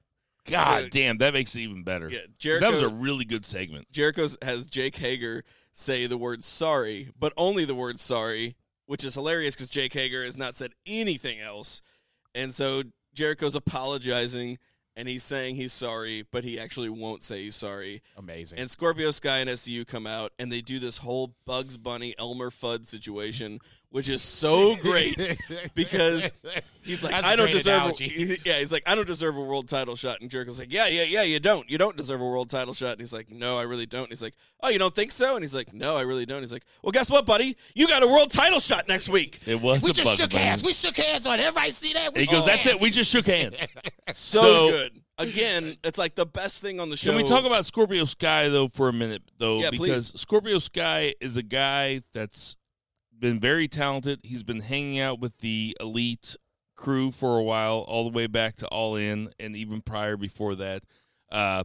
God 0.48 0.84
So- 0.84 0.90
damn, 0.90 1.18
that 1.20 1.34
makes 1.34 1.56
it 1.56 1.62
even 1.62 1.84
better. 1.84 2.10
yeah 2.10 2.20
Jericho 2.40 2.66
that 2.66 2.72
was 2.74 2.82
a 2.82 2.90
really 2.90 3.26
good 3.26 3.46
segment. 3.46 3.92
Jericho 3.92 4.28
has 4.42 4.66
Jake 4.68 4.96
Hager 4.96 5.44
say 5.74 6.08
the 6.08 6.18
word 6.18 6.44
sorry, 6.44 7.10
but 7.20 7.34
only 7.38 7.64
the 7.66 7.76
word 7.76 8.00
sorry, 8.00 8.56
which 8.86 9.04
is 9.04 9.14
hilarious 9.14 9.56
because 9.56 9.70
Jake 9.70 9.94
Hager 9.94 10.24
has 10.24 10.38
not 10.38 10.56
said 10.56 10.72
anything 10.88 11.40
else, 11.40 11.82
and 12.34 12.54
so 12.54 12.84
Jericho's 13.14 13.56
apologizing. 13.56 14.58
And 15.00 15.08
he's 15.08 15.22
saying 15.22 15.58
he's 15.58 15.74
sorry, 15.74 16.26
but 16.32 16.44
he 16.44 16.60
actually 16.60 16.90
won't 16.90 17.22
say 17.22 17.44
he's 17.44 17.56
sorry. 17.56 18.02
Amazing. 18.18 18.58
And 18.58 18.68
Scorpio 18.68 19.12
Sky 19.12 19.38
and 19.38 19.48
SCU 19.52 19.86
come 19.86 20.08
out 20.08 20.32
and 20.40 20.52
they 20.52 20.60
do 20.60 20.80
this 20.80 20.98
whole 20.98 21.36
Bugs 21.46 21.78
Bunny 21.78 22.16
Elmer 22.18 22.50
Fudd 22.50 22.88
situation, 22.88 23.60
which 23.90 24.10
is 24.10 24.22
so 24.22 24.76
great 24.82 25.16
because 25.74 26.34
he's 26.84 27.04
like, 27.04 27.14
That's 27.14 27.26
a 27.26 27.30
I 27.30 27.36
don't 27.36 27.50
deserve. 27.52 27.74
A, 27.74 27.76
analogy. 27.78 28.08
he- 28.08 28.38
yeah, 28.46 28.60
he's 28.60 28.72
like, 28.72 28.84
I 28.86 28.96
don't 28.96 29.08
deserve 29.08 29.38
a 29.38 29.42
world 29.42 29.68
title 29.70 29.96
shot. 29.96 30.22
And 30.22 30.30
Jericho's 30.30 30.60
like, 30.60 30.72
Yeah, 30.72 30.88
yeah, 30.88 31.04
yeah, 31.04 31.24
you 31.24 31.40
don't. 31.40 31.70
You 31.70 31.78
don't 31.78 31.96
deserve 31.98 32.22
a 32.22 32.26
world 32.26 32.50
title 32.50 32.74
shot. 32.74 32.92
And 32.94 33.00
he's 33.00 33.14
like, 33.14 33.32
No, 33.32 33.58
I 33.58 33.64
really 33.64 33.86
don't. 33.86 34.04
And 34.04 34.10
he's 34.10 34.22
like, 34.22 34.34
Oh, 34.62 34.70
you 34.70 34.80
don't 34.80 34.94
think 34.94 35.12
so? 35.12 35.36
And 35.36 35.44
he's 35.44 35.56
like, 35.56 35.74
No, 35.74 35.96
I 35.96 36.02
really 36.02 36.26
don't. 36.26 36.42
He's 36.42 36.54
like, 36.54 36.64
Well, 36.84 36.92
guess 36.92 37.10
what, 37.10 37.26
buddy? 37.26 37.56
You 37.76 37.88
got 37.88 38.04
a 38.04 38.08
world 38.08 38.32
title 38.32 38.60
shot 38.60 38.88
next 38.88 39.10
week. 39.10 39.40
It 39.46 39.62
was 39.62 39.82
we 39.84 39.92
a 39.92 39.94
just 39.94 40.06
Bugs 40.06 40.18
shook 40.20 40.32
Bunny. 40.32 40.44
hands. 40.44 40.64
We 40.64 40.74
shook 40.74 40.98
hands 40.98 41.26
on 41.28 41.40
it. 41.40 41.44
Everybody 41.44 41.72
see 41.72 41.94
that? 41.94 42.14
We 42.14 42.22
He 42.22 42.26
goes, 42.28 42.36
shook 42.38 42.46
"That's 42.46 42.66
it. 42.66 42.82
We 42.82 42.90
just 42.90 43.12
shook 43.12 43.28
hands." 43.28 43.58
So, 44.14 44.40
So- 44.42 44.72
good. 44.72 45.02
Again, 45.20 45.76
it's 45.84 45.98
like 45.98 46.14
the 46.14 46.28
best 46.28 46.62
thing 46.62 46.80
on 46.80 46.90
the 46.92 46.96
show. 46.96 47.10
Can 47.10 47.18
we 47.18 47.24
talk 47.24 47.44
about 47.44 47.66
Scorpio 47.66 48.06
Sky 48.06 48.50
though 48.50 48.68
for 48.68 48.88
a 48.88 48.94
minute 48.94 49.24
though? 49.40 49.58
Yeah, 49.62 49.72
because 49.72 50.14
Scorpio 50.16 50.60
Sky 50.60 51.16
is 51.20 51.38
a 51.38 51.42
guy 51.44 52.02
that's 52.14 52.56
been 53.20 53.40
very 53.40 53.68
talented. 53.68 54.20
He's 54.24 54.44
been 54.44 54.62
hanging 54.62 55.00
out 55.00 55.20
with 55.20 55.38
the 55.40 55.76
elite 55.80 56.36
crew 56.76 57.12
for 57.12 57.38
a 57.38 57.44
while, 57.44 57.80
all 57.80 58.04
the 58.04 58.16
way 58.16 58.28
back 58.28 58.56
to 58.58 58.68
All 58.68 58.96
In, 58.96 59.32
and 59.40 59.56
even 59.56 59.82
prior 59.82 60.16
before 60.16 60.56
that. 60.56 60.84
Uh, 61.32 61.64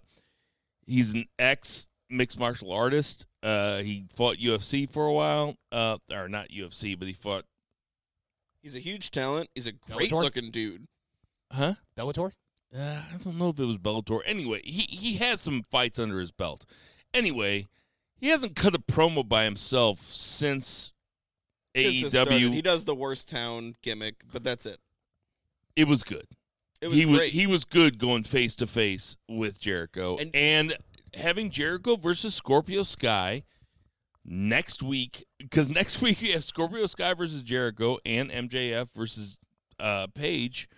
he's 0.86 1.14
an 1.14 1.26
ex 1.38 1.88
mixed 2.10 2.38
martial 2.38 2.72
artist. 2.72 3.26
Uh, 3.42 3.78
he 3.78 4.04
fought 4.14 4.38
UFC 4.38 4.88
for 4.88 5.06
a 5.06 5.12
while, 5.12 5.56
uh, 5.70 5.98
or 6.10 6.28
not 6.28 6.48
UFC, 6.48 6.98
but 6.98 7.08
he 7.08 7.14
fought. 7.14 7.44
He's 8.62 8.76
a 8.76 8.80
huge 8.80 9.10
talent. 9.10 9.50
He's 9.54 9.66
a 9.66 9.72
great 9.72 10.10
Bellator? 10.10 10.22
looking 10.22 10.50
dude. 10.50 10.86
Huh? 11.50 11.74
Bellator? 11.96 12.32
Uh, 12.74 13.02
I 13.12 13.16
don't 13.22 13.38
know 13.38 13.50
if 13.50 13.58
it 13.58 13.64
was 13.64 13.78
Bellator. 13.78 14.20
Anyway, 14.24 14.62
he 14.64 14.86
he 14.88 15.16
has 15.16 15.40
some 15.40 15.62
fights 15.70 15.98
under 15.98 16.18
his 16.20 16.30
belt. 16.30 16.64
Anyway, 17.12 17.66
he 18.16 18.28
hasn't 18.28 18.56
cut 18.56 18.74
a 18.74 18.78
promo 18.78 19.28
by 19.28 19.44
himself 19.44 20.00
since 20.00 20.92
Started. 21.74 22.32
AEW. 22.34 22.52
He 22.52 22.62
does 22.62 22.84
the 22.84 22.94
worst 22.94 23.28
town 23.28 23.76
gimmick, 23.82 24.16
but 24.32 24.42
that's 24.44 24.66
it. 24.66 24.78
it 25.76 25.88
was 25.88 26.02
good. 26.02 26.26
It 26.80 26.88
was 26.88 26.98
he 26.98 27.04
great. 27.04 27.12
was 27.14 27.30
he 27.30 27.46
was 27.46 27.64
good 27.64 27.98
going 27.98 28.24
face 28.24 28.54
to 28.56 28.66
face 28.66 29.16
with 29.28 29.60
Jericho 29.60 30.16
And- 30.18 30.34
and, 30.34 30.76
having 31.14 31.50
Jericho 31.50 31.96
versus 31.96 32.34
Scorpio 32.34 32.82
Sky 32.82 33.44
next 34.24 34.82
week 34.82 35.24
because 35.38 35.68
next 35.80 36.00
week 36.02 36.20
we 36.20 36.32
have 36.32 36.42
Scorpio 36.44 36.86
Sky 36.86 37.14
versus 37.14 37.42
Jericho 37.42 37.98
and 38.04 38.30
MJF 38.30 38.90
versus 38.94 39.36
uh 39.78 40.06
Page 40.08 40.68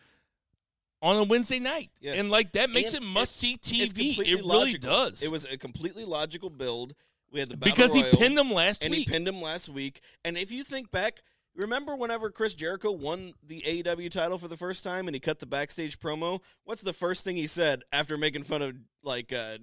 on 1.03 1.17
a 1.17 1.23
Wednesday 1.25 1.59
night. 1.59 1.91
Yeah. 2.01 2.15
And 2.15 2.31
like 2.31 2.53
that 2.53 2.71
makes 2.71 2.95
And 2.95 3.05
it 3.05 3.07
must 3.07 3.37
see 3.37 3.57
TV. 3.57 4.19
It 4.19 4.27
really 4.27 4.43
logical. 4.43 4.91
does. 4.91 5.23
It 5.23 5.31
was 5.31 5.45
a 5.45 5.57
completely 5.59 6.05
logical 6.05 6.51
build. 6.51 6.95
We 7.35 7.41
had 7.41 7.49
the 7.51 7.57
battle 7.57 7.75
because 7.75 7.93
he 7.93 8.05
pinned 8.17 8.39
him 8.39 8.53
last 8.53 8.81
week. 8.81 8.87
and 8.87 8.97
week. 8.97 9.09
he 9.09 9.13
pinned 9.13 9.27
him 9.27 9.43
last 9.43 9.69
week. 9.69 10.01
And 10.25 10.39
if 10.39 10.53
you 10.53 10.63
think 10.63 10.93
back, 10.93 11.21
remember 11.57 11.97
whenever 11.97 12.31
Chris 12.31 12.55
Jericho 12.55 12.93
won 12.93 13.35
the 13.45 13.61
AEW 13.63 14.09
title 14.09 14.39
for 14.39 14.47
the 14.47 14.57
first 14.57 14.85
time 14.85 15.09
and 15.09 15.17
he 15.17 15.21
cut 15.21 15.41
the 15.41 15.47
backstage 15.47 15.99
promo? 15.99 16.41
What's 16.63 16.83
the 16.83 16.93
first 16.93 17.25
thing 17.25 17.37
he 17.37 17.49
said 17.49 17.83
after 17.93 18.17
making 18.17 18.45
fun 18.45 18.63
of 18.63 18.77
like 19.03 19.33
uh 19.33 19.59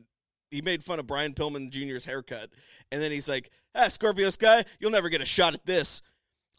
he 0.49 0.61
made 0.61 0.83
fun 0.83 0.99
of 0.99 1.07
Brian 1.07 1.33
Pillman 1.33 1.69
Jr.'s 1.69 2.03
haircut, 2.03 2.49
and 2.91 3.01
then 3.01 3.09
he's 3.09 3.29
like, 3.29 3.49
"Ah, 3.73 3.87
Scorpio 3.87 4.29
Sky, 4.29 4.65
you'll 4.81 4.91
never 4.91 5.07
get 5.07 5.21
a 5.21 5.25
shot 5.25 5.53
at 5.53 5.65
this." 5.65 6.01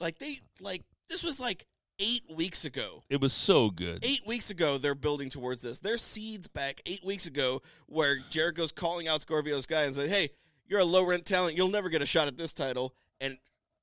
Like 0.00 0.18
they 0.18 0.40
like 0.60 0.82
this 1.10 1.22
was 1.22 1.38
like 1.38 1.66
eight 1.98 2.22
weeks 2.34 2.64
ago. 2.64 3.02
it 3.10 3.20
was 3.20 3.34
so 3.34 3.68
good. 3.68 4.02
Eight 4.02 4.26
weeks 4.26 4.50
ago, 4.50 4.78
they're 4.78 4.94
building 4.94 5.28
towards 5.28 5.60
this. 5.60 5.78
There's 5.78 6.00
seeds 6.00 6.48
back 6.48 6.80
eight 6.86 7.04
weeks 7.04 7.26
ago 7.26 7.60
where 7.86 8.16
Jericho's 8.30 8.72
calling 8.72 9.08
out 9.08 9.20
Scorpio 9.20 9.60
Sky 9.60 9.82
and 9.82 9.94
said, 9.94 10.08
"Hey, 10.08 10.30
you're 10.72 10.80
a 10.80 10.84
low 10.84 11.04
rent 11.04 11.24
talent. 11.24 11.56
You'll 11.56 11.68
never 11.68 11.88
get 11.88 12.02
a 12.02 12.06
shot 12.06 12.26
at 12.26 12.36
this 12.36 12.52
title." 12.52 12.94
And 13.20 13.38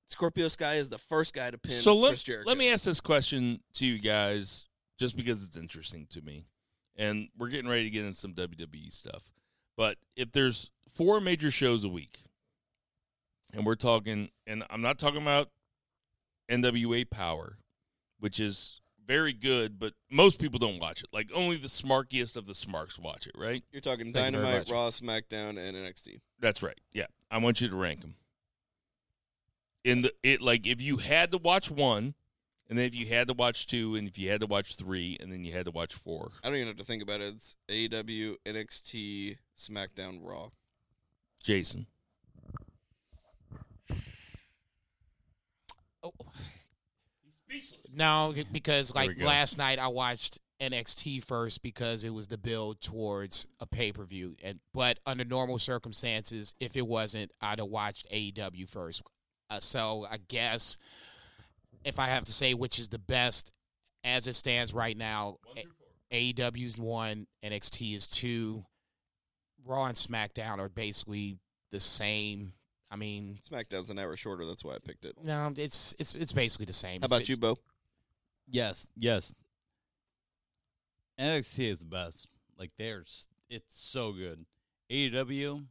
Scorpio 0.10 0.50
Sky 0.50 0.76
is 0.76 0.90
the 0.90 0.98
first 0.98 1.34
guy 1.34 1.52
to 1.52 1.58
pin 1.58 1.72
so 1.72 1.96
let, 1.96 2.10
Chris 2.10 2.24
Jericho. 2.24 2.50
let 2.50 2.58
me 2.58 2.70
ask 2.70 2.84
this 2.84 3.00
question 3.00 3.62
to 3.76 3.86
you 3.86 4.00
guys 4.00 4.66
just 4.98 5.16
because 5.16 5.44
it's 5.44 5.56
interesting 5.56 6.08
to 6.10 6.22
me 6.22 6.46
and 6.98 7.30
we're 7.38 7.48
getting 7.48 7.70
ready 7.70 7.84
to 7.84 7.90
get 7.90 8.04
into 8.04 8.18
some 8.18 8.34
wwe 8.34 8.92
stuff 8.92 9.32
but 9.78 9.98
if 10.18 10.30
there's 10.34 10.72
four 10.94 11.22
major 11.22 11.50
shows 11.50 11.86
a 11.86 11.88
week 11.88 12.18
and 13.54 13.66
we're 13.66 13.76
talking 13.76 14.30
and 14.46 14.66
i'm 14.70 14.82
not 14.82 15.00
talking 15.00 15.22
about 15.22 15.50
NWA 16.50 17.10
Power, 17.10 17.58
which 18.20 18.40
is 18.40 18.79
very 19.10 19.34
good, 19.34 19.80
but 19.80 19.94
most 20.12 20.40
people 20.40 20.60
don't 20.60 20.80
watch 20.80 21.02
it. 21.02 21.10
Like 21.12 21.32
only 21.34 21.58
the 21.58 21.68
smarkiest 21.68 22.38
of 22.38 22.46
the 22.46 22.54
smarks 22.54 23.00
watch 23.00 23.26
it, 23.26 23.34
right? 23.36 23.64
You're 23.72 23.82
talking 23.82 24.14
Thank 24.14 24.36
you 24.36 24.42
very 24.42 24.54
Dynamite, 24.54 24.70
much. 24.70 24.72
Raw, 24.72 24.88
SmackDown, 24.90 25.58
and 25.58 25.76
NXT. 25.76 26.20
That's 26.40 26.62
right. 26.62 26.80
Yeah, 26.94 27.08
I 27.32 27.40
want 27.40 27.60
you 27.60 27.68
to 27.70 27.76
rank 27.76 28.02
them. 28.02 28.14
In 29.84 30.04
the 30.04 30.14
it 30.22 30.42
like 30.42 30.68
if 30.68 30.80
you 30.80 30.98
had 30.98 31.32
to 31.32 31.40
watch 31.40 31.72
one, 31.72 32.14
and 32.70 32.78
then 32.78 32.86
if 32.86 32.94
you 32.94 33.08
had 33.08 33.28
to 33.30 33.34
watch 33.34 33.66
two, 33.66 33.96
and 33.96 34.08
if 34.08 34.20
you 34.20 34.30
had 34.30 34.42
to 34.42 34.48
watch 34.48 34.76
three, 34.76 35.18
and 35.20 35.32
then 35.32 35.44
you 35.44 35.54
had 35.54 35.66
to 35.66 35.72
watch 35.72 35.96
four. 35.96 36.30
I 36.44 36.48
don't 36.48 36.58
even 36.58 36.68
have 36.68 36.78
to 36.78 36.84
think 36.84 37.02
about 37.02 37.20
it. 37.22 37.34
It's 37.34 37.56
AEW, 37.68 38.36
NXT, 38.46 39.38
SmackDown, 39.58 40.20
Raw. 40.22 40.50
Jason, 41.42 41.88
No, 47.94 48.34
because 48.52 48.94
like 48.94 49.12
last 49.26 49.58
night 49.58 49.80
I 49.80 49.88
watched 49.88 50.40
NXT 50.62 51.24
first 51.24 51.62
because 51.62 52.04
it 52.04 52.14
was 52.14 52.28
the 52.28 52.38
build 52.38 52.82
towards 52.82 53.48
a 53.60 53.66
pay 53.66 53.92
per 53.92 54.04
view, 54.04 54.36
and 54.44 54.60
but 54.74 55.00
under 55.06 55.24
normal 55.26 55.58
circumstances, 55.58 56.54
if 56.60 56.76
it 56.76 56.86
wasn't, 56.88 57.32
I'd 57.42 57.60
have 57.60 57.68
watched 57.70 58.10
AEW 58.12 58.70
first. 58.70 59.04
Uh, 59.50 59.60
so 59.60 60.06
I 60.10 60.18
guess 60.28 60.78
if 61.84 61.98
I 62.00 62.08
have 62.08 62.26
to 62.26 62.34
say 62.34 62.54
which 62.54 62.78
is 62.78 62.90
the 62.90 63.00
best 63.00 63.52
as 64.04 64.28
it 64.28 64.34
stands 64.34 64.74
right 64.74 64.96
now, 64.98 65.38
A- 66.12 66.34
AEW's 66.34 66.78
one, 66.78 67.28
NXT 67.44 67.96
is 67.96 68.08
two, 68.08 68.64
Raw 69.66 69.86
and 69.86 69.96
SmackDown 69.96 70.60
are 70.60 70.70
basically 70.70 71.38
the 71.72 71.80
same. 71.80 72.54
I 72.92 72.96
mean, 72.96 73.38
SmackDown's 73.50 73.90
an 73.92 74.00
hour 74.00 74.16
shorter. 74.16 74.46
That's 74.46 74.64
why 74.66 74.74
I 74.74 74.78
picked 74.80 75.06
it. 75.06 75.16
no, 75.24 75.54
it's 75.56 75.96
it's 76.00 76.16
it's 76.16 76.32
basically 76.32 76.66
the 76.66 76.74
same. 76.74 77.02
How 77.02 77.06
It's- 77.06 77.20
about 77.20 77.30
you, 77.30 77.38
Bo? 77.38 77.58
Yes, 78.52 78.88
yes. 78.98 79.34
NXT 81.20 81.70
is 81.72 81.80
the 81.80 81.86
best. 81.86 82.28
Like 82.58 82.72
there's 82.78 83.28
it's 83.50 83.80
so 83.80 84.12
good. 84.12 84.46
AEW, 84.90 85.66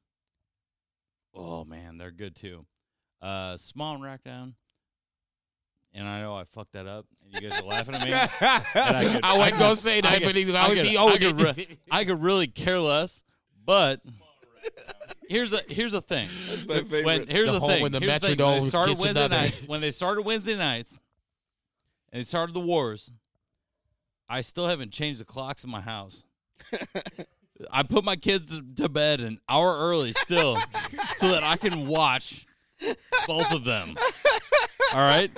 oh 1.35 1.64
man, 1.64 1.98
they're 1.98 2.11
good 2.11 2.37
too. 2.37 2.66
Uh 3.20 3.57
Small 3.57 3.94
and 3.94 4.04
Rackdown. 4.04 4.52
And 5.94 6.07
I 6.07 6.20
know 6.20 6.37
I 6.37 6.44
fucked 6.44 6.72
that 6.74 6.87
up 6.87 7.07
and 7.24 7.42
you 7.42 7.48
guys 7.50 7.61
are 7.61 7.64
laughing 7.64 7.94
at 7.94 8.04
me. 8.04 8.12
I 8.14 8.26
could- 8.28 8.40
I 8.40 9.02
wasn't 9.02 9.24
I 9.24 9.50
gonna 9.50 9.68
could- 9.70 9.78
say 9.78 9.98
I 9.98 10.00
that, 10.02 10.18
could- 10.18 10.24
but 10.26 10.35
he- 10.37 10.54
I 10.54 10.64
I 10.64 10.68
was 10.68 10.78
could- 10.78 10.88
the 10.88 10.98
I 10.98 11.18
could 11.18 11.40
re- 11.40 11.78
I 11.90 12.04
could 12.04 12.22
really 12.22 12.46
care 12.46 12.78
less, 12.78 13.24
but 13.64 14.00
here's 15.29 15.53
a 15.53 15.59
here's 15.68 15.92
a 15.94 16.01
thing. 16.01 16.29
That's 16.49 16.66
my 16.66 16.75
favorite. 16.77 17.05
When 17.05 17.27
here's 17.27 17.47
The 17.47 17.53
the, 17.55 17.61
home 17.61 17.71
thing. 17.71 17.83
when 17.83 17.92
the 17.92 18.01
here's 18.01 18.18
thing. 18.18 18.37
When 18.37 18.38
Metrodome 18.38 18.61
they 18.62 18.68
started 18.68 18.88
gets 18.90 19.01
Wednesday 19.05 19.21
another- 19.25 19.37
nights, 19.42 19.62
when 19.66 19.81
they 19.81 19.90
started 19.90 20.23
Wednesday 20.23 20.57
nights, 20.57 21.01
and 22.12 22.21
they 22.21 22.25
started 22.25 22.55
the 22.55 22.61
wars, 22.61 23.11
I 24.29 24.40
still 24.42 24.66
haven't 24.66 24.92
changed 24.92 25.21
the 25.21 25.25
clocks 25.25 25.64
in 25.64 25.71
my 25.71 25.81
house. 25.81 26.23
I 27.73 27.83
put 27.83 28.05
my 28.05 28.16
kids 28.16 28.51
to- 28.57 28.83
to 28.83 28.88
bed 28.88 29.21
an 29.21 29.40
hour 29.49 29.77
early 29.79 30.12
still, 30.12 30.57
so 30.57 31.29
that 31.29 31.42
I 31.42 31.57
can 31.57 31.87
watch 31.88 32.44
both 33.27 33.53
of 33.53 33.64
them. 33.64 33.97
All 34.94 35.01
right, 35.01 35.31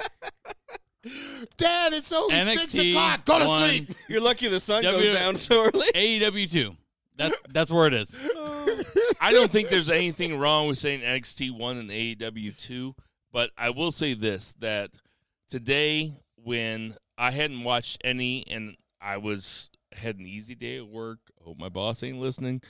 Dad, 1.56 1.94
it's 1.94 2.12
only 2.12 2.34
six 2.40 2.74
o'clock. 2.74 3.24
Go 3.24 3.38
to 3.38 3.46
one, 3.46 3.60
sleep. 3.70 3.90
You're 4.08 4.20
lucky 4.20 4.48
the 4.48 4.60
sun 4.60 4.82
W- 4.82 5.02
goes 5.02 5.16
down 5.18 5.34
so 5.36 5.64
early. 5.64 5.86
AEW 5.94 6.50
two. 6.50 6.76
That 7.20 7.32
that's 7.50 7.70
where 7.70 7.86
it 7.86 7.94
is. 7.94 8.14
I 9.20 9.32
don't 9.32 9.50
think 9.50 9.68
there's 9.68 9.90
anything 9.90 10.38
wrong 10.38 10.68
with 10.68 10.78
saying 10.78 11.00
NXT 11.00 11.50
one 11.56 11.76
and 11.76 11.90
AEW 11.90 12.56
two, 12.56 12.94
but 13.32 13.50
I 13.58 13.70
will 13.70 13.92
say 13.92 14.14
this: 14.14 14.52
that 14.60 14.90
today, 15.50 16.14
when 16.36 16.94
I 17.18 17.30
hadn't 17.30 17.62
watched 17.62 18.00
any, 18.04 18.44
and 18.50 18.76
I 19.00 19.18
was 19.18 19.68
had 19.92 20.16
an 20.18 20.26
easy 20.26 20.54
day 20.54 20.78
at 20.78 20.86
work. 20.88 21.18
Hope 21.44 21.58
my 21.58 21.68
boss 21.68 22.02
ain't 22.02 22.20
listening, 22.20 22.62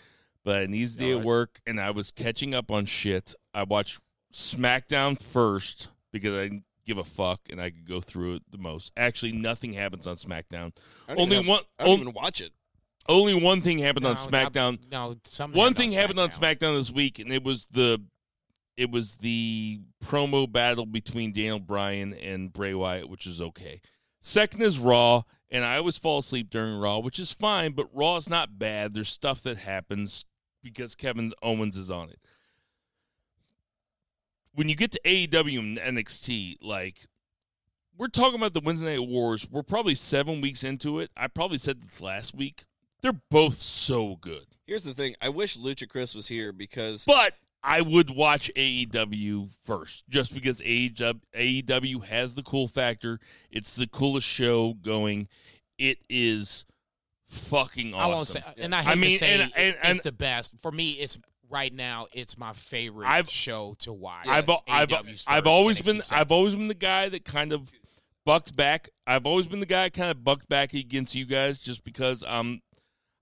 but 0.45 0.63
an 0.63 0.75
easy 0.75 1.01
day 1.01 1.17
at 1.19 1.25
work, 1.25 1.61
and 1.67 1.81
I 1.81 1.91
was 1.93 2.11
catching 2.11 2.55
up 2.55 2.71
on 2.71 2.87
shit. 2.87 3.35
I 3.55 3.63
watched 3.63 4.01
SmackDown 4.33 5.21
first 5.23 5.89
because 6.13 6.35
I 6.35 6.43
didn't 6.45 6.65
give 6.87 6.99
a 6.99 7.05
fuck, 7.05 7.41
and 7.51 7.61
I 7.61 7.71
could 7.71 7.87
go 7.89 8.01
through 8.01 8.35
it 8.37 8.43
the 8.51 8.59
most. 8.59 8.91
Actually, 8.97 9.33
nothing 9.33 9.73
happens 9.75 10.07
on 10.09 10.17
SmackDown. 10.17 10.73
I 11.09 11.15
don't 11.15 11.21
Only 11.23 11.37
even 11.37 11.47
have- 11.47 11.47
one. 11.47 11.63
I 11.79 11.85
don't 11.85 11.95
on- 11.95 12.01
even 12.01 12.13
watch 12.15 12.41
it. 12.41 12.51
Only 13.09 13.35
one 13.35 13.63
thing 13.63 13.79
happened 13.79 14.07
on 14.07 14.17
SmackDown. 14.17 14.79
No, 14.91 15.17
something 15.25 15.59
One 15.59 15.75
thing 15.75 15.93
happened 15.93 16.21
on 16.21 16.31
SmackDown. 16.31 16.59
SmackDown 16.59 16.79
this 16.79 16.93
week, 16.93 17.19
and 17.19 17.33
it 17.33 17.43
was 17.43 17.67
the 17.67 18.03
it 18.77 18.91
was 18.91 19.17
the 19.17 19.81
promo 20.03 20.51
battle 20.51 20.87
between 20.87 21.33
Daniel 21.33 21.61
Bryan 21.61 22.15
and 22.15 22.53
Bray 22.53 22.73
Wyatt, 22.73 23.11
which 23.11 23.27
is 23.27 23.43
okay. 23.43 23.81
Second 24.23 24.63
is 24.63 24.79
Raw, 24.79 25.23
and 25.51 25.65
I 25.65 25.77
always 25.77 25.99
fall 25.99 26.19
asleep 26.19 26.51
during 26.51 26.79
Raw, 26.79 26.99
which 26.99 27.19
is 27.19 27.33
fine, 27.33 27.73
but 27.73 27.89
Raw 27.93 28.17
is 28.17 28.29
not 28.29 28.59
bad. 28.59 28.95
There's 28.95 29.09
stuff 29.09 29.43
that 29.43 29.59
happens 29.59 30.25
because 30.63 30.95
Kevin 30.95 31.33
Owens 31.43 31.77
is 31.77 31.91
on 31.91 32.09
it. 32.11 32.21
When 34.55 34.69
you 34.69 34.77
get 34.77 34.93
to 34.93 35.01
AEW 35.05 35.59
and 35.59 35.79
NXT, 35.79 36.57
like 36.63 37.07
we're 37.97 38.09
talking 38.09 38.39
about 38.39 38.53
the 38.53 38.61
Wednesday 38.61 38.97
Night 38.99 39.09
Wars, 39.09 39.47
we're 39.51 39.63
probably 39.63 39.95
seven 39.95 40.41
weeks 40.41 40.65
into 40.65 41.01
it. 41.01 41.11
I 41.17 41.29
probably 41.29 41.59
said 41.59 41.83
this 41.83 42.01
last 42.01 42.35
week. 42.35 42.65
They're 43.03 43.21
both 43.31 43.55
so 43.55 44.17
good. 44.17 44.47
Here's 44.67 44.85
the 44.85 44.95
thing. 44.95 45.17
I 45.21 45.29
wish 45.31 45.57
Lucha 45.57 45.89
Chris 45.89 46.15
was 46.15 46.29
here 46.29 46.53
because 46.53 47.05
But 47.05 47.35
I 47.63 47.81
would 47.81 48.11
watch 48.11 48.51
AEW 48.57 49.51
first, 49.65 50.05
just 50.09 50.33
because 50.35 50.61
AEW, 50.61 51.21
AEW 51.37 52.05
has 52.05 52.35
the 52.35 52.43
cool 52.43 52.69
factor. 52.69 53.19
It's 53.51 53.75
the 53.75 53.87
coolest 53.87 54.27
show 54.27 54.75
going. 54.75 55.29
It 55.79 55.99
is 56.09 56.65
fucking 57.29 57.95
awesome. 57.95 58.11
I 58.11 58.15
won't 58.15 58.27
say, 58.29 58.43
and 58.59 58.75
I 58.75 58.83
hate 58.83 58.91
I 58.91 58.95
mean, 58.95 59.11
to 59.11 59.19
say 59.19 59.41
and- 59.41 59.53
and- 59.57 59.77
it's 59.97 60.03
the 60.03 60.13
best 60.13 60.53
for 60.61 60.71
me. 60.73 60.93
It's 60.93 61.19
right 61.49 61.73
now. 61.73 62.07
It's 62.13 62.39
my 62.39 62.53
favorite 62.53 63.09
I've- 63.09 63.31
show 63.31 63.75
to 63.81 63.93
watch. 63.93 64.27
I've 64.27 64.49
I've, 64.69 64.89
AEW's 64.91 65.25
I've 65.27 65.47
always 65.47 65.79
NXT 65.81 65.85
been 65.85 66.03
second. 66.03 66.21
I've 66.21 66.33
always 66.33 66.55
been 66.55 66.69
the 66.69 66.75
guy 66.75 67.09
that 67.09 67.25
kind 67.25 67.53
of 67.53 67.73
bucked 68.25 68.57
back. 68.57 68.91
I've 69.07 69.27
always 69.27 69.47
been 69.47 69.61
the 69.61 69.67
guy 69.67 69.85
that 69.85 69.95
kind 69.95 70.11
of 70.11 70.23
bucked 70.25 70.49
back 70.49 70.75
against 70.75 71.15
you 71.15 71.25
guys 71.25 71.59
just 71.59 71.83
because 71.85 72.23
I'm 72.27 72.63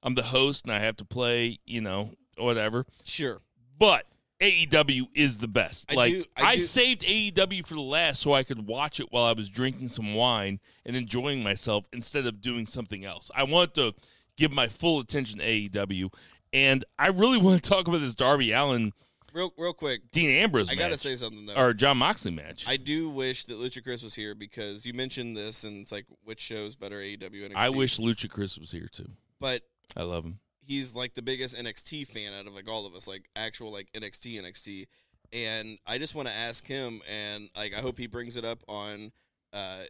I'm 0.03 0.15
the 0.15 0.23
host 0.23 0.65
and 0.65 0.73
I 0.73 0.79
have 0.81 0.97
to 0.99 1.05
play, 1.05 1.59
you 1.67 1.81
know, 1.81 2.11
whatever. 2.37 2.87
sure. 3.05 3.41
But 3.79 4.07
AEW 4.41 5.09
is 5.15 5.39
the 5.39 5.49
best. 5.49 5.91
I 5.91 5.95
like 5.95 6.13
do- 6.13 6.25
I, 6.37 6.43
I 6.45 6.57
do- 6.57 6.63
saved 6.63 7.03
AEW 7.03 7.67
for 7.67 7.75
the 7.75 7.81
last 7.81 8.21
so 8.21 8.33
I 8.33 8.43
could 8.45 8.67
watch 8.67 9.01
it 9.01 9.07
while 9.11 9.25
I 9.25 9.33
was 9.33 9.49
drinking 9.49 9.89
some 9.89 10.15
wine 10.15 10.61
and 10.87 10.95
enjoying 10.97 11.43
myself 11.43 11.85
instead 11.93 12.27
of 12.27 12.41
doing 12.41 12.67
something 12.67 13.05
else. 13.05 13.31
I 13.35 13.43
want 13.45 13.75
to 13.75 13.95
give 14.37 14.53
my 14.53 14.69
full 14.69 15.01
attention 15.01 15.41
to 15.41 15.45
AEW, 15.45 16.13
and 16.53 16.85
I 16.99 17.09
really 17.09 17.39
want 17.43 17.63
to 17.63 17.69
talk 17.69 17.89
about 17.89 18.01
this 18.01 18.15
Darby 18.15 18.53
Allin 18.53 18.93
Real 19.35 19.53
real 19.59 19.75
quick. 19.75 20.11
Dean 20.11 20.31
Ambrose 20.31 20.71
I 20.71 20.75
gotta 20.75 20.91
match 20.91 21.01
say 21.01 21.15
something 21.17 21.45
though. 21.47 21.55
or 21.55 21.75
Jon 21.75 21.99
Moxley 21.99 22.31
match. 22.31 22.67
I 22.67 22.77
do 22.79 23.11
wish 23.11 23.45
that 23.45 23.59
Lucha 23.59 23.83
Chris 23.85 24.03
was 24.03 24.15
here 24.15 24.35
because 24.35 24.87
you 24.87 24.95
mentioned 24.95 25.37
this 25.37 25.65
and 25.65 25.83
it's 25.83 25.93
like 25.93 26.07
which 26.25 26.41
shows 26.41 26.77
better 26.77 26.97
AEW 26.97 27.45
and 27.45 27.55
NXT. 27.55 27.57
I 27.57 27.69
wish 27.69 27.99
Lucha 27.99 28.31
Chris 28.31 28.57
was 28.59 28.71
here 28.73 28.89
too. 28.91 29.11
but 29.39 29.63
I 29.97 30.03
love 30.03 30.25
him. 30.25 30.39
he's 30.65 30.95
like 30.95 31.15
the 31.15 31.23
biggest 31.23 31.57
NXT 31.57 32.07
fan 32.07 32.33
out 32.39 32.47
of 32.47 32.55
like 32.55 32.71
all 32.71 32.87
of 32.87 32.95
us, 32.95 33.09
like 33.09 33.29
actual 33.37 33.73
like 33.73 33.89
NXT 33.95 34.41
NXT. 34.43 34.87
And 35.33 35.79
I 35.87 35.99
just 35.99 36.15
want 36.15 36.29
to 36.29 36.35
ask 36.35 36.67
him, 36.67 37.01
and 37.11 37.51
like 37.57 37.75
I 37.77 37.81
hope 37.81 37.99
he 37.99 38.07
brings 38.07 38.37
it 38.37 38.45
up 38.45 38.61
on 38.69 39.13
uh, 39.53 39.83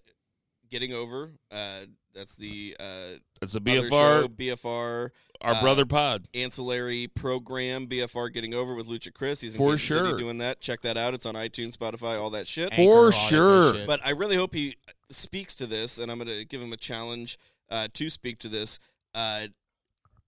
getting 0.70 0.92
over. 0.92 1.30
Uh, 1.52 1.80
that's 2.14 2.34
the 2.34 2.76
uh, 2.80 3.18
It's 3.40 3.54
a 3.54 3.58
other 3.58 3.70
BFR, 3.88 3.90
show, 4.22 4.28
BFR 4.28 5.10
our 5.40 5.52
uh, 5.54 5.60
brother 5.60 5.86
pod. 5.86 6.26
ancillary 6.34 7.06
program, 7.06 7.86
BFR 7.86 8.32
getting 8.32 8.54
over 8.54 8.74
with 8.74 8.88
Lucha 8.88 9.12
Chris. 9.14 9.40
He's 9.40 9.54
in 9.54 9.58
For 9.58 9.68
Kansas 9.70 9.86
City 9.88 10.08
sure. 10.08 10.18
doing 10.18 10.38
that. 10.38 10.60
Check 10.60 10.80
that 10.82 10.96
out. 10.96 11.14
It's 11.14 11.26
on 11.26 11.34
iTunes, 11.34 11.76
Spotify, 11.76 12.20
all 12.20 12.30
that 12.30 12.48
shit. 12.48 12.72
Anchor, 12.72 12.82
For 12.82 12.96
all 12.96 13.04
that 13.04 13.12
good 13.12 13.28
sure. 13.28 13.74
shit. 13.74 13.86
But 13.86 14.04
I 14.04 14.10
really 14.10 14.34
hope 14.36 14.52
he 14.54 14.76
speaks 15.10 15.54
to 15.56 15.66
this, 15.66 15.98
and 15.98 16.10
I'm 16.10 16.18
going 16.18 16.28
to 16.36 16.44
give 16.44 16.60
him 16.60 16.72
a 16.72 16.76
challenge 16.76 17.38
uh, 17.70 17.86
to 17.94 18.10
speak 18.10 18.38
to 18.40 18.48
this. 18.48 18.80
Uh, 19.14 19.46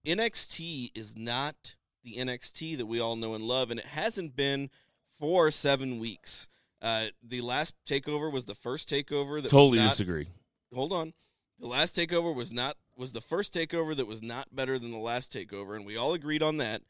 NXT 0.05 0.91
is 0.95 1.15
not 1.17 1.75
the 2.03 2.15
NXT 2.15 2.77
that 2.77 2.85
we 2.85 2.99
all 2.99 3.15
know 3.15 3.33
and 3.35 3.43
love, 3.43 3.69
and 3.71 3.79
it 3.79 3.85
hasn't 3.85 4.35
been 4.35 4.69
for 5.19 5.51
seven 5.51 5.99
weeks. 5.99 6.47
Uh, 6.81 7.05
the 7.21 7.41
last 7.41 7.75
takeover 7.85 8.31
was 8.31 8.45
the 8.45 8.55
first 8.55 8.89
takeover 8.89 9.41
that 9.41 9.49
Totally 9.49 9.77
was 9.77 9.81
not, 9.81 9.89
disagree. 9.91 10.27
hold 10.73 10.93
on. 10.93 11.13
The 11.59 11.67
last 11.67 11.95
takeover 11.95 12.33
was 12.33 12.51
not 12.51 12.75
was 12.97 13.11
the 13.11 13.21
first 13.21 13.53
takeover 13.53 13.95
that 13.95 14.07
was 14.07 14.21
not 14.21 14.55
better 14.55 14.77
than 14.79 14.91
the 14.91 14.97
last 14.97 15.31
takeover, 15.31 15.75
and 15.75 15.85
we 15.85 15.97
all 15.97 16.13
agreed 16.13 16.41
on 16.43 16.57
that. 16.57 16.81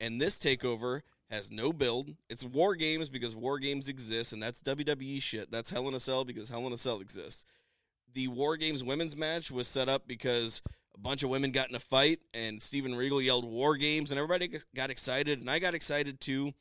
And 0.00 0.20
this 0.20 0.38
takeover 0.38 1.02
has 1.30 1.50
no 1.50 1.72
build. 1.72 2.14
It's 2.28 2.44
War 2.44 2.74
Games 2.74 3.08
because 3.08 3.34
War 3.34 3.58
Games 3.58 3.88
exist, 3.88 4.32
and 4.32 4.42
that's 4.42 4.60
WWE 4.62 5.22
shit. 5.22 5.50
That's 5.50 5.70
Hell 5.70 5.88
in 5.88 5.94
a 5.94 6.00
Cell 6.00 6.24
because 6.24 6.50
Hell 6.50 6.66
in 6.66 6.72
a 6.72 6.76
Cell 6.76 7.00
exists. 7.00 7.44
The 8.14 8.28
War 8.28 8.56
Games 8.56 8.82
women's 8.82 9.16
match 9.16 9.50
was 9.50 9.68
set 9.68 9.88
up 9.88 10.06
because 10.06 10.62
a 10.96 11.00
bunch 11.00 11.22
of 11.22 11.30
women 11.30 11.50
got 11.50 11.68
in 11.68 11.74
a 11.74 11.80
fight, 11.80 12.20
and 12.34 12.60
Steven 12.62 12.94
Regal 12.94 13.20
yelled 13.20 13.44
War 13.44 13.76
Games, 13.76 14.10
and 14.10 14.18
everybody 14.18 14.50
got 14.74 14.90
excited, 14.90 15.40
and 15.40 15.50
I 15.50 15.58
got 15.58 15.74
excited 15.74 16.20
too. 16.20 16.52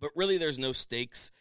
But 0.00 0.10
really, 0.16 0.38
there's 0.38 0.58
no 0.58 0.72
stakes. 0.72 1.32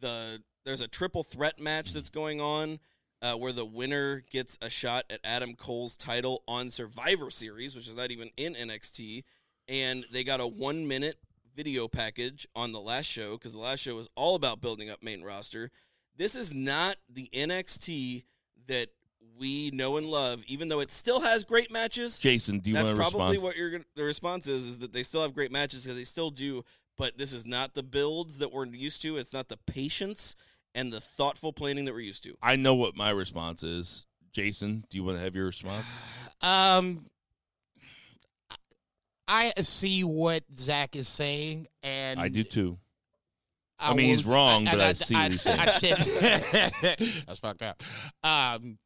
The 0.00 0.42
there's 0.64 0.80
a 0.80 0.88
triple 0.88 1.22
threat 1.22 1.60
match 1.60 1.92
that's 1.92 2.10
going 2.10 2.40
on 2.40 2.78
uh, 3.20 3.34
where 3.34 3.52
the 3.52 3.64
winner 3.64 4.24
gets 4.30 4.58
a 4.62 4.70
shot 4.70 5.04
at 5.10 5.20
Adam 5.24 5.54
Cole's 5.54 5.96
title 5.96 6.42
on 6.48 6.70
Survivor 6.70 7.30
Series, 7.30 7.74
which 7.74 7.88
is 7.88 7.96
not 7.96 8.10
even 8.10 8.30
in 8.36 8.54
NXT, 8.54 9.24
and 9.68 10.06
they 10.10 10.24
got 10.24 10.40
a 10.40 10.46
one 10.46 10.86
minute 10.88 11.18
video 11.54 11.86
package 11.86 12.46
on 12.56 12.72
the 12.72 12.80
last 12.80 13.06
show 13.06 13.32
because 13.32 13.52
the 13.52 13.58
last 13.58 13.80
show 13.80 13.94
was 13.94 14.08
all 14.16 14.34
about 14.34 14.60
building 14.60 14.90
up 14.90 15.02
main 15.02 15.22
roster. 15.22 15.70
This 16.16 16.34
is 16.34 16.54
not 16.54 16.96
the 17.08 17.28
NXT 17.32 18.24
that 18.66 18.88
we 19.38 19.70
know 19.72 19.96
and 19.96 20.06
love, 20.06 20.42
even 20.46 20.68
though 20.68 20.80
it 20.80 20.90
still 20.90 21.20
has 21.20 21.44
great 21.44 21.70
matches. 21.70 22.18
Jason, 22.18 22.58
do 22.58 22.70
you 22.70 22.74
That's 22.74 22.90
want 22.90 22.96
to 22.96 23.02
probably 23.02 23.36
respond? 23.36 23.42
what 23.42 23.56
you're 23.56 23.70
gonna, 23.70 23.84
the 23.96 24.04
response 24.04 24.48
is 24.48 24.64
is 24.64 24.78
that 24.78 24.92
they 24.92 25.02
still 25.02 25.22
have 25.22 25.34
great 25.34 25.50
matches 25.52 25.82
because 25.82 25.96
they 25.96 26.04
still 26.04 26.30
do, 26.30 26.64
but 26.96 27.18
this 27.18 27.32
is 27.32 27.46
not 27.46 27.74
the 27.74 27.82
builds 27.82 28.38
that 28.38 28.52
we're 28.52 28.66
used 28.66 29.02
to. 29.02 29.16
It's 29.16 29.32
not 29.32 29.48
the 29.48 29.58
patience 29.66 30.36
and 30.74 30.92
the 30.92 31.00
thoughtful 31.00 31.52
planning 31.52 31.84
that 31.84 31.94
we're 31.94 32.00
used 32.00 32.24
to. 32.24 32.36
I 32.42 32.56
know 32.56 32.74
what 32.74 32.96
my 32.96 33.10
response 33.10 33.62
is. 33.62 34.06
Jason, 34.32 34.84
do 34.90 34.98
you 34.98 35.04
want 35.04 35.18
to 35.18 35.24
have 35.24 35.34
your 35.34 35.46
response? 35.46 36.30
Um, 36.42 37.06
I 39.26 39.52
see 39.62 40.04
what 40.04 40.42
Zach 40.58 40.94
is 40.94 41.08
saying, 41.08 41.68
and 41.82 42.20
I 42.20 42.28
do 42.28 42.44
too. 42.44 42.76
I, 43.78 43.92
I 43.92 43.94
mean, 43.94 44.08
he's 44.10 44.26
wrong, 44.26 44.68
and 44.68 44.78
but 44.78 44.80
I 44.80 44.92
see 44.92 45.14
what 45.14 45.30
he's 45.30 45.42
saying. 45.42 45.60
I 45.60 45.64
tend, 45.64 45.98
that's 47.26 47.40
fucked 47.40 47.62
up. 47.62 47.82
Um, 48.22 48.78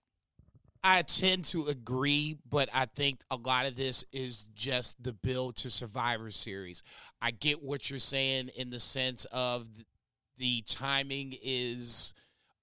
I 0.83 1.03
tend 1.03 1.45
to 1.47 1.67
agree, 1.67 2.37
but 2.49 2.69
I 2.73 2.87
think 2.87 3.21
a 3.31 3.37
lot 3.37 3.67
of 3.67 3.77
this 3.77 4.05
is 4.13 4.49
just 4.55 5.03
the 5.03 5.13
build 5.13 5.57
to 5.57 5.71
Survivor 5.71 6.31
Series. 6.31 6.83
I 7.21 7.33
get 7.33 7.63
what 7.63 7.91
you're 7.91 7.99
saying 7.99 8.51
in 8.57 8.71
the 8.71 8.81
sense 8.81 9.25
of 9.27 9.69
the 10.39 10.63
timing 10.69 11.37
is 11.43 12.15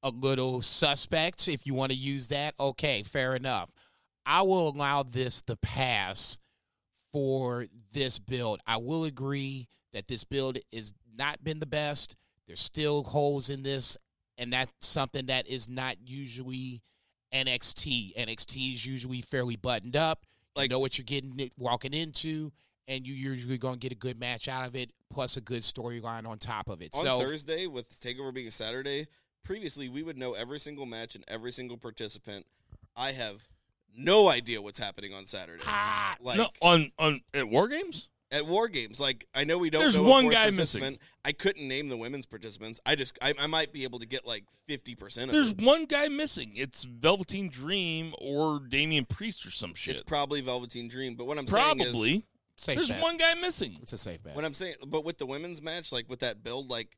a 0.03 0.09
little 0.09 0.61
suspect. 0.61 1.47
If 1.47 1.67
you 1.67 1.73
want 1.73 1.91
to 1.91 1.97
use 1.97 2.29
that, 2.29 2.55
okay, 2.59 3.03
fair 3.03 3.35
enough. 3.35 3.69
I 4.25 4.41
will 4.41 4.69
allow 4.69 5.03
this 5.03 5.41
to 5.43 5.55
pass 5.57 6.37
for 7.11 7.65
this 7.91 8.17
build. 8.19 8.59
I 8.65 8.77
will 8.77 9.05
agree 9.05 9.67
that 9.93 10.07
this 10.07 10.23
build 10.23 10.57
is 10.71 10.93
not 11.17 11.43
been 11.43 11.59
the 11.59 11.65
best. 11.65 12.15
There's 12.47 12.61
still 12.61 13.03
holes 13.03 13.49
in 13.49 13.63
this, 13.63 13.97
and 14.37 14.53
that's 14.53 14.71
something 14.81 15.27
that 15.27 15.47
is 15.47 15.69
not 15.69 15.95
usually 16.05 16.81
NXT. 17.33 18.15
NXT 18.15 18.73
is 18.73 18.85
usually 18.85 19.21
fairly 19.21 19.55
buttoned 19.55 19.95
up. 19.95 20.25
Like- 20.55 20.65
you 20.65 20.69
know 20.69 20.79
what 20.79 20.97
you're 20.97 21.05
getting 21.05 21.51
walking 21.57 21.93
into, 21.93 22.51
and 22.87 23.05
you're 23.05 23.17
usually 23.17 23.57
going 23.57 23.75
to 23.75 23.79
get 23.79 23.91
a 23.91 23.95
good 23.95 24.19
match 24.19 24.47
out 24.47 24.67
of 24.67 24.75
it, 24.75 24.91
plus 25.09 25.37
a 25.37 25.41
good 25.41 25.61
storyline 25.61 26.27
on 26.27 26.37
top 26.37 26.69
of 26.69 26.81
it. 26.81 26.93
On 26.95 27.03
so 27.03 27.19
Thursday, 27.19 27.67
with 27.67 27.89
Takeover 27.89 28.33
being 28.33 28.47
a 28.47 28.51
Saturday, 28.51 29.07
previously 29.43 29.89
we 29.89 30.03
would 30.03 30.17
know 30.17 30.33
every 30.33 30.59
single 30.59 30.85
match 30.85 31.15
and 31.15 31.23
every 31.27 31.51
single 31.51 31.77
participant. 31.77 32.45
I 32.95 33.11
have 33.11 33.47
no 33.97 34.29
idea 34.29 34.61
what's 34.61 34.79
happening 34.79 35.13
on 35.13 35.25
Saturday. 35.25 35.63
Ah, 35.65 36.15
like 36.21 36.37
no, 36.37 36.49
on 36.61 36.91
on 36.97 37.21
at 37.33 37.49
War 37.49 37.67
Games. 37.67 38.07
At 38.31 38.45
War 38.45 38.67
Games, 38.67 38.99
like 38.99 39.27
I 39.33 39.43
know 39.43 39.57
we 39.57 39.69
don't. 39.69 39.81
There's 39.81 39.97
know 39.97 40.17
a 40.17 40.23
guy 40.23 40.49
participant. 40.49 40.99
I 41.23 41.31
couldn't 41.31 41.67
name 41.67 41.89
the 41.89 41.97
women's 41.97 42.25
participants. 42.25 42.79
I 42.85 42.95
just 42.95 43.17
I, 43.21 43.33
I 43.39 43.47
might 43.47 43.71
be 43.71 43.83
able 43.83 43.99
to 43.99 44.07
get 44.07 44.25
like 44.25 44.43
fifty 44.67 44.95
percent 44.95 45.29
of 45.29 45.33
There's 45.33 45.51
it. 45.51 45.61
one 45.61 45.85
guy 45.85 46.07
missing. 46.07 46.53
It's 46.55 46.83
Velveteen 46.83 47.49
Dream 47.49 48.13
or 48.19 48.59
Damian 48.67 49.05
Priest 49.05 49.45
or 49.45 49.51
some 49.51 49.73
shit. 49.75 49.93
It's 49.93 50.03
probably 50.03 50.41
Velveteen 50.41 50.87
Dream, 50.87 51.15
but 51.15 51.25
what 51.27 51.37
I'm 51.37 51.47
saying 51.47 51.79
is 51.79 51.91
Probably. 51.91 52.25
safe 52.55 52.75
There's 52.75 52.89
bet. 52.89 53.01
one 53.01 53.17
guy 53.17 53.33
missing. 53.35 53.77
It's 53.81 53.93
a 53.93 53.97
safe 53.97 54.23
bet. 54.23 54.35
What 54.35 54.43
I'm 54.45 54.53
saying, 54.53 54.75
but 54.87 55.05
with 55.05 55.17
the 55.17 55.25
women's 55.25 55.61
match, 55.61 55.91
like 55.91 56.09
with 56.09 56.19
that 56.19 56.43
build, 56.43 56.69
like 56.69 56.97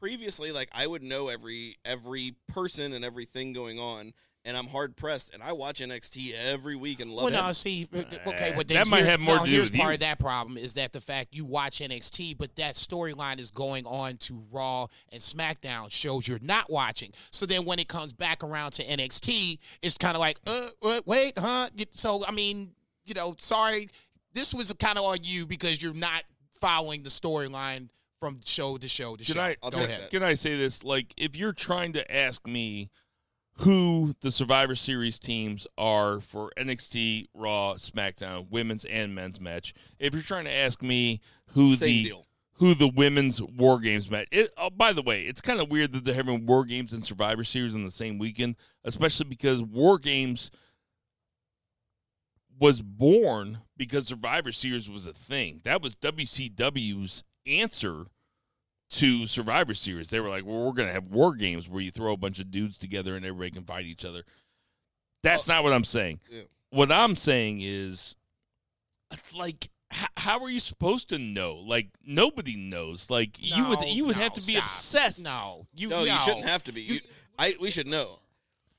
previously, 0.00 0.52
like 0.52 0.68
I 0.72 0.86
would 0.86 1.02
know 1.02 1.28
every 1.28 1.76
every 1.84 2.34
person 2.48 2.92
and 2.92 3.04
everything 3.04 3.52
going 3.52 3.78
on, 3.78 4.12
and 4.44 4.56
I'm 4.56 4.66
hard 4.66 4.94
pressed, 4.96 5.32
and 5.32 5.42
I 5.42 5.52
watch 5.52 5.80
NXT 5.80 6.34
every 6.34 6.76
week 6.76 7.00
and 7.00 7.10
love 7.10 7.24
Well, 7.24 7.32
it. 7.32 7.36
Well, 7.36 7.46
no, 7.46 7.52
see, 7.52 7.88
okay, 7.94 8.52
but 8.54 8.68
that 8.68 8.74
then 8.74 8.88
might 8.90 9.06
have 9.06 9.20
more 9.20 9.36
no, 9.36 9.44
to 9.44 9.50
do 9.50 9.56
here's 9.56 9.70
with 9.70 9.80
part 9.80 9.90
you. 9.90 9.94
of 9.94 10.00
that 10.00 10.18
problem 10.18 10.56
is 10.58 10.74
that 10.74 10.92
the 10.92 11.00
fact 11.00 11.34
you 11.34 11.44
watch 11.44 11.80
NXT, 11.80 12.36
but 12.36 12.54
that 12.56 12.74
storyline 12.74 13.38
is 13.38 13.50
going 13.50 13.86
on 13.86 14.16
to 14.18 14.42
Raw 14.50 14.86
and 15.12 15.20
SmackDown 15.20 15.90
shows 15.90 16.28
you're 16.28 16.38
not 16.42 16.70
watching. 16.70 17.12
So 17.30 17.46
then 17.46 17.64
when 17.64 17.78
it 17.78 17.88
comes 17.88 18.12
back 18.12 18.44
around 18.44 18.72
to 18.72 18.84
NXT, 18.84 19.58
it's 19.82 19.96
kind 19.96 20.14
of 20.16 20.20
like, 20.20 20.38
uh, 20.46 20.68
uh, 20.82 21.00
wait, 21.06 21.38
huh? 21.38 21.68
So 21.96 22.22
I 22.26 22.32
mean, 22.32 22.72
you 23.06 23.14
know, 23.14 23.34
sorry, 23.38 23.88
this 24.34 24.52
was 24.52 24.72
kind 24.74 24.98
of 24.98 25.04
on 25.04 25.18
you 25.22 25.46
because 25.46 25.82
you're 25.82 25.94
not 25.94 26.22
following 26.60 27.02
the 27.02 27.10
storyline 27.10 27.88
from 28.20 28.40
show 28.44 28.76
to 28.78 28.88
show 28.88 29.16
to 29.16 29.24
Can 29.24 29.34
show. 29.34 29.40
I 29.42 29.56
Go 29.62 29.68
ahead. 29.84 30.00
that. 30.02 30.10
can 30.10 30.22
I 30.22 30.34
say 30.34 30.56
this? 30.56 30.82
Like, 30.82 31.12
if 31.16 31.36
you're 31.36 31.52
trying 31.52 31.92
to 31.94 32.14
ask 32.14 32.46
me 32.46 32.90
who 33.58 34.14
the 34.20 34.32
Survivor 34.32 34.74
Series 34.74 35.18
teams 35.18 35.66
are 35.78 36.20
for 36.20 36.50
NXT, 36.58 37.28
Raw, 37.34 37.74
SmackDown, 37.74 38.50
women's 38.50 38.84
and 38.84 39.14
men's 39.14 39.40
match, 39.40 39.74
if 39.98 40.12
you're 40.12 40.22
trying 40.22 40.44
to 40.44 40.52
ask 40.52 40.82
me 40.82 41.20
who 41.52 41.74
Same 41.74 41.88
the 41.88 42.04
deal. 42.04 42.26
who 42.54 42.74
the 42.74 42.88
women's 42.88 43.40
War 43.40 43.78
Games 43.78 44.10
match. 44.10 44.26
It, 44.32 44.50
oh, 44.56 44.70
by 44.70 44.92
the 44.92 45.02
way, 45.02 45.22
it's 45.22 45.40
kind 45.40 45.60
of 45.60 45.70
weird 45.70 45.92
that 45.92 46.04
they're 46.04 46.14
having 46.14 46.46
War 46.46 46.64
Games 46.64 46.92
and 46.92 47.04
Survivor 47.04 47.44
Series 47.44 47.74
on 47.74 47.84
the 47.84 47.90
same 47.90 48.18
weekend, 48.18 48.56
especially 48.84 49.26
because 49.26 49.62
War 49.62 49.98
Games 49.98 50.50
was 52.58 52.82
born 52.82 53.58
because 53.76 54.06
Survivor 54.06 54.52
Series 54.52 54.90
was 54.90 55.06
a 55.06 55.12
thing. 55.12 55.60
That 55.64 55.82
was 55.82 55.94
WCW's 55.96 57.24
answer 57.46 58.06
to 58.98 59.26
Survivor 59.26 59.74
Series. 59.74 60.10
They 60.10 60.20
were 60.20 60.28
like, 60.28 60.44
"Well, 60.44 60.64
we're 60.64 60.72
going 60.72 60.88
to 60.88 60.94
have 60.94 61.06
War 61.06 61.34
Games 61.34 61.68
where 61.68 61.80
you 61.82 61.90
throw 61.90 62.12
a 62.12 62.16
bunch 62.16 62.38
of 62.40 62.50
dudes 62.50 62.78
together 62.78 63.16
and 63.16 63.24
everybody 63.24 63.50
can 63.50 63.64
fight 63.64 63.84
each 63.86 64.04
other." 64.04 64.24
That's 65.22 65.48
not 65.48 65.62
what 65.64 65.72
I'm 65.72 65.84
saying. 65.84 66.20
Yeah. 66.30 66.42
What 66.70 66.92
I'm 66.92 67.16
saying 67.16 67.60
is, 67.62 68.14
like, 69.34 69.68
h- 69.92 70.06
how 70.16 70.40
are 70.42 70.50
you 70.50 70.60
supposed 70.60 71.08
to 71.10 71.18
know? 71.18 71.54
Like, 71.54 71.88
nobody 72.04 72.56
knows. 72.56 73.10
Like, 73.10 73.36
you 73.40 73.64
would 73.68 73.80
you 73.88 74.04
would 74.06 74.16
no, 74.16 74.22
have 74.22 74.34
to 74.34 74.46
be 74.46 74.54
stop. 74.54 74.64
obsessed. 74.64 75.22
No, 75.24 75.66
you 75.76 75.88
No, 75.88 76.02
you 76.04 76.18
shouldn't 76.18 76.46
have 76.46 76.64
to 76.64 76.72
be. 76.72 76.82
You, 76.82 77.00
I 77.38 77.54
we 77.60 77.70
should 77.70 77.86
know. 77.86 78.18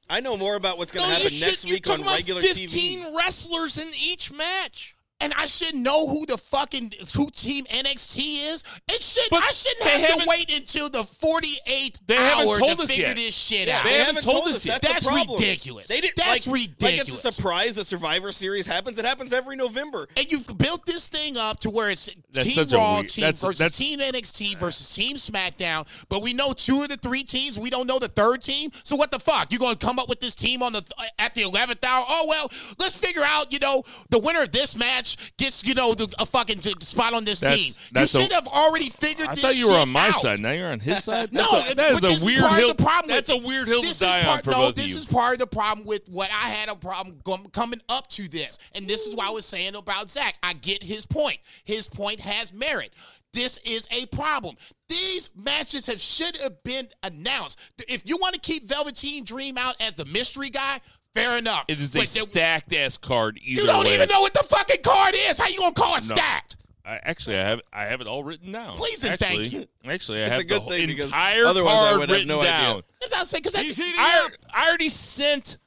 I 0.07 0.19
know 0.19 0.37
more 0.37 0.55
about 0.55 0.77
what's 0.77 0.91
going 0.91 1.03
to 1.03 1.09
No, 1.09 1.17
happen 1.17 1.39
next 1.39 1.65
you're 1.65 1.73
week 1.75 1.87
on 1.87 1.93
talking 1.93 2.05
about 2.05 2.17
regular 2.17 2.41
15 2.41 2.67
TV. 2.99 3.15
wrestlers 3.15 3.79
in 3.79 3.89
each 3.99 4.31
match. 4.31 4.94
And 5.21 5.33
I 5.35 5.45
should 5.45 5.75
know 5.75 6.07
who 6.07 6.25
the 6.25 6.37
fucking 6.37 6.91
who 7.15 7.29
team 7.31 7.63
NXT 7.65 8.49
is. 8.53 8.63
It 8.89 9.01
should 9.01 9.29
But 9.31 9.43
I 9.43 9.47
shouldn't 9.47 9.83
have 9.89 10.01
to 10.01 10.07
haven't- 10.07 10.27
wait 10.27 10.51
until 10.53 10.89
the 10.89 11.03
48th 11.03 11.95
They 12.05 12.15
haven't 12.15 12.47
hour 12.47 12.57
told 12.59 12.77
to 12.77 12.83
us 12.83 12.89
figure 12.89 13.07
yet. 13.07 13.15
this 13.15 13.35
shit 13.35 13.67
Yeah, 13.67 13.77
out. 13.79 13.83
They 13.83 13.89
they 13.91 13.97
haven't 13.99 14.15
haven't 14.15 14.23
told 14.31 14.43
told 14.43 14.49
us 14.49 14.55
us. 14.57 14.65
yet. 14.65 14.81
That's, 14.81 15.05
That's 15.07 15.31
ridiculous. 15.37 15.87
They 15.87 16.01
didn't. 16.01 16.15
That's 16.17 16.47
like, 16.47 16.69
Like 16.69 16.69
ridiculous. 16.81 17.25
it's 17.25 17.25
a 17.25 17.31
surprise 17.31 17.75
that 17.75 17.85
Survivor 17.87 18.31
Series 18.31 18.67
happens. 18.67 18.99
It 18.99 19.05
happens 19.05 19.31
every 19.33 19.55
November. 19.55 20.07
and 20.17 20.29
you've 20.31 20.57
built 20.57 20.85
this 20.85 21.07
thing 21.07 21.37
up 21.37 21.59
to 21.61 21.69
where 21.69 21.89
it's 21.89 22.09
That's 22.31 22.45
Team 22.53 22.67
Raw 22.71 22.95
weird- 22.95 23.09
team 23.09 23.21
that's- 23.23 23.41
versus 23.41 23.59
that's- 23.59 23.77
Team 23.77 23.99
NXT 24.01 24.55
versus 24.55 24.93
Team 24.93 25.15
SmackDown, 25.15 25.85
but 26.09 26.21
we 26.21 26.33
know 26.33 26.53
two 26.53 26.81
of 26.83 26.89
the 26.89 26.97
three 26.97 27.23
teams. 27.23 27.57
We 27.57 27.69
don't 27.69 27.87
know 27.87 27.99
the 27.99 28.09
third 28.09 28.43
team. 28.43 28.71
So 28.83 28.95
what 28.95 29.11
the 29.11 29.19
fuck? 29.19 29.51
You're 29.51 29.59
going 29.59 29.77
to 29.77 29.85
come 29.85 29.97
up 29.99 30.09
with 30.09 30.19
this 30.19 30.35
team 30.35 30.61
on 30.61 30.73
the 30.73 30.83
at 31.19 31.33
the 31.35 31.43
eleventh 31.43 31.83
hour? 31.83 32.05
Oh 32.07 32.25
well, 32.27 32.51
let's 32.79 32.97
figure 32.97 33.23
out. 33.23 33.51
You 33.53 33.59
know, 33.59 33.83
the 34.09 34.19
winner 34.19 34.41
of 34.41 34.51
this 34.51 34.75
match 34.75 35.04
gets 35.37 35.63
you 35.65 35.73
know 35.73 35.93
the, 35.93 36.13
a 36.19 36.25
fucking 36.25 36.61
spot 36.81 37.13
on 37.13 37.23
this 37.25 37.39
That's- 37.39 37.59
team. 37.59 37.73
that's 37.91 38.13
you 38.13 38.19
a- 38.19 38.23
should 38.23 38.31
have 38.33 38.47
already 38.47 38.89
figured. 38.89 39.27
I 39.29 39.35
this 39.35 39.43
thought 39.43 39.55
you 39.57 39.69
were 39.69 39.77
on 39.77 39.89
my 39.89 40.07
out. 40.09 40.15
side. 40.21 40.39
Now 40.39 40.51
you're 40.51 40.71
on 40.71 40.79
his 40.79 41.03
side. 41.03 41.31
No, 41.33 41.41
That's 41.51 41.71
a, 41.71 41.75
that 41.75 41.91
is 41.91 42.23
a 42.23 42.25
weird 42.25 42.43
hill. 42.53 42.67
the 42.69 42.75
problem 42.75 43.07
with- 43.07 43.15
That's 43.15 43.29
a 43.29 43.37
weird 43.37 43.67
hill 43.67 43.81
this 43.81 43.99
to 43.99 44.05
die 44.05 44.19
is 44.19 44.25
part, 44.25 44.37
on 44.39 44.43
for 44.43 44.51
no, 44.51 44.57
both 44.67 44.75
this 44.75 44.85
of 44.85 44.91
you. 44.91 44.97
is 44.97 45.05
part 45.05 45.33
of 45.33 45.39
the 45.39 45.47
problem 45.47 45.85
with 45.87 46.07
what 46.09 46.29
I 46.31 46.49
had 46.49 46.69
a 46.69 46.75
problem 46.75 47.17
coming 47.51 47.81
up 47.89 48.07
to 48.09 48.27
this, 48.29 48.57
and 48.75 48.87
this 48.87 49.05
is 49.07 49.15
why 49.15 49.27
I 49.27 49.31
was 49.31 49.45
saying 49.45 49.75
about 49.75 50.09
Zach. 50.09 50.35
I 50.43 50.53
get 50.53 50.81
his 50.83 51.05
point. 51.05 51.37
His 51.63 51.87
point 51.87 52.19
has 52.21 52.51
merit. 52.53 52.93
This 53.33 53.57
is 53.65 53.87
a 53.91 54.05
problem. 54.15 54.55
These 54.87 55.29
matches 55.35 55.87
have 55.87 55.99
should 55.99 56.37
have 56.37 56.63
been 56.63 56.87
announced. 57.03 57.59
If 57.89 58.03
you 58.07 58.15
want 58.17 58.33
to 58.33 58.39
keep 58.39 58.63
Velveteen 58.65 59.25
Dream 59.25 59.57
out 59.57 59.75
as 59.81 59.95
the 59.95 60.05
mystery 60.05 60.49
guy, 60.49 60.79
fair 61.15 61.37
enough. 61.39 61.65
it 61.67 61.79
is 61.79 61.95
a 61.95 61.99
But 61.99 62.07
stacked 62.09 62.73
ass 62.73 62.97
card. 62.97 63.39
Either 63.41 63.61
you 63.61 63.65
don't 63.67 63.85
way. 63.85 63.95
even 63.95 64.07
know 64.09 64.21
what 64.21 64.33
the 64.33 64.43
fucking 64.43 64.81
card 64.83 65.15
is. 65.29 65.39
How 65.39 65.47
you 65.47 65.57
gonna 65.57 65.73
call 65.73 65.95
it 65.95 66.03
No. 66.07 66.15
stacked? 66.15 66.57
I, 66.85 66.99
actually, 67.01 67.37
I 67.37 67.43
have 67.43 67.61
I 67.73 67.85
have 67.85 68.01
it 68.01 68.07
all 68.07 68.23
written 68.23 68.51
down. 68.51 68.77
Please 68.77 69.03
and 69.03 69.13
actually, 69.13 69.49
thank 69.49 69.53
you. 69.53 69.65
Actually, 69.91 70.19
I 70.21 70.25
It's 70.25 70.31
have 70.33 70.41
a 70.41 70.43
good 70.43 70.61
the 70.61 70.69
thing 70.69 70.87
because 70.87 71.05
entire 71.05 71.45
otherwise 71.45 71.73
I 71.73 71.77
card 71.89 71.99
would 72.01 72.09
have 72.09 72.15
written 72.15 72.27
no 72.27 72.43
down. 72.43 72.83
That's 73.01 73.11
what 73.13 73.19
I'm 73.21 73.25
saying 73.25 73.41
because 73.43 73.55
I, 73.97 74.29
I 74.53 74.67
already 74.67 74.89
sent 74.89 75.57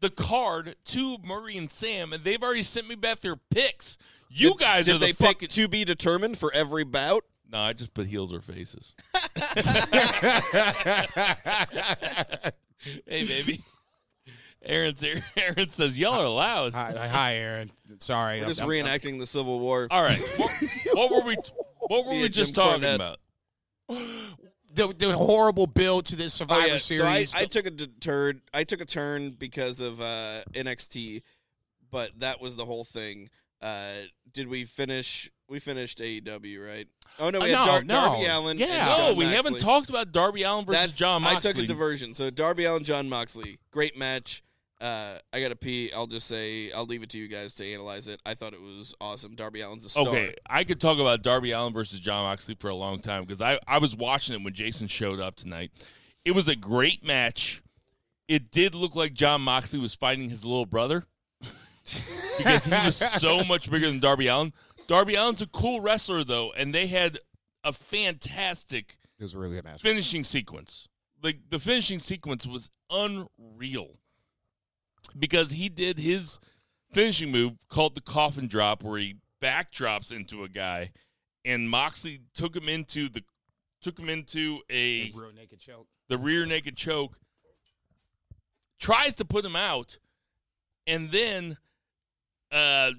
the 0.00 0.10
card 0.10 0.74
to 0.86 1.16
Murray 1.24 1.56
and 1.56 1.70
Sam, 1.72 2.12
and 2.12 2.22
they've 2.24 2.42
already 2.42 2.62
sent 2.62 2.88
me 2.88 2.94
back 2.94 3.20
their 3.20 3.36
picks. 3.36 3.96
You 4.28 4.54
guys 4.58 4.84
Did 4.86 4.96
are 4.96 4.98
the 4.98 5.06
they 5.06 5.12
fucking. 5.12 5.48
to 5.48 5.66
be 5.68 5.84
determined 5.84 6.36
for 6.38 6.52
every 6.54 6.84
bout? 6.84 7.24
no, 7.50 7.58
I 7.58 7.72
just 7.72 7.92
put 7.94 8.06
heels 8.06 8.32
or 8.34 8.40
faces. 8.40 8.94
hey, 13.06 13.26
baby. 13.26 13.60
Aaron's 14.64 15.00
here. 15.00 15.20
Aaron 15.36 15.68
says 15.68 15.98
y'all 15.98 16.20
are 16.20 16.28
loud. 16.28 16.74
Hi, 16.74 16.92
hi, 17.08 17.34
Aaron. 17.36 17.70
Sorry, 17.98 18.40
We're 18.40 18.48
just 18.48 18.60
I'm- 18.60 18.70
I'm- 18.70 18.84
reenacting 18.86 19.18
the 19.18 19.26
Civil 19.26 19.58
War. 19.60 19.88
All 19.90 20.02
right. 20.02 20.18
What, 20.36 20.50
what 21.10 21.10
were 21.24 21.28
we? 21.28 21.36
What 21.88 22.06
were 22.06 22.12
we 22.20 22.28
just 22.28 22.54
Jim 22.54 22.64
talking 22.64 22.82
Cornette. 22.82 22.94
about? 22.96 23.18
the 23.88 24.94
the 24.96 25.12
horrible 25.16 25.66
build 25.66 26.04
to 26.06 26.16
this 26.16 26.40
Oh, 26.40 26.44
Survivor 26.44 26.66
yeah. 26.68 26.76
So 26.78 27.04
I, 27.04 27.22
Series. 27.24 27.34
I 27.34 27.44
took 27.46 27.66
a 27.66 27.70
deterred. 27.70 28.40
I 28.54 28.64
took 28.64 28.80
a 28.80 28.84
turn 28.84 29.30
because 29.30 29.80
of 29.80 30.00
uh, 30.00 30.40
NXT, 30.52 31.22
but 31.90 32.10
that 32.20 32.40
was 32.40 32.56
the 32.56 32.64
whole 32.64 32.84
thing. 32.84 33.30
Uh, 33.62 33.92
did 34.32 34.48
we 34.48 34.64
finish? 34.64 35.30
We 35.48 35.58
finished 35.58 35.98
AEW, 35.98 36.64
right? 36.66 36.86
Oh 37.18 37.30
no, 37.30 37.40
we 37.40 37.52
Uh, 37.52 37.64
had 37.64 37.66
no, 37.66 37.66
Dar- 37.66 37.82
no. 37.84 37.94
Darby 38.14 38.26
Allin. 38.26 38.50
and 38.52 38.60
Yeah. 38.60 38.86
No, 38.86 38.96
John 38.96 39.16
we 39.16 39.24
haven't 39.24 39.58
talked 39.60 39.90
about 39.90 40.12
Darby 40.12 40.42
Allin 40.44 40.64
versus 40.64 40.80
That's 40.82 40.96
John 40.96 41.24
I 41.24 41.40
took 41.40 41.56
a 41.58 41.66
diversion. 41.66 42.14
So 42.14 42.30
Darby 42.30 42.64
Allin, 42.66 42.84
Jon 42.84 43.08
Moxley, 43.08 43.58
great 43.72 43.96
match. 43.98 44.42
Uh, 44.80 45.18
I 45.32 45.40
gotta 45.40 45.56
pee. 45.56 45.92
I'll 45.94 46.06
just 46.06 46.26
say 46.26 46.72
I'll 46.72 46.86
leave 46.86 47.02
it 47.02 47.10
to 47.10 47.18
you 47.18 47.28
guys 47.28 47.52
to 47.54 47.66
analyze 47.66 48.08
it. 48.08 48.20
I 48.24 48.32
thought 48.32 48.54
it 48.54 48.62
was 48.62 48.94
awesome. 49.00 49.34
Darby 49.34 49.62
Allin's 49.62 49.84
a 49.84 49.90
star. 49.90 50.08
Okay, 50.08 50.34
I 50.48 50.64
could 50.64 50.80
talk 50.80 50.98
about 50.98 51.22
Darby 51.22 51.50
Allin 51.50 51.74
versus 51.74 52.00
Jon 52.00 52.24
Moxley 52.24 52.54
for 52.54 52.68
a 52.68 52.74
long 52.74 52.98
time 52.98 53.24
because 53.24 53.42
I, 53.42 53.58
I 53.68 53.78
was 53.78 53.94
watching 53.94 54.34
it 54.34 54.42
when 54.42 54.54
Jason 54.54 54.88
showed 54.88 55.20
up 55.20 55.36
tonight. 55.36 55.70
It 56.24 56.30
was 56.30 56.48
a 56.48 56.56
great 56.56 57.04
match. 57.04 57.62
It 58.26 58.50
did 58.50 58.74
look 58.74 58.96
like 58.96 59.12
Jon 59.12 59.42
Moxley 59.42 59.80
was 59.80 59.94
fighting 59.94 60.30
his 60.30 60.46
little 60.46 60.66
brother 60.66 61.04
because 62.38 62.64
he 62.64 62.72
was 62.72 62.96
so 63.20 63.44
much 63.44 63.70
bigger 63.70 63.86
than 63.86 64.00
Darby 64.00 64.28
Allin. 64.28 64.54
Darby 64.86 65.14
Allin's 65.14 65.42
a 65.42 65.46
cool 65.46 65.82
wrestler 65.82 66.24
though, 66.24 66.52
and 66.56 66.74
they 66.74 66.86
had 66.86 67.18
a 67.64 67.72
fantastic 67.74 68.96
it 69.18 69.24
was 69.24 69.34
a 69.34 69.38
really 69.38 69.56
good 69.56 69.64
match. 69.64 69.82
finishing 69.82 70.24
sequence. 70.24 70.88
Like 71.22 71.50
the 71.50 71.58
finishing 71.58 71.98
sequence 71.98 72.46
was 72.46 72.70
unreal 72.90 73.98
because 75.18 75.52
he 75.52 75.68
did 75.68 75.98
his 75.98 76.38
finishing 76.90 77.30
move 77.30 77.52
called 77.68 77.94
the 77.94 78.00
coffin 78.00 78.46
drop, 78.46 78.82
where 78.82 78.98
he 78.98 79.16
backdrops 79.42 80.12
into 80.12 80.44
a 80.44 80.48
guy, 80.48 80.90
and 81.44 81.68
Moxley 81.68 82.20
took 82.34 82.54
him 82.54 82.68
into 82.68 83.08
the 83.08 83.22
took 83.80 83.98
him 83.98 84.08
into 84.08 84.60
a 84.70 85.10
Real 85.14 85.32
naked 85.32 85.58
choke. 85.58 85.86
the 86.08 86.18
rear 86.18 86.44
naked 86.44 86.76
choke, 86.76 87.16
tries 88.78 89.14
to 89.16 89.24
put 89.24 89.44
him 89.44 89.56
out, 89.56 89.98
and 90.86 91.10
then 91.10 91.56
uh, 92.52 92.90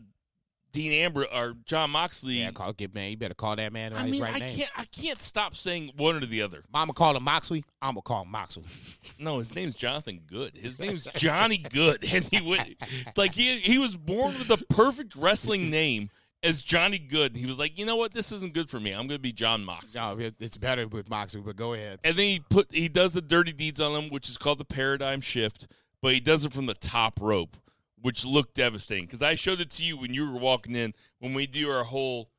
Dean 0.72 0.92
Amber 0.94 1.26
or 1.34 1.54
Jon 1.66 1.92
Moxley. 1.92 2.36
Yeah, 2.42 2.52
call, 2.52 2.74
get 2.74 2.94
man. 2.94 3.12
You 3.12 3.18
better 3.18 3.34
call 3.34 3.56
that 3.56 3.74
man 3.74 3.94
I 3.94 4.06
mean, 4.06 4.22
right 4.22 4.36
I 4.36 4.40
name. 4.40 4.56
can't. 4.58 4.72
I 4.76 4.86
can't 4.86 5.22
stop 5.22 5.56
saying 5.56 5.92
one 5.98 6.16
or 6.16 6.26
the 6.26 6.42
other. 6.42 6.64
Mama 6.72 6.94
call 6.94 7.16
him 7.16 7.24
Moxley. 7.24 7.64
I'm 7.82 7.94
gonna 7.94 8.02
call 8.02 8.24
him 8.24 8.32
Moxley. 8.32 8.64
No, 9.20 9.38
his 9.38 9.54
name's 9.54 9.76
Jonathan 9.76 10.22
Good. 10.26 10.58
His 10.58 10.80
name's 10.80 11.08
Johnny 11.16 11.58
Good, 11.58 12.04
and 12.14 12.24
he 12.32 12.42
would 12.42 12.76
like 13.16 13.34
he 13.36 13.60
he 13.60 13.78
was 13.78 13.96
born 13.96 14.34
with 14.38 14.48
the 14.48 14.58
perfect 14.74 15.16
wrestling 15.16 15.70
name 15.70 16.10
as 16.44 16.62
Johnny 16.62 16.98
Good. 16.98 17.36
He 17.36 17.46
was 17.46 17.60
like, 17.60 17.78
you 17.78 17.86
know 17.86 17.96
what, 17.96 18.14
this 18.14 18.32
isn't 18.32 18.54
good 18.54 18.70
for 18.70 18.80
me. 18.80 18.92
I'm 18.92 19.08
going 19.08 19.18
to 19.18 19.20
be 19.20 19.32
John 19.32 19.64
Mox. 19.64 19.94
No, 19.96 20.18
it's 20.40 20.58
better 20.58 20.88
with 20.88 21.10
Moxley. 21.10 21.42
But 21.42 21.56
go 21.56 21.74
ahead. 21.74 22.00
And 22.04 22.16
then 22.16 22.26
he 22.26 22.40
put 22.40 22.68
he 22.74 22.90
does 22.90 23.14
the 23.14 23.22
dirty 23.22 23.52
deeds 23.52 23.80
on 23.80 23.92
him, 23.94 24.10
which 24.10 24.30
is 24.30 24.38
called 24.38 24.58
the 24.58 24.66
paradigm 24.66 25.22
shift, 25.22 25.68
but 26.02 26.14
he 26.14 26.20
does 26.20 26.44
it 26.46 26.52
from 26.54 26.66
the 26.66 26.74
top 26.74 27.20
rope, 27.22 27.58
which 28.02 28.26
looked 28.26 28.56
devastating. 28.56 29.06
Because 29.06 29.22
I 29.22 29.36
showed 29.36 29.62
it 29.62 29.70
to 29.72 29.84
you 29.84 29.98
when 29.98 30.14
you 30.14 30.32
were 30.32 30.40
walking 30.40 30.76
in 30.76 30.94
when 31.20 31.34
we 31.34 31.48
do 31.48 31.70
our 31.70 31.84
whole 31.84 32.30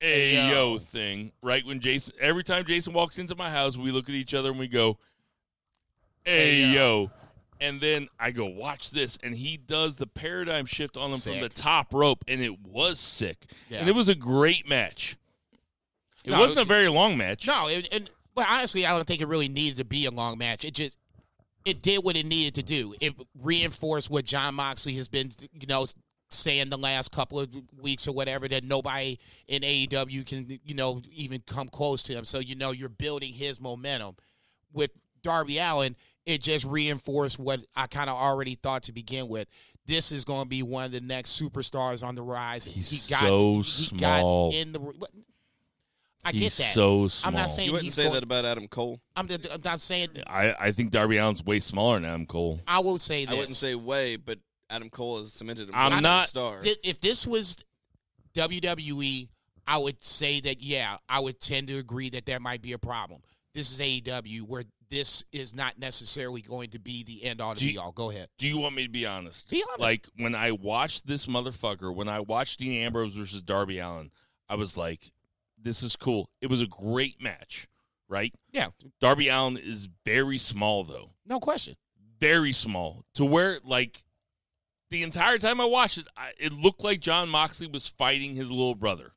Ayo 0.00 0.80
thing, 0.80 1.32
right? 1.42 1.64
When 1.64 1.80
Jason 1.80 2.14
every 2.20 2.44
time 2.44 2.64
Jason 2.64 2.92
walks 2.92 3.18
into 3.18 3.34
my 3.34 3.50
house, 3.50 3.76
we 3.76 3.90
look 3.90 4.08
at 4.08 4.14
each 4.14 4.34
other 4.34 4.50
and 4.50 4.58
we 4.58 4.68
go, 4.68 4.98
Ayo. 6.26 7.10
And 7.58 7.80
then 7.80 8.08
I 8.20 8.32
go, 8.32 8.44
watch 8.44 8.90
this. 8.90 9.18
And 9.22 9.34
he 9.34 9.56
does 9.56 9.96
the 9.96 10.06
paradigm 10.06 10.66
shift 10.66 10.98
on 10.98 11.10
him 11.10 11.18
from 11.18 11.40
the 11.40 11.48
top 11.48 11.94
rope, 11.94 12.22
and 12.28 12.42
it 12.42 12.60
was 12.66 13.00
sick. 13.00 13.46
Yeah. 13.70 13.78
And 13.78 13.88
it 13.88 13.94
was 13.94 14.10
a 14.10 14.14
great 14.14 14.68
match. 14.68 15.16
It 16.22 16.32
No, 16.32 16.40
wasn't 16.40 16.60
a 16.60 16.68
very 16.68 16.88
long 16.88 17.16
match. 17.16 17.46
No, 17.46 17.68
it, 17.68 17.88
and 17.92 18.10
well, 18.34 18.44
honestly, 18.46 18.84
I 18.84 18.90
don't 18.90 19.06
think 19.06 19.22
it 19.22 19.28
really 19.28 19.48
needed 19.48 19.78
to 19.78 19.84
be 19.86 20.04
a 20.04 20.10
long 20.10 20.36
match. 20.36 20.64
It 20.66 20.74
just 20.74 20.98
it 21.66 21.82
did 21.82 22.04
what 22.04 22.16
it 22.16 22.24
needed 22.24 22.54
to 22.54 22.62
do. 22.62 22.94
It 23.00 23.14
reinforced 23.42 24.08
what 24.08 24.24
Jon 24.24 24.54
Moxley 24.54 24.94
has 24.94 25.08
been, 25.08 25.32
you 25.52 25.66
know, 25.66 25.84
saying 26.30 26.70
the 26.70 26.78
last 26.78 27.10
couple 27.10 27.40
of 27.40 27.50
weeks 27.80 28.06
or 28.06 28.12
whatever 28.12 28.46
that 28.46 28.62
nobody 28.62 29.18
in 29.48 29.62
AEW 29.62 30.24
can, 30.24 30.60
you 30.64 30.74
know, 30.74 31.02
even 31.12 31.42
come 31.44 31.68
close 31.68 32.04
to 32.04 32.14
him. 32.14 32.24
So 32.24 32.38
you 32.38 32.54
know, 32.54 32.70
you're 32.70 32.88
building 32.88 33.32
his 33.32 33.60
momentum 33.60 34.14
with 34.72 34.92
Darby 35.22 35.58
Allin. 35.58 35.96
It 36.24 36.40
just 36.40 36.64
reinforced 36.64 37.38
what 37.38 37.64
I 37.74 37.88
kind 37.88 38.08
of 38.08 38.16
already 38.16 38.54
thought 38.54 38.84
to 38.84 38.92
begin 38.92 39.28
with. 39.28 39.48
This 39.86 40.12
is 40.12 40.24
going 40.24 40.42
to 40.42 40.48
be 40.48 40.62
one 40.62 40.84
of 40.84 40.92
the 40.92 41.00
next 41.00 41.40
superstars 41.40 42.06
on 42.06 42.14
the 42.14 42.22
rise. 42.22 42.64
He's 42.64 42.90
he 42.90 43.12
got, 43.12 43.20
so 43.20 43.62
he 43.62 43.96
got 43.96 44.20
small. 44.20 44.52
in 44.52 44.72
the. 44.72 44.94
I 46.26 46.32
He's 46.32 46.40
get 46.58 46.64
that. 46.64 46.72
so 46.74 47.06
small. 47.08 47.28
I'm 47.28 47.34
not 47.38 47.50
saying 47.50 47.66
You 47.66 47.72
wouldn't 47.72 47.84
he's 47.84 47.94
say 47.94 48.02
going- 48.02 48.14
that 48.14 48.22
about 48.24 48.44
Adam 48.44 48.66
Cole. 48.66 49.00
I'm, 49.14 49.28
I'm 49.30 49.60
not 49.64 49.80
saying. 49.80 50.08
I, 50.26 50.54
I 50.58 50.72
think 50.72 50.90
Darby 50.90 51.18
Allin's 51.18 51.44
way 51.44 51.60
smaller 51.60 51.94
than 52.00 52.04
Adam 52.04 52.26
Cole. 52.26 52.60
I 52.66 52.80
will 52.80 52.98
say 52.98 53.24
that. 53.26 53.32
I 53.32 53.38
wouldn't 53.38 53.54
say 53.54 53.74
way, 53.76 54.16
but 54.16 54.38
Adam 54.68 54.90
Cole 54.90 55.20
has 55.20 55.32
cemented 55.32 55.70
I'm 55.72 55.92
himself 55.92 55.94
as 55.94 56.02
not- 56.02 56.24
a 56.24 56.26
star. 56.26 56.60
Th- 56.62 56.78
if 56.82 57.00
this 57.00 57.26
was 57.26 57.64
WWE, 58.34 59.28
I 59.66 59.78
would 59.78 60.02
say 60.02 60.40
that 60.40 60.62
yeah, 60.62 60.96
I 61.08 61.20
would 61.20 61.40
tend 61.40 61.68
to 61.68 61.78
agree 61.78 62.10
that 62.10 62.26
there 62.26 62.40
might 62.40 62.62
be 62.62 62.72
a 62.72 62.78
problem. 62.78 63.22
This 63.54 63.70
is 63.70 63.80
AEW, 63.80 64.42
where 64.42 64.64
this 64.90 65.24
is 65.32 65.54
not 65.54 65.78
necessarily 65.78 66.40
going 66.42 66.70
to 66.70 66.78
be 66.78 67.02
the 67.02 67.24
end 67.24 67.40
all 67.40 67.54
to 67.54 67.60
Do 67.60 67.66
you- 67.66 67.72
be 67.72 67.78
all. 67.78 67.92
Go 67.92 68.10
ahead. 68.10 68.28
Do 68.38 68.48
you 68.48 68.58
want 68.58 68.74
me 68.74 68.84
to 68.84 68.88
be 68.90 69.06
honest? 69.06 69.48
Be 69.50 69.62
honest. 69.68 69.80
Like 69.80 70.06
when 70.18 70.34
I 70.34 70.52
watched 70.52 71.06
this 71.06 71.26
motherfucker, 71.26 71.94
when 71.94 72.08
I 72.08 72.20
watched 72.20 72.60
Dean 72.60 72.72
Ambrose 72.82 73.14
versus 73.14 73.42
Darby 73.42 73.78
Allin, 73.78 74.10
I 74.48 74.54
was 74.56 74.76
like, 74.76 75.10
this 75.60 75.82
is 75.82 75.96
cool. 75.96 76.28
It 76.40 76.48
was 76.48 76.62
a 76.62 76.66
great 76.66 77.20
match, 77.20 77.66
right? 78.08 78.34
Yeah, 78.52 78.68
Darby 79.00 79.28
Allin 79.28 79.56
is 79.56 79.88
very 80.04 80.38
small 80.38 80.84
though. 80.84 81.10
no 81.26 81.40
question. 81.40 81.74
Very 82.18 82.52
small. 82.52 83.04
To 83.14 83.24
where 83.24 83.58
like 83.64 84.02
the 84.90 85.02
entire 85.02 85.38
time 85.38 85.60
I 85.60 85.64
watched 85.66 85.98
it, 85.98 86.06
I, 86.16 86.30
it 86.38 86.52
looked 86.52 86.82
like 86.82 87.00
Jon 87.00 87.28
Moxley 87.28 87.66
was 87.66 87.88
fighting 87.88 88.34
his 88.34 88.50
little 88.50 88.74
brother. 88.74 89.12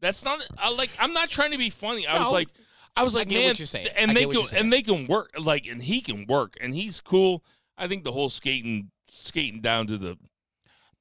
That's 0.00 0.24
not 0.24 0.40
I 0.58 0.70
like 0.70 0.90
I'm 0.98 1.12
not 1.12 1.28
trying 1.28 1.52
to 1.52 1.58
be 1.58 1.70
funny. 1.70 2.06
I 2.06 2.18
was 2.22 2.32
like 2.32 2.48
I 2.96 3.04
was 3.04 3.14
I 3.14 3.20
like, 3.20 3.28
get 3.28 3.38
man, 3.38 3.48
what 3.48 3.58
you're 3.58 3.66
saying. 3.66 3.88
and 3.96 4.10
I 4.10 4.14
they 4.14 4.26
can 4.26 4.44
and 4.56 4.72
they 4.72 4.82
can 4.82 5.06
work 5.06 5.30
like, 5.38 5.66
and 5.66 5.82
he 5.82 6.00
can 6.00 6.26
work, 6.26 6.56
and 6.60 6.74
he's 6.74 7.00
cool. 7.00 7.42
I 7.78 7.88
think 7.88 8.04
the 8.04 8.12
whole 8.12 8.28
skating 8.30 8.90
skating 9.08 9.60
down 9.60 9.86
to 9.88 9.96
the 9.98 10.16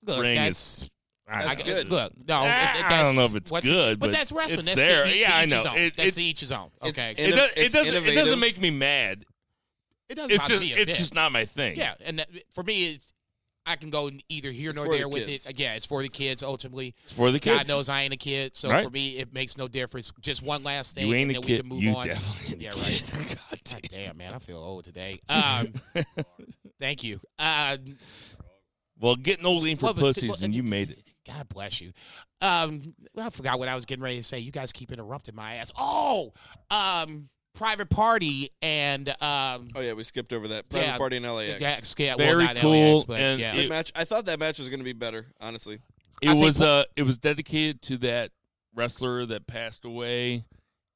Look, 0.04 0.22
ring 0.22 0.38
is 0.38 0.84
I, 0.84 0.90
That's 1.32 1.48
I, 1.48 1.56
good. 1.64 1.90
Look, 1.90 2.14
no, 2.28 2.42
Ah, 2.44 2.44
it- 2.76 2.80
it- 2.80 2.86
I 2.86 3.04
don't 3.04 3.16
know 3.16 3.26
if 3.26 3.36
it's 3.36 3.52
what's- 3.52 3.68
good, 3.70 4.00
but, 4.00 4.08
but 4.08 4.12
that's 4.18 4.32
wrestling. 4.32 4.60
it's 4.60 4.68
that's 4.68 4.78
there. 4.78 5.06
To, 5.06 5.12
to 5.12 5.18
Yeah, 5.18 5.36
I 5.36 5.46
know. 5.46 5.58
His. 5.58 5.66
It- 5.92 5.98
that's 5.98 6.10
it- 6.10 6.16
to 6.16 6.24
each 6.24 6.40
his 6.42 6.52
own. 6.52 6.70
it's 6.84 6.90
Okay, 7.00 7.12
It, 7.18 7.34
Inno- 7.34 7.36
does, 7.38 7.52
it 7.56 7.72
doesn't. 7.72 8.06
It 8.06 8.16
doesn't 8.16 8.40
make 8.40 8.60
me 8.60 8.70
mad. 8.72 9.26
it 10.10 10.16
doesn't 10.16 10.32
It's 10.32 10.44
bother 10.44 10.54
just. 10.56 10.64
me 10.64 10.74
a 10.74 10.78
It's 10.78 10.92
bit. 10.92 10.98
just 10.98 11.14
not 11.16 11.32
my 11.32 11.46
thing. 11.46 11.78
Yeah, 11.78 11.94
and 12.06 12.20
that, 12.20 12.28
for 12.54 12.64
me, 12.64 12.92
it's 12.94 13.14
I 13.66 13.76
can 13.76 13.92
go 13.92 14.10
either 14.28 14.50
here 14.52 14.72
It's 14.72 14.78
nor 14.78 14.88
for 14.88 14.92
the 14.94 14.98
there 14.98 15.08
with 15.08 15.28
kids. 15.28 15.48
it. 15.48 15.58
Yeah, 15.60 15.76
it's 15.76 15.86
for 15.86 16.02
the 16.02 16.10
kids 16.10 16.42
ultimately. 16.42 16.96
It's 17.04 17.14
for 17.14 17.30
the 17.32 17.40
kids. 17.40 17.58
God 17.60 17.68
knows 17.68 17.90
I 17.90 18.02
ain't 18.02 18.12
a 18.14 18.18
kid, 18.18 18.56
so 18.56 18.70
Right. 18.70 18.84
for 18.84 18.90
me 18.90 19.20
it 19.20 19.32
makes 19.34 19.56
no 19.56 19.68
difference. 19.68 20.12
Just 20.20 20.42
one 20.42 20.64
last 20.64 20.96
thing, 20.96 21.08
you 21.08 21.14
ain't 21.14 21.30
and 21.30 21.38
a 21.38 21.42
then 21.42 21.48
kid. 21.48 21.54
we 21.54 21.58
can 21.60 21.70
move 21.70 21.84
you 21.84 21.96
on. 21.96 22.08
definitely. 22.08 22.66
Yeah, 22.66 22.72
right. 22.72 23.12
God 23.12 23.60
damn. 23.64 23.82
God 23.82 23.90
damn, 23.92 24.18
man, 24.18 24.34
I 24.34 24.40
feel 24.40 24.58
old 24.58 24.84
today. 24.84 25.22
Um, 25.30 25.74
thank 26.80 27.04
you. 27.04 27.20
Uh, 27.40 27.78
Well, 29.00 29.16
getting 29.16 29.46
old 29.46 29.66
ain't 29.66 29.80
for 29.80 29.86
well, 29.88 29.94
pussies, 29.96 30.30
well, 30.30 30.38
and 30.44 30.56
you 30.56 30.62
made 30.64 30.92
it. 30.92 31.00
God 31.28 31.48
bless 31.50 31.82
you. 31.82 31.92
Um, 32.42 32.96
I 33.18 33.30
forgot 33.30 33.60
what 33.60 33.68
I 33.68 33.76
was 33.76 33.86
getting 33.86 34.04
ready 34.04 34.18
to 34.18 34.24
say. 34.24 34.40
You 34.40 34.52
guys 34.52 34.72
keep 34.72 34.92
interrupting 34.92 35.36
my 35.36 35.56
ass. 35.56 35.72
Oh, 35.78 36.34
um, 36.72 37.30
private 37.54 37.90
party 37.90 38.50
and 38.62 39.10
um, 39.22 39.68
oh 39.76 39.82
yeah, 39.82 39.94
we 39.94 40.04
skipped 40.04 40.34
over 40.34 40.48
that 40.48 40.68
private 40.70 40.86
Yeah. 40.88 40.98
party 40.98 41.18
in 41.18 41.24
LAX. 41.24 41.60
yeah, 41.60 42.06
yeah, 42.06 42.16
Very 42.16 42.38
well, 42.38 42.46
not 42.54 42.56
cool, 42.58 42.94
LAX, 42.96 43.04
but 43.06 43.20
and 43.20 43.40
yeah. 43.40 43.54
It- 43.56 43.70
match. 43.70 43.92
I 43.96 44.04
thought 44.04 44.26
that 44.26 44.40
match 44.40 44.58
was 44.60 44.70
going 44.70 44.80
to 44.80 44.86
be 44.86 44.94
better. 44.94 45.28
Honestly, 45.42 45.80
It 46.22 46.30
I 46.30 46.34
was. 46.34 46.58
po- 46.58 46.66
Uh, 46.66 46.84
it 46.96 47.04
was 47.04 47.18
dedicated 47.18 47.82
to 47.84 47.98
that 48.00 48.32
wrestler 48.74 49.26
that 49.28 49.46
passed 49.48 49.84
away 49.86 50.46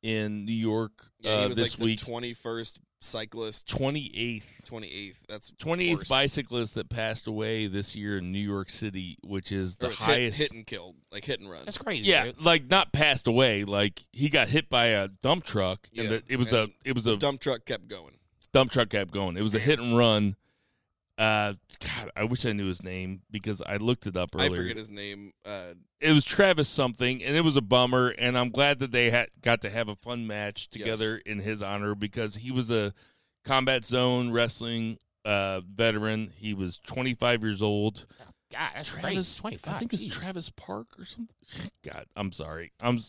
in 0.02 0.46
New 0.46 0.54
York 0.54 0.92
yeah, 1.20 1.32
uh, 1.32 1.42
he 1.42 1.48
was 1.50 1.58
this 1.58 1.72
like 1.74 1.80
the 1.80 1.86
week. 1.86 2.00
twenty 2.00 2.34
first 2.34 2.80
cyclist, 3.06 3.70
Twenty 3.70 4.12
eighth. 4.16 4.62
twenty 4.66 4.88
eighth. 4.92 5.24
That's 5.30 5.52
28th 5.52 5.96
worse. 5.98 6.08
bicyclist 6.10 6.76
that 6.76 6.90
passed 6.90 7.28
away 7.28 7.68
this 7.68 7.96
year 7.96 8.18
in 8.18 8.32
New 8.32 8.40
York 8.40 8.70
City, 8.70 9.18
which 9.24 9.52
is 9.52 9.76
the 9.78 9.86
it 9.88 9.90
was 9.92 10.00
hit, 10.00 10.06
highest. 10.08 10.38
hit 10.40 10.52
and 10.52 10.66
killed, 10.68 10.96
like 11.12 11.24
hit 11.26 11.40
and 11.40 11.50
run. 11.50 11.62
That's 11.66 11.78
crazy. 11.78 12.04
yeah, 12.10 12.26
dude. 12.26 12.42
like 12.44 12.70
not 12.70 12.92
passed 12.92 13.28
away. 13.28 13.64
Like 13.64 14.04
he 14.12 14.30
got 14.30 14.48
hit 14.50 14.70
by 14.70 14.88
a 14.88 15.08
dump 15.08 15.44
truck, 15.44 15.88
and 15.96 16.04
Yeah, 16.04 16.10
the, 16.18 16.24
it 16.28 16.38
was 16.38 16.52
and 16.54 16.70
a 16.72 16.90
it 16.90 16.96
was 16.96 17.08
a 17.08 17.18
Dump 17.18 17.40
truck 17.42 17.66
kept 17.66 17.88
going. 17.88 18.14
dump 18.52 18.72
truck 18.72 18.90
kept 18.90 19.12
going. 19.12 19.38
It 19.38 19.42
was 19.42 19.56
a 19.56 19.60
hit 19.60 19.80
and 19.80 19.98
run. 19.98 20.36
Uh, 21.18 21.54
God, 21.80 22.12
I 22.16 22.26
wish 22.26 22.46
I 22.46 22.52
knew 22.52 22.68
his 22.68 22.84
name 22.84 23.22
because 23.32 23.62
I 23.62 23.78
looked 23.78 24.06
it 24.06 24.18
up 24.18 24.36
earlier. 24.36 24.52
I 24.52 24.56
forget 24.56 24.78
his 24.78 24.90
name. 24.90 25.32
Uh, 25.46 25.74
it 26.02 26.12
was 26.12 26.26
Travis 26.26 26.68
something, 26.68 27.24
and 27.24 27.38
it 27.38 27.42
was 27.42 27.56
a 27.56 27.62
bummer. 27.62 28.10
And 28.18 28.38
I'm 28.38 28.50
glad 28.50 28.80
that 28.80 28.92
they 28.92 29.10
had 29.10 29.30
got 29.42 29.62
to 29.62 29.70
have 29.70 29.88
a 29.88 29.96
fun 29.96 30.28
match 30.28 30.70
together 30.70 31.22
in 31.26 31.40
his 31.40 31.62
honor 31.62 31.96
because 31.96 32.36
he 32.36 32.52
was 32.52 32.70
a 32.70 32.94
combat 33.46 33.86
zone 33.86 34.32
wrestling 34.32 34.98
uh, 35.24 35.62
veteran. 35.62 36.32
He 36.38 36.54
was 36.54 36.78
25 36.86 37.44
years 37.44 37.62
old. 37.62 38.06
God, 38.52 38.72
that's 38.76 38.90
Travis, 38.90 39.04
crazy. 39.04 39.42
Twenty 39.42 39.56
I 39.56 39.60
five. 39.60 39.80
think 39.80 39.94
it's 39.94 40.06
Travis 40.06 40.50
Park 40.50 40.88
or 41.00 41.06
something. 41.06 41.36
God, 41.84 42.06
I'm 42.16 42.32
sorry. 42.32 42.72
I'm 42.82 43.00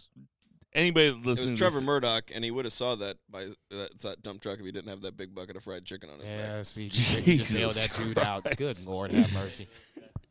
s- 0.76 0.80
anybody 0.80 1.06
It 1.08 1.24
was 1.24 1.40
Trevor 1.58 1.76
this- 1.76 1.82
Murdoch, 1.82 2.30
and 2.34 2.44
he 2.44 2.50
would 2.50 2.64
have 2.64 2.72
saw 2.72 2.94
that 2.96 3.16
by 3.30 3.46
that, 3.70 3.98
that 4.02 4.22
dump 4.22 4.42
truck 4.42 4.58
if 4.58 4.64
he 4.64 4.72
didn't 4.72 4.88
have 4.90 5.02
that 5.02 5.16
big 5.16 5.34
bucket 5.34 5.56
of 5.56 5.64
fried 5.64 5.84
chicken 5.84 6.10
on 6.10 6.20
his 6.20 6.28
Yeah, 6.28 6.56
back. 6.56 6.64
see, 6.64 6.84
you 6.84 6.90
just 7.38 7.52
nailed 7.52 7.72
that 7.74 7.94
dude 7.96 8.18
out. 8.18 8.56
Good 8.56 8.84
Lord, 8.86 9.12
have 9.12 9.32
mercy. 9.32 9.68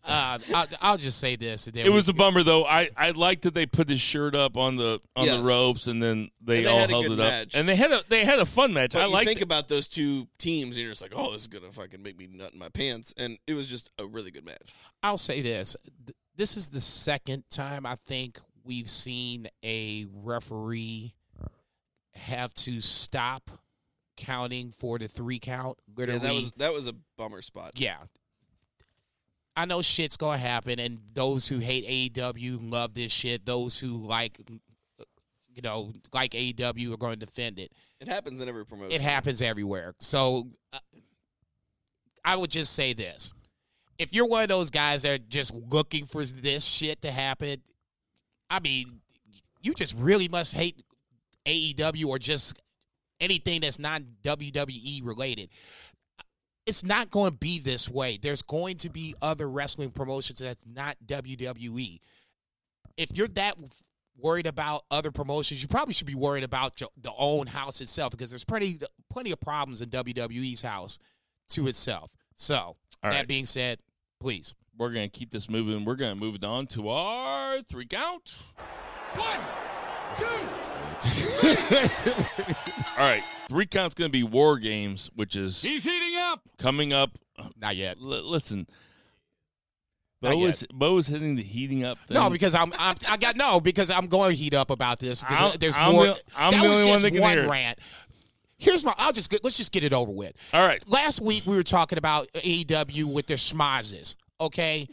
Uh, 0.08 0.38
I'll, 0.54 0.68
I'll 0.82 0.98
just 0.98 1.18
say 1.20 1.36
this. 1.36 1.68
It 1.68 1.76
we- 1.84 1.90
was 1.90 2.08
a 2.10 2.14
bummer 2.14 2.44
though. 2.44 2.64
I 2.66 2.90
I 2.96 3.10
liked 3.12 3.42
that 3.44 3.54
they 3.56 3.66
put 3.66 3.90
his 3.90 4.00
shirt 4.00 4.36
up 4.36 4.56
on 4.56 4.76
the 4.76 5.02
on 5.16 5.26
Yes. 5.26 5.42
the 5.42 5.48
ropes, 5.50 5.88
and 5.88 6.02
then 6.02 6.30
they, 6.42 6.58
And 6.58 6.68
they 6.68 6.70
all 6.72 6.80
had 6.80 6.90
held 6.92 7.06
it 7.08 7.12
up, 7.14 7.18
match. 7.18 7.56
and 7.56 7.68
they 7.68 7.76
had 7.76 7.92
a 7.92 8.02
they 8.08 8.24
had 8.24 8.38
a 8.40 8.46
fun 8.46 8.72
match. 8.72 8.94
But 8.94 9.02
I 9.02 9.06
you 9.08 9.12
like 9.14 9.26
think 9.28 9.42
about 9.42 9.68
those 9.68 9.88
two 9.88 10.28
teams, 10.38 10.76
and 10.76 10.84
you're 10.84 10.92
just 10.92 11.02
like, 11.02 11.14
"Oh, 11.16 11.32
this 11.34 11.42
is 11.42 11.48
gonna 11.48 11.72
fucking 11.72 12.04
make 12.04 12.20
me 12.20 12.28
nut 12.32 12.54
in 12.54 12.60
my 12.60 12.70
pants," 12.70 13.16
and 13.18 13.40
it 13.48 13.56
was 13.56 13.68
just 13.68 13.90
a 13.98 14.06
really 14.06 14.30
good 14.30 14.46
match. 14.46 14.70
I'll 15.02 15.18
say 15.18 15.42
this. 15.42 15.76
This 16.38 16.56
is 16.56 16.70
the 16.70 16.82
second 16.82 17.46
time 17.50 17.86
I 17.88 17.96
think 17.96 18.40
we've 18.66 18.90
seen 18.90 19.48
a 19.64 20.06
referee 20.12 21.14
have 22.16 22.54
to 22.56 22.82
stop 22.82 23.52
counting 24.18 24.72
for 24.72 24.98
the 24.98 25.08
three 25.08 25.40
count. 25.40 25.78
Yeah, 25.88 25.94
Literally, 25.98 26.20
that 26.20 26.34
was 26.34 26.52
that 26.58 26.74
was 26.74 26.88
a 26.88 26.96
bummer 27.18 27.42
spot. 27.42 27.72
yeah. 27.76 27.98
I 29.58 29.64
know 29.66 29.82
shit's 29.82 30.18
gonna 30.18 30.38
happen, 30.38 30.80
and 30.80 31.00
those 31.14 31.48
who 31.48 31.60
hate 31.60 32.14
AEW 32.14 32.72
love 32.72 32.94
this 32.94 33.12
shit. 33.12 33.46
Those 33.46 33.80
who 33.80 34.06
like, 34.06 34.38
you 35.48 35.62
know, 35.62 35.94
like 36.14 36.32
AEW 36.32 36.94
are 36.94 36.98
going 36.98 37.18
to 37.18 37.26
defend 37.26 37.60
it. 37.60 37.72
It 38.02 38.10
happens 38.10 38.42
in 38.42 38.50
every 38.50 38.66
promotion. 38.66 38.92
It 38.92 39.00
happens 39.00 39.42
everywhere. 39.42 39.96
So 40.00 40.50
uh, 40.74 40.80
I 42.26 42.36
would 42.36 42.52
just 42.52 42.74
say 42.74 42.92
this. 42.92 43.32
If 43.98 44.14
you're 44.14 44.28
one 44.28 44.44
of 44.44 44.50
those 44.50 44.72
guys 44.72 45.04
that 45.04 45.12
are 45.14 45.24
just 45.30 45.54
looking 45.54 46.06
for 46.06 46.26
this 46.26 46.66
shit 46.66 47.02
to 47.04 47.12
happen, 47.12 47.62
I 48.56 48.60
mean, 48.62 49.02
you 49.62 49.74
just 49.74 49.94
really 49.98 50.30
must 50.30 50.54
hate 50.54 50.82
AEW 51.46 52.06
or 52.06 52.20
just 52.20 52.58
anything 53.20 53.62
that's 53.62 53.80
not 53.80 54.02
WWE 54.24 55.02
related. 55.04 55.50
It's 56.66 56.84
not 56.84 57.12
going 57.12 57.32
to 57.32 57.38
be 57.38 57.60
this 57.60 57.90
way. 57.90 58.18
There's 58.20 58.42
going 58.42 58.78
to 58.78 58.90
be 58.90 59.14
other 59.22 59.50
wrestling 59.50 59.92
promotions 59.92 60.40
that's 60.40 60.66
not 60.66 60.96
WWE. 61.06 62.00
If 62.96 63.16
you're 63.16 63.28
that 63.30 63.56
worried 64.18 64.48
about 64.48 64.86
other 64.90 65.12
promotions, 65.12 65.62
you 65.62 65.68
probably 65.68 65.94
should 65.94 66.08
be 66.08 66.16
worried 66.16 66.46
about 66.46 66.80
your, 66.80 66.90
the 67.02 67.12
own 67.18 67.48
house 67.48 67.82
itself 67.82 68.12
because 68.12 68.30
there's 68.30 68.46
plenty 68.46 68.80
plenty 69.12 69.32
of 69.32 69.42
problems 69.42 69.82
in 69.82 69.90
WWE's 69.90 70.62
house 70.62 70.98
to 71.50 71.68
itself. 71.68 72.12
So 72.36 72.78
that 73.12 73.28
being 73.28 73.46
said, 73.46 73.80
please. 74.22 74.56
We're 74.78 74.90
gonna 74.92 75.08
keep 75.10 75.32
this 75.32 75.50
moving. 75.50 75.86
We're 75.86 75.96
gonna 75.96 76.16
move 76.16 76.36
it 76.36 76.44
on 76.44 76.68
to 76.68 76.90
our 76.90 77.62
three 77.62 77.86
count. 77.88 78.54
All 82.98 83.04
right, 83.04 83.24
three 83.50 83.66
count's 83.66 83.96
gonna 83.96 84.10
be 84.10 84.24
War 84.24 84.58
Games, 84.58 85.10
which 85.16 85.36
is 85.36 85.62
He's 85.62 85.84
heating 85.84 86.16
up. 86.18 86.42
coming 86.58 86.94
up. 86.94 87.12
Not 87.60 87.76
yet. 87.76 87.98
L- 88.02 88.08
listen, 88.30 88.66
Not 90.22 90.34
Bo 90.34 90.40
yet. 90.40 90.50
is 90.50 90.66
Bo 90.74 90.98
is 90.98 91.08
hitting 91.08 91.36
the 91.36 91.44
heating 91.44 91.84
up. 91.84 91.98
Thing. 92.00 92.16
No, 92.16 92.30
because 92.30 92.56
I'm, 92.56 92.72
I'm 92.80 92.96
I 93.10 93.18
got 93.18 93.36
no 93.36 93.60
because 93.60 93.90
I'm 93.90 94.08
going 94.08 94.32
to 94.32 94.38
heat 94.38 94.54
up 94.54 94.70
about 94.70 95.00
this 95.00 95.22
because 95.22 95.40
I'm- 95.40 95.58
there's 95.60 95.76
I'm 95.76 95.92
more. 95.94 96.06
the- 96.08 96.20
I'm 96.38 96.52
that 96.52 96.62
the 96.62 96.68
only 96.68 96.84
one 96.84 96.92
just 96.94 97.02
that 97.04 97.12
can 97.12 97.22
one 97.22 97.38
hear 97.38 97.50
rant. 97.50 97.80
Here's 98.58 98.86
my. 98.86 98.94
I'll 98.98 99.12
just 99.12 99.30
get, 99.30 99.44
let's 99.44 99.58
just 99.58 99.74
get 99.74 99.84
it 99.84 99.92
over 99.92 100.12
with. 100.12 100.34
all 100.54 100.66
right. 100.66 100.82
Last 100.88 101.20
week 101.20 101.44
we 101.46 101.56
were 101.58 101.64
talking 101.64 101.98
about 101.98 102.30
AEW 102.34 103.04
with 103.04 103.28
their 103.28 103.36
schmazes, 103.38 104.16
okay? 104.40 104.88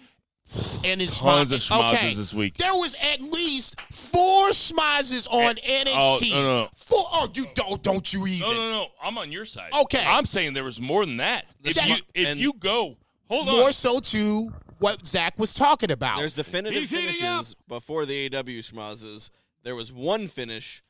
And 0.84 1.01
it's 1.01 1.18
Tons 1.20 1.51
of 1.51 1.61
schmazes. 1.61 1.70
schmazes 1.70 1.95
okay. 1.95 2.14
this 2.14 2.34
week. 2.34 2.59
There 2.59 2.74
was 2.74 2.95
at 3.12 3.22
least 3.22 3.80
four 3.90 4.49
schmazes 4.51 5.26
on 5.30 5.55
NXT. 5.55 5.95
oh, 5.97 6.18
no, 6.30 6.36
no, 6.43 6.62
no. 6.64 6.68
Four. 6.74 7.05
Oh, 7.11 7.28
you 7.32 7.47
don't 7.55 7.82
don't 7.82 8.12
you 8.12 8.26
even? 8.26 8.49
No, 8.49 8.53
no, 8.55 8.70
no. 8.70 8.86
I'm 9.03 9.16
on 9.16 9.32
your 9.32 9.47
side. 9.47 9.70
Okay. 9.82 10.05
I'm 10.07 10.26
saying 10.26 10.53
there 10.53 10.64
was 10.64 10.78
more 10.80 11.07
than 11.07 11.16
that. 11.18 11.47
If 11.64 11.76
That- 11.76 11.88
you 11.88 11.97
if 12.14 12.28
and- 12.28 12.40
you 12.40 12.53
go, 12.59 12.97
hold 13.28 13.47
More 13.47 13.66
on. 13.66 13.72
so 13.72 14.01
to 14.01 14.53
what 14.78 15.07
Zach 15.07 15.38
was 15.38 15.55
talking 15.55 15.90
about. 15.90 16.18
There's 16.18 16.34
definitive 16.34 16.86
finishes 16.86 17.55
before 17.68 18.05
the 18.05 18.28
AEW 18.28 18.59
schmazes. 18.59 19.30
There 19.62 19.74
was 19.76 19.90
one 19.93 20.26
finish 20.28 20.82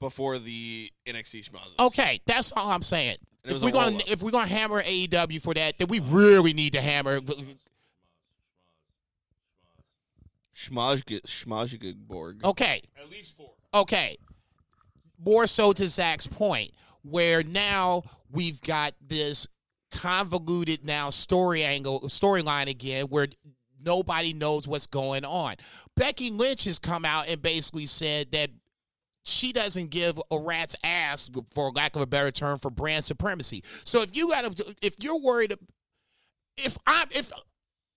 before 0.00 0.38
the 0.38 0.90
NXT 1.06 1.50
schmazes. 1.50 1.78
Okay, 1.86 2.20
that's 2.26 2.52
all 2.52 2.70
I'm 2.70 2.82
saying. 2.82 3.16
If 3.44 3.62
we're 3.62 3.70
gonna 3.70 3.92
roll-up. 3.92 4.10
if 4.10 4.22
we're 4.22 4.30
gonna 4.32 4.46
hammer 4.46 4.82
AEW 4.82 5.40
for 5.40 5.54
that, 5.54 5.78
then 5.78 5.88
we 5.88 6.00
really 6.00 6.52
need 6.52 6.72
to 6.72 6.80
hammer. 6.80 7.20
Schmazgeborg. 10.54 12.44
Okay, 12.44 12.82
At 13.00 13.10
least 13.10 13.36
four. 13.36 13.52
okay. 13.74 14.16
More 15.24 15.46
so 15.46 15.72
to 15.72 15.88
Zach's 15.88 16.26
point, 16.26 16.72
where 17.02 17.42
now 17.42 18.02
we've 18.30 18.60
got 18.62 18.94
this 19.06 19.46
convoluted 19.90 20.84
now 20.84 21.10
story 21.10 21.62
angle 21.62 22.00
storyline 22.02 22.68
again, 22.68 23.06
where 23.06 23.28
nobody 23.82 24.32
knows 24.32 24.66
what's 24.68 24.86
going 24.86 25.24
on. 25.24 25.54
Becky 25.94 26.30
Lynch 26.30 26.64
has 26.64 26.78
come 26.78 27.04
out 27.04 27.28
and 27.28 27.40
basically 27.40 27.86
said 27.86 28.32
that 28.32 28.50
she 29.26 29.52
doesn't 29.52 29.90
give 29.90 30.20
a 30.30 30.38
rat's 30.38 30.76
ass, 30.84 31.30
for 31.52 31.70
lack 31.72 31.96
of 31.96 32.02
a 32.02 32.06
better 32.06 32.30
term, 32.30 32.58
for 32.58 32.70
brand 32.70 33.04
supremacy. 33.04 33.62
So 33.84 34.02
if 34.02 34.16
you 34.16 34.30
got 34.30 34.56
to, 34.56 34.76
if 34.82 34.96
you're 35.02 35.18
worried, 35.18 35.54
if 36.56 36.78
I'm 36.86 37.08
if 37.10 37.32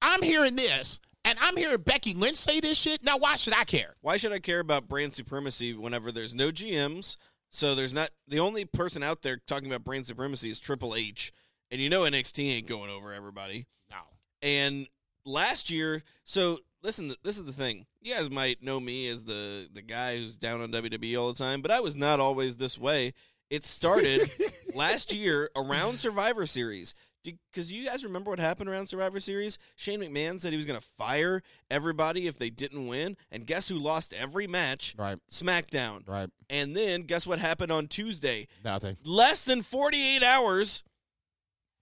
I'm 0.01 0.21
hearing 0.21 0.55
this 0.55 0.99
and 1.25 1.38
I'm 1.41 1.55
hearing 1.57 1.82
Becky 1.82 2.13
Lynch 2.13 2.38
say 2.38 2.59
this 2.59 2.77
shit, 2.77 3.03
now 3.03 3.17
why 3.17 3.36
should 3.36 3.55
I 3.55 3.63
care? 3.63 3.95
Why 4.01 4.17
should 4.17 4.32
I 4.32 4.39
care 4.39 4.59
about 4.59 4.88
brand 4.88 5.13
supremacy 5.13 5.73
whenever 5.73 6.11
there's 6.11 6.34
no 6.34 6.51
GMs? 6.51 7.17
So 7.51 7.75
there's 7.75 7.93
not 7.93 8.09
the 8.27 8.39
only 8.39 8.65
person 8.65 9.03
out 9.03 9.21
there 9.21 9.38
talking 9.47 9.67
about 9.67 9.84
brand 9.84 10.05
supremacy 10.05 10.49
is 10.49 10.59
Triple 10.59 10.95
H, 10.95 11.32
and 11.71 11.82
you 11.82 11.89
know 11.89 12.01
NXT 12.01 12.57
ain't 12.57 12.67
going 12.67 12.89
over 12.89 13.11
everybody. 13.13 13.67
No. 13.89 13.97
And 14.41 14.88
last 15.25 15.69
year, 15.69 16.03
so 16.23 16.59
listen, 16.84 17.13
this 17.23 17.38
is 17.38 17.45
the 17.45 17.53
thing. 17.53 17.86
You 18.01 18.15
guys 18.15 18.30
might 18.30 18.61
know 18.63 18.80
me 18.80 19.07
as 19.07 19.23
the 19.23 19.67
the 19.73 19.82
guy 19.82 20.17
who's 20.17 20.36
down 20.36 20.61
on 20.61 20.71
WWE 20.71 21.19
all 21.19 21.32
the 21.32 21.38
time, 21.38 21.61
but 21.61 21.71
I 21.71 21.80
was 21.80 21.95
not 21.95 22.19
always 22.19 22.55
this 22.57 22.77
way. 22.77 23.13
It 23.49 23.65
started 23.65 24.30
last 24.75 25.13
year 25.13 25.49
around 25.55 25.97
Survivor 25.99 26.45
Series. 26.45 26.93
Because 27.23 27.71
you 27.71 27.86
guys 27.86 28.05
remember 28.05 28.30
what 28.30 28.39
happened 28.39 28.69
around 28.69 28.88
Survivor 28.88 29.19
Series? 29.19 29.57
Shane 29.75 29.99
McMahon 29.99 30.39
said 30.39 30.51
he 30.53 30.55
was 30.55 30.65
going 30.65 30.80
to 30.80 30.86
fire 30.97 31.41
everybody 31.69 32.27
if 32.27 32.38
they 32.38 32.49
didn't 32.49 32.88
win. 32.88 33.17
And 33.30 33.45
guess 33.45 33.67
who 33.67 33.75
lost 33.75 34.13
every 34.13 34.47
match? 34.47 34.95
Right, 34.97 35.17
SmackDown. 35.30 36.07
right. 36.07 36.30
And 36.49 36.77
then 36.77 37.01
guess 37.03 37.27
what 37.27 37.39
happened 37.39 37.73
on 37.73 37.88
Tuesday? 37.88 38.47
Nothing. 38.63 38.95
less 39.03 39.43
than 39.43 39.63
48 39.63 40.23
hours 40.23 40.86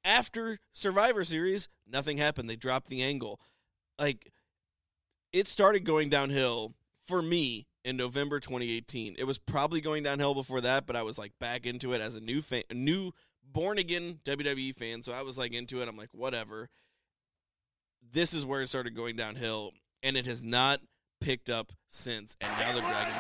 after 0.03 0.57
Survivor 0.71 1.23
Series, 1.23 1.69
nothing 1.87 2.17
happened. 2.17 2.49
They 2.49 2.55
dropped 2.55 2.87
the 2.89 3.03
angle. 3.03 3.39
Like, 3.99 4.31
it 5.38 5.47
started 5.47 5.83
going 5.83 6.09
downhill 6.09 6.73
for 7.05 7.21
me 7.21 7.67
in 7.85 7.95
November 7.95 8.39
2018. 8.39 9.15
It 9.17 9.25
was 9.25 9.38
probably 9.38 9.81
going 9.81 10.03
downhill 10.03 10.33
before 10.33 10.61
that, 10.61 10.88
but 10.88 10.95
I 10.95 11.03
was 11.03 11.19
like 11.19 11.31
back 11.39 11.65
into 11.65 11.93
it 11.93 12.01
as 12.01 12.15
a 12.15 12.21
new 12.21 12.41
fan, 12.41 12.63
a 12.69 12.73
new 12.73 13.11
born 13.43 13.77
again 13.77 14.19
WWE 14.25 14.73
fan. 14.73 15.03
So 15.03 15.13
I 15.13 15.21
was 15.21 15.38
like 15.38 15.53
into 15.53 15.81
it. 15.81 15.88
I'm 15.88 15.95
like, 15.95 16.09
whatever. 16.11 16.69
This 18.11 18.33
is 18.33 18.45
where 18.45 18.61
it 18.61 18.67
started 18.67 18.95
going 18.95 19.15
downhill, 19.15 19.73
and 20.01 20.17
it 20.17 20.25
has 20.25 20.43
not 20.43 20.79
picked 21.21 21.49
up 21.49 21.71
since. 21.88 22.35
And 22.41 22.51
now 22.57 22.73
they're 22.73 22.81
dragging 22.81 23.13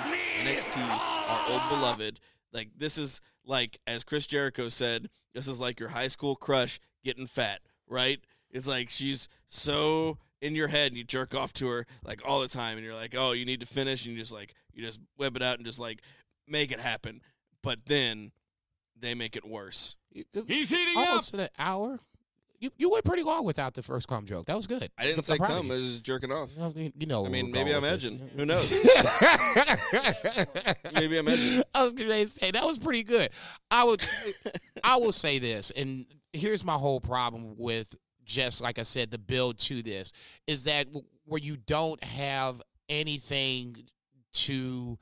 NXT, 0.43 0.81
our 0.81 1.51
old 1.51 1.61
beloved. 1.69 2.19
Like 2.51 2.69
this 2.75 2.97
is 2.97 3.21
like 3.45 3.77
as 3.85 4.03
Chris 4.03 4.25
Jericho 4.25 4.69
said, 4.69 5.09
this 5.35 5.47
is 5.47 5.59
like 5.59 5.79
your 5.79 5.89
high 5.89 6.07
school 6.07 6.35
crush 6.35 6.79
getting 7.03 7.27
fat, 7.27 7.59
right? 7.87 8.19
It's 8.49 8.67
like 8.67 8.89
she's 8.89 9.29
so 9.47 10.17
in 10.41 10.55
your 10.55 10.67
head 10.67 10.91
and 10.91 10.97
you 10.97 11.03
jerk 11.03 11.33
off 11.35 11.53
to 11.53 11.67
her 11.67 11.85
like 12.03 12.21
all 12.27 12.41
the 12.41 12.47
time 12.47 12.77
and 12.77 12.85
you're 12.85 12.95
like, 12.95 13.15
"Oh, 13.17 13.31
you 13.31 13.45
need 13.45 13.59
to 13.61 13.65
finish." 13.65 14.05
And 14.05 14.13
you 14.15 14.19
just 14.21 14.33
like 14.33 14.53
you 14.73 14.83
just 14.83 14.99
whip 15.17 15.35
it 15.35 15.41
out 15.41 15.57
and 15.57 15.65
just 15.65 15.79
like 15.79 16.01
make 16.47 16.71
it 16.71 16.79
happen. 16.79 17.21
But 17.63 17.79
then 17.85 18.31
they 18.99 19.15
make 19.15 19.35
it 19.35 19.45
worse. 19.45 19.97
He's 20.47 20.69
heating 20.69 20.97
Almost 20.97 21.33
an 21.35 21.47
hour. 21.59 21.99
You 22.59 22.71
you 22.77 22.89
went 22.89 23.05
pretty 23.05 23.21
long 23.21 23.45
without 23.45 23.75
the 23.75 23.83
first 23.83 24.07
cum 24.07 24.25
joke. 24.25 24.47
That 24.47 24.55
was 24.55 24.65
good. 24.65 24.89
I 24.97 25.03
didn't 25.03 25.19
I'm 25.19 25.23
say 25.23 25.37
proud 25.37 25.51
of 25.51 25.57
come, 25.57 25.67
you. 25.67 25.73
I 25.73 25.77
was 25.77 25.89
just 25.91 26.03
jerking 26.03 26.31
off. 26.31 26.49
I 26.59 26.69
mean, 26.69 26.91
You 26.97 27.05
know, 27.05 27.23
I 27.25 27.29
mean, 27.29 27.51
maybe 27.51 27.69
we're 27.69 27.77
I'm 27.77 27.83
edging. 27.83 28.19
with 28.19 28.31
Who 28.35 28.45
knows? 28.47 28.71
Maybe 30.93 31.17
I'm 31.17 31.27
edging. 31.27 31.63
I 31.73 31.83
was 31.83 31.93
going 31.93 32.09
to 32.09 32.27
say 32.27 32.51
that 32.51 32.65
was 32.65 32.77
pretty 32.79 33.03
good. 33.03 33.29
I 33.69 33.83
would, 33.83 34.05
I 34.83 34.97
will 34.97 35.11
say 35.11 35.39
this, 35.39 35.71
and 35.71 36.05
here's 36.33 36.63
my 36.63 36.73
whole 36.73 36.99
problem 36.99 37.55
with 37.57 37.95
just 38.27 38.61
like 38.61 38.77
I 38.77 38.83
said, 38.83 39.09
the 39.09 39.17
build 39.17 39.57
to 39.59 39.81
this 39.81 40.13
is 40.45 40.65
that 40.65 40.87
where 41.25 41.41
you 41.41 41.57
don't 41.57 42.03
have 42.03 42.61
anything 42.89 43.77
to 44.33 44.97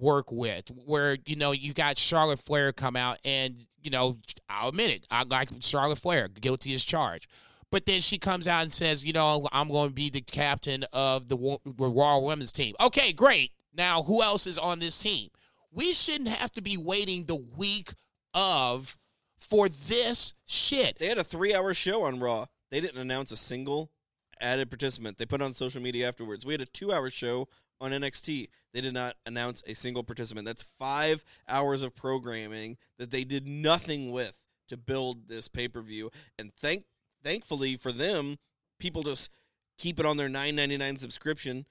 work 0.00 0.32
with, 0.32 0.68
where 0.86 1.18
you 1.26 1.36
know 1.36 1.52
you 1.52 1.72
got 1.72 1.98
Charlotte 1.98 2.40
Flair 2.40 2.72
come 2.72 2.96
out, 2.96 3.18
and 3.24 3.66
you 3.80 3.90
know 3.90 4.18
I'll 4.48 4.70
admit 4.70 4.90
it, 4.90 5.06
I 5.10 5.22
like 5.24 5.50
Charlotte 5.60 5.98
Flair, 5.98 6.28
guilty 6.28 6.74
as 6.74 6.84
charged. 6.84 7.30
But 7.70 7.86
then 7.86 8.00
she 8.00 8.18
comes 8.18 8.46
out 8.46 8.62
and 8.62 8.72
says, 8.72 9.04
you 9.04 9.12
know, 9.12 9.48
I'm 9.50 9.68
going 9.68 9.88
to 9.88 9.94
be 9.94 10.08
the 10.08 10.20
captain 10.20 10.84
of 10.92 11.28
the, 11.28 11.58
Raw 11.76 12.20
Women's 12.20 12.52
team. 12.52 12.76
Okay, 12.80 13.12
great. 13.12 13.50
Now, 13.76 14.04
who 14.04 14.22
else 14.22 14.46
is 14.46 14.58
on 14.58 14.78
this 14.78 14.96
team? 14.96 15.28
We 15.72 15.92
shouldn't 15.92 16.28
have 16.28 16.52
to 16.52 16.62
be 16.62 16.76
waiting 16.76 17.24
the 17.24 17.44
week 17.56 17.92
of 18.32 18.96
for 19.40 19.68
this 19.68 20.34
shit. 20.46 20.98
They 20.98 21.06
had 21.06 21.18
a 21.18 21.24
three-hour 21.24 21.74
show 21.74 22.04
on 22.04 22.20
Raw. 22.20 22.46
They 22.70 22.80
didn't 22.80 23.00
announce 23.00 23.30
a 23.32 23.36
single 23.36 23.90
added 24.40 24.70
participant. 24.70 25.18
They 25.18 25.26
put 25.26 25.42
on 25.42 25.52
social 25.52 25.82
media 25.82 26.08
afterwards. 26.08 26.44
We 26.44 26.54
had 26.54 26.60
a 26.60 26.66
two-hour 26.66 27.10
show 27.10 27.48
on 27.80 27.92
NXT. 27.92 28.48
They 28.72 28.80
did 28.80 28.94
not 28.94 29.14
announce 29.26 29.62
a 29.66 29.74
single 29.74 30.02
participant. 30.02 30.46
That's 30.46 30.62
five 30.62 31.24
hours 31.48 31.82
of 31.82 31.94
programming 31.94 32.76
that 32.98 33.10
they 33.10 33.24
did 33.24 33.46
nothing 33.46 34.10
with 34.10 34.44
to 34.68 34.76
build 34.76 35.28
this 35.28 35.48
pay-per-view. 35.48 36.10
And 36.38 36.52
thank, 36.54 36.84
thankfully 37.22 37.76
for 37.76 37.92
them, 37.92 38.38
people 38.78 39.02
just 39.02 39.30
keep 39.78 40.00
it 40.00 40.06
on 40.06 40.16
their 40.16 40.28
nine 40.28 40.56
ninety 40.56 40.76
nine 40.76 40.96
subscription. 40.96 41.66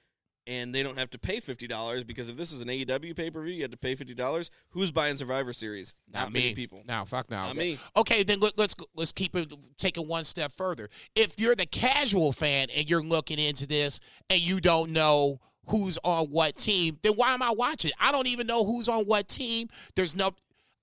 And 0.45 0.75
they 0.75 0.83
don't 0.83 0.97
have 0.97 1.09
to 1.11 1.19
pay 1.19 1.39
fifty 1.39 1.67
dollars 1.67 2.03
because 2.03 2.29
if 2.29 2.35
this 2.35 2.51
was 2.51 2.59
an 2.59 2.67
AEW 2.67 3.15
pay 3.15 3.31
per 3.31 3.41
view, 3.41 3.53
you 3.53 3.61
had 3.61 3.71
to 3.71 3.77
pay 3.77 3.95
fifty 3.95 4.13
dollars. 4.13 4.51
Who's 4.71 4.91
buying 4.91 5.15
Survivor 5.15 5.53
Series? 5.53 5.95
Not, 6.11 6.33
many 6.33 6.49
me. 6.49 6.55
people. 6.55 6.83
No, 6.85 7.05
fuck 7.05 7.31
no. 7.31 7.37
Not 7.37 7.55
me. 7.55 7.77
Okay, 7.95 8.23
then 8.23 8.41
let, 8.41 8.57
let's 8.57 8.75
let's 8.93 9.13
keep 9.13 9.37
it 9.37 9.53
take 9.77 9.95
it 9.95 10.05
one 10.05 10.25
step 10.25 10.51
further. 10.51 10.89
If 11.15 11.39
you're 11.39 11.55
the 11.55 11.65
casual 11.65 12.33
fan 12.33 12.67
and 12.75 12.89
you're 12.89 13.03
looking 13.03 13.39
into 13.39 13.65
this 13.65 14.01
and 14.29 14.41
you 14.41 14.59
don't 14.59 14.91
know 14.91 15.39
who's 15.67 15.97
on 16.03 16.25
what 16.25 16.57
team, 16.57 16.99
then 17.03 17.13
why 17.13 17.33
am 17.33 17.41
I 17.41 17.51
watching? 17.51 17.91
I 17.99 18.11
don't 18.11 18.27
even 18.27 18.45
know 18.45 18.65
who's 18.65 18.89
on 18.89 19.05
what 19.05 19.29
team. 19.29 19.69
There's 19.95 20.15
no 20.15 20.31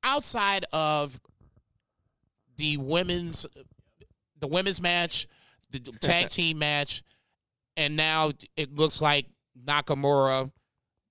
outside 0.03 0.65
of 0.73 1.21
the 2.57 2.77
women's 2.77 3.47
the 4.39 4.47
women's 4.47 4.81
match, 4.81 5.27
the 5.71 5.79
tag 6.01 6.29
team 6.31 6.59
match, 6.59 7.03
and 7.77 7.97
now 7.97 8.31
it 8.57 8.75
looks 8.75 9.01
like 9.01 9.27
Nakamura, 9.71 10.51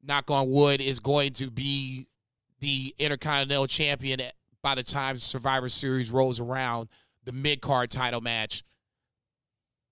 knock 0.03 0.30
on 0.30 0.49
wood, 0.49 0.82
is 0.82 0.99
going 0.99 1.34
to 1.34 1.49
be 1.49 2.07
the 2.60 2.93
Intercontinental 2.99 3.68
Champion 3.68 4.22
by 4.62 4.76
the 4.76 4.84
time 4.84 5.18
Survivor 5.18 5.70
Series 5.70 6.12
rolls 6.12 6.39
around, 6.39 6.89
the 7.24 7.32
mid 7.32 7.62
card 7.62 7.89
title 7.89 8.22
match. 8.22 8.64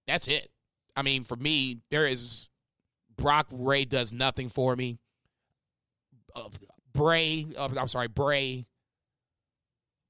That's 0.07 0.27
it. 0.27 0.49
I 0.95 1.01
mean, 1.01 1.23
for 1.23 1.35
me, 1.35 1.79
there 1.91 2.07
is 2.07 2.49
Brock 3.17 3.47
Rey 3.51 3.85
does 3.85 4.11
nothing 4.11 4.49
for 4.49 4.75
me. 4.75 4.97
Uh, 6.35 6.49
Bray, 6.93 7.45
uh, 7.57 7.69
I'm 7.79 7.87
sorry, 7.87 8.07
Bray. 8.07 8.65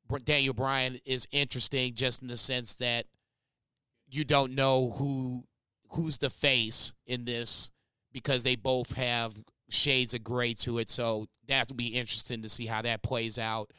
Br- 0.07 0.19
Daniel 0.19 0.53
Bryan 0.53 0.99
is 1.05 1.27
interesting 1.31 1.93
just 1.93 2.21
in 2.21 2.27
the 2.27 2.37
sense 2.37 2.75
that 2.75 3.05
you 4.09 4.23
don't 4.23 4.55
know 4.55 4.91
who 4.91 5.43
who's 5.89 6.17
the 6.17 6.29
face 6.29 6.93
in 7.05 7.25
this 7.25 7.71
because 8.17 8.43
they 8.43 8.55
both 8.55 8.95
have 8.95 9.33
shades 9.69 10.13
of 10.13 10.23
gray 10.23 10.53
to 10.53 10.79
it. 10.79 10.89
So 10.89 11.27
that 11.47 11.67
will 11.69 11.75
be 11.75 11.87
interesting 11.87 12.41
to 12.41 12.49
see 12.49 12.65
how 12.65 12.81
that 12.81 13.03
plays 13.03 13.37
out. 13.37 13.71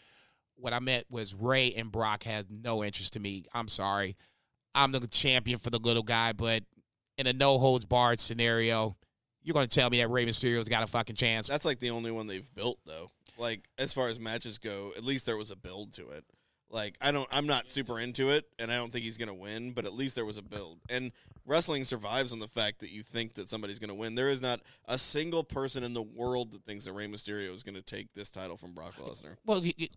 What 0.57 0.72
I 0.72 0.78
meant 0.78 1.05
was 1.11 1.34
Rey 1.34 1.72
and 1.76 1.91
Brock 1.91 2.22
had 2.22 2.47
no 2.51 2.84
interest 2.84 3.14
to 3.14 3.20
me. 3.20 3.45
I'm 3.53 3.68
sorry. 3.68 4.16
I'm 4.74 4.93
the 4.93 5.07
champion 5.07 5.59
for 5.59 5.70
the 5.70 5.78
little 5.78 6.03
guy, 6.03 6.32
but 6.32 6.62
in 7.16 7.26
a 7.26 7.32
no 7.32 7.59
holds 7.59 7.84
barred 7.84 8.20
scenario, 8.20 8.97
you're 9.43 9.55
going 9.55 9.66
to 9.66 9.74
tell 9.74 9.91
me 9.91 9.99
that 9.99 10.11
Rey 10.11 10.24
Mysterio's 10.24 10.68
got 10.68 10.82
a 10.84 10.86
fucking 10.86 11.16
chance. 11.16 11.49
That's 11.49 11.64
like 11.64 11.78
the 11.78 11.91
only 11.91 12.11
one 12.11 12.26
they've 12.26 12.49
built 12.55 12.78
though. 12.86 13.11
Like 13.39 13.62
as 13.78 13.93
far 13.93 14.09
as 14.09 14.20
matches 14.20 14.59
go, 14.59 14.93
at 14.97 15.05
least 15.05 15.26
there 15.26 15.36
was 15.36 15.51
a 15.51 15.57
build 15.57 15.95
to 15.95 16.11
it. 16.11 16.24
Like 16.71 16.97
I 17.01 17.12
don't 17.12 17.29
I'm 17.33 17.47
not 17.47 17.69
super 17.69 17.99
into 17.99 18.31
it 18.31 18.47
and 18.59 18.71
I 18.71 18.77
don't 18.77 18.93
think 18.93 19.05
he's 19.05 19.16
going 19.19 19.29
to 19.29 19.35
win, 19.35 19.73
but 19.73 19.85
at 19.87 19.95
least 19.95 20.14
there 20.14 20.25
was 20.27 20.39
a 20.39 20.43
build. 20.43 20.79
And 20.91 21.12
wrestling 21.47 21.85
survives 21.85 22.33
on 22.33 22.41
the 22.41 22.49
fact 22.49 22.81
that 22.81 22.91
you 22.91 23.03
think 23.03 23.35
that 23.35 23.49
somebody's 23.49 23.79
going 23.79 23.89
to 23.89 23.95
win. 23.95 24.14
There 24.14 24.29
is 24.29 24.43
not 24.43 24.61
a 24.87 24.99
single 24.99 25.43
person 25.45 25.83
in 25.83 25.95
the 25.95 26.03
world 26.03 26.53
that 26.53 26.64
thinks 26.64 26.85
that 26.85 26.93
Rey 26.93 27.07
Mysterio 27.07 27.55
is 27.55 27.62
going 27.62 27.75
to 27.77 27.83
take 27.83 28.12
this 28.12 28.31
title 28.31 28.57
from 28.59 28.73
Brock 28.73 28.95
Lesnar. 29.01 29.37
Well, 29.47 29.64
you, 29.64 29.73
you- 29.77 29.89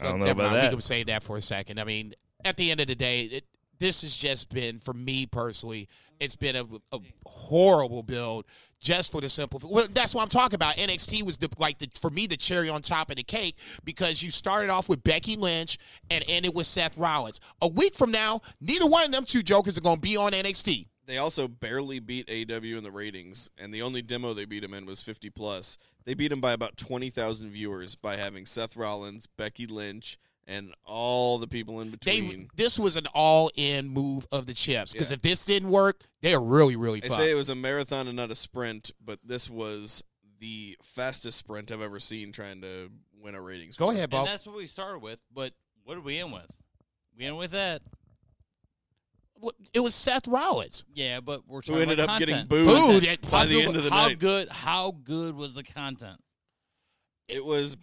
I 0.00 0.04
don't 0.04 0.18
look, 0.18 0.26
know 0.26 0.32
about 0.32 0.44
mind. 0.52 0.56
that. 0.56 0.64
We 0.70 0.76
can 0.76 0.80
say 0.80 1.02
that 1.04 1.22
for 1.22 1.36
a 1.36 1.40
second. 1.42 1.78
I 1.78 1.84
mean, 1.84 2.14
at 2.44 2.56
the 2.56 2.70
end 2.70 2.80
of 2.80 2.86
the 2.88 2.94
day, 2.94 3.22
it, 3.24 3.44
this 3.82 4.02
has 4.02 4.16
just 4.16 4.48
been 4.48 4.78
for 4.78 4.94
me 4.94 5.26
personally. 5.26 5.88
It's 6.20 6.36
been 6.36 6.54
a, 6.54 6.64
a 6.92 7.00
horrible 7.26 8.04
build 8.04 8.46
just 8.78 9.10
for 9.10 9.20
the 9.20 9.28
simple. 9.28 9.60
Well, 9.64 9.88
that's 9.92 10.14
what 10.14 10.22
I'm 10.22 10.28
talking 10.28 10.54
about. 10.54 10.76
NXT 10.76 11.24
was 11.24 11.36
the 11.36 11.50
like 11.58 11.78
the, 11.78 11.88
for 12.00 12.08
me 12.08 12.28
the 12.28 12.36
cherry 12.36 12.68
on 12.68 12.80
top 12.80 13.10
of 13.10 13.16
the 13.16 13.24
cake 13.24 13.56
because 13.82 14.22
you 14.22 14.30
started 14.30 14.70
off 14.70 14.88
with 14.88 15.02
Becky 15.02 15.34
Lynch 15.34 15.78
and 16.10 16.22
ended 16.28 16.54
with 16.54 16.68
Seth 16.68 16.96
Rollins. 16.96 17.40
A 17.60 17.66
week 17.66 17.96
from 17.96 18.12
now, 18.12 18.40
neither 18.60 18.86
one 18.86 19.04
of 19.04 19.10
them 19.10 19.24
two 19.24 19.42
jokers 19.42 19.76
are 19.76 19.80
going 19.82 19.96
to 19.96 20.00
be 20.00 20.16
on 20.16 20.30
NXT. 20.30 20.86
They 21.06 21.18
also 21.18 21.48
barely 21.48 21.98
beat 21.98 22.28
AEW 22.28 22.78
in 22.78 22.84
the 22.84 22.92
ratings, 22.92 23.50
and 23.58 23.74
the 23.74 23.82
only 23.82 24.00
demo 24.00 24.32
they 24.32 24.44
beat 24.44 24.62
him 24.62 24.74
in 24.74 24.86
was 24.86 25.02
50 25.02 25.30
plus. 25.30 25.76
They 26.04 26.14
beat 26.14 26.30
him 26.30 26.40
by 26.40 26.52
about 26.52 26.76
20,000 26.76 27.50
viewers 27.50 27.96
by 27.96 28.14
having 28.16 28.46
Seth 28.46 28.76
Rollins, 28.76 29.26
Becky 29.26 29.66
Lynch, 29.66 30.18
and 30.46 30.74
all 30.84 31.38
the 31.38 31.46
people 31.46 31.80
in 31.80 31.90
They 32.04 32.20
between. 32.20 32.48
this 32.56 32.78
was 32.78 32.96
an 32.96 33.06
all-in 33.14 33.88
move 33.88 34.26
of 34.32 34.46
the 34.46 34.54
chips 34.54 34.92
because 34.92 35.10
Yeah. 35.10 35.14
if 35.14 35.22
this 35.22 35.44
didn't 35.44 35.70
work, 35.70 36.06
they're 36.20 36.40
really 36.40 36.76
really 36.76 37.00
They 37.00 37.08
fucked. 37.08 37.20
say 37.20 37.30
it 37.30 37.34
was 37.36 37.48
a 37.50 37.54
marathon 37.54 38.08
and 38.08 38.16
not 38.16 38.30
a 38.30 38.34
sprint, 38.34 38.90
but 39.00 39.18
this 39.24 39.48
was 39.48 40.02
the 40.40 40.76
fastest 40.82 41.38
sprint 41.38 41.70
I've 41.70 41.80
ever 41.82 42.00
seen 42.00 42.32
trying 42.32 42.60
to 42.62 42.90
win 43.20 43.34
a 43.36 43.40
ratings. 43.40 43.76
Go 43.76 43.86
war. 43.86 43.94
ahead, 43.94 44.12
And 44.12 44.26
that's 44.26 44.44
what 44.46 44.56
we 44.56 44.66
started 44.66 44.98
with. 45.00 45.20
But 45.32 45.54
what 45.84 45.94
did 45.94 46.04
we 46.04 46.18
end 46.18 46.32
with? 46.32 46.50
We 47.16 47.24
end 47.26 47.38
with 47.38 47.52
that. 47.52 47.82
It 49.72 49.80
was 49.80 49.94
Seth 49.94 50.28
Rollins. 50.28 50.84
Yeah, 50.94 51.18
but 51.20 51.46
we're 51.48 51.62
talking 51.62 51.74
about. 51.74 51.76
Who 51.76 51.82
ended 51.90 52.00
about 52.00 52.14
up 52.14 52.18
getting 52.20 52.46
booed, 52.46 52.66
Booed 52.66 53.04
at- 53.06 53.30
by 53.30 53.44
the 53.46 53.54
good- 53.54 53.64
end 53.66 53.76
of 53.76 53.84
the 53.84 53.90
how 53.90 53.96
night. 54.02 54.10
How 54.10 54.14
good? 54.18 54.48
How 54.50 54.90
good 55.02 55.34
was 55.34 55.54
the 55.54 55.64
content? 55.64 56.20
It 57.28 57.44
was 57.44 57.76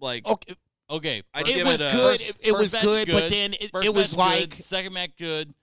like 0.00 0.26
Okay, 0.26 0.54
Okay, 0.90 1.22
first- 1.34 1.48
it 1.48 1.64
was 1.64 1.80
it 1.82 1.86
a- 1.86 1.96
good. 1.96 2.20
first- 2.20 2.22
It, 2.30 2.36
it 2.40 2.50
first 2.52 2.58
was 2.58 2.72
match 2.74 2.82
good, 2.82 3.08
but 3.08 3.30
then 3.30 3.54
it, 3.54 3.70
first 3.70 3.86
it 3.86 3.94
was 3.94 4.16
match 4.16 4.18
like, 4.40 4.50
good, 4.50 4.58
second 4.64 4.92
match 4.92 5.10
good, 5.18 5.54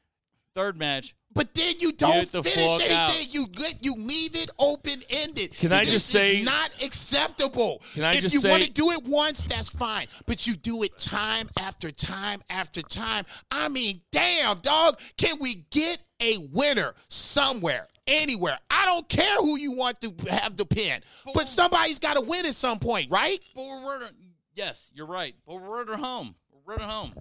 third 0.56 0.78
match. 0.78 1.16
but 1.34 1.54
then 1.54 1.76
you 1.80 1.92
don't 1.94 2.30
the 2.32 2.44
finish 2.44 2.72
anything. 2.72 2.92
out. 2.92 3.34
You 3.34 3.46
let 3.60 3.86
you 3.86 3.94
leave 3.96 4.36
it 4.36 4.50
open 4.60 5.02
ended. 5.10 5.54
Can 5.58 5.72
I 5.72 5.82
this 5.86 5.94
just 5.94 6.08
is 6.16 6.22
say- 6.22 6.42
not 6.42 6.72
acceptable? 6.84 7.82
Can 7.94 8.04
I 8.04 8.16
if 8.16 8.22
just 8.22 8.34
you 8.44 8.50
want 8.50 8.64
to 8.64 8.70
do 8.72 8.92
it 8.92 9.04
once, 9.06 9.44
that's 9.46 9.70
fine, 9.70 10.08
but 10.26 10.46
you 10.48 10.56
do 10.56 10.84
it 10.84 10.98
time 10.98 11.50
after 11.60 11.92
time 11.92 12.42
after 12.50 12.82
time. 12.82 13.26
I 13.52 13.70
mean, 13.70 14.02
damn, 14.12 14.58
dog. 14.60 15.00
Can 15.18 15.38
we 15.40 15.66
get 15.72 16.00
a 16.20 16.38
winner 16.52 16.94
somewhere? 17.10 17.88
Anywhere. 18.08 18.58
I 18.70 18.88
don't 18.88 19.08
care 19.08 19.38
who 19.38 19.58
you 19.60 19.72
want 19.74 20.02
to 20.02 20.14
have 20.32 20.58
the 20.58 20.66
pin, 20.66 21.02
but 21.36 21.48
somebody's 21.48 22.00
got 22.00 22.16
to 22.18 22.22
win 22.22 22.46
at 22.48 22.56
some 22.56 22.80
point, 22.80 23.10
right? 23.12 23.40
But 23.56 23.62
we're 23.64 23.84
running. 24.00 24.10
Yes, 24.56 24.90
you're 24.94 25.06
right. 25.08 25.36
But 25.46 25.56
we're 25.56 25.84
running 25.84 26.04
home. 26.04 26.36
We're 26.52 26.74
running 26.76 26.90
home. 26.90 27.14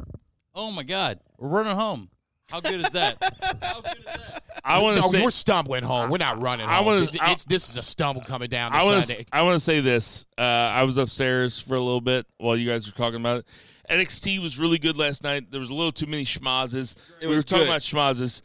Oh 0.54 0.70
my 0.72 0.82
God, 0.82 1.20
we're 1.38 1.48
running 1.48 1.76
home. 1.76 2.08
How 2.48 2.60
good 2.60 2.80
is 2.80 2.90
that? 2.90 3.16
How 3.62 3.80
good 3.80 3.98
is 4.00 4.04
that? 4.16 4.42
I 4.64 4.82
want 4.82 4.96
to 4.96 5.02
No, 5.02 5.08
say 5.08 5.22
we're 5.22 5.30
stumbling 5.30 5.84
home. 5.84 6.10
We're 6.10 6.18
not 6.18 6.42
running 6.42 6.66
I 6.66 6.76
home. 6.78 6.86
wanna- 6.86 7.02
It's- 7.02 7.18
I- 7.20 7.36
this 7.48 7.68
is 7.70 7.76
a 7.76 7.82
stumble 7.82 8.22
coming 8.22 8.48
down 8.48 8.72
I 8.72 8.82
want 8.84 9.04
to 9.06 9.24
I 9.32 9.42
want 9.42 9.54
to 9.54 9.60
say 9.60 9.80
this. 9.80 10.26
Uh, 10.36 10.40
I 10.42 10.82
was 10.82 10.96
upstairs 10.96 11.60
for 11.60 11.76
a 11.76 11.80
little 11.80 12.00
bit 12.00 12.26
while 12.38 12.56
you 12.56 12.68
guys 12.68 12.86
were 12.86 12.96
talking 12.98 13.20
about 13.20 13.38
it. 13.38 13.46
NXT 13.88 14.40
was 14.42 14.58
really 14.58 14.78
good 14.78 14.96
last 14.96 15.22
night. 15.22 15.50
There 15.50 15.60
was 15.60 15.70
a 15.70 15.74
little 15.74 15.92
too 15.92 16.06
many 16.06 16.24
schmazes. 16.24 16.96
It 17.20 17.26
we 17.26 17.28
was 17.28 17.38
were 17.38 17.42
talking 17.44 17.66
good. 17.66 17.70
about 17.70 17.82
schmazes. 17.82 18.42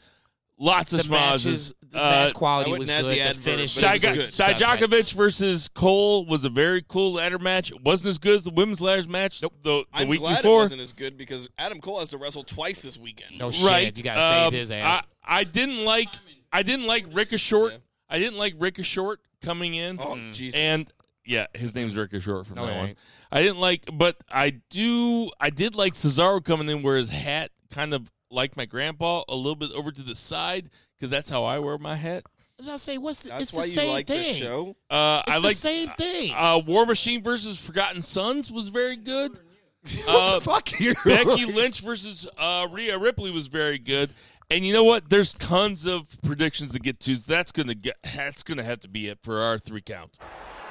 Lots 0.60 0.94
of 0.94 1.00
the 1.00 1.04
schmazes. 1.06 1.10
matches, 1.46 1.74
the 1.96 2.06
Uh, 2.06 2.10
match 2.10 2.34
quality 2.34 2.72
was 2.72 2.90
good. 2.90 3.04
the 3.06 3.34
The, 3.34 3.40
finish 3.40 3.76
but 3.76 3.92
was 3.94 4.02
good. 4.02 4.34
suspect. 4.34 4.60
Dijakovic 4.62 5.14
versus 5.14 5.68
Cole 5.70 6.26
was 6.26 6.44
a 6.46 6.50
very 6.50 6.84
cool 6.88 7.14
ladder 7.14 7.40
match. 7.40 7.72
It 7.72 7.82
wasn't 7.84 8.10
as 8.10 8.18
good 8.18 8.36
as 8.36 8.44
the 8.44 8.52
women's 8.52 8.82
ladder 8.82 9.08
match 9.10 9.42
the, 9.42 9.50
the 9.64 9.84
I'm 9.94 10.08
week 10.08 10.20
glad 10.22 10.38
before. 10.38 10.60
it 10.60 10.64
wasn't 10.66 10.82
as 10.82 10.94
good 10.94 11.18
because 11.18 11.50
Adam 11.58 11.82
Cole 11.82 12.00
has 12.00 12.10
to 12.10 12.18
wrestle 12.18 12.44
twice 12.44 12.82
this 12.82 12.98
weekend. 13.00 13.38
No 13.40 13.52
shit. 13.52 13.66
right. 13.68 13.98
You 13.98 14.04
gotta 14.04 14.22
save 14.22 14.48
Um, 14.48 14.54
his 14.54 14.72
ass. 14.72 15.02
I, 15.24 15.40
I 15.40 15.44
didn't 15.44 15.84
like 15.84 16.10
I 16.54 16.64
didn't 16.64 16.86
like 16.88 17.06
Ricochet. 17.12 17.56
Yeah. 17.72 17.78
I 18.10 18.20
didn't 18.20 18.38
like 18.38 18.54
Ricochet 18.58 19.16
coming 19.42 19.74
in. 19.74 19.98
Oh 20.00 20.16
Jesus! 20.32 20.60
And 20.60 20.86
yeah, 21.26 21.48
his 21.56 21.74
name's 21.74 21.96
Ricochet 21.96 22.44
from 22.46 22.56
No, 22.56 22.66
now 22.68 22.72
it 22.72 22.78
on. 22.92 22.96
I 23.32 23.42
didn't 23.42 23.58
like, 23.60 23.86
but 23.92 24.16
I 24.30 24.62
do. 24.70 25.32
I 25.40 25.50
did 25.50 25.76
like 25.76 25.94
Cesaro 25.94 26.44
coming 26.44 26.70
in 26.70 26.84
where 26.84 26.98
his 26.98 27.10
hat 27.10 27.50
kind 27.72 27.94
of 27.94 28.12
like 28.32 28.56
my 28.56 28.66
grandpa 28.66 29.24
a 29.28 29.36
little 29.36 29.56
bit 29.56 29.72
over 29.72 29.92
to 29.92 30.02
the 30.02 30.14
side 30.16 30.70
because 30.98 31.10
that's 31.12 31.30
how 31.30 31.44
I 31.44 31.60
wear 31.60 31.78
my 31.78 31.96
hat. 31.96 32.24
And 32.58 32.70
I 32.70 32.78
say, 32.78 32.98
what's 32.98 33.24
the, 33.24 33.30
that's 33.30 33.44
it's 33.44 33.54
why 33.54 33.62
the 33.64 33.68
you 33.68 33.74
same 33.74 33.92
like 33.92 34.08
thing. 34.08 34.18
this 34.24 34.36
show. 34.38 34.76
Uh, 34.90 35.22
It's 35.28 35.36
I 35.36 35.40
the 35.40 35.48
like 35.48 35.56
same 35.58 35.90
thing. 35.98 36.34
Uh, 36.36 36.62
War 36.66 36.86
Machine 36.86 37.22
versus 37.22 37.60
Forgotten 37.60 38.02
Sons 38.02 38.52
was 38.52 38.70
very 38.70 38.96
good. 38.96 39.40
Uh, 40.08 40.40
Fuck 40.40 40.80
you. 40.80 40.94
Becky 41.06 41.46
Lynch 41.46 41.82
versus 41.82 42.26
uh, 42.40 42.68
Rhea 42.72 42.98
Ripley 42.98 43.30
was 43.30 43.48
very 43.48 43.78
good. 43.78 44.10
And 44.50 44.66
you 44.66 44.74
know 44.74 44.84
what? 44.84 45.10
There's 45.10 45.34
tons 45.36 45.86
of 45.86 46.08
predictions 46.24 46.72
to 46.74 46.80
get 46.80 47.00
to. 47.02 47.16
So 47.16 47.32
that's 47.32 47.52
gonna 47.52 47.76
get. 47.76 47.96
That's 48.16 48.42
gonna 48.42 48.64
have 48.64 48.80
to 48.80 48.88
be 48.88 49.10
it 49.10 49.20
for 49.22 49.42
our 49.42 49.60
three 49.60 49.82
count. 49.82 50.18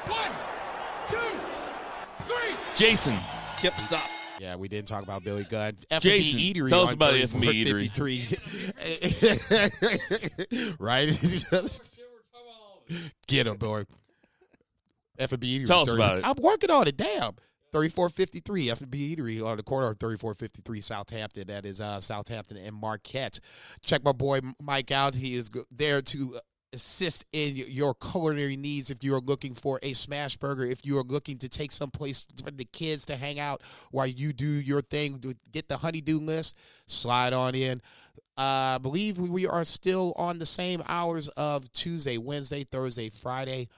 One, 0.07 0.31
two, 1.11 1.17
three. 2.27 2.57
Jason, 2.75 3.17
Kips 3.57 3.93
up. 3.93 4.01
Yeah, 4.41 4.57
we 4.57 4.69
didn't 4.69 4.89
talk 4.89 5.03
about 5.03 5.25
Billy 5.25 5.45
Gunn. 5.45 5.77
F&B 5.91 6.09
Jason, 6.09 6.41
Eatery 6.41 6.69
tell 6.69 6.83
us 6.83 6.89
on 6.89 6.95
about 6.95 7.13
the 7.15 7.23
F&B 7.23 7.65
Eatery. 7.65 7.83
53. 10.29 10.77
right? 10.79 11.09
Get 13.27 13.47
him, 13.47 13.57
boy. 13.57 13.85
F&B 15.19 15.61
Eatery. 15.61 15.67
Tell 15.67 15.83
us 15.83 15.89
30 15.89 16.03
about 16.03 16.19
it. 16.19 16.27
I'm 16.27 16.37
working 16.43 16.71
on 16.71 16.89
it. 16.89 16.97
Damn. 16.97 17.35
3453 17.73 18.71
F&B 18.71 19.17
Eatery 19.17 19.45
on 19.45 19.57
the 19.57 19.63
corner 19.65 19.89
of 19.89 19.99
3453 19.99 20.81
Southampton. 20.81 21.49
That 21.49 21.67
is 21.67 21.81
uh, 21.81 21.99
Southampton 21.99 22.57
and 22.57 22.75
Marquette. 22.75 23.41
Check 23.85 24.05
my 24.05 24.13
boy 24.13 24.41
Mike 24.63 24.93
out. 24.93 25.17
He 25.17 25.35
is 25.35 25.51
there 25.73 26.01
to 26.01 26.39
assist 26.75 27.25
in 27.33 27.57
your 27.57 27.95
culinary 27.95 28.57
needs 28.57 28.91
if 28.91 29.03
you 29.03 29.15
are 29.15 29.21
looking 29.21 29.55
for 29.55 29.79
a 29.83 29.93
smash 29.95 30.37
burger 30.37 30.65
if 30.65 30.85
you 30.85 30.99
are 30.99 31.05
looking 31.05 31.39
to 31.39 31.49
take 31.49 31.73
some 31.73 31.91
place 31.91 32.27
for 32.45 32.51
the 32.51 32.65
kids 32.67 33.07
to 33.07 33.17
hang 33.17 33.41
out 33.41 33.63
while 33.93 34.07
you 34.07 34.33
do 34.35 34.47
your 34.47 34.83
thing 34.83 35.23
get 35.53 35.69
the 35.69 35.77
honeydew 35.79 36.19
list 36.19 36.59
slide 36.87 37.33
on 37.33 37.55
in 37.55 37.81
uh, 38.37 38.75
I 38.75 38.79
believe 38.83 39.17
we- 39.19 39.29
we 39.29 39.47
are 39.47 39.65
still 39.65 40.13
on 40.17 40.39
the 40.39 40.47
same 40.47 40.83
hours 40.89 41.29
of 41.29 41.71
Tuesday, 41.73 42.19
Wednesday, 42.19 42.65
Thursday, 42.65 43.09
Friday, 43.09 43.69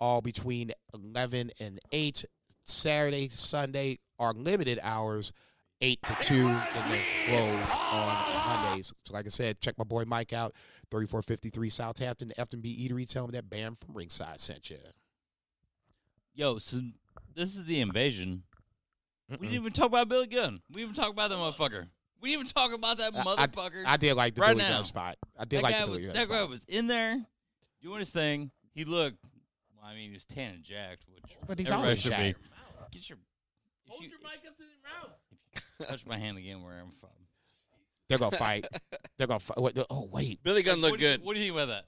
all 0.00 0.22
between 0.22 0.72
11 0.94 1.50
and 1.60 1.78
8. 1.92 2.24
Saturday, 2.64 3.28
Sunday 3.28 3.98
are 4.18 4.32
limited 4.32 4.78
hours, 4.82 5.32
8 5.80 5.98
to 6.06 6.14
2, 6.20 6.34
and 6.46 6.90
then 6.90 7.00
close 7.28 7.74
on 7.92 8.64
Mondays. 8.64 8.92
So, 9.04 9.12
like 9.14 9.26
I 9.26 9.28
said, 9.28 9.60
check 9.60 9.76
my 9.78 9.84
boy 9.84 10.04
Mike 10.06 10.32
out, 10.32 10.52
3453 10.90 11.68
Southampton, 11.68 12.32
F&B 12.38 12.88
Eatery. 12.88 13.08
Tell 13.08 13.24
him 13.26 13.32
that 13.32 13.50
Banned 13.50 13.78
from 13.78 13.94
Ringside 13.94 14.40
sent 14.40 14.70
you. 14.70 14.78
Yo, 16.34 16.58
so 16.58 16.80
this 17.34 17.56
is 17.56 17.64
the 17.66 17.80
invasion. 17.80 18.42
We 19.28 19.36
didn't 19.38 19.54
even 19.54 19.72
talk 19.72 19.86
about 19.86 20.08
Billy 20.08 20.26
Gunn. 20.28 20.60
We 20.70 20.82
didn't 20.82 20.92
even 20.92 21.02
talk 21.02 21.12
about 21.12 21.30
that 21.30 21.38
motherfucker. 21.38 21.88
We 22.20 22.30
didn't 22.30 22.40
even 22.42 22.46
talk 22.52 22.72
about 22.72 22.98
that 22.98 23.14
I- 23.14 23.20
I- 23.20 23.24
motherfucker. 23.46 23.84
I 23.84 23.96
did 23.96 24.14
like 24.14 24.34
the 24.34 24.40
Right 24.42 24.56
Billy 24.56 24.62
now. 24.62 24.76
Gunn 24.76 24.84
spot. 24.84 25.16
I 25.36 25.44
did 25.44 25.58
that 25.58 25.62
like 25.64 25.74
guy, 25.74 25.80
the 25.80 25.86
was, 25.86 25.96
Billy 25.98 26.06
Gunn 26.06 26.14
that 26.14 26.28
guy 26.28 26.42
was 26.44 26.64
in 26.64 26.86
there 26.86 27.26
doing 27.82 27.98
his 27.98 28.10
thing. 28.10 28.50
He 28.72 28.84
looked, 28.84 29.18
well, 29.76 29.86
I 29.86 29.94
mean, 29.94 30.10
he 30.10 30.14
was 30.14 30.24
tan 30.24 30.54
and 30.54 30.64
jacked, 30.64 31.04
which 31.12 31.24
But 31.46 31.58
he's 31.58 31.68
everybody 31.68 31.88
always 31.90 32.02
jacked. 32.02 32.38
Get 32.92 33.08
your, 33.08 33.18
Hold 33.88 34.02
you- 34.02 34.10
your 34.10 34.18
mic 34.20 34.46
up 34.46 34.56
to 34.56 34.62
your 34.62 34.70
mouth. 34.84 35.10
Touch 35.84 36.06
my 36.06 36.16
hand 36.18 36.38
again 36.38 36.62
where 36.62 36.74
I'm 36.74 36.92
from. 37.00 37.10
They're 38.08 38.18
going 38.18 38.30
to 38.30 38.36
fight. 38.36 38.66
They're 39.18 39.26
going 39.26 39.40
to 39.40 39.44
fight. 39.46 39.58
Wait, 39.58 39.78
Oh, 39.90 40.08
wait. 40.12 40.42
Billy 40.42 40.62
Gunn 40.62 40.80
What 40.80 40.90
looked 40.92 41.00
do 41.00 41.06
you- 41.06 41.16
good. 41.16 41.24
What 41.24 41.34
do 41.34 41.40
you 41.40 41.46
think 41.52 41.56
about 41.56 41.68
that? 41.68 41.84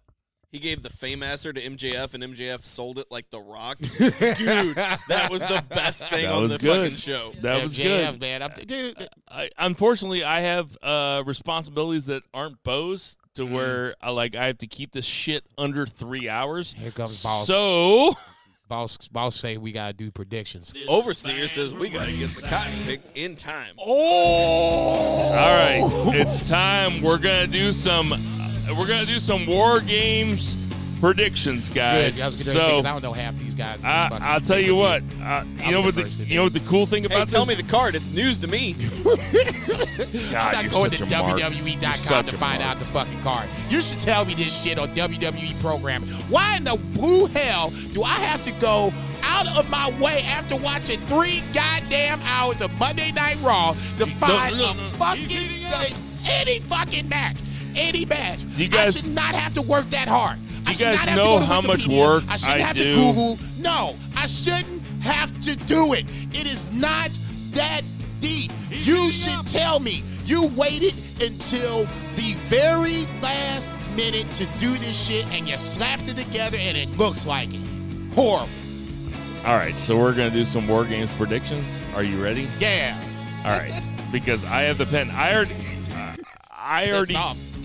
He 0.50 0.58
gave 0.60 0.82
the 0.82 0.88
Fameasser 0.88 1.54
to 1.54 1.60
MJF, 1.60 2.14
and 2.14 2.24
MJF 2.24 2.64
sold 2.64 2.98
it 2.98 3.08
like 3.10 3.28
The 3.28 3.38
Rock. 3.38 3.76
Dude, 3.80 3.90
that 4.76 5.28
was 5.30 5.42
the 5.42 5.62
best 5.68 6.08
thing 6.08 6.24
That 6.24 6.32
on 6.32 6.44
was 6.44 6.52
the 6.52 6.58
good. 6.58 6.82
fucking 6.84 6.96
show. 6.96 7.32
That 7.42 7.62
was 7.62 7.76
MJF, 7.78 8.12
good. 8.12 8.20
man. 8.22 8.42
I'm, 8.42 8.52
dude, 8.52 9.08
I, 9.28 9.50
unfortunately, 9.58 10.24
I 10.24 10.40
have 10.40 10.74
uh, 10.82 11.22
responsibilities 11.26 12.06
that 12.06 12.22
aren't 12.32 12.62
Bo's 12.64 13.18
to 13.34 13.42
Mm. 13.44 13.50
where 13.52 13.94
I 14.00 14.08
like 14.10 14.34
I 14.36 14.46
have 14.46 14.56
to 14.58 14.66
keep 14.66 14.92
this 14.92 15.04
shit 15.04 15.44
under 15.58 15.84
three 15.84 16.30
hours. 16.30 16.72
Here 16.72 16.92
comes 16.92 17.22
boss. 17.22 17.46
So 17.46 18.14
boss, 18.68 19.08
boss 19.08 19.36
say 19.36 19.56
we 19.56 19.72
gotta 19.72 19.92
do 19.92 20.10
predictions. 20.10 20.74
Overseer 20.88 21.48
says 21.48 21.74
we 21.74 21.88
got 21.88 22.06
to 22.06 22.12
get 22.12 22.30
the 22.30 22.42
cotton 22.42 22.84
picked 22.84 23.16
in 23.16 23.36
time. 23.36 23.74
Oh, 23.78 25.32
all 25.32 25.56
right, 25.56 25.80
it's 26.14 26.48
time. 26.48 27.02
We're 27.02 27.18
gonna 27.18 27.46
do 27.46 27.72
some. 27.72 28.10
We're 28.68 28.86
gonna 28.86 29.06
do 29.06 29.18
some 29.18 29.46
war 29.46 29.80
games 29.80 30.56
predictions, 31.00 31.68
good. 31.68 31.74
guys. 31.76 32.20
I 32.20 32.26
was 32.26 32.36
gonna 32.36 32.44
say 32.44 32.64
so 32.64 32.66
'cause 32.76 32.84
I 32.84 32.92
don't 32.92 33.02
know 33.02 33.12
half 33.12 33.36
these 33.38 33.54
guys. 33.54 33.82
I, 33.84 34.08
I'll 34.20 34.40
tell 34.40 34.58
you 34.60 34.74
what. 34.76 35.02
Uh, 35.22 35.44
you 35.64 35.72
know 35.72 35.80
what 35.80 35.94
the 35.94 36.02
the 36.02 36.04
first 36.04 36.18
to 36.20 36.24
you 36.26 36.36
know 36.36 36.44
what 36.44 36.52
the 36.52 36.60
cool 36.60 36.86
thing 36.86 37.02
Hey, 37.02 37.06
about 37.14 37.28
tell 37.28 37.44
this? 37.44 37.56
me 37.56 37.62
the 37.62 37.68
card. 37.68 37.94
It's 37.94 38.06
news 38.10 38.38
to 38.40 38.46
me. 38.46 38.72
God, 40.32 40.54
I'm 40.54 40.64
not 40.64 40.70
going 40.72 40.90
to 40.92 40.98
such 40.98 41.12
a 41.12 41.18
mark. 41.22 41.38
WWE.com 41.38 42.24
to 42.26 42.38
find 42.38 42.60
mark. 42.62 42.70
out 42.72 42.78
the 42.78 42.84
fucking 42.86 43.20
card. 43.22 43.48
You 43.68 43.80
should 43.80 44.00
tell 44.00 44.24
me 44.24 44.34
this 44.34 44.62
shit 44.62 44.78
on 44.78 44.88
WWE 44.94 45.60
programming. 45.60 46.08
Why 46.30 46.56
in 46.56 46.64
the 46.64 46.76
blue 46.76 47.26
hell 47.26 47.70
do 47.92 48.02
I 48.02 48.08
have 48.14 48.42
to 48.44 48.52
go 48.52 48.92
out 49.22 49.46
of 49.58 49.68
my 49.70 49.90
way 50.00 50.22
after 50.22 50.56
watching 50.56 51.04
three 51.06 51.42
goddamn 51.52 52.20
hours 52.22 52.60
of 52.62 52.72
Monday 52.78 53.12
Night 53.12 53.38
Raw 53.42 53.72
to 53.98 54.06
find 54.06 54.56
no, 54.58 54.70
a 54.70 54.74
no. 54.74 54.90
fucking 54.98 55.28
any 56.30 56.60
fucking 56.60 57.08
match? 57.08 57.36
Any 57.76 58.04
match. 58.04 58.40
You 58.56 58.68
guys- 58.68 58.96
I 58.96 59.00
should 59.00 59.14
not 59.14 59.34
have 59.34 59.52
to 59.54 59.62
work 59.62 59.88
that 59.90 60.08
hard. 60.08 60.38
You 60.66 60.72
should 60.72 60.96
guys 60.96 61.16
know 61.16 61.34
to 61.34 61.40
to 61.40 61.46
how 61.46 61.60
much 61.60 61.86
work 61.88 62.24
I 62.28 62.36
shouldn't 62.36 62.60
I 62.60 62.64
have 62.64 62.76
do? 62.76 62.84
to 62.84 62.94
Google. 62.94 63.38
No, 63.58 63.96
I 64.16 64.26
shouldn't 64.26 64.82
have 65.02 65.38
to 65.40 65.56
do 65.56 65.94
it. 65.94 66.04
It 66.32 66.46
is 66.46 66.66
not 66.72 67.18
that 67.52 67.82
deep. 68.20 68.52
You 68.70 69.10
should 69.10 69.46
tell 69.46 69.80
me 69.80 70.02
you 70.24 70.48
waited 70.48 70.94
until 71.22 71.84
the 72.16 72.36
very 72.44 73.06
last 73.22 73.70
minute 73.96 74.32
to 74.34 74.46
do 74.58 74.72
this 74.74 75.06
shit 75.06 75.26
and 75.32 75.48
you 75.48 75.56
slapped 75.56 76.08
it 76.08 76.16
together 76.16 76.58
and 76.60 76.76
it 76.76 76.88
looks 76.98 77.26
like 77.26 77.48
it. 77.52 77.60
Horrible. 78.12 78.48
All 79.44 79.56
right, 79.56 79.76
so 79.76 79.96
we're 79.96 80.12
gonna 80.12 80.30
do 80.30 80.44
some 80.44 80.66
war 80.66 80.84
games 80.84 81.10
predictions. 81.12 81.80
Are 81.94 82.02
you 82.02 82.22
ready? 82.22 82.48
Yeah. 82.58 83.00
All 83.44 83.52
right, 83.52 83.88
because 84.12 84.44
I 84.44 84.62
have 84.62 84.78
the 84.78 84.86
pen. 84.86 85.10
I 85.10 85.34
already, 85.34 85.54
I 86.52 86.90
already 86.92 87.14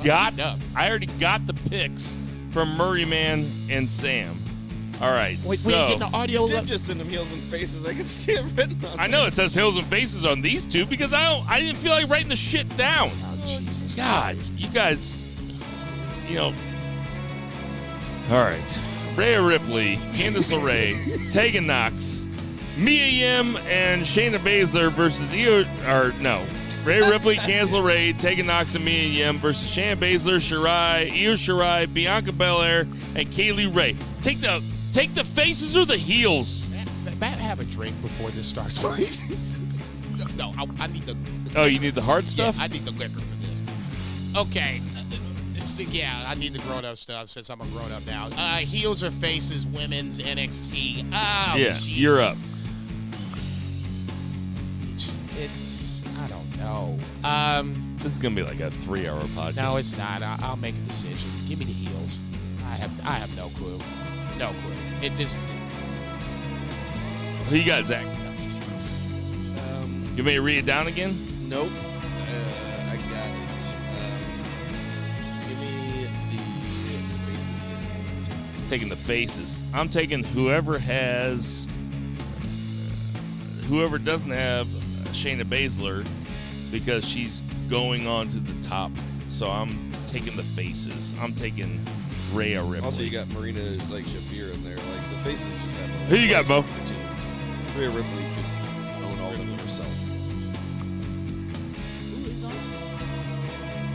got, 0.03 0.39
up. 0.39 0.59
I 0.75 0.89
already 0.89 1.07
got 1.07 1.45
the 1.47 1.53
picks 1.53 2.17
from 2.53 2.77
Murray 2.77 3.03
Man 3.03 3.51
and 3.69 3.89
Sam. 3.89 4.39
All 5.01 5.11
right, 5.11 5.37
Wait, 5.43 5.59
so 5.59 5.67
we 5.67 5.73
ain't 5.73 5.99
getting 5.99 6.11
the 6.11 6.15
audio. 6.15 6.47
Did 6.47 6.57
up? 6.57 6.65
just 6.65 6.85
send 6.85 7.01
him 7.01 7.09
heels 7.09 7.29
and 7.33 7.41
faces. 7.43 7.85
I 7.85 7.93
can 7.93 8.03
see 8.03 8.33
it 8.33 8.45
written 8.55 8.85
on 8.85 8.99
I 8.99 9.07
know 9.07 9.25
it 9.25 9.33
says 9.35 9.53
hills 9.53 9.75
and 9.75 9.85
faces 9.87 10.23
on 10.25 10.39
these 10.41 10.65
two 10.65 10.85
because 10.85 11.13
I 11.13 11.25
don't, 11.29 11.49
I 11.49 11.59
didn't 11.59 11.79
feel 11.79 11.91
like 11.91 12.07
writing 12.09 12.29
the 12.29 12.35
shit 12.35 12.73
down. 12.77 13.11
Oh, 13.11 13.43
Jesus. 13.45 13.95
God, 13.95 14.37
you 14.55 14.69
guys, 14.69 15.15
you 16.27 16.35
know. 16.35 16.53
All 18.29 18.43
right, 18.43 18.79
Rhea 19.17 19.41
Ripley, 19.41 19.97
Candice 20.13 20.53
LeRae, 20.57 21.33
Tegan 21.33 21.67
Nox, 21.67 22.25
Mia 22.77 23.07
Yim, 23.07 23.57
and 23.67 24.03
Shayna 24.03 24.37
Baszler 24.37 24.91
versus 24.93 25.33
Io. 25.33 25.65
Or 25.91 26.13
no, 26.19 26.47
Rhea 26.83 27.09
Ripley, 27.09 27.37
Candice 27.37 27.71
LeRae, 27.71 28.17
Tegan 28.17 28.47
Nox, 28.47 28.75
and 28.75 28.83
Mia 28.83 29.07
Yim 29.07 29.39
versus 29.39 29.69
Shan 29.69 29.97
Baszler, 29.99 30.35
Shirai, 30.35 31.09
Io 31.11 31.33
Shirai, 31.33 31.91
Bianca 31.91 32.33
Belair, 32.33 32.85
and 33.15 33.31
Kay 33.31 33.53
Lee 33.53 33.67
Ray. 33.67 33.95
Take 34.19 34.41
the 34.41 34.61
take 34.91 35.13
the 35.13 35.23
faces 35.23 35.77
or 35.77 35.85
the 35.85 35.95
heels. 35.95 36.67
Matt, 36.67 37.17
Matt, 37.19 37.37
have 37.39 37.61
a 37.61 37.63
drink 37.63 38.01
before 38.01 38.31
this 38.31 38.47
starts, 38.47 38.77
please. 38.83 39.55
no, 40.35 40.53
I, 40.57 40.67
I 40.79 40.87
need 40.87 41.05
the. 41.05 41.13
the 41.13 41.61
Oh, 41.61 41.65
you 41.65 41.79
need 41.79 41.95
the 41.95 42.01
hard 42.01 42.27
stuff. 42.27 42.57
Yeah, 42.57 42.63
I 42.63 42.67
need 42.67 42.83
the 42.83 42.91
liquor 42.91 43.19
for 43.19 43.47
this. 43.47 43.63
Okay. 44.35 44.81
uh, 45.57 45.83
yeah, 45.87 46.25
I 46.27 46.35
need 46.35 46.51
the 46.51 46.59
grown 46.59 46.83
up 46.83 46.97
stuff 46.97 47.29
since 47.29 47.49
I'm 47.49 47.61
a 47.61 47.65
grown 47.67 47.93
up 47.93 48.05
now. 48.05 48.27
Uh, 48.35 48.57
heels 48.57 49.03
or 49.03 49.11
faces, 49.11 49.65
women's 49.67 50.19
NXT. 50.19 51.05
Oh, 51.13 51.55
yeah, 51.55 51.77
you're 51.83 52.21
up. 52.21 52.35
It's, 54.91 55.23
it's, 55.37 55.82
I. 56.63 56.99
Um, 57.23 57.97
This 57.99 58.11
is 58.13 58.17
gonna 58.17 58.35
be 58.35 58.43
like 58.43 58.59
a 58.59 58.71
three-hour 58.71 59.21
podcast. 59.35 59.55
no, 59.55 59.75
it's 59.77 59.95
not. 59.97 60.21
I, 60.23 60.37
I'll 60.41 60.57
make 60.57 60.75
a 60.75 60.79
decision. 60.79 61.29
Give 61.47 61.59
me 61.59 61.65
the 61.65 61.71
heels. 61.73 62.19
I 62.65 62.75
have, 62.75 62.91
I 63.03 63.11
have 63.13 63.35
no 63.35 63.49
clue. 63.49 63.79
No 64.37 64.49
clue. 64.61 64.73
It 65.01 65.13
just. 65.15 65.51
Who 67.49 67.55
you 67.57 67.65
got, 67.65 67.85
Zach? 67.85 68.05
Um, 69.67 70.05
You 70.15 70.23
may 70.23 70.39
read 70.39 70.57
it 70.59 70.65
down 70.65 70.87
again. 70.87 71.17
nope. 71.49 71.69
Uh, 71.69 72.89
I 72.91 72.95
got 72.95 73.29
it. 73.29 73.75
Um, 73.75 74.21
give 75.49 75.59
me 75.59 76.07
the 76.31 77.31
faces 77.31 77.67
here. 77.67 77.77
taking 78.69 78.89
the 78.89 78.95
faces. 78.95 79.59
I'm 79.73 79.89
taking 79.89 80.23
whoever 80.23 80.79
has, 80.79 81.67
whoever 83.67 83.97
doesn't 83.97 84.31
have 84.31 84.67
Shayna 85.11 85.43
Baszler, 85.43 86.07
because 86.73 87.07
she's 87.07 87.43
going 87.69 88.07
on 88.07 88.27
to 88.29 88.39
the 88.39 88.61
top. 88.63 88.91
So 89.29 89.49
I'm 89.49 89.93
taking 90.07 90.35
the 90.35 90.43
faces. 90.43 91.13
I'm 91.21 91.33
taking 91.33 91.85
Rhea 92.33 92.61
Ripley. 92.63 92.83
Also, 92.83 93.03
you 93.03 93.11
got 93.11 93.29
Marina 93.29 93.61
like 93.91 94.05
Shafir 94.05 94.51
in 94.51 94.63
there. 94.63 94.75
Like 94.75 95.09
the 95.11 95.17
faces 95.23 95.53
just 95.63 95.77
have. 95.77 95.89
a 95.89 95.93
Who 96.07 96.17
you 96.17 96.29
got, 96.29 96.47
Bo? 96.47 96.57
on. 96.57 96.65
Rhea 97.77 97.89
Ripley 97.89 98.25
could 98.35 99.03
own 99.05 99.19
all 99.19 99.31
of 99.31 99.37
them 99.37 99.57
herself. 99.59 99.87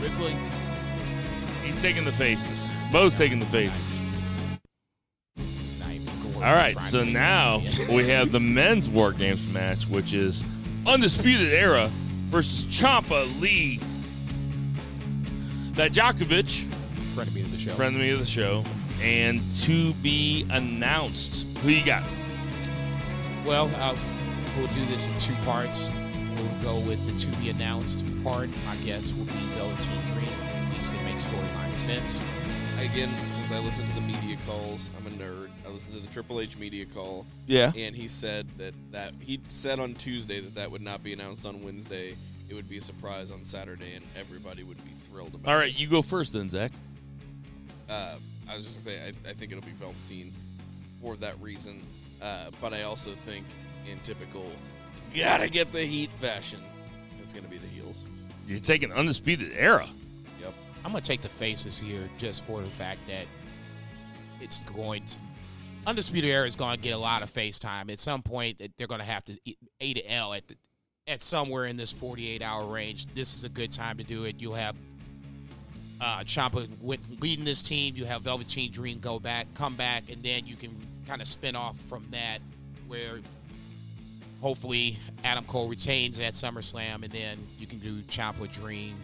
Ripley. 0.01 0.37
He's 1.65 1.77
taking 1.77 2.05
the 2.05 2.13
faces. 2.13 2.69
Bo's 2.93 3.13
taking 3.13 3.39
the 3.39 3.45
faces. 3.47 4.33
It's 5.65 5.77
not 5.77 5.91
even 5.91 6.07
gore. 6.33 6.45
All 6.45 6.53
right, 6.53 6.81
so 6.83 7.03
now 7.03 7.61
we 7.93 8.07
have 8.07 8.31
the 8.31 8.39
men's 8.39 8.87
War 8.87 9.11
Games 9.11 9.45
match, 9.49 9.85
which 9.87 10.13
is 10.13 10.45
Undisputed 10.85 11.53
Era 11.53 11.91
versus 12.29 12.65
Ciampa 12.65 13.41
Lee. 13.41 13.79
That 15.73 15.91
Dijakovic, 15.93 16.71
friend 17.13 17.27
of 17.27 17.35
me 17.35 17.41
to 17.43 17.49
the 17.49 17.57
show. 17.57 17.71
friend 17.71 17.95
of 17.95 18.01
me 18.01 18.09
of 18.11 18.19
the 18.19 18.25
show, 18.25 18.63
and 19.01 19.49
to 19.63 19.93
be 19.95 20.45
announced. 20.49 21.47
Who 21.63 21.69
you 21.69 21.85
got? 21.85 22.03
Well, 23.45 23.71
uh, 23.75 23.97
we'll 24.57 24.67
do 24.67 24.85
this 24.85 25.07
in 25.07 25.17
two 25.17 25.35
parts. 25.45 25.89
We'll 26.35 26.61
go 26.61 26.79
with 26.87 27.05
the 27.05 27.17
to 27.17 27.37
be 27.37 27.49
announced 27.49 28.05
part. 28.23 28.49
I 28.67 28.75
guess 28.77 29.13
will 29.13 29.25
be 29.25 29.31
Velveteen 29.55 30.05
Dream. 30.05 30.27
At 30.27 30.73
least 30.75 30.93
they 30.93 31.03
make 31.03 31.15
storyline 31.17 31.73
sense. 31.73 32.21
again, 32.77 33.09
since 33.31 33.51
I 33.51 33.59
listen 33.59 33.85
to 33.85 33.93
the 33.93 34.01
media 34.01 34.37
calls, 34.45 34.89
I'm 34.97 35.07
a 35.07 35.17
nerd. 35.79 35.85
I 35.85 35.87
listen 35.87 35.93
to 35.93 35.99
the 36.07 36.13
Triple 36.13 36.41
H 36.41 36.57
media 36.57 36.85
call, 36.85 37.25
Yeah. 37.47 37.71
and 37.75 37.95
he 37.95 38.07
said 38.07 38.47
that 38.57 38.73
that 38.91 39.13
he 39.19 39.39
said 39.47 39.79
on 39.79 39.93
Tuesday 39.95 40.39
that 40.39 40.55
that 40.55 40.69
would 40.71 40.81
not 40.81 41.03
be 41.03 41.13
announced 41.13 41.45
on 41.45 41.63
Wednesday. 41.63 42.15
It 42.49 42.55
would 42.55 42.67
be 42.69 42.79
a 42.79 42.81
surprise 42.81 43.31
on 43.31 43.43
Saturday, 43.43 43.93
and 43.95 44.03
everybody 44.19 44.63
would 44.63 44.83
be 44.83 44.91
thrilled 44.91 45.35
about. 45.35 45.51
All 45.51 45.57
it. 45.59 45.63
right, 45.63 45.79
you 45.79 45.87
go 45.87 46.01
first 46.01 46.33
then, 46.33 46.49
Zach. 46.49 46.71
Uh, 47.87 48.15
I 48.49 48.55
was 48.55 48.65
just 48.65 48.85
gonna 48.85 48.97
say 48.97 49.03
I, 49.05 49.29
I 49.29 49.33
think 49.33 49.51
it'll 49.51 49.63
be 49.63 49.73
Velveteen 49.73 50.33
for 51.01 51.15
that 51.17 51.39
reason, 51.39 51.81
uh, 52.21 52.49
but 52.59 52.73
I 52.73 52.83
also 52.83 53.11
think 53.11 53.45
in 53.89 53.99
typical 53.99 54.45
gotta 55.15 55.47
get 55.49 55.71
the 55.71 55.83
heat 55.85 56.11
fashion, 56.11 56.59
it's 57.21 57.33
gonna 57.33 57.47
be 57.47 57.57
the 57.59 57.67
heels. 57.67 58.03
You're 58.47 58.59
taking 58.59 58.91
undisputed 58.91 59.51
era. 59.55 59.87
Yep. 60.41 60.53
I'm 60.83 60.91
gonna 60.91 61.01
take 61.01 61.21
the 61.21 61.29
faces 61.29 61.79
here 61.79 62.09
just 62.17 62.45
for 62.45 62.61
the 62.61 62.67
fact 62.67 62.99
that 63.07 63.25
it's 64.41 64.61
going 64.63 65.03
to 65.05 65.19
Undisputed 65.87 66.29
Era 66.29 66.45
is 66.45 66.55
going 66.55 66.75
to 66.75 66.81
get 66.81 66.93
a 66.93 66.97
lot 66.97 67.21
of 67.21 67.29
face 67.29 67.57
time. 67.57 67.89
At 67.89 67.99
some 67.99 68.21
point, 68.21 68.61
they're 68.77 68.87
going 68.87 68.99
to 68.99 69.05
have 69.05 69.23
to 69.25 69.39
A 69.81 69.93
to 69.93 70.11
L 70.11 70.33
at 70.33 70.47
the, 70.47 70.55
at 71.07 71.21
somewhere 71.21 71.65
in 71.65 71.77
this 71.77 71.91
48 71.91 72.41
hour 72.41 72.65
range. 72.65 73.07
This 73.15 73.35
is 73.35 73.43
a 73.43 73.49
good 73.49 73.71
time 73.71 73.97
to 73.97 74.03
do 74.03 74.25
it. 74.25 74.35
You'll 74.39 74.55
have 74.55 74.75
uh, 76.01 76.19
Ciampa 76.19 76.67
leading 77.21 77.45
this 77.45 77.63
team. 77.63 77.95
You 77.95 78.05
have 78.05 78.21
Velveteen 78.21 78.71
Dream 78.71 78.99
go 78.99 79.19
back, 79.19 79.47
come 79.53 79.75
back, 79.75 80.11
and 80.11 80.21
then 80.23 80.45
you 80.45 80.55
can 80.55 80.75
kind 81.07 81.21
of 81.21 81.27
spin 81.27 81.55
off 81.55 81.77
from 81.77 82.05
that, 82.11 82.39
where 82.87 83.19
hopefully 84.41 84.97
Adam 85.23 85.43
Cole 85.45 85.67
retains 85.67 86.19
at 86.19 86.33
SummerSlam, 86.33 87.03
and 87.03 87.11
then 87.11 87.37
you 87.57 87.67
can 87.67 87.79
do 87.79 88.01
Ciampa 88.03 88.51
Dream, 88.51 88.95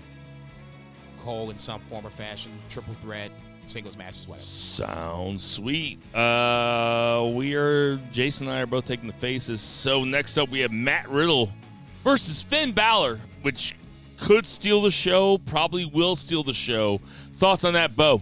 Cole 1.20 1.50
in 1.50 1.58
some 1.58 1.80
form 1.82 2.06
or 2.06 2.12
fashion, 2.12 2.52
triple 2.70 2.94
threat, 2.94 3.32
singles 3.70 3.98
matches, 3.98 4.28
whatever. 4.28 4.44
Sounds 4.46 5.44
sweet. 5.44 6.00
Uh, 6.16 7.30
we 7.34 7.56
are 7.56 7.98
Jason 8.12 8.48
and 8.48 8.56
I 8.56 8.62
are 8.62 8.66
both 8.66 8.86
taking 8.86 9.08
the 9.08 9.14
faces. 9.14 9.62
So 9.62 10.04
next 10.04 10.38
up 10.38 10.50
we 10.50 10.60
have 10.60 10.72
Matt 10.72 11.10
Riddle 11.10 11.52
versus 12.04 12.44
Finn 12.44 12.72
Balor, 12.72 13.20
which 13.42 13.76
could 14.18 14.46
steal 14.46 14.82
the 14.82 14.92
show, 14.92 15.38
probably 15.40 15.86
will 15.86 16.16
steal 16.16 16.44
the 16.44 16.54
show. 16.54 17.00
Thoughts 17.34 17.64
on 17.66 17.74
that, 17.74 17.96
Bo? 17.96 18.22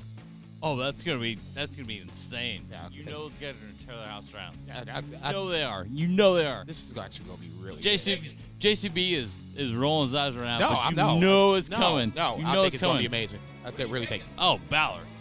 Oh, 0.66 0.78
that's 0.78 1.04
gonna 1.04 1.20
be 1.20 1.38
that's 1.54 1.76
gonna 1.76 1.88
be 1.88 2.00
insane. 2.00 2.66
Yeah, 2.72 2.88
you 2.90 3.02
okay. 3.02 3.12
know 3.12 3.26
it's 3.28 3.38
gonna 3.38 3.54
tear 3.86 3.98
the 3.98 4.08
house 4.08 4.26
down. 4.28 4.54
I- 4.74 4.80
I- 4.98 5.00
You 5.00 5.18
I- 5.22 5.32
know 5.34 5.50
they 5.50 5.62
are. 5.64 5.86
You 5.92 6.08
know 6.08 6.36
they 6.36 6.46
are. 6.46 6.64
this 6.66 6.88
is 6.90 6.98
actually 6.98 7.26
going 7.26 7.38
to 7.38 7.44
be 7.44 7.52
really 7.60 7.82
JC, 7.82 8.16
good. 8.16 8.34
JCB 8.62 9.12
is 9.14 9.36
is 9.58 9.76
rolling 9.76 10.08
his 10.08 10.16
eyes 10.16 10.38
around. 10.38 10.62
No, 10.62 10.70
but 10.70 10.78
I'm 10.80 10.92
you 10.92 10.96
no. 10.96 11.20
know 11.20 11.54
it's 11.56 11.70
no, 11.70 11.76
coming. 11.78 12.14
No, 12.16 12.38
you 12.38 12.46
I 12.46 12.54
know 12.56 12.62
think 12.62 12.76
it's 12.76 12.82
going 12.84 12.96
to 12.96 13.02
be 13.02 13.08
amazing. 13.08 13.42
I 13.66 13.72
th- 13.72 13.90
really 13.90 14.06
think. 14.06 14.24
Oh, 14.38 14.58
Balor, 14.70 15.00
big 15.00 15.02
time. 15.02 15.13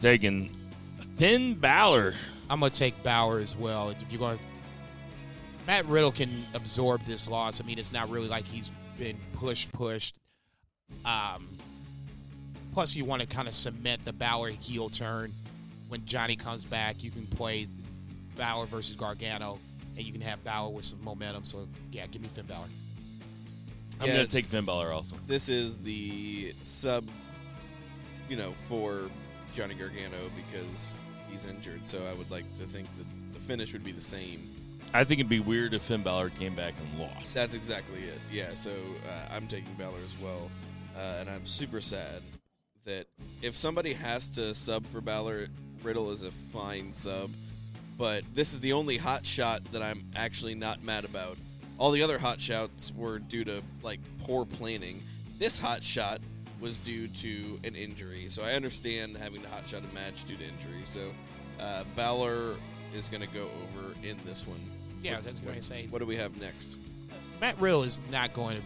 Taking 0.00 0.50
Finn 1.14 1.54
Balor. 1.54 2.14
I'm 2.50 2.60
going 2.60 2.70
to 2.72 2.78
take 2.78 3.02
Bauer 3.02 3.38
as 3.38 3.56
well. 3.56 3.90
If 3.90 4.10
you're 4.10 4.18
going, 4.18 4.38
to 4.38 4.44
Matt 5.66 5.86
Riddle 5.86 6.12
can 6.12 6.44
absorb 6.54 7.04
this 7.04 7.28
loss. 7.28 7.60
I 7.60 7.64
mean, 7.64 7.78
it's 7.78 7.92
not 7.92 8.08
really 8.08 8.28
like 8.28 8.46
he's 8.46 8.70
been 8.98 9.18
pushed, 9.32 9.72
pushed. 9.72 10.16
Um, 11.04 11.48
plus, 12.72 12.94
you 12.94 13.04
want 13.04 13.20
to 13.22 13.28
kind 13.28 13.48
of 13.48 13.54
cement 13.54 14.04
the 14.04 14.12
Bauer 14.12 14.48
heel 14.50 14.88
turn. 14.88 15.34
When 15.88 16.04
Johnny 16.06 16.36
comes 16.36 16.64
back, 16.64 17.02
you 17.02 17.10
can 17.10 17.26
play 17.26 17.66
Bauer 18.36 18.66
versus 18.66 18.94
Gargano, 18.96 19.58
and 19.96 20.06
you 20.06 20.12
can 20.12 20.20
have 20.22 20.42
Bauer 20.44 20.70
with 20.70 20.84
some 20.84 21.02
momentum. 21.02 21.44
So, 21.44 21.66
yeah, 21.92 22.06
give 22.06 22.22
me 22.22 22.28
Finn 22.28 22.46
Balor. 22.46 22.66
I'm 24.00 24.06
Yeah. 24.06 24.14
gonna 24.14 24.26
take 24.28 24.46
Finn 24.46 24.64
Balor 24.64 24.92
also. 24.92 25.16
This 25.26 25.48
is 25.48 25.78
the 25.78 26.54
sub, 26.60 27.08
you 28.28 28.36
know, 28.36 28.52
for 28.68 29.10
Johnny 29.58 29.74
Gargano 29.74 30.30
because 30.36 30.94
he's 31.28 31.44
injured. 31.44 31.80
So 31.82 32.00
I 32.08 32.14
would 32.14 32.30
like 32.30 32.44
to 32.58 32.62
think 32.62 32.86
that 32.96 33.06
the 33.34 33.40
finish 33.40 33.72
would 33.72 33.82
be 33.82 33.90
the 33.90 34.00
same. 34.00 34.48
I 34.94 35.02
think 35.02 35.18
it'd 35.18 35.28
be 35.28 35.40
weird 35.40 35.74
if 35.74 35.82
Finn 35.82 36.04
Balor 36.04 36.30
came 36.30 36.54
back 36.54 36.74
and 36.78 37.00
lost. 37.00 37.34
That's 37.34 37.56
exactly 37.56 38.02
it. 38.02 38.20
Yeah. 38.30 38.54
So 38.54 38.70
uh, 38.70 39.34
I'm 39.34 39.48
taking 39.48 39.74
Balor 39.74 39.98
as 40.04 40.16
well, 40.16 40.48
uh, 40.96 41.16
and 41.18 41.28
I'm 41.28 41.44
super 41.44 41.80
sad 41.80 42.22
that 42.84 43.08
if 43.42 43.56
somebody 43.56 43.92
has 43.94 44.30
to 44.30 44.54
sub 44.54 44.86
for 44.86 45.00
Balor, 45.00 45.48
Riddle 45.82 46.12
is 46.12 46.22
a 46.22 46.30
fine 46.30 46.92
sub. 46.92 47.32
But 47.96 48.22
this 48.34 48.52
is 48.52 48.60
the 48.60 48.72
only 48.72 48.96
hot 48.96 49.26
shot 49.26 49.64
that 49.72 49.82
I'm 49.82 50.04
actually 50.14 50.54
not 50.54 50.84
mad 50.84 51.04
about. 51.04 51.36
All 51.78 51.90
the 51.90 52.00
other 52.00 52.16
hot 52.16 52.40
shots 52.40 52.92
were 52.96 53.18
due 53.18 53.42
to 53.42 53.60
like 53.82 53.98
poor 54.20 54.44
planning. 54.44 55.02
This 55.40 55.58
hot 55.58 55.82
shot 55.82 56.20
was 56.60 56.80
due 56.80 57.08
to 57.08 57.58
an 57.64 57.74
injury. 57.74 58.26
So 58.28 58.42
I 58.42 58.52
understand 58.52 59.16
having 59.16 59.42
to 59.42 59.48
hotshot 59.48 59.88
a 59.90 59.94
match 59.94 60.24
due 60.24 60.36
to 60.36 60.42
injury. 60.44 60.82
So 60.84 61.10
uh, 61.60 61.84
Balor 61.96 62.56
is 62.94 63.08
going 63.08 63.22
to 63.22 63.28
go 63.28 63.42
over 63.44 63.94
in 64.02 64.16
this 64.24 64.46
one. 64.46 64.60
Yeah, 65.02 65.16
What- 65.16 65.24
that's 65.24 65.40
what 65.40 65.48
what- 65.50 65.56
I 65.56 65.60
say. 65.60 65.86
What 65.90 65.98
do 66.00 66.06
we 66.06 66.16
have 66.16 66.36
next? 66.40 66.76
Matt 67.40 67.60
Riddle 67.60 67.84
is 67.84 68.00
not 68.10 68.32
going 68.32 68.56
to 68.56 68.62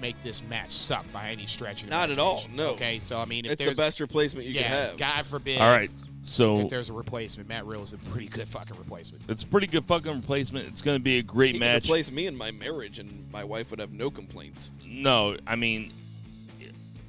make 0.00 0.20
this 0.22 0.42
match 0.44 0.70
suck 0.70 1.04
by 1.12 1.30
any 1.30 1.46
stretch 1.46 1.82
of 1.82 1.88
the 1.88 1.94
Not 1.94 2.10
at 2.10 2.18
all, 2.18 2.44
no. 2.54 2.68
Okay, 2.70 2.98
so 2.98 3.18
I 3.18 3.24
mean, 3.26 3.44
if 3.44 3.52
It's 3.52 3.64
the 3.64 3.74
best 3.74 4.00
replacement 4.00 4.46
you 4.46 4.54
yeah, 4.54 4.62
can 4.62 4.70
have. 4.70 4.96
God 4.96 5.26
forbid. 5.26 5.58
All 5.60 5.70
right, 5.70 5.90
so 6.22 6.58
If 6.60 6.70
there's 6.70 6.88
a 6.90 6.92
replacement, 6.94 7.48
Matt 7.48 7.64
Riddle 7.66 7.82
is 7.84 7.92
a 7.94 7.98
pretty 7.98 8.28
good 8.28 8.46
fucking 8.48 8.76
replacement. 8.78 9.24
it's 9.28 9.42
a 9.42 9.46
pretty 9.46 9.66
good 9.66 9.84
fucking 9.86 10.14
replacement. 10.14 10.66
It's 10.68 10.80
gonna 10.82 10.98
be 10.98 11.18
a 11.18 11.22
great 11.22 11.54
he 11.54 11.58
match. 11.60 11.84
replace 11.84 12.10
me 12.10 12.26
in 12.26 12.36
my 12.36 12.50
marriage, 12.50 12.98
and 12.98 13.26
my 13.32 13.44
wife 13.44 13.70
would 13.70 13.80
have 13.80 13.92
no 13.92 14.10
complaints. 14.10 14.70
no, 14.84 15.36
I 15.46 15.56
mean 15.56 15.92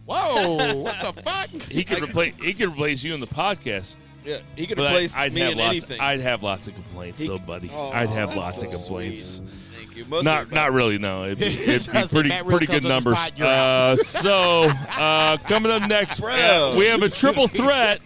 Whoa! 0.07 0.75
what 0.81 0.95
the 1.01 1.21
fuck? 1.21 1.49
he 1.69 1.83
could 1.83 2.01
replace 2.01 2.35
he 2.37 2.53
could 2.53 2.69
replace 2.69 3.03
you 3.03 3.13
in 3.13 3.19
the 3.19 3.27
podcast. 3.27 3.95
Yeah, 4.25 4.39
he 4.55 4.65
could 4.67 4.79
replace 4.79 5.15
I'd 5.17 5.33
me 5.33 5.41
have 5.41 5.51
in 5.53 5.57
lots. 5.57 5.69
anything. 5.69 5.99
I'd 6.01 6.19
have 6.21 6.43
lots 6.43 6.67
of 6.67 6.73
complaints, 6.75 7.19
He- 7.19 7.27
though, 7.27 7.37
buddy. 7.37 7.69
Oh, 7.73 7.91
I'd 7.91 8.09
have 8.09 8.35
lots 8.35 8.59
so 8.59 8.65
of 8.67 8.73
complaints. 8.73 9.35
sweet. 9.35 9.49
Thank 9.79 9.95
you. 9.97 10.05
Most 10.05 10.25
Not, 10.25 10.51
not 10.51 10.73
really. 10.73 10.97
No, 10.97 11.23
it'd 11.29 11.39
be, 11.39 11.45
it'd 11.45 11.85
be 11.91 12.07
pretty, 12.09 12.29
pretty 12.43 12.65
good 12.65 12.83
comes 12.83 12.85
on 12.85 12.89
the 12.89 12.89
numbers. 12.89 13.17
spot, 13.19 13.41
Uh, 13.41 13.95
so 13.97 14.63
uh, 14.97 15.37
coming 15.45 15.71
up 15.71 15.87
next, 15.89 16.21
uh, 16.21 16.75
we 16.77 16.85
have 16.87 17.03
a 17.03 17.09
triple 17.09 17.47
threat. 17.47 18.01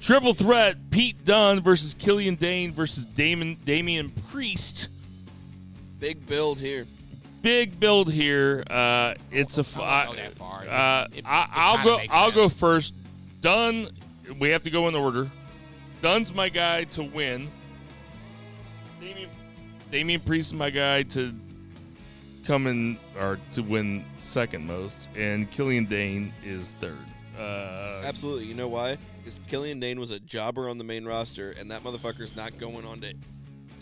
triple 0.00 0.34
threat: 0.34 0.76
Pete 0.90 1.24
Dunne 1.24 1.60
versus 1.60 1.94
Killian 1.94 2.34
Dain 2.36 2.72
versus 2.72 3.04
Damon 3.04 3.56
Damian 3.64 4.10
Priest. 4.30 4.88
Big 6.00 6.24
build 6.26 6.58
here. 6.60 6.86
Big 7.42 7.78
build 7.80 8.10
here. 8.12 8.62
Uh, 8.70 9.14
it's 9.30 9.58
a. 9.58 9.62
f- 9.62 9.78
I 9.78 10.06
won't 10.06 10.16
go 10.16 10.22
that 10.22 10.34
far. 10.34 10.64
Uh, 10.68 11.06
It- 11.12 11.18
it- 11.18 11.24
I, 11.26 11.42
it 11.42 11.48
I'll 11.52 11.76
kinda 11.76 11.90
go. 11.90 11.96
makes 11.98 12.14
I'll 12.14 12.30
go 12.32 12.48
first. 12.48 12.94
Dunne. 13.40 13.88
We 14.38 14.50
have 14.50 14.62
to 14.62 14.70
go 14.70 14.88
in 14.88 14.94
order. 14.94 15.28
Dunne's 16.00 16.32
my 16.32 16.48
guy 16.48 16.84
to 16.84 17.02
win. 17.02 17.50
Damian, 19.00 19.28
Damian 19.90 20.20
Priest 20.20 20.48
is 20.48 20.54
my 20.54 20.70
guy 20.70 21.02
to 21.04 21.34
come 22.44 22.66
in 22.66 22.98
or 23.18 23.38
to 23.52 23.62
win 23.62 24.04
second 24.22 24.66
most, 24.66 25.08
and 25.16 25.50
Killian 25.50 25.86
Dain 25.86 26.32
is 26.44 26.70
third. 26.80 26.96
Uh, 27.38 28.02
Absolutely. 28.04 28.46
You 28.46 28.54
know 28.54 28.68
why? 28.68 28.96
Because 29.18 29.40
Killian 29.48 29.80
Dain 29.80 29.98
was 30.00 30.10
a 30.12 30.20
jobber 30.20 30.68
on 30.68 30.78
the 30.78 30.84
main 30.84 31.04
roster, 31.04 31.54
and 31.58 31.70
that 31.70 31.82
motherfucker's 31.84 32.34
not 32.36 32.56
going 32.58 32.84
on 32.86 33.00
to 33.00 33.14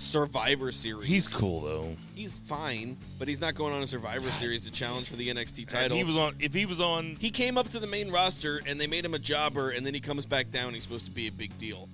Survivor 0.01 0.73
Series. 0.73 1.07
he's 1.07 1.29
cool 1.29 1.61
though. 1.61 1.95
he's 2.15 2.39
fine, 2.41 2.97
but 3.19 3.29
he's 3.29 3.41
not 3.41 3.55
going 3.55 3.75
on 3.75 3.83
a 3.83 3.87
Survivor 3.87 4.31
Series 4.31 4.65
to 4.65 4.73
challenge 4.73 5.09
for 5.09 5.17
the 5.17 5.29
NXT 5.29 5.69
title. 5.69 5.93
If 5.93 5.93
he 5.99 6.05
was 6.05 6.17
on, 6.17 6.35
if 6.41 6.55
he 6.55 6.65
was 6.67 6.81
on, 6.81 7.17
He 7.21 7.31
came 7.31 7.59
up 7.59 7.69
to 7.71 7.79
the 7.79 7.87
main 7.87 8.11
roster 8.11 8.63
and 8.67 8.81
they 8.81 8.87
made 8.87 9.05
him 9.05 9.15
a 9.15 9.19
jobber, 9.19 9.71
and 9.71 9.85
then 9.85 9.93
he 9.95 10.01
comes 10.01 10.25
back 10.25 10.51
down. 10.51 10.73
He's 10.75 10.83
supposed 10.85 11.05
to 11.07 11.13
be 11.13 11.29
a 11.29 11.33
big 11.33 11.57
deal. 11.59 11.89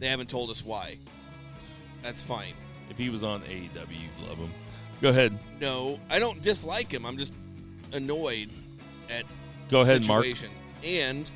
They 0.00 0.08
haven't 0.08 0.28
told 0.28 0.50
us 0.50 0.64
why. 0.64 0.98
That's 2.02 2.22
fine. 2.22 2.54
if 2.90 2.98
he 2.98 3.08
was 3.10 3.22
on 3.22 3.42
AEW, 3.42 3.74
you'd 3.90 4.28
love 4.28 4.38
him. 4.38 4.50
Go 5.00 5.10
ahead. 5.10 5.38
No, 5.60 6.00
I 6.10 6.18
don't 6.18 6.42
dislike 6.42 6.92
him. 6.92 7.06
I'm 7.06 7.16
just 7.16 7.32
annoyed 7.92 8.50
at 9.08 9.24
Go 9.68 9.82
ahead, 9.82 10.06
Mark. 10.08 10.24
situation. 10.24 10.50
And 10.84 11.30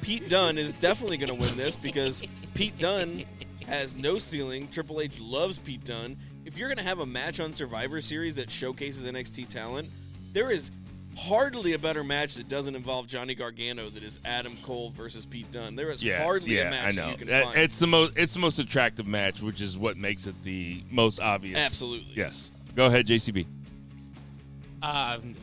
Pete 0.00 0.28
Dunne 0.30 0.56
is 0.56 0.72
definitely 0.72 1.18
going 1.18 1.28
to 1.28 1.34
win 1.34 1.56
this 1.56 1.76
because 1.76 2.22
Pete 2.54 2.78
Dunne 2.78 3.24
has 3.68 3.96
no 3.96 4.18
ceiling. 4.18 4.68
Triple 4.68 5.00
H 5.00 5.20
loves 5.20 5.58
Pete 5.58 5.84
Dunne. 5.84 6.16
If 6.44 6.56
you're 6.56 6.68
going 6.68 6.78
to 6.78 6.84
have 6.84 7.00
a 7.00 7.06
match 7.06 7.40
on 7.40 7.52
Survivor 7.52 8.00
Series 8.00 8.34
that 8.36 8.50
showcases 8.50 9.06
NXT 9.06 9.48
talent, 9.48 9.88
there 10.32 10.50
is 10.50 10.70
hardly 11.16 11.72
a 11.74 11.78
better 11.78 12.04
match 12.04 12.34
that 12.36 12.48
doesn't 12.48 12.74
involve 12.76 13.06
Johnny 13.06 13.34
Gargano 13.34 13.88
that 13.88 14.02
is 14.04 14.20
Adam 14.24 14.56
Cole 14.62 14.90
versus 14.90 15.26
Pete 15.26 15.50
Dunne. 15.50 15.74
There 15.76 15.90
is 15.90 16.02
Yeah, 16.02 16.22
hardly 16.22 16.56
yeah, 16.56 16.68
a 16.68 16.70
match 16.70 16.84
I 16.84 16.90
know. 16.92 17.02
that 17.06 17.10
you 17.12 17.16
can 17.18 17.26
That- 17.28 17.44
find. 17.46 17.58
it's 17.58 17.78
the 17.78 17.86
most. 17.86 18.12
It's 18.16 18.34
the 18.34 18.40
most 18.40 18.58
attractive 18.58 19.06
match, 19.06 19.42
which 19.42 19.60
is 19.60 19.76
what 19.76 19.96
makes 19.96 20.26
it 20.26 20.40
the 20.44 20.82
most 20.90 21.18
obvious. 21.20 21.58
Absolutely. 21.58 22.12
Yes. 22.14 22.50
Go 22.76 22.86
ahead, 22.86 23.06
JCB. 23.06 23.46
Um, 24.82 25.34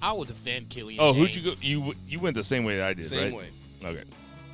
I 0.00 0.12
will 0.12 0.24
defend 0.24 0.68
Killian. 0.68 1.00
Oh, 1.02 1.12
Dain. 1.12 1.20
who'd 1.22 1.36
you 1.36 1.42
go? 1.42 1.54
You 1.60 1.94
you 2.06 2.20
went 2.20 2.36
the 2.36 2.44
same 2.44 2.64
way 2.64 2.76
that 2.76 2.86
I 2.86 2.94
did, 2.94 3.06
Same 3.06 3.34
right? 3.34 3.48
way. 3.82 3.88
Okay. 3.90 4.04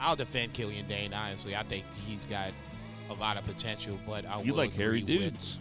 I'll 0.00 0.16
defend 0.16 0.54
Killian 0.54 0.86
Dain. 0.88 1.12
Honestly, 1.12 1.54
I 1.54 1.62
think 1.62 1.84
he's 2.08 2.24
got 2.26 2.52
a 3.10 3.14
lot 3.14 3.36
of 3.36 3.44
potential, 3.46 3.98
but 4.06 4.24
I 4.26 4.40
You 4.42 4.54
like 4.54 4.72
hairy 4.74 5.00
agree 5.02 5.18
with- 5.18 5.30
dudes? 5.32 5.58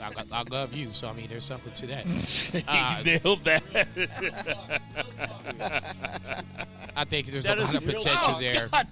I, 0.00 0.10
I 0.32 0.42
love 0.50 0.74
you, 0.76 0.90
so 0.90 1.08
I 1.08 1.12
mean, 1.14 1.28
there's 1.28 1.44
something 1.44 1.72
to 1.72 1.86
that. 1.86 2.04
He 2.06 2.62
Uh, 2.68 3.02
nailed 3.04 3.44
that. 3.44 3.62
I 6.96 7.04
think 7.04 7.26
there's 7.28 7.44
That 7.44 7.58
a 7.58 7.62
lot 7.64 7.74
of 7.74 7.84
potential 7.84 8.34
Oh, 8.36 8.40
there, 8.40 8.68
God 8.72 8.86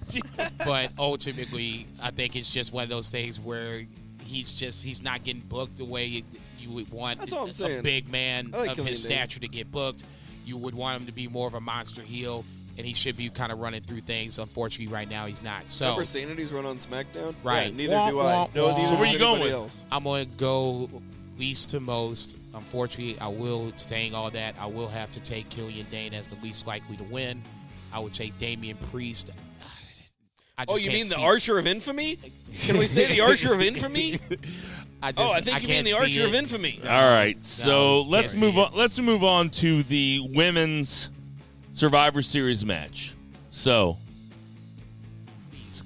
but 0.66 0.92
ultimately, 0.98 1.86
I 2.02 2.10
think 2.10 2.36
it's 2.36 2.50
just 2.50 2.72
one 2.72 2.84
of 2.84 2.90
those 2.90 3.10
things 3.10 3.38
where 3.38 3.82
he's 4.24 4.52
just 4.52 4.84
he's 4.84 5.02
not 5.02 5.22
getting 5.22 5.42
booked 5.42 5.76
the 5.78 5.84
way 5.84 6.06
you, 6.06 6.22
you 6.58 6.70
would 6.70 6.90
want 6.90 7.20
That's 7.20 7.32
all 7.32 7.44
I'm 7.44 7.50
a 7.50 7.52
saying. 7.52 7.82
big 7.82 8.08
man 8.10 8.50
like 8.52 8.78
of 8.78 8.86
his 8.86 9.02
stature 9.02 9.40
to 9.40 9.48
get 9.48 9.70
booked. 9.70 10.04
You 10.44 10.56
would 10.56 10.74
want 10.74 10.98
him 11.00 11.06
to 11.06 11.12
be 11.12 11.28
more 11.28 11.46
of 11.46 11.54
a 11.54 11.60
monster 11.60 12.02
heel, 12.02 12.44
and 12.78 12.86
he 12.86 12.94
should 12.94 13.16
be 13.16 13.28
kind 13.28 13.52
of 13.52 13.58
running 13.58 13.82
through 13.82 14.00
things. 14.00 14.38
Unfortunately, 14.38 14.92
right 14.92 15.08
now 15.08 15.26
he's 15.26 15.42
not. 15.42 15.68
So 15.68 15.86
Remember 15.86 16.04
Sanity's 16.04 16.52
run 16.52 16.64
on 16.66 16.78
SmackDown? 16.78 17.34
Right. 17.42 17.70
Yeah, 17.70 17.76
neither 17.76 17.94
Wah, 17.94 18.10
do 18.10 18.20
I. 18.20 18.22
wah, 18.24 18.48
No, 18.54 18.68
wah. 18.68 18.76
neither 18.76 18.88
So 18.88 18.94
where 18.96 19.04
does 19.04 19.12
you 19.12 19.18
going 19.18 19.34
anybody 19.42 19.50
with? 19.52 19.62
else. 19.62 19.84
I'm 19.92 20.04
going 20.04 20.28
to 20.30 20.36
go 20.36 20.90
least 21.38 21.70
to 21.70 21.80
most. 21.80 22.38
Unfortunately, 22.54 23.18
I 23.20 23.28
will, 23.28 23.72
saying 23.76 24.14
all 24.14 24.30
that, 24.30 24.54
I 24.58 24.66
will 24.66 24.88
have 24.88 25.10
to 25.12 25.20
take 25.20 25.48
Killian 25.48 25.86
Dain 25.90 26.14
as 26.14 26.28
the 26.28 26.36
least 26.42 26.66
likely 26.66 26.96
to 26.98 27.04
win. 27.04 27.42
I 27.92 27.98
would 27.98 28.12
take 28.12 28.36
Damian 28.38 28.76
Priest. 28.90 29.30
I 30.58 30.64
Oh, 30.68 30.76
you 30.76 30.90
mean 30.90 31.08
the 31.08 31.14
see- 31.16 31.24
Archer 31.24 31.58
of 31.58 31.66
Infamy? 31.66 32.18
Can 32.62 32.78
we 32.78 32.86
say 32.86 33.06
the 33.14 33.22
Archer 33.22 33.52
of 33.54 33.60
Infamy? 33.60 34.18
Oh, 35.04 35.08
I 35.08 35.10
just, 35.10 35.28
Oh, 35.28 35.32
I 35.32 35.40
think 35.40 35.62
you 35.62 35.68
mean 35.68 35.82
the 35.82 35.90
see 35.90 35.96
Archer 35.96 36.26
of. 36.28 36.34
Infamy. 36.34 36.80
All 36.84 36.88
right, 37.10 37.42
so 37.44 37.66
No, 37.68 38.00
let's 38.02 38.36
move 38.38 38.54
see 38.54 38.60
on. 38.60 38.70
Let's 38.72 39.00
move 39.00 39.24
on 39.24 39.50
to 39.50 39.82
the 39.82 40.20
women's 40.32 41.10
Survivor 41.72 42.22
Series 42.22 42.64
match. 42.64 43.14
So 43.48 43.96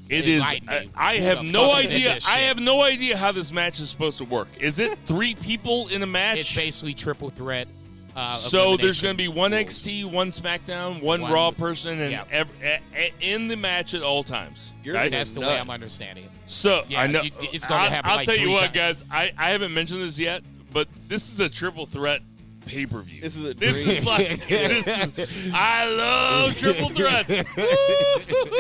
it 0.08 0.26
is. 0.26 0.42
I. 0.42 0.88
I 0.96 1.14
have 1.16 1.44
no 1.44 1.70
fuck 1.70 1.84
is 1.84 1.90
in 1.90 1.96
idea. 1.96 2.18
I 2.26 2.38
have 2.40 2.58
no 2.58 2.82
idea 2.82 3.16
how 3.16 3.32
this 3.32 3.52
match 3.52 3.80
is 3.80 3.88
supposed 3.88 4.18
to 4.18 4.24
work. 4.24 4.48
Is 4.60 4.78
it 4.78 4.98
three 5.06 5.34
people 5.36 5.88
in 5.88 6.02
a 6.02 6.06
match? 6.06 6.38
It's 6.38 6.54
basically 6.54 6.94
triple 6.94 7.30
threat. 7.30 7.68
Uh, 8.16 8.26
so 8.28 8.76
there's 8.78 9.02
going 9.02 9.12
to 9.14 9.22
be 9.22 9.28
one. 9.28 9.50
XT, 9.52 10.10
one 10.10 10.30
SmackDown, 10.30 11.02
one, 11.02 11.20
One- 11.20 11.30
Raw 11.32 11.50
person, 11.50 12.00
and 12.00 12.10
yeah. 12.10 12.24
ev- 12.30 12.48
a, 12.62 12.80
a- 12.94 13.12
in 13.20 13.46
the 13.46 13.56
match 13.58 13.92
at 13.92 14.02
all 14.02 14.24
times. 14.24 14.72
You're 14.82 14.94
right? 14.94 15.10
That's 15.10 15.32
the 15.32 15.40
nut. 15.40 15.50
way 15.50 15.58
I'm 15.60 15.68
understanding 15.68 16.24
it. 16.24 16.30
So 16.46 16.84
Yeah, 16.88 17.02
I 17.02 17.06
know 17.08 17.20
you- 17.20 17.30
it's 17.52 17.66
gonna 17.66 17.90
happen 17.90 18.10
I'll 18.10 18.16
like 18.16 18.26
tell 18.26 18.36
you 18.38 18.50
what, 18.50 18.72
times. 18.72 19.02
guys. 19.02 19.04
I, 19.10 19.32
I 19.36 19.50
haven't 19.50 19.74
mentioned 19.74 20.00
this 20.00 20.18
yet, 20.18 20.42
but 20.72 20.88
this 21.08 21.30
is 21.30 21.40
a 21.40 21.48
triple 21.50 21.84
threat 21.84 22.22
pay 22.66 22.84
per 22.86 23.00
view. 23.02 23.20
This 23.22 23.36
is 23.36 23.44
a 23.44 23.54
This 23.54 23.82
dream. 23.84 23.96
is 23.96 24.06
like 24.06 24.46
this 24.46 24.86
is, 25.18 25.52
I 25.54 25.86
love 25.90 26.56
triple 26.58 26.88
threats. 26.90 27.28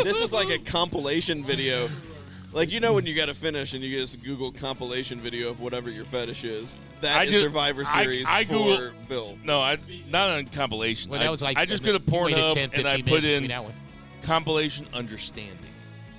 this 0.04 0.20
is 0.20 0.32
like 0.32 0.48
a 0.50 0.58
compilation 0.58 1.44
video. 1.44 1.88
Like 2.52 2.70
you 2.72 2.80
know 2.80 2.94
when 2.94 3.04
you 3.04 3.14
got 3.14 3.26
to 3.26 3.34
finish 3.34 3.74
and 3.74 3.82
you 3.84 3.98
just 3.98 4.22
Google 4.22 4.50
compilation 4.52 5.20
video 5.20 5.50
of 5.50 5.60
whatever 5.60 5.90
your 5.90 6.06
fetish 6.06 6.44
is. 6.44 6.76
That 7.02 7.18
I 7.18 7.24
is 7.24 7.30
just- 7.32 7.42
Survivor 7.42 7.84
Series 7.84 8.26
I 8.28 8.44
for 8.44 8.52
Google- 8.54 8.90
Bill. 9.08 9.38
No, 9.44 9.60
I 9.60 9.76
not 10.08 10.30
on 10.30 10.46
compilation. 10.46 11.10
Well, 11.10 11.20
that 11.20 11.30
was 11.30 11.42
like 11.42 11.58
I 11.58 11.66
just 11.66 11.82
the- 11.82 11.92
go 11.92 11.98
to 11.98 12.04
you 12.04 12.24
waited 12.24 12.38
Pornhub 12.38 12.54
10, 12.54 12.70
and 12.78 12.88
I 12.88 13.02
put 13.02 13.24
in 13.24 13.48
that 13.48 13.62
one. 13.64 13.74
compilation 14.22 14.86
understanding. 14.94 15.58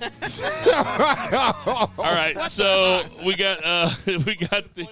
All 0.00 1.90
right, 1.98 2.38
so 2.48 3.02
we 3.26 3.34
got 3.34 3.58
uh 3.64 3.90
we 4.06 4.36
got 4.36 4.72
the. 4.76 4.86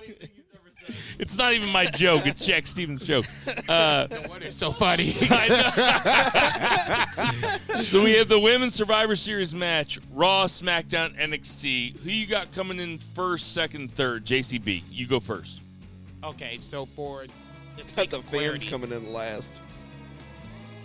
It's 1.18 1.38
not 1.38 1.52
even 1.54 1.70
my 1.70 1.86
joke. 1.86 2.26
It's 2.26 2.44
Jack 2.44 2.66
Stevens' 2.66 3.02
joke. 3.02 3.24
Uh, 3.68 4.06
It's 4.40 4.56
so 4.56 4.70
funny. 4.72 5.04
So 7.84 8.02
we 8.02 8.12
have 8.14 8.28
the 8.28 8.38
women's 8.40 8.74
Survivor 8.74 9.14
Series 9.16 9.54
match: 9.54 9.98
Raw, 10.12 10.46
SmackDown, 10.46 11.14
NXT. 11.18 11.98
Who 12.00 12.10
you 12.10 12.26
got 12.26 12.50
coming 12.52 12.78
in 12.80 12.98
first, 12.98 13.52
second, 13.52 13.94
third? 13.94 14.24
JCB, 14.24 14.82
you 14.90 15.06
go 15.06 15.20
first. 15.20 15.60
okay, 16.24 16.56
so 16.58 16.86
for 16.86 17.24
the 17.76 17.82
Got 17.82 17.90
sake 17.90 18.10
the 18.10 18.16
of 18.18 18.24
fans 18.24 18.40
clarity, 18.64 18.68
coming 18.68 18.92
in 18.92 19.12
last. 19.12 19.60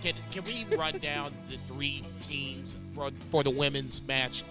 Can, 0.03 0.13
can 0.31 0.43
we 0.43 0.65
run 0.77 0.97
down 0.99 1.31
the 1.49 1.57
three 1.65 2.03
teams 2.21 2.75
for, 2.93 3.09
for 3.29 3.43
the 3.43 3.51
women's 3.51 4.01
match? 4.03 4.43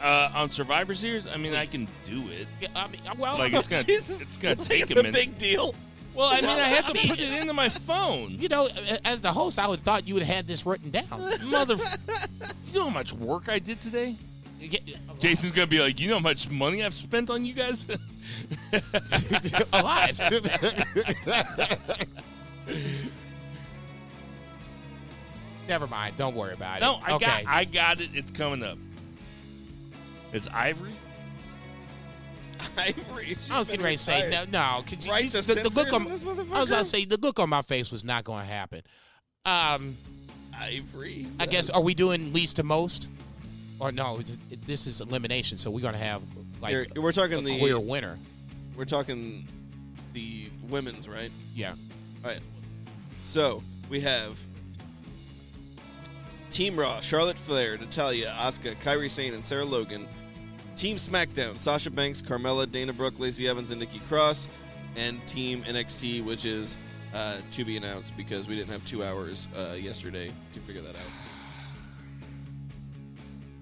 Uh, 0.00 0.30
on 0.34 0.48
Survivor 0.48 0.94
Series, 0.94 1.26
I 1.26 1.36
mean, 1.36 1.54
I 1.54 1.66
can 1.66 1.86
do 2.04 2.22
it. 2.28 2.48
Yeah, 2.60 2.68
I 2.74 2.88
mean, 2.88 3.00
well, 3.18 3.36
Like 3.38 3.52
it's 3.52 3.66
gonna, 3.68 3.84
Jesus. 3.84 4.20
it's 4.22 4.36
gonna 4.38 4.56
take 4.56 4.82
it's 4.82 4.92
a 4.92 4.96
minute. 4.96 5.12
big 5.12 5.36
deal. 5.36 5.74
well, 6.14 6.28
I 6.28 6.40
mean, 6.40 6.48
I 6.50 6.68
have 6.68 6.86
to 6.86 6.92
put 7.08 7.18
it 7.20 7.40
into 7.40 7.52
my 7.52 7.68
phone. 7.68 8.30
you 8.40 8.48
know, 8.48 8.68
as 9.04 9.20
the 9.20 9.30
host, 9.30 9.58
I 9.58 9.66
would 9.68 9.78
have 9.80 9.84
thought 9.84 10.08
you 10.08 10.14
would 10.14 10.22
have 10.22 10.34
had 10.36 10.46
this 10.46 10.64
written 10.64 10.90
down. 10.90 11.04
Mother, 11.44 11.76
you 12.64 12.74
know 12.78 12.84
how 12.84 12.90
much 12.90 13.12
work 13.12 13.48
I 13.50 13.58
did 13.58 13.80
today? 13.80 14.16
Jason's 15.18 15.52
gonna 15.52 15.66
be 15.66 15.80
like, 15.80 16.00
you 16.00 16.08
know 16.08 16.14
how 16.14 16.20
much 16.20 16.48
money 16.50 16.82
I've 16.82 16.94
spent 16.94 17.28
on 17.30 17.44
you 17.44 17.52
guys? 17.54 17.84
a 18.72 19.82
lot. 19.82 20.18
Never 25.68 25.86
mind. 25.86 26.16
Don't 26.16 26.34
worry 26.34 26.54
about 26.54 26.78
it. 26.78 26.80
no, 26.80 27.00
I 27.02 27.12
okay. 27.12 27.26
got, 27.26 27.42
I 27.46 27.64
got 27.64 28.00
it. 28.00 28.10
It's 28.14 28.30
coming 28.30 28.62
up. 28.64 28.78
It's 30.32 30.46
Ivory. 30.48 30.92
Ivory. 32.76 33.36
I 33.50 33.58
was 33.58 33.68
getting 33.68 33.82
ready 33.82 33.96
to 33.96 34.02
say 34.02 34.28
no, 34.30 34.44
no. 34.50 34.84
Cause 34.86 35.08
Right 35.08 35.24
you- 35.24 35.30
to 35.30 35.42
the, 35.42 35.54
the 35.62 35.70
look 35.70 35.92
on, 35.92 36.04
this 36.04 36.24
I 36.24 36.26
was 36.28 36.68
about 36.68 36.78
to 36.78 36.84
say 36.84 37.04
the 37.04 37.16
look 37.18 37.38
on 37.38 37.48
my 37.48 37.62
face 37.62 37.90
was 37.90 38.04
not 38.04 38.24
going 38.24 38.44
to 38.46 38.52
happen. 38.52 38.82
Um, 39.46 39.96
Ivory. 40.54 41.26
I 41.38 41.46
guess 41.46 41.70
are 41.70 41.82
we 41.82 41.94
doing 41.94 42.32
least 42.32 42.56
to 42.56 42.62
most, 42.62 43.08
or 43.78 43.92
no? 43.92 44.20
Just- 44.20 44.40
this 44.66 44.86
is 44.86 45.00
elimination, 45.00 45.56
so 45.58 45.70
we're 45.70 45.80
going 45.80 45.94
to 45.94 45.98
have 46.00 46.22
like 46.60 46.70
Here, 46.72 46.86
we're 46.96 47.12
talking 47.12 47.38
a 47.38 47.42
the 47.42 47.58
clear 47.58 47.78
winner. 47.80 48.18
we're 48.76 48.84
talking 48.84 49.48
the 50.12 50.50
women's, 50.68 51.08
right? 51.08 51.30
Yeah. 51.54 51.70
All 52.24 52.30
right. 52.30 52.40
So 53.24 53.62
we 53.88 54.00
have 54.00 54.38
Team 56.50 56.78
Raw: 56.78 57.00
Charlotte 57.00 57.38
Flair, 57.38 57.78
Natalya, 57.78 58.34
Asuka, 58.38 58.74
Kairi 58.76 59.08
Sane, 59.08 59.32
and 59.34 59.44
Sarah 59.44 59.64
Logan. 59.64 60.06
Team 60.76 60.96
SmackDown: 60.96 61.58
Sasha 61.58 61.90
Banks, 61.90 62.22
Carmella, 62.22 62.70
Dana 62.70 62.92
Brooke, 62.92 63.18
Lacey 63.18 63.48
Evans, 63.48 63.70
and 63.70 63.80
Nikki 63.80 64.00
Cross. 64.00 64.48
And 64.96 65.24
Team 65.26 65.62
NXT, 65.62 66.24
which 66.24 66.44
is 66.44 66.76
uh, 67.14 67.36
to 67.52 67.64
be 67.64 67.76
announced 67.76 68.16
because 68.16 68.48
we 68.48 68.56
didn't 68.56 68.72
have 68.72 68.84
two 68.84 69.04
hours 69.04 69.48
uh, 69.56 69.74
yesterday 69.74 70.32
to 70.52 70.60
figure 70.60 70.82
that 70.82 70.96
out. 70.96 71.30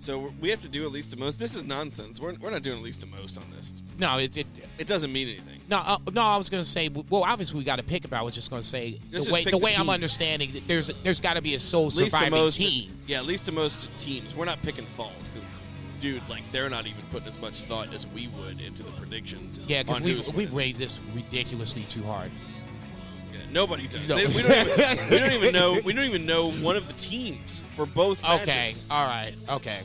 So 0.00 0.32
we 0.40 0.48
have 0.50 0.62
to 0.62 0.68
do 0.68 0.86
at 0.86 0.92
least 0.92 1.10
the 1.10 1.16
most. 1.16 1.38
This 1.38 1.56
is 1.56 1.64
nonsense. 1.64 2.20
We're, 2.20 2.34
we're 2.40 2.50
not 2.50 2.62
doing 2.62 2.78
at 2.78 2.84
least 2.84 3.00
the 3.00 3.08
most 3.08 3.36
on 3.36 3.44
this. 3.56 3.82
No, 3.98 4.18
it, 4.18 4.36
it 4.36 4.46
It 4.78 4.86
doesn't 4.86 5.12
mean 5.12 5.28
anything. 5.28 5.60
no, 5.68 5.82
uh, 5.84 5.98
no. 6.12 6.22
I 6.22 6.36
was 6.36 6.48
going 6.48 6.62
to 6.62 6.68
say, 6.68 6.88
well, 6.88 7.24
obviously 7.24 7.58
we 7.58 7.64
got 7.64 7.76
to 7.76 7.82
pick 7.82 8.04
about. 8.04 8.20
I 8.20 8.22
was 8.22 8.34
just 8.34 8.48
going 8.48 8.62
to 8.62 8.66
say 8.68 9.00
Let's 9.12 9.26
the 9.26 9.32
way 9.32 9.44
the 9.44 9.50
the 9.50 9.58
way 9.58 9.74
I'm 9.76 9.90
understanding 9.90 10.52
that 10.52 10.68
there's 10.68 10.88
there's 11.02 11.20
got 11.20 11.34
to 11.34 11.42
be 11.42 11.54
a 11.54 11.58
sole 11.58 11.86
least 11.86 11.98
surviving 11.98 12.30
most 12.30 12.58
team. 12.58 12.90
Yeah, 13.08 13.18
at 13.18 13.26
least 13.26 13.46
the 13.46 13.52
most 13.52 13.94
teams. 13.98 14.36
We're 14.36 14.44
not 14.44 14.62
picking 14.62 14.86
falls 14.86 15.28
because, 15.28 15.54
dude, 16.00 16.28
like 16.28 16.42
they're 16.52 16.70
not 16.70 16.86
even 16.86 17.02
putting 17.10 17.28
as 17.28 17.40
much 17.40 17.62
thought 17.62 17.94
as 17.94 18.06
we 18.08 18.28
would 18.28 18.60
into 18.60 18.82
the 18.82 18.90
predictions. 18.92 19.60
Yeah, 19.66 19.82
because 19.82 20.00
we've, 20.00 20.34
we've 20.34 20.52
raised 20.52 20.78
this 20.78 21.00
ridiculously 21.14 21.82
too 21.82 22.02
hard. 22.02 22.30
Yeah, 23.32 23.38
nobody 23.52 23.86
does. 23.88 24.08
No. 24.08 24.16
They- 24.16 24.26
we, 24.26 24.42
don't 24.42 24.68
even, 24.68 25.10
we 25.10 25.18
don't 25.18 25.32
even 25.32 25.52
know. 25.52 25.78
We 25.84 25.92
don't 25.92 26.04
even 26.04 26.26
know 26.26 26.50
one 26.52 26.76
of 26.76 26.86
the 26.86 26.94
teams 26.94 27.62
for 27.76 27.86
both 27.86 28.24
Okay, 28.24 28.46
matches. 28.46 28.86
all 28.90 29.06
right, 29.06 29.34
okay. 29.48 29.80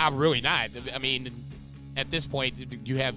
I'm 0.00 0.16
really 0.16 0.40
not. 0.40 0.70
I 0.94 0.98
mean, 0.98 1.30
at 1.96 2.10
this 2.10 2.26
point, 2.26 2.54
you 2.86 2.96
have 2.96 3.14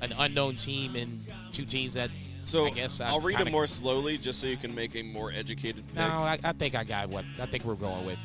an 0.00 0.14
unknown 0.18 0.56
team 0.56 0.96
and 0.96 1.24
two 1.52 1.64
teams 1.64 1.94
that. 1.94 2.10
So 2.44 2.66
I 2.66 2.70
guess 2.70 3.00
I'm 3.00 3.08
I'll 3.08 3.20
read 3.20 3.38
them 3.38 3.52
more 3.52 3.66
slowly 3.66 4.18
just 4.18 4.40
so 4.40 4.46
you 4.48 4.56
can 4.56 4.74
make 4.74 4.96
a 4.96 5.02
more 5.02 5.30
educated 5.30 5.86
pick. 5.88 5.96
No, 5.96 6.02
I, 6.02 6.38
I 6.42 6.52
think 6.52 6.74
I 6.74 6.82
got 6.84 7.08
what 7.08 7.24
I 7.38 7.46
think 7.46 7.64
we're 7.64 7.74
going 7.74 8.04
with. 8.06 8.18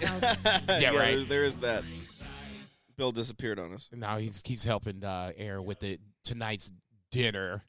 yeah, 0.80 0.90
right. 0.96 1.16
There, 1.16 1.24
there 1.24 1.44
is 1.44 1.56
that. 1.58 1.84
Bill 2.96 3.10
disappeared 3.12 3.58
on 3.58 3.72
us. 3.72 3.88
Now 3.92 4.18
he's 4.18 4.40
he's 4.44 4.62
helping 4.64 5.04
uh, 5.04 5.32
Aaron 5.36 5.64
with 5.64 5.80
the 5.80 5.98
tonight's 6.24 6.70
dinner. 7.10 7.64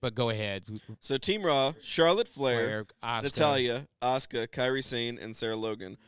But 0.00 0.14
go 0.14 0.30
ahead. 0.30 0.64
So 1.00 1.18
Team 1.18 1.42
Raw: 1.42 1.72
Charlotte 1.82 2.28
Flair, 2.28 2.66
Where 2.66 2.84
Asuka- 3.02 3.22
Natalya, 3.24 3.86
Asuka, 4.00 4.46
Kairi 4.48 4.82
Sane, 4.82 5.18
and 5.20 5.34
Sarah 5.36 5.56
Logan. 5.56 5.98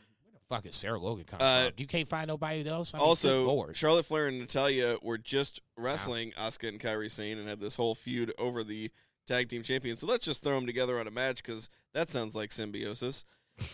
Fuck 0.49 0.65
it, 0.65 0.73
Sarah 0.73 0.99
Logan. 0.99 1.25
Come 1.25 1.39
Uh, 1.41 1.65
from? 1.65 1.73
You 1.77 1.87
can't 1.87 2.07
find 2.07 2.27
nobody 2.27 2.67
else. 2.67 2.93
I 2.93 2.97
mean, 2.97 3.07
also, 3.07 3.71
Charlotte 3.73 4.05
Flair 4.05 4.27
and 4.27 4.39
Natalya 4.39 4.97
were 5.01 5.17
just 5.17 5.61
wrestling 5.77 6.31
Asuka 6.37 6.67
and 6.69 6.79
Kairi 6.79 7.11
Sane 7.11 7.37
and 7.37 7.47
had 7.47 7.59
this 7.59 7.75
whole 7.75 7.93
feud 7.95 8.33
over 8.37 8.63
the 8.63 8.89
tag 9.27 9.49
team 9.49 9.61
champions. 9.63 9.99
So 9.99 10.07
let's 10.07 10.25
just 10.25 10.43
throw 10.43 10.55
them 10.55 10.65
together 10.65 10.99
on 10.99 11.07
a 11.07 11.11
match 11.11 11.43
because 11.43 11.69
that 11.93 12.09
sounds 12.09 12.33
like 12.35 12.51
symbiosis. 12.51 13.23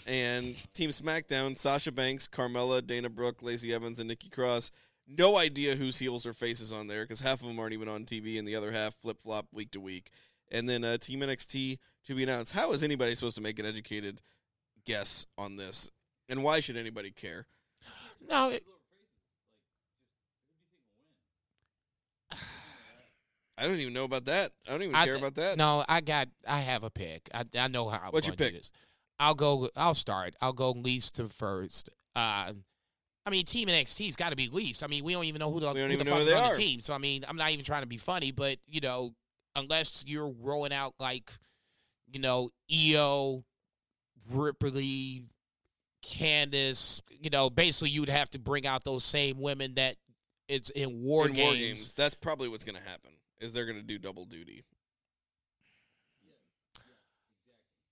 And 0.05 0.55
Team 0.73 0.89
SmackDown: 0.89 1.57
Sasha 1.57 1.91
Banks, 1.91 2.27
Carmella, 2.27 2.85
Dana 2.85 3.09
Brooke, 3.09 3.41
Lacey 3.41 3.73
Evans, 3.73 3.99
and 3.99 4.07
Nikki 4.07 4.29
Cross. 4.29 4.71
No 5.07 5.37
idea 5.37 5.75
whose 5.75 5.99
heels 5.99 6.25
or 6.25 6.33
faces 6.33 6.73
on 6.73 6.87
there 6.87 7.03
because 7.03 7.21
half 7.21 7.41
of 7.41 7.47
them 7.47 7.59
aren't 7.59 7.73
even 7.73 7.87
on 7.87 8.03
TV 8.03 8.37
and 8.37 8.47
the 8.47 8.55
other 8.55 8.71
half 8.71 8.93
flip 8.95 9.19
flop 9.21 9.47
week 9.53 9.71
to 9.71 9.79
week. 9.79 10.11
And 10.51 10.67
then 10.67 10.83
uh, 10.83 10.97
Team 10.97 11.21
NXT 11.21 11.77
to 12.05 12.15
be 12.15 12.23
announced. 12.23 12.53
How 12.53 12.71
is 12.73 12.83
anybody 12.83 13.15
supposed 13.15 13.37
to 13.37 13.41
make 13.41 13.57
an 13.59 13.65
educated 13.65 14.21
guess 14.85 15.25
on 15.37 15.55
this? 15.55 15.91
And 16.29 16.43
why 16.43 16.59
should 16.59 16.75
anybody 16.77 17.11
care? 17.11 17.45
no, 18.29 18.49
it, 18.49 18.63
I 23.57 23.63
don't 23.63 23.79
even 23.79 23.93
know 23.93 24.03
about 24.03 24.25
that. 24.25 24.51
I 24.67 24.71
don't 24.71 24.83
even 24.83 24.95
I- 24.95 25.05
care 25.05 25.15
about 25.15 25.35
that. 25.35 25.57
No, 25.57 25.85
I 25.87 26.01
got. 26.01 26.27
I 26.47 26.59
have 26.59 26.83
a 26.83 26.89
pick. 26.89 27.29
I, 27.33 27.45
I 27.57 27.67
know 27.69 27.87
how. 27.87 28.01
I'm 28.05 28.11
What's 28.11 28.27
your 28.27 28.35
pick? 28.35 28.55
I'll 29.19 29.35
go. 29.35 29.69
I'll 29.75 29.95
start. 29.95 30.35
I'll 30.41 30.53
go 30.53 30.71
least 30.71 31.15
to 31.15 31.27
first. 31.27 31.89
Uh, 32.15 32.53
I 33.25 33.29
mean, 33.29 33.43
Team 33.45 33.67
NXT's 33.67 34.15
got 34.15 34.29
to 34.29 34.35
be 34.37 34.47
least. 34.47 34.83
I 34.83 34.87
mean, 34.87 35.03
we 35.03 35.13
don't 35.13 35.25
even 35.25 35.39
know 35.39 35.51
who 35.51 35.59
the, 35.59 35.67
who 35.67 35.97
the 35.97 36.03
know 36.03 36.11
fuck 36.11 36.19
who 36.19 36.25
is 36.27 36.33
on 36.33 36.43
are. 36.43 36.51
the 36.53 36.57
team. 36.57 36.79
So 36.79 36.93
I 36.93 36.97
mean, 36.97 37.25
I'm 37.27 37.35
not 37.35 37.51
even 37.51 37.65
trying 37.65 37.81
to 37.81 37.87
be 37.87 37.97
funny, 37.97 38.31
but 38.31 38.57
you 38.67 38.79
know, 38.79 39.13
unless 39.55 40.05
you're 40.07 40.33
rolling 40.41 40.71
out 40.71 40.93
like, 40.99 41.29
you 42.09 42.21
know, 42.21 42.49
Io, 42.71 43.43
Ripley, 44.31 45.23
Candice, 46.05 47.01
you 47.21 47.29
know, 47.29 47.49
basically 47.49 47.89
you 47.89 48.01
would 48.01 48.09
have 48.09 48.29
to 48.29 48.39
bring 48.39 48.65
out 48.65 48.83
those 48.83 49.03
same 49.03 49.39
women 49.39 49.73
that 49.75 49.95
it's 50.47 50.69
in 50.69 51.03
war 51.03 51.27
in 51.27 51.33
games. 51.33 51.45
war 51.45 51.53
games, 51.53 51.93
that's 51.93 52.15
probably 52.15 52.47
what's 52.47 52.63
going 52.63 52.77
to 52.77 52.89
happen. 52.89 53.11
Is 53.39 53.51
they're 53.53 53.65
going 53.65 53.77
to 53.77 53.83
do 53.83 53.99
double 53.99 54.25
duty, 54.25 54.63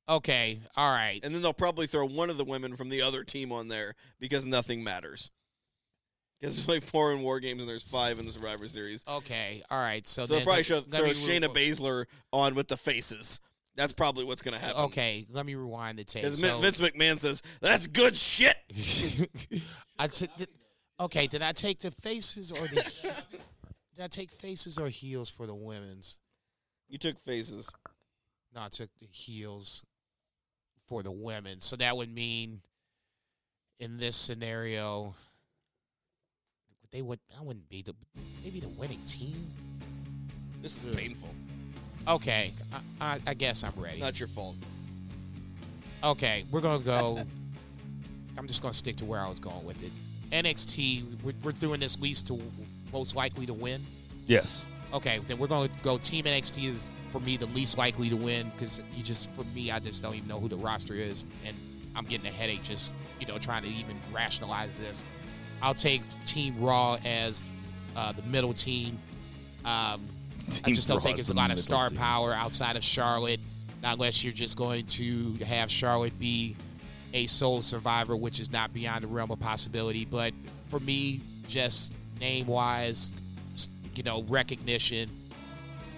Okay, 0.07 0.59
all 0.75 0.93
right. 0.95 1.19
and 1.23 1.33
then 1.33 1.41
they'll 1.41 1.53
probably 1.53 1.87
throw 1.87 2.05
one 2.05 2.29
of 2.29 2.37
the 2.37 2.43
women 2.43 2.75
from 2.75 2.89
the 2.89 3.01
other 3.01 3.23
team 3.23 3.51
on 3.51 3.67
there 3.67 3.95
because 4.19 4.45
nothing 4.45 4.83
matters. 4.83 5.31
Because 6.39 6.55
there's 6.57 6.67
like 6.67 6.83
four 6.83 7.11
in 7.13 7.21
war 7.21 7.39
games 7.39 7.61
and 7.61 7.69
there's 7.69 7.81
five 7.83 8.19
in 8.19 8.25
the 8.25 8.31
Survivor 8.31 8.67
Series. 8.67 9.03
Okay, 9.07 9.63
all 9.71 9.81
right. 9.81 10.05
So, 10.07 10.25
So 10.25 10.35
they'll 10.35 10.43
probably 10.43 10.57
let- 10.59 10.65
show, 10.65 10.79
throw 10.81 11.05
Shayna 11.09 11.47
Baszler 11.47 12.05
on 12.31 12.53
with 12.55 12.67
the 12.67 12.77
faces. 12.77 13.39
That's 13.75 13.93
probably 13.93 14.23
what's 14.25 14.41
going 14.41 14.53
to 14.53 14.59
happen. 14.63 14.83
Okay, 14.85 15.25
let 15.29 15.45
me 15.45 15.55
rewind 15.55 15.97
the 15.99 16.03
tape. 16.03 16.23
Because 16.23 16.39
So, 16.39 16.59
Vince 16.59 16.79
McMahon 16.79 17.17
says 17.19 17.41
that's 17.61 17.87
good 17.87 18.15
shit. 18.15 18.55
I 19.99 20.07
t- 20.07 20.27
did, 20.37 20.47
okay, 20.99 21.27
did 21.27 21.41
I 21.41 21.51
take 21.51 21.79
the 21.79 21.91
faces 21.91 22.51
or 22.51 22.59
the 22.59 23.23
did 23.95 24.03
I 24.03 24.07
take 24.07 24.31
faces 24.31 24.77
or 24.77 24.87
heels 24.87 25.29
for 25.29 25.45
the 25.47 25.55
women's? 25.55 26.19
You 26.87 26.97
took 26.97 27.17
faces. 27.19 27.69
No, 28.53 28.61
I 28.61 28.69
took 28.69 28.89
the 29.01 29.07
heels 29.07 29.83
for 30.87 31.03
the 31.03 31.11
women. 31.11 31.59
So 31.59 31.75
that 31.77 31.95
would 31.95 32.13
mean 32.13 32.61
in 33.79 33.97
this 33.97 34.15
scenario 34.15 35.13
they 36.91 37.01
would 37.01 37.19
I 37.37 37.43
wouldn't 37.43 37.67
be 37.67 37.81
the 37.81 37.93
maybe 38.43 38.59
the 38.59 38.69
winning 38.69 39.01
team. 39.05 39.51
This 40.61 40.77
is 40.77 40.85
Ugh. 40.85 40.95
painful. 40.95 41.29
Okay, 42.07 42.53
I, 42.71 42.79
I, 43.13 43.19
I 43.27 43.33
guess 43.33 43.63
I'm 43.63 43.73
ready. 43.75 43.99
Not 43.99 44.19
your 44.19 44.29
fault. 44.29 44.55
Okay, 46.03 46.45
we're 46.51 46.61
gonna 46.61 46.83
go. 46.83 47.19
I'm 48.37 48.47
just 48.47 48.61
gonna 48.61 48.73
stick 48.73 48.95
to 48.97 49.05
where 49.05 49.19
I 49.19 49.27
was 49.27 49.39
going 49.39 49.65
with 49.65 49.81
it. 49.83 49.91
NXT, 50.31 51.21
we're, 51.23 51.33
we're 51.43 51.51
doing 51.51 51.79
this 51.79 51.99
least 51.99 52.27
to 52.27 52.39
most 52.93 53.15
likely 53.15 53.45
to 53.45 53.53
win. 53.53 53.85
Yes. 54.25 54.65
Okay, 54.93 55.19
then 55.27 55.37
we're 55.37 55.47
gonna 55.47 55.69
go 55.83 55.97
Team 55.97 56.25
NXT 56.25 56.69
is 56.69 56.87
for 57.15 57.21
me 57.21 57.37
the 57.37 57.45
least 57.47 57.77
likely 57.77 58.09
to 58.09 58.17
win 58.17 58.49
because 58.49 58.81
you 58.93 59.01
just 59.01 59.31
for 59.31 59.45
me 59.55 59.71
I 59.71 59.79
just 59.79 60.03
don't 60.03 60.15
even 60.15 60.27
know 60.27 60.37
who 60.37 60.49
the 60.49 60.57
roster 60.57 60.95
is 60.95 61.25
and 61.45 61.55
I'm 61.95 62.03
getting 62.03 62.27
a 62.27 62.29
headache 62.29 62.61
just 62.61 62.91
you 63.21 63.25
know 63.25 63.37
trying 63.37 63.63
to 63.63 63.69
even 63.69 63.97
rationalize 64.13 64.73
this. 64.73 65.01
I'll 65.61 65.73
take 65.73 66.01
Team 66.25 66.59
Raw 66.59 66.97
as 67.05 67.41
uh, 67.95 68.11
the 68.11 68.21
middle 68.23 68.51
team. 68.51 68.99
Um, 69.63 70.05
I 70.65 70.71
just 70.73 70.89
don't 70.89 71.01
think 71.01 71.17
it's 71.17 71.29
a 71.29 71.33
lot 71.33 71.51
of 71.51 71.57
star 71.57 71.87
team. 71.87 71.97
power 71.97 72.33
outside 72.33 72.75
of 72.75 72.83
Charlotte, 72.83 73.39
not 73.81 73.93
unless 73.93 74.21
you're 74.21 74.33
just 74.33 74.57
going 74.57 74.85
to 74.87 75.35
have 75.45 75.71
Charlotte 75.71 76.19
be 76.19 76.57
a 77.13 77.27
sole 77.27 77.61
survivor, 77.61 78.17
which 78.17 78.41
is 78.41 78.51
not 78.51 78.73
beyond 78.73 79.05
the 79.05 79.07
realm 79.07 79.31
of 79.31 79.39
possibility. 79.39 80.03
But 80.03 80.33
for 80.67 80.81
me, 80.81 81.21
just 81.47 81.93
name 82.19 82.45
wise, 82.45 83.13
you 83.95 84.03
know, 84.03 84.23
recognition, 84.23 85.09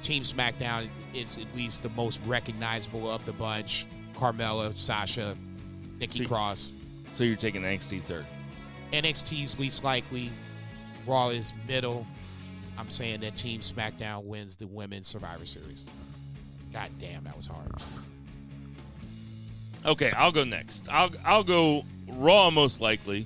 Team 0.01 0.23
SmackDown 0.23 0.87
is 1.13 1.37
at 1.37 1.53
least 1.55 1.81
the 1.81 1.89
most 1.89 2.21
recognizable 2.25 3.09
of 3.09 3.25
the 3.25 3.33
bunch. 3.33 3.85
Carmella, 4.15 4.75
Sasha, 4.75 5.35
Nikki 5.99 6.19
See- 6.19 6.25
Cross. 6.25 6.73
So 7.11 7.23
you're 7.23 7.35
taking 7.35 7.61
NXT 7.63 8.03
third. 8.03 8.25
NXT's 8.91 9.57
least 9.59 9.83
likely. 9.83 10.31
Raw 11.05 11.29
is 11.29 11.53
middle. 11.67 12.05
I'm 12.77 12.89
saying 12.89 13.21
that 13.21 13.35
Team 13.35 13.61
SmackDown 13.61 14.23
wins 14.25 14.55
the 14.55 14.67
Women's 14.67 15.07
Survivor 15.07 15.45
Series. 15.45 15.83
God 16.73 16.89
damn, 16.99 17.23
that 17.23 17.35
was 17.35 17.47
hard. 17.47 17.71
Okay, 19.85 20.11
I'll 20.11 20.31
go 20.31 20.43
next. 20.43 20.87
I'll 20.91 21.09
I'll 21.25 21.43
go 21.43 21.83
Raw 22.07 22.49
most 22.49 22.81
likely. 22.81 23.25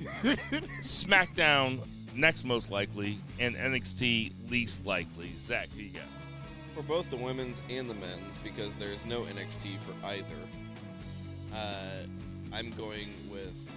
SmackDown 0.82 1.80
next 2.16 2.44
most 2.44 2.70
likely, 2.70 3.18
and 3.38 3.54
NXT 3.56 4.32
least 4.50 4.86
likely. 4.86 5.32
Zach, 5.36 5.68
who 5.74 5.82
you 5.82 5.90
got? 5.90 6.04
For 6.74 6.82
both 6.82 7.08
the 7.10 7.16
women's 7.16 7.62
and 7.70 7.88
the 7.88 7.94
men's, 7.94 8.38
because 8.38 8.76
there's 8.76 9.04
no 9.04 9.22
NXT 9.22 9.78
for 9.80 9.92
either, 10.06 10.36
uh, 11.54 12.06
I'm 12.52 12.70
going 12.72 13.14
with 13.30 13.70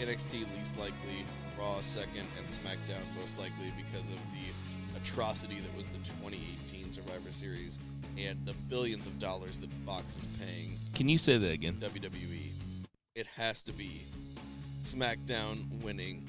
NXT 0.00 0.56
least 0.56 0.78
likely, 0.78 1.24
Raw 1.58 1.80
second, 1.80 2.26
and 2.38 2.46
SmackDown 2.48 3.04
most 3.18 3.38
likely 3.38 3.72
because 3.76 4.02
of 4.02 4.18
the 4.32 4.98
atrocity 4.98 5.56
that 5.60 5.76
was 5.76 5.86
the 5.88 5.98
2018 5.98 6.92
Survivor 6.92 7.30
Series 7.30 7.78
and 8.18 8.38
the 8.44 8.54
billions 8.68 9.06
of 9.06 9.18
dollars 9.18 9.60
that 9.60 9.72
Fox 9.86 10.16
is 10.16 10.26
paying 10.38 10.76
Can 10.94 11.08
you 11.08 11.18
say 11.18 11.38
that 11.38 11.52
again? 11.52 11.74
WWE. 11.80 12.50
It 13.14 13.26
has 13.26 13.62
to 13.62 13.72
be 13.72 14.06
SmackDown 14.82 15.82
winning, 15.82 16.26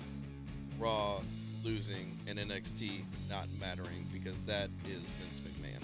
Raw 0.80 1.22
losing, 1.64 2.18
and 2.28 2.40
NXT 2.40 3.04
not 3.30 3.48
mattering 3.60 4.08
because 4.12 4.42
that 4.42 4.70
is 4.88 5.14
Vince 5.14 5.42
McMahon. 5.42 5.82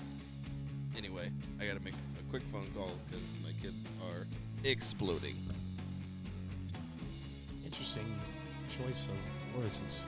Anyway, 0.97 1.29
I 1.61 1.65
gotta 1.65 1.79
make 1.83 1.93
a 1.93 2.29
quick 2.29 2.43
phone 2.43 2.67
call 2.75 2.91
because 3.09 3.33
my 3.43 3.51
kids 3.61 3.87
are 4.11 4.25
exploding. 4.63 5.35
Interesting 7.65 8.15
choice 8.69 9.07
of 9.07 9.61
words. 9.61 9.77
It's- 9.79 10.03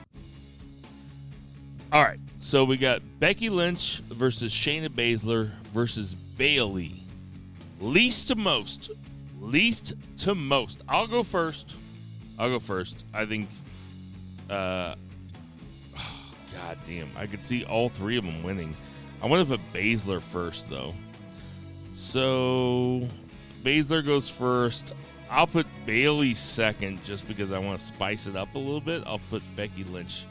All 1.92 2.02
right, 2.02 2.20
so 2.38 2.64
we 2.64 2.76
got 2.76 3.02
Becky 3.18 3.48
Lynch 3.50 4.00
versus 4.10 4.52
Shayna 4.52 4.88
Baszler 4.88 5.50
versus 5.72 6.14
Bayley. 6.14 7.02
Least 7.80 8.28
to 8.28 8.36
most. 8.36 8.90
Least 9.40 9.94
to 10.18 10.34
most. 10.34 10.82
I'll 10.88 11.06
go 11.06 11.22
first. 11.22 11.76
I'll 12.38 12.48
go 12.50 12.58
first. 12.58 13.04
I 13.12 13.24
think. 13.26 13.48
Uh, 14.48 14.94
God 16.64 16.78
damn, 16.84 17.08
I 17.16 17.26
could 17.26 17.44
see 17.44 17.64
all 17.64 17.88
three 17.88 18.16
of 18.16 18.24
them 18.24 18.42
winning. 18.42 18.76
I 19.22 19.26
want 19.26 19.46
to 19.48 19.56
put 19.56 19.72
Baszler 19.72 20.20
first 20.22 20.68
though. 20.70 20.94
So 21.92 23.08
Baszler 23.64 24.04
goes 24.04 24.28
first. 24.28 24.94
I'll 25.30 25.46
put 25.46 25.66
Bayley 25.86 26.34
second 26.34 27.02
just 27.04 27.26
because 27.28 27.52
I 27.52 27.58
want 27.58 27.78
to 27.78 27.84
spice 27.84 28.26
it 28.26 28.36
up 28.36 28.54
a 28.54 28.58
little 28.58 28.80
bit. 28.80 29.02
I'll 29.06 29.20
put 29.30 29.42
Becky 29.56 29.84
Lynch 29.84 30.26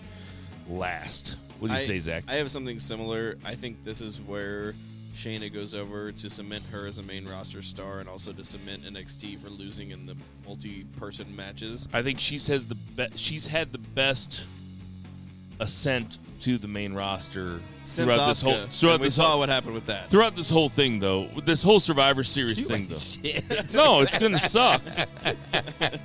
last. 0.70 1.38
What 1.60 1.70
do 1.70 1.74
you 1.74 1.80
I- 1.80 1.84
say, 1.84 2.00
Zach? 2.00 2.24
I 2.28 2.34
have 2.36 2.52
something 2.52 2.80
similar. 2.80 3.38
I 3.46 3.56
think 3.56 3.84
this 3.84 4.02
is 4.02 4.20
where 4.22 4.74
Shayna 5.14 5.52
goes 5.54 5.74
over 5.74 6.12
to 6.12 6.30
cement 6.30 6.64
her 6.72 6.86
as 6.86 6.98
a 6.98 7.04
main 7.04 7.28
roster 7.28 7.62
star 7.62 8.00
and 8.00 8.08
also 8.10 8.32
to 8.34 8.44
cement 8.44 8.84
NXT 8.84 9.40
for 9.40 9.50
losing 9.50 9.92
in 9.92 10.06
the 10.06 10.16
multi-person 10.46 11.34
matches. 11.36 11.88
I 11.94 12.02
think 12.04 12.20
she's 12.20 12.48
has 12.48 12.66
the 12.66 12.76
be- 12.76 13.08
she's 13.16 13.48
had 13.48 13.72
the 13.72 13.80
best 13.80 14.46
ascent 15.60 16.20
to 16.42 16.58
the 16.58 16.68
main 16.70 16.94
roster 16.94 17.60
Since 17.84 18.06
throughout 18.10 18.28
this 18.30 18.42
whole 18.42 18.54
throughout 18.68 19.00
we 19.02 19.08
this 19.08 19.16
saw 19.16 19.32
whole, 19.32 19.40
what 19.40 19.50
happened 19.50 19.74
with 19.74 19.86
that. 19.88 20.10
throughout 20.10 20.36
this 20.38 20.50
whole 20.50 20.70
thing 20.70 21.00
though. 21.00 21.28
With 21.36 21.46
this 21.46 21.62
whole 21.62 21.80
Survivor 21.82 22.24
Series 22.24 22.66
thing 22.66 22.88
though. 22.88 22.96
No, 23.74 24.02
it's 24.02 24.18
gonna 24.18 24.40
suck. 24.40 24.82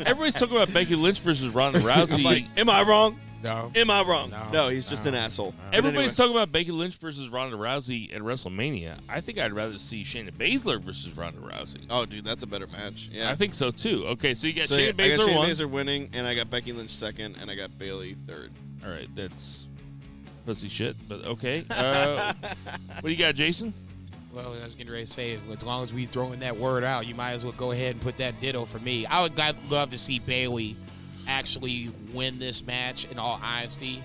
Everybody's 0.01 0.35
talking 0.35 0.56
about 0.56 0.72
Becky 0.72 0.97
Lynch 0.97 1.20
versus 1.20 1.48
Ronda 1.51 1.78
Rousey. 1.81 2.18
I'm 2.18 2.22
like, 2.24 2.44
am 2.56 2.68
I 2.68 2.82
wrong? 2.82 3.18
No. 3.45 3.71
Am 3.75 3.91
I 3.91 4.03
wrong? 4.03 4.31
No, 4.31 4.51
No, 4.53 4.69
he's 4.71 4.87
just 4.87 5.05
no, 5.05 5.11
an 5.11 5.15
asshole. 5.16 5.53
But 5.71 5.77
Everybody's 5.77 5.99
anyway. 6.12 6.15
talking 6.16 6.33
about 6.33 6.51
Becky 6.51 6.71
Lynch 6.73 6.97
versus 6.97 7.29
Ronda 7.29 7.57
Rousey 7.59 8.12
at 8.15 8.23
WrestleMania. 8.23 8.99
I 9.07 9.21
think 9.21 9.39
I'd 9.39 9.53
rather 9.53 9.79
see 9.79 10.03
Shayna 10.03 10.33
Baszler 10.33 10.81
versus 10.83 11.15
Ronda 11.16 11.41
Rousey. 11.41 11.83
Oh, 11.91 12.07
dude, 12.07 12.25
that's 12.25 12.43
a 12.43 12.47
better 12.47 12.66
match. 12.69 13.11
Yeah, 13.12 13.31
I 13.31 13.35
think 13.35 13.53
so 13.53 13.71
too. 13.71 14.07
Okay, 14.07 14.33
so 14.35 14.47
you 14.47 14.55
got 14.55 14.66
so. 14.66 14.77
yeah, 14.77 14.93
Shayna 14.93 15.05
I 15.05 15.09
got 15.16 15.19
Baszler 15.21 15.29
Shayna 15.29 15.37
one. 15.37 15.49
Baszler 15.51 15.71
winning, 15.71 16.11
and 16.15 16.27
I 16.27 16.35
got 16.35 16.51
Becky 16.51 16.73
Lynch 16.73 16.91
second, 16.91 17.37
and 17.41 17.51
I 17.51 17.55
got 17.55 17.79
Bayley 17.79 18.15
third. 18.15 18.51
All 18.85 18.91
right, 18.91 19.09
that's 19.15 19.69
pussy 20.47 20.69
shit, 20.71 20.97
but 21.07 21.25
okay. 21.27 21.65
Uh, 21.71 22.33
what 22.43 23.05
do 23.05 23.11
you 23.11 23.16
got, 23.19 23.35
Jason? 23.35 23.75
Well, 24.33 24.55
I 24.61 24.65
was 24.65 24.75
getting 24.75 24.93
ready 24.93 25.05
to 25.05 25.11
say, 25.11 25.39
as 25.53 25.62
long 25.62 25.83
as 25.85 25.93
we 25.95 26.07
throwing 26.07 26.41
that 26.41 26.57
word 26.57 26.83
out, 26.83 27.07
you 27.07 27.15
might 27.15 27.33
as 27.33 27.45
well 27.45 27.55
go 27.57 27.71
ahead 27.71 27.93
and 27.93 28.01
put 28.01 28.16
that 28.19 28.41
ditto 28.41 28.65
for 28.65 28.81
me. 28.81 29.07
I 29.07 29.23
would 29.23 29.37
God- 29.37 29.57
love 29.71 29.91
to 29.91 29.99
see 29.99 30.19
Bayley 30.19 30.77
actually 31.29 31.91
win 32.13 32.39
this 32.39 32.65
match. 32.67 33.05
In 33.11 33.19
all 33.19 33.41
honesty, 33.43 34.03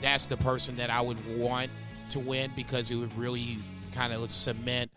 that's 0.00 0.26
the 0.26 0.36
person 0.36 0.76
that 0.76 0.90
I 0.90 1.00
would 1.00 1.38
want 1.38 1.70
to 2.10 2.20
win 2.20 2.50
because 2.54 2.90
it 2.90 2.96
would 2.96 3.16
really 3.16 3.58
kind 3.92 4.12
of 4.12 4.30
cement 4.30 4.90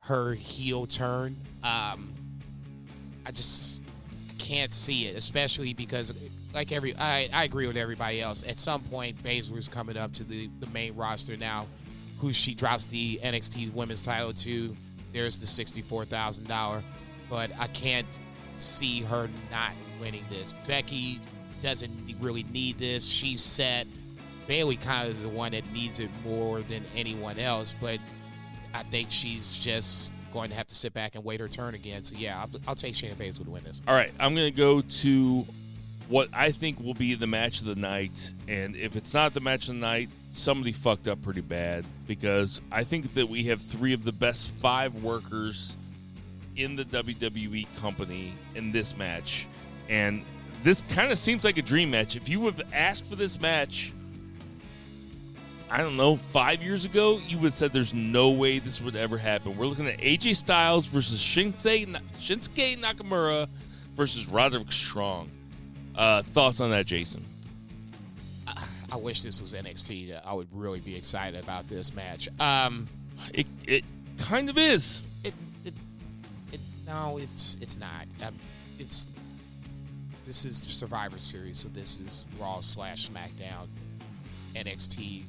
her 0.00 0.34
heel 0.34 0.86
turn. 0.86 1.36
Um, 1.62 2.12
I 3.26 3.32
just 3.32 3.82
can't 4.38 4.72
see 4.72 5.06
it, 5.06 5.16
especially 5.16 5.74
because, 5.74 6.12
like 6.54 6.70
every, 6.72 6.96
I, 6.96 7.28
I 7.32 7.44
agree 7.44 7.66
with 7.66 7.76
everybody 7.76 8.22
else. 8.22 8.44
At 8.44 8.58
some 8.58 8.82
point, 8.82 9.22
Baszler's 9.22 9.68
coming 9.68 9.96
up 9.96 10.12
to 10.12 10.24
the 10.24 10.48
the 10.60 10.68
main 10.68 10.94
roster 10.94 11.36
now. 11.36 11.66
Who 12.18 12.32
she 12.32 12.54
drops 12.54 12.86
the 12.86 13.20
NXT 13.22 13.74
Women's 13.74 14.00
Title 14.00 14.32
to? 14.32 14.74
There's 15.12 15.38
the 15.38 15.46
sixty-four 15.46 16.04
thousand 16.04 16.46
dollar, 16.46 16.82
but 17.28 17.50
I 17.58 17.66
can't 17.68 18.06
see 18.56 19.02
her 19.02 19.28
not 19.50 19.72
winning 20.00 20.24
this. 20.30 20.54
Becky 20.66 21.20
doesn't 21.62 21.90
really 22.20 22.44
need 22.44 22.78
this. 22.78 23.06
She's 23.06 23.42
set. 23.42 23.86
Bayley 24.46 24.76
kind 24.76 25.08
of 25.08 25.22
the 25.22 25.28
one 25.28 25.52
that 25.52 25.70
needs 25.72 25.98
it 25.98 26.10
more 26.24 26.60
than 26.60 26.84
anyone 26.94 27.38
else, 27.38 27.74
but 27.80 27.98
I 28.74 28.82
think 28.84 29.10
she's 29.10 29.58
just 29.58 30.12
going 30.32 30.50
to 30.50 30.56
have 30.56 30.66
to 30.66 30.74
sit 30.74 30.92
back 30.92 31.14
and 31.14 31.24
wait 31.24 31.40
her 31.40 31.48
turn 31.48 31.74
again. 31.74 32.02
So 32.02 32.14
yeah, 32.16 32.38
I'll, 32.38 32.50
I'll 32.68 32.74
take 32.74 32.94
Shayna 32.94 33.16
Baszler 33.16 33.44
to 33.44 33.50
win 33.50 33.64
this. 33.64 33.82
All 33.88 33.94
right, 33.94 34.12
I'm 34.20 34.34
going 34.34 34.52
to 34.52 34.56
go 34.56 34.82
to 34.82 35.46
what 36.08 36.28
I 36.32 36.52
think 36.52 36.78
will 36.80 36.94
be 36.94 37.14
the 37.14 37.26
match 37.26 37.60
of 37.60 37.66
the 37.66 37.74
night. 37.74 38.30
And 38.46 38.76
if 38.76 38.96
it's 38.96 39.14
not 39.14 39.34
the 39.34 39.40
match 39.40 39.68
of 39.68 39.74
the 39.74 39.80
night, 39.80 40.08
somebody 40.32 40.72
fucked 40.72 41.08
up 41.08 41.20
pretty 41.22 41.40
bad 41.40 41.84
because 42.06 42.60
I 42.70 42.84
think 42.84 43.14
that 43.14 43.28
we 43.28 43.44
have 43.44 43.60
three 43.60 43.92
of 43.92 44.04
the 44.04 44.12
best 44.12 44.52
five 44.54 44.94
workers 45.02 45.76
in 46.54 46.76
the 46.76 46.84
WWE 46.84 47.66
company 47.80 48.32
in 48.54 48.72
this 48.72 48.96
match. 48.96 49.48
And 49.88 50.24
this 50.62 50.82
kind 50.88 51.12
of 51.12 51.18
seems 51.18 51.44
like 51.44 51.58
a 51.58 51.62
dream 51.62 51.90
match. 51.90 52.16
If 52.16 52.28
you 52.28 52.40
would 52.40 52.54
have 52.58 52.72
asked 52.72 53.06
for 53.06 53.16
this 53.16 53.40
match, 53.40 53.92
I 55.70 55.78
don't 55.78 55.96
know, 55.96 56.16
five 56.16 56.62
years 56.62 56.84
ago, 56.84 57.18
you 57.26 57.38
would 57.38 57.46
have 57.46 57.54
said 57.54 57.72
there's 57.72 57.94
no 57.94 58.30
way 58.30 58.58
this 58.58 58.80
would 58.80 58.96
ever 58.96 59.18
happen. 59.18 59.56
We're 59.56 59.66
looking 59.66 59.86
at 59.86 59.98
AJ 59.98 60.36
Styles 60.36 60.86
versus 60.86 61.20
Shinsuke, 61.20 62.00
Shinsuke 62.18 62.80
Nakamura 62.80 63.48
versus 63.94 64.28
Roderick 64.28 64.70
Strong. 64.72 65.30
Uh, 65.94 66.22
thoughts 66.22 66.60
on 66.60 66.70
that, 66.70 66.86
Jason? 66.86 67.24
I 68.92 68.96
wish 68.96 69.22
this 69.22 69.40
was 69.40 69.52
NXT. 69.52 70.20
I 70.24 70.32
would 70.32 70.46
really 70.52 70.78
be 70.80 70.94
excited 70.94 71.42
about 71.42 71.66
this 71.66 71.92
match. 71.94 72.28
Um, 72.38 72.86
It 73.34 73.46
it 73.66 73.84
kind 74.18 74.48
of 74.48 74.56
is. 74.58 75.02
it, 75.24 75.34
it, 75.64 75.74
it 76.52 76.60
no, 76.86 77.18
it's 77.20 77.56
it's 77.60 77.78
not. 77.78 78.06
Um, 78.22 78.34
it's 78.78 79.08
this 80.26 80.44
is 80.44 80.56
Survivor 80.58 81.20
Series, 81.20 81.58
so 81.58 81.68
this 81.68 82.00
is 82.00 82.24
Raw 82.38 82.58
slash 82.60 83.08
SmackDown. 83.08 83.68
NXT. 84.56 85.22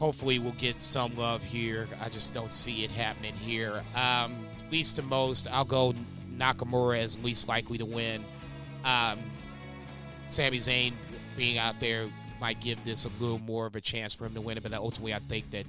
Hopefully, 0.00 0.40
we'll 0.40 0.52
get 0.52 0.82
some 0.82 1.16
love 1.16 1.42
here. 1.44 1.86
I 2.02 2.08
just 2.08 2.34
don't 2.34 2.50
see 2.50 2.82
it 2.82 2.90
happening 2.90 3.34
here. 3.34 3.84
Um, 3.94 4.44
least 4.72 4.96
to 4.96 5.02
most, 5.02 5.46
I'll 5.52 5.64
go 5.64 5.94
Nakamura 6.36 6.98
as 6.98 7.16
least 7.22 7.46
likely 7.46 7.78
to 7.78 7.84
win. 7.84 8.24
Um, 8.84 9.20
Sami 10.26 10.58
Zayn 10.58 10.94
being 11.36 11.58
out 11.58 11.78
there 11.78 12.08
might 12.40 12.60
give 12.60 12.82
this 12.84 13.04
a 13.04 13.10
little 13.20 13.38
more 13.38 13.66
of 13.66 13.76
a 13.76 13.80
chance 13.80 14.14
for 14.14 14.26
him 14.26 14.34
to 14.34 14.40
win 14.40 14.56
it, 14.56 14.64
but 14.64 14.72
ultimately, 14.72 15.14
I 15.14 15.20
think 15.20 15.50
that 15.50 15.66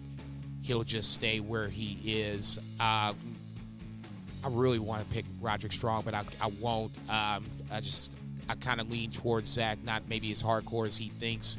he'll 0.63 0.83
just 0.83 1.13
stay 1.13 1.39
where 1.39 1.67
he 1.67 1.99
is. 2.03 2.57
Um, 2.79 3.34
I 4.45 4.49
really 4.49 4.77
want 4.77 5.01
to 5.01 5.13
pick 5.13 5.25
Roderick 5.41 5.73
Strong, 5.73 6.03
but 6.03 6.13
I, 6.13 6.23
I 6.39 6.51
won't. 6.61 6.95
Um, 7.09 7.45
I 7.71 7.79
just 7.81 8.15
I 8.47 8.53
kind 8.53 8.79
of 8.79 8.91
lean 8.91 9.09
towards 9.09 9.49
Zach, 9.49 9.83
not 9.83 10.03
maybe 10.07 10.31
as 10.31 10.43
hardcore 10.43 10.85
as 10.85 10.95
he 10.95 11.09
thinks. 11.17 11.57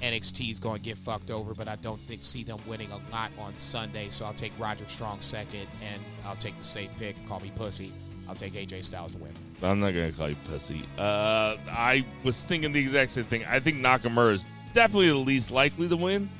NXT 0.00 0.50
is 0.50 0.58
going 0.58 0.76
to 0.76 0.82
get 0.82 0.96
fucked 0.96 1.30
over, 1.30 1.54
but 1.54 1.68
I 1.68 1.76
don't 1.76 2.00
think 2.06 2.22
see 2.22 2.42
them 2.42 2.58
winning 2.66 2.90
a 2.90 2.98
lot 3.12 3.30
on 3.38 3.54
Sunday. 3.54 4.08
So 4.08 4.24
I'll 4.24 4.32
take 4.32 4.52
Roderick 4.58 4.88
Strong 4.88 5.20
second, 5.20 5.66
and 5.82 6.02
I'll 6.24 6.34
take 6.36 6.56
the 6.56 6.64
safe 6.64 6.90
pick. 6.98 7.16
Call 7.28 7.38
me 7.40 7.52
pussy. 7.54 7.92
I'll 8.26 8.34
take 8.34 8.54
AJ 8.54 8.84
Styles 8.84 9.12
to 9.12 9.18
win. 9.18 9.32
I'm 9.62 9.80
not 9.80 9.90
gonna 9.90 10.10
call 10.10 10.30
you 10.30 10.36
pussy. 10.44 10.84
Uh, 10.96 11.56
I 11.68 12.04
was 12.24 12.42
thinking 12.44 12.72
the 12.72 12.80
exact 12.80 13.10
same 13.10 13.26
thing. 13.26 13.44
I 13.44 13.60
think 13.60 13.76
Nakamura 13.84 14.32
is 14.32 14.44
definitely 14.72 15.08
the 15.08 15.16
least 15.16 15.50
likely 15.50 15.86
to 15.86 15.96
win. 15.96 16.30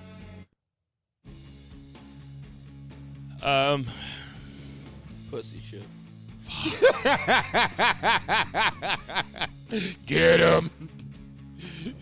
Um, 3.43 3.85
Pussy 5.33 5.61
shit. 5.61 5.83
Get 10.05 10.41
him! 10.41 10.71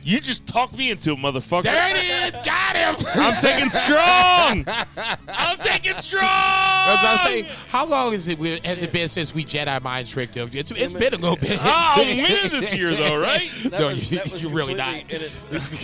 You 0.02 0.20
just 0.20 0.46
talked 0.46 0.76
me 0.76 0.90
into 0.90 1.12
it, 1.12 1.18
motherfucker. 1.18 1.64
There 1.64 1.96
it 1.96 2.34
is! 2.34 2.40
Got 2.42 2.76
him! 2.76 3.06
I'm 3.14 3.40
taking 3.40 3.70
strong. 3.70 4.64
I'm 5.28 5.58
taking 5.58 5.94
strong. 5.94 6.24
As 6.24 6.98
I 6.98 7.12
was 7.12 7.20
saying, 7.22 7.46
how 7.68 7.86
long 7.86 8.12
is 8.12 8.28
it 8.28 8.38
has 8.64 8.82
it 8.82 8.92
been 8.92 9.08
since 9.08 9.34
we 9.34 9.44
Jedi 9.44 9.82
mind 9.82 10.08
tricked 10.08 10.34
him? 10.36 10.50
It's, 10.52 10.70
it's 10.70 10.94
been 10.94 11.14
a 11.14 11.18
little 11.18 11.36
bit. 11.36 11.58
Oh, 11.60 11.92
I'm 11.96 12.16
winning 12.16 12.50
this 12.50 12.74
year, 12.76 12.94
though, 12.94 13.18
right? 13.18 13.50
That 13.64 13.80
No, 13.80 13.86
was, 13.88 14.10
you, 14.10 14.20
was 14.30 14.42
you're 14.42 14.52
really 14.52 14.74
not. 14.74 14.98
completely 15.00 15.28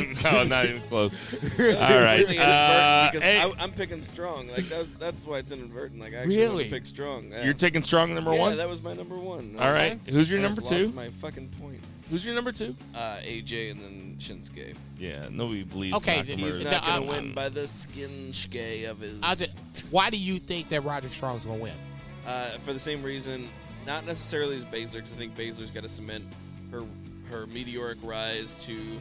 in 0.07 0.17
no, 0.23 0.43
not 0.45 0.65
even 0.67 0.83
close. 0.83 1.35
All 1.61 1.77
All 1.97 2.01
right. 2.01 2.23
Uh, 2.39 3.11
because 3.11 3.23
hey, 3.23 3.41
I, 3.41 3.53
I'm 3.59 3.73
picking 3.73 4.03
strong. 4.03 4.49
Like 4.49 4.69
that's 4.69 4.91
that's 4.93 5.25
why 5.27 5.39
it's 5.39 5.53
inadvertent. 5.53 6.01
Like 6.01 6.15
I 6.15 6.19
actually 6.19 6.37
Really? 6.37 6.69
pick 6.69 6.87
strong. 6.87 7.31
Yeah. 7.31 7.45
you're 7.45 7.55
taking 7.55 7.83
strong 7.83 8.15
number 8.15 8.33
yeah, 8.33 8.41
one. 8.41 8.51
Yeah, 8.53 8.57
that 8.57 8.69
was 8.69 8.83
my 8.83 8.95
number 8.95 9.17
one. 9.17 9.57
All 9.59 9.71
right. 9.73 9.99
Who's 10.09 10.31
your 10.31 10.41
I 10.41 10.43
number 10.45 10.61
just 10.63 10.73
lost 10.73 10.87
two? 10.87 10.93
My 10.93 11.09
fucking 11.09 11.49
point. 11.61 11.81
Who's 12.11 12.25
your 12.25 12.35
number 12.37 12.53
two? 12.53 12.77
Uh, 12.95 13.19
AJ 13.23 13.73
and 13.73 13.81
then 13.81 14.06
Shinsuke. 14.19 14.75
Yeah, 14.99 15.29
nobody 15.31 15.63
believes. 15.63 15.97
Okay, 15.97 16.19
Nakamura. 16.19 16.27
He's 16.27 16.57
He's 16.57 16.65
not 16.65 16.85
gonna 16.85 17.07
win 17.07 17.35
by 17.35 17.49
the 17.49 17.67
skin 17.67 18.31
of 18.89 19.01
his. 19.01 19.21
I 19.23 19.35
ju- 19.35 19.47
why 19.91 20.11
do 20.11 20.19
you 20.19 20.39
think 20.39 20.69
that 20.71 20.85
Roderick 20.85 21.13
Strong's 21.13 21.45
going 21.45 21.59
to 21.59 21.63
win? 21.65 21.75
Uh, 22.27 22.51
for 22.59 22.73
the 22.73 22.79
same 22.79 23.03
reason, 23.03 23.49
not 23.87 24.05
necessarily 24.07 24.57
as 24.57 24.65
Baszler, 24.65 24.95
because 24.95 25.13
I 25.13 25.17
think 25.17 25.37
Baszler's 25.37 25.71
got 25.71 25.83
to 25.83 25.89
cement 25.89 26.25
her 26.71 26.83
her 27.31 27.47
meteoric 27.47 27.99
rise 28.03 28.55
to 28.67 29.01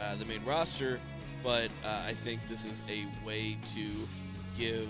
uh, 0.00 0.16
the 0.16 0.24
main 0.24 0.44
roster. 0.44 0.98
But 1.42 1.70
uh, 1.84 2.02
I 2.04 2.12
think 2.12 2.40
this 2.48 2.64
is 2.64 2.82
a 2.88 3.06
way 3.24 3.56
to 3.74 4.08
give 4.58 4.88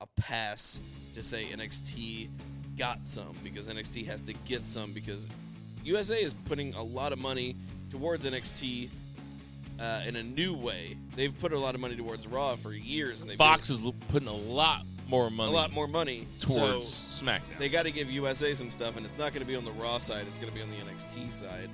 a 0.00 0.06
pass 0.20 0.80
to 1.14 1.22
say 1.22 1.46
NXT 1.46 2.28
got 2.76 3.04
some 3.06 3.34
because 3.42 3.68
NXT 3.68 4.06
has 4.06 4.20
to 4.22 4.34
get 4.44 4.64
some 4.64 4.92
because 4.92 5.28
USA 5.82 6.16
is 6.16 6.34
putting 6.34 6.74
a 6.74 6.82
lot 6.82 7.12
of 7.12 7.18
money 7.18 7.56
towards 7.88 8.26
NXT 8.26 8.90
uh, 9.78 10.02
in 10.06 10.16
a 10.16 10.22
new 10.22 10.54
way. 10.54 10.96
They've 11.14 11.36
put 11.36 11.52
a 11.52 11.58
lot 11.58 11.74
of 11.74 11.80
money 11.80 11.96
towards 11.96 12.26
Raw 12.26 12.56
for 12.56 12.72
years, 12.72 13.20
and 13.20 13.30
they've 13.30 13.38
Fox 13.38 13.70
is 13.70 13.90
putting 14.08 14.28
a 14.28 14.32
lot 14.32 14.82
more 15.08 15.30
money 15.30 15.52
a 15.52 15.54
lot 15.54 15.72
more 15.72 15.86
money 15.86 16.26
towards 16.40 16.88
So 17.08 17.24
SmackDown. 17.24 17.58
they 17.58 17.68
got 17.68 17.84
to 17.86 17.92
give 17.92 18.10
USA 18.10 18.52
some 18.54 18.70
stuff, 18.70 18.96
and 18.96 19.06
it's 19.06 19.18
not 19.18 19.32
going 19.32 19.44
to 19.44 19.46
be 19.46 19.56
on 19.56 19.64
the 19.64 19.72
Raw 19.72 19.98
side. 19.98 20.26
It's 20.28 20.38
going 20.38 20.50
to 20.52 20.56
be 20.56 20.62
on 20.62 20.70
the 20.70 20.76
NXT 20.76 21.30
side. 21.30 21.70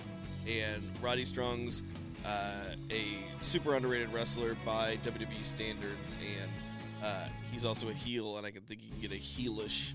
And 0.47 0.83
Roddy 1.01 1.24
Strong's 1.24 1.83
uh, 2.27 2.74
a 2.91 3.05
super 3.41 3.74
underrated 3.74 4.12
wrestler 4.12 4.57
by 4.66 4.97
WWE 5.03 5.45
standards, 5.45 6.15
and 6.41 6.51
uh, 7.03 7.27
he's 7.51 7.65
also 7.65 7.89
a 7.89 7.93
heel, 7.93 8.37
and 8.39 8.47
I 8.47 8.51
can 8.51 8.62
think 8.62 8.81
he 8.81 8.91
can 8.91 9.01
get 9.01 9.12
a 9.12 9.15
heelish 9.20 9.95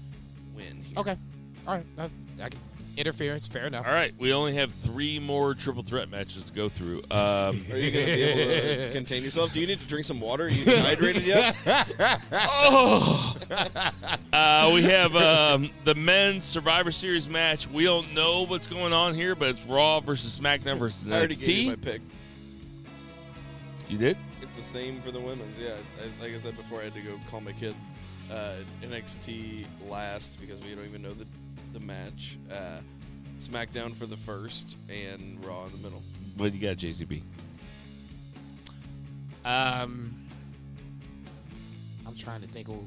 win. 0.55 0.81
Here. 0.83 0.97
Okay. 0.97 1.17
All 1.67 1.75
right. 1.75 1.85
That's, 1.95 2.13
I 2.41 2.49
can, 2.49 2.59
interference, 2.97 3.47
fair 3.47 3.67
enough. 3.67 3.87
All 3.87 3.93
right, 3.93 4.13
we 4.17 4.33
only 4.33 4.55
have 4.55 4.71
three 4.73 5.19
more 5.19 5.53
triple 5.53 5.83
threat 5.83 6.09
matches 6.09 6.43
to 6.43 6.53
go 6.53 6.67
through. 6.67 6.99
Um, 7.11 7.55
Are 7.71 7.77
you 7.77 7.91
going 7.91 8.05
to 8.05 8.15
be 8.15 8.21
able 8.21 8.87
to 8.87 8.89
contain 8.93 9.23
yourself? 9.23 9.53
Do 9.53 9.61
you 9.61 9.67
need 9.67 9.79
to 9.79 9.87
drink 9.87 10.05
some 10.05 10.19
water? 10.19 10.45
Are 10.45 10.49
you 10.49 10.65
dehydrated 10.65 11.25
yet? 11.25 11.55
oh, 12.31 13.35
uh, 14.33 14.71
we 14.73 14.83
have 14.83 15.15
um, 15.15 15.69
the 15.83 15.95
men's 15.95 16.43
Survivor 16.43 16.91
Series 16.91 17.29
match. 17.29 17.69
We 17.69 17.83
don't 17.83 18.13
know 18.13 18.45
what's 18.45 18.67
going 18.67 18.93
on 18.93 19.13
here, 19.13 19.35
but 19.35 19.49
it's 19.49 19.65
Raw 19.65 19.99
versus 19.99 20.37
SmackDown 20.37 20.77
versus 20.79 21.07
NXT. 21.07 21.13
I 21.13 21.17
already 21.17 21.35
gave 21.35 21.57
you 21.57 21.69
my 21.69 21.75
pick. 21.75 22.01
You 23.87 23.97
did? 23.97 24.17
It's 24.41 24.55
the 24.55 24.61
same 24.61 25.01
for 25.01 25.11
the 25.11 25.19
women's. 25.19 25.59
Yeah, 25.59 25.69
I, 25.99 26.23
like 26.23 26.33
I 26.33 26.37
said 26.39 26.57
before, 26.57 26.81
I 26.81 26.85
had 26.85 26.93
to 26.95 27.01
go 27.01 27.19
call 27.29 27.41
my 27.41 27.53
kids. 27.53 27.91
Uh, 28.29 28.57
NXT 28.81 29.65
last 29.87 30.41
because 30.41 30.59
we 30.59 30.75
don't 30.75 30.83
even 30.83 31.01
know 31.01 31.13
the 31.13 31.25
the 31.73 31.79
match. 31.79 32.37
Uh, 32.51 32.79
SmackDown 33.37 33.95
for 33.95 34.05
the 34.05 34.17
first, 34.17 34.77
and 34.89 35.43
Raw 35.45 35.65
in 35.65 35.71
the 35.71 35.77
middle. 35.77 36.01
What 36.37 36.51
do 36.51 36.57
you 36.57 36.67
got, 36.67 36.77
JCB? 36.77 37.21
Um, 39.45 40.13
I'm 42.05 42.15
trying 42.15 42.41
to 42.41 42.47
think 42.47 42.67
of 42.67 42.83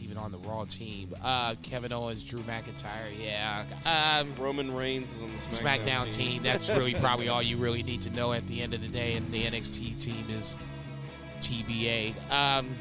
even 0.00 0.18
on 0.18 0.30
the 0.30 0.38
Raw 0.38 0.64
team. 0.64 1.14
Uh, 1.22 1.54
Kevin 1.62 1.92
Owens, 1.92 2.22
Drew 2.24 2.40
McIntyre. 2.40 3.10
Yeah. 3.18 3.64
Um, 3.86 4.34
Roman 4.38 4.74
Reigns 4.74 5.16
is 5.16 5.22
on 5.22 5.32
the 5.32 5.38
SmackDown, 5.38 5.84
SmackDown 5.84 6.14
team. 6.14 6.42
That's 6.42 6.68
really 6.68 6.94
probably 6.94 7.28
all 7.28 7.42
you 7.42 7.56
really 7.56 7.82
need 7.82 8.02
to 8.02 8.10
know 8.10 8.32
at 8.32 8.46
the 8.46 8.60
end 8.60 8.74
of 8.74 8.82
the 8.82 8.88
day. 8.88 9.14
And 9.14 9.32
the 9.32 9.44
NXT 9.44 10.00
team 10.00 10.26
is 10.28 10.58
TBA. 11.40 12.14
Um, 12.30 12.76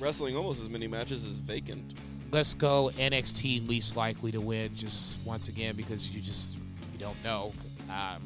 wrestling 0.00 0.36
almost 0.36 0.60
as 0.60 0.70
many 0.70 0.88
matches 0.88 1.24
as 1.24 1.38
vacant. 1.38 2.00
Let's 2.30 2.54
go 2.54 2.90
NXT 2.96 3.68
least 3.68 3.96
likely 3.96 4.32
to 4.32 4.40
win. 4.40 4.74
Just 4.74 5.18
once 5.24 5.48
again 5.48 5.76
because 5.76 6.10
you 6.10 6.20
just 6.20 6.56
you 6.92 6.98
don't 6.98 7.22
know. 7.24 7.52
Um, 7.88 8.22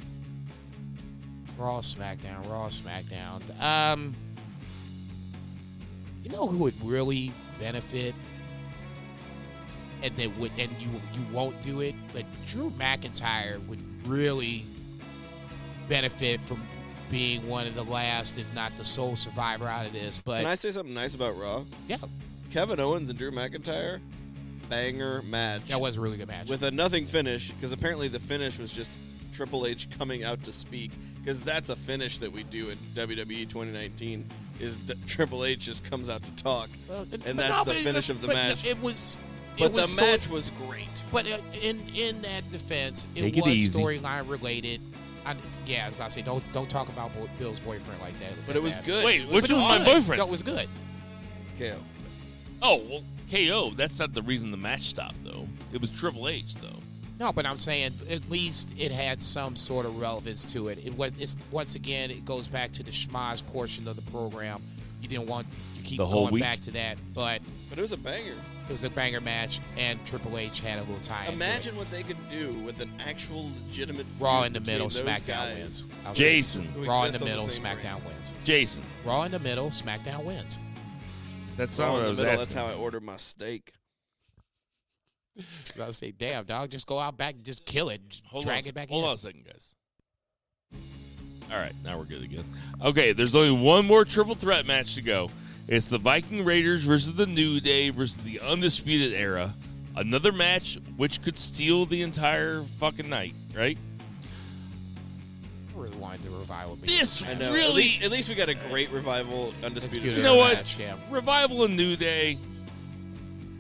Raw, 1.59 1.81
SmackDown, 1.81 2.49
Raw, 2.51 2.69
SmackDown. 2.69 3.43
Um, 3.63 4.15
you 6.25 6.31
know 6.31 6.47
who 6.47 6.59
would 6.59 6.83
really 6.85 7.33
benefit 7.59 8.15
and 10.03 10.17
then 10.17 10.37
would 10.39 10.53
and 10.59 10.71
you 10.79 10.89
you 11.15 11.25
won't 11.33 11.61
do 11.63 11.81
it. 11.81 11.95
But 12.13 12.25
Drew 12.47 12.71
McIntyre 12.71 13.65
would 13.67 13.81
really 14.07 14.67
benefit 15.89 16.43
from 16.43 16.63
being 17.11 17.47
one 17.47 17.67
of 17.67 17.75
the 17.75 17.85
last, 17.85 18.39
if 18.39 18.53
not 18.55 18.77
the 18.77 18.85
sole 18.85 19.17
survivor 19.17 19.67
out 19.67 19.87
of 19.87 19.93
this. 19.93 20.19
But 20.19 20.39
Can 20.41 20.51
I 20.51 20.55
say 20.55 20.71
something 20.71 20.95
nice 20.95 21.15
about 21.15 21.37
Raw? 21.39 21.65
yeah, 21.89 21.99
Kevin 22.53 22.79
Owens 22.81 23.09
and 23.09 23.19
Drew 23.19 23.31
McIntyre, 23.31 24.01
banger 24.69 25.23
match 25.23 25.67
that 25.69 25.81
was 25.81 25.97
a 25.97 26.01
really 26.01 26.17
good 26.17 26.29
match. 26.29 26.49
with 26.49 26.63
a 26.63 26.71
nothing 26.71 27.07
finish 27.07 27.51
because 27.53 27.73
apparently 27.73 28.09
the 28.09 28.19
finish 28.21 28.59
was 28.59 28.73
just 28.73 28.99
Triple 29.33 29.67
H 29.67 29.89
coming 29.99 30.25
out 30.25 30.43
to 30.45 30.53
speak 30.53 30.93
because 31.21 31.41
that's 31.41 31.71
a 31.71 31.77
finish 31.77 32.19
that 32.19 32.31
we 32.31 32.43
do 32.45 32.69
in 32.69 32.77
WWE 32.95 33.49
2019 33.49 34.27
is 34.61 34.77
d- 34.79 34.95
Triple 35.07 35.45
H 35.45 35.61
just 35.61 35.91
comes 35.91 36.11
out 36.11 36.23
to 36.23 36.31
talk. 36.33 36.69
Well, 36.89 37.07
and 37.25 37.39
that's 37.39 37.51
no, 37.51 37.59
the 37.65 37.71
but- 37.71 37.75
finish 37.77 38.11
of 38.11 38.21
the 38.21 38.27
but 38.29 38.37
no, 38.37 38.43
match. 38.43 38.67
It 38.67 38.81
was. 38.83 39.17
But 39.59 39.65
it 39.67 39.73
was 39.73 39.83
the 39.83 39.89
story- 39.89 40.11
match 40.11 40.29
was 40.31 40.51
great. 40.67 41.05
But 41.13 41.31
uh, 41.31 41.39
in 41.63 41.83
in 41.95 42.21
that 42.23 42.51
defense, 42.53 43.07
it 43.15 43.21
Take 43.23 43.37
it 43.39 43.45
was 43.45 43.55
storyline 43.75 44.29
related. 44.29 44.81
I, 45.25 45.37
yeah, 45.67 45.85
I 45.85 45.87
was 45.87 45.95
about 45.95 46.07
to 46.07 46.11
say 46.11 46.23
don't 46.23 46.43
don't 46.53 46.69
talk 46.71 46.89
about 46.89 47.11
Bill's 47.39 47.61
boyfriend 47.61 48.01
like 48.01 48.19
that. 48.21 48.33
But 48.47 48.57
it 48.57 48.63
was 48.63 48.75
That 48.75 48.85
good. 48.85 49.05
Wait, 49.05 49.23
It 49.23 49.29
which 49.31 49.49
But 49.49 49.57
was 49.57 49.67
my 49.69 49.77
good. 49.79 49.87
boyfriend? 49.87 50.19
No, 50.21 50.27
was 50.27 50.43
good. 50.43 50.69
KO. 51.59 51.77
Oh, 52.63 52.81
well, 52.89 53.03
KO. 53.31 53.73
That's 53.77 53.99
not 53.99 54.13
the 54.15 54.23
reason 54.23 54.51
the 54.51 54.57
match 54.57 54.83
stopped, 54.85 55.23
though. 55.25 55.47
It 55.73 55.81
was 55.81 55.91
Triple 55.91 56.29
H, 56.29 56.55
though. 56.57 56.79
No, 57.21 57.33
but 57.33 57.47
I'm 57.47 57.57
saying 57.59 57.93
at 58.11 58.29
least 58.31 58.73
it 58.79 58.91
had 58.91 59.23
some 59.23 59.55
sort 59.57 59.87
of 59.87 60.01
relevance 60.01 60.45
to 60.47 60.69
it. 60.69 60.85
It 60.85 60.97
was 60.97 61.13
it's 61.21 61.37
once 61.53 61.75
again 61.77 62.11
it 62.11 62.25
goes 62.25 62.49
back 62.49 62.73
to 62.73 62.83
the 62.83 62.91
schmaz 62.91 63.47
portion 63.47 63.87
of 63.87 63.97
the 63.97 64.11
program. 64.11 64.61
You 65.01 65.09
didn't 65.09 65.29
want 65.29 65.47
you 65.77 65.83
keep 65.85 65.99
The 65.99 66.07
whole 66.07 66.23
going 66.23 66.35
week? 66.35 66.43
back 66.43 66.61
to 66.61 66.71
that, 66.73 66.99
but 67.15 67.41
But 67.69 67.79
it 67.79 67.83
was 67.83 67.93
a 67.93 67.97
banger. 67.97 68.35
it 68.69 68.73
was 68.73 68.83
a 68.83 68.91
banger 68.91 69.21
match, 69.21 69.61
and 69.77 70.05
Triple 70.05 70.37
H 70.37 70.61
had 70.61 70.79
a 70.79 70.83
little 70.83 70.99
tie. 71.01 71.21
into 71.27 71.33
it. 71.33 71.35
Imagine 71.37 71.77
what 71.77 71.91
they 71.93 72.03
could 72.03 72.29
do 72.29 72.53
with 72.65 72.81
an 72.81 72.91
actual 73.07 73.49
legitimate 73.67 74.07
Raw 74.19 74.41
feud 74.43 74.47
in 74.49 74.53
the 74.55 74.61
between 74.61 74.75
middle, 74.75 74.89
those 74.89 75.01
SmackDown 75.03 75.27
guys. 75.27 75.59
wins. 75.59 75.87
I'll 76.07 76.15
say 76.17 76.23
Jason. 76.25 76.65
who 76.67 76.85
Raw 76.85 77.01
in 77.03 77.07
exist 77.07 77.19
the 77.25 77.25
on 77.31 77.31
middle, 77.37 77.49
same 77.51 77.65
SmackDown 77.65 77.83
brand. 77.83 78.05
wins. 78.07 78.35
Jason. 78.43 78.83
Raw 79.05 79.23
in 79.25 79.31
the 79.33 79.39
middle, 79.39 79.71
SmackDown 79.71 80.25
wins. 80.25 80.59
That's 81.57 81.79
Raw 81.79 81.87
not 81.87 81.95
in 81.95 81.95
what 81.95 82.03
I 82.03 82.05
the 82.05 82.11
was 82.11 82.19
middle. 82.19 82.33
asking. 82.33 82.39
That's 82.41 82.55
how 82.55 82.67
I 82.67 82.75
order 82.75 83.01
my 83.01 83.17
steak. 83.17 83.73
I 85.81 85.91
say, 85.93 86.11
damn, 86.13 86.45
dog, 86.45 86.71
just 86.71 86.87
go 86.87 86.99
out 86.99 87.17
back 87.17 87.35
and 87.35 87.45
just 87.45 87.65
kill 87.65 87.89
it. 87.89 88.01
Just 88.09 88.27
Hold 88.27 88.45
drag 88.45 88.65
on, 88.65 88.69
it 88.69 88.75
back 88.75 88.89
Hold 88.91 89.05
in. 89.05 89.09
on 89.11 89.15
a 89.15 89.19
second, 89.19 89.45
guys. 89.47 89.75
All 91.51 91.59
right, 91.59 91.75
now 91.83 91.99
we're 91.99 92.05
good 92.05 92.23
again. 92.23 92.45
Okay, 92.83 93.13
there's 93.13 93.35
only 93.35 93.51
one 93.51 93.87
more 93.87 94.05
triple 94.05 94.35
threat 94.35 94.67
match 94.67 94.95
to 94.95 95.03
go. 95.03 95.31
It's 95.69 95.89
the 95.89 95.99
Viking 95.99 96.45
Raiders 96.45 96.85
versus 96.85 97.15
the 97.15 97.27
New 97.27 97.61
Day 97.61 97.91
versus 97.91 98.19
the 98.19 98.41
Undisputed 98.41 99.13
Era. 99.13 99.55
Another 99.97 100.33
match 100.33 100.79
which 100.97 101.21
could 101.23 101.39
steal 101.39 101.85
the 101.87 102.03
entire 102.03 102.63
fucking 102.63 103.09
night, 103.09 103.35
right? 103.55 103.79
I 106.13 106.17
really 106.17 106.19
wanted 106.19 106.23
the 106.23 106.31
revival. 106.39 106.77
to 106.77 106.83
be 106.83 106.89
This 106.89 107.25
I 107.25 107.35
know. 107.35 107.53
Really? 107.53 107.65
At 107.69 107.75
least, 107.75 108.03
at 108.03 108.11
least 108.11 108.29
we 108.29 108.35
got 108.35 108.49
a 108.49 108.55
great 108.55 108.91
revival 108.91 109.55
undisputed. 109.65 109.65
Undisputed 109.65 110.17
You 110.19 110.23
know 110.23 110.35
what? 110.35 110.55
match, 110.55 110.79
yeah. 110.79 110.97
Revival 111.11 111.65
and 111.65 111.77
New 111.77 111.97
Day, 111.97 112.39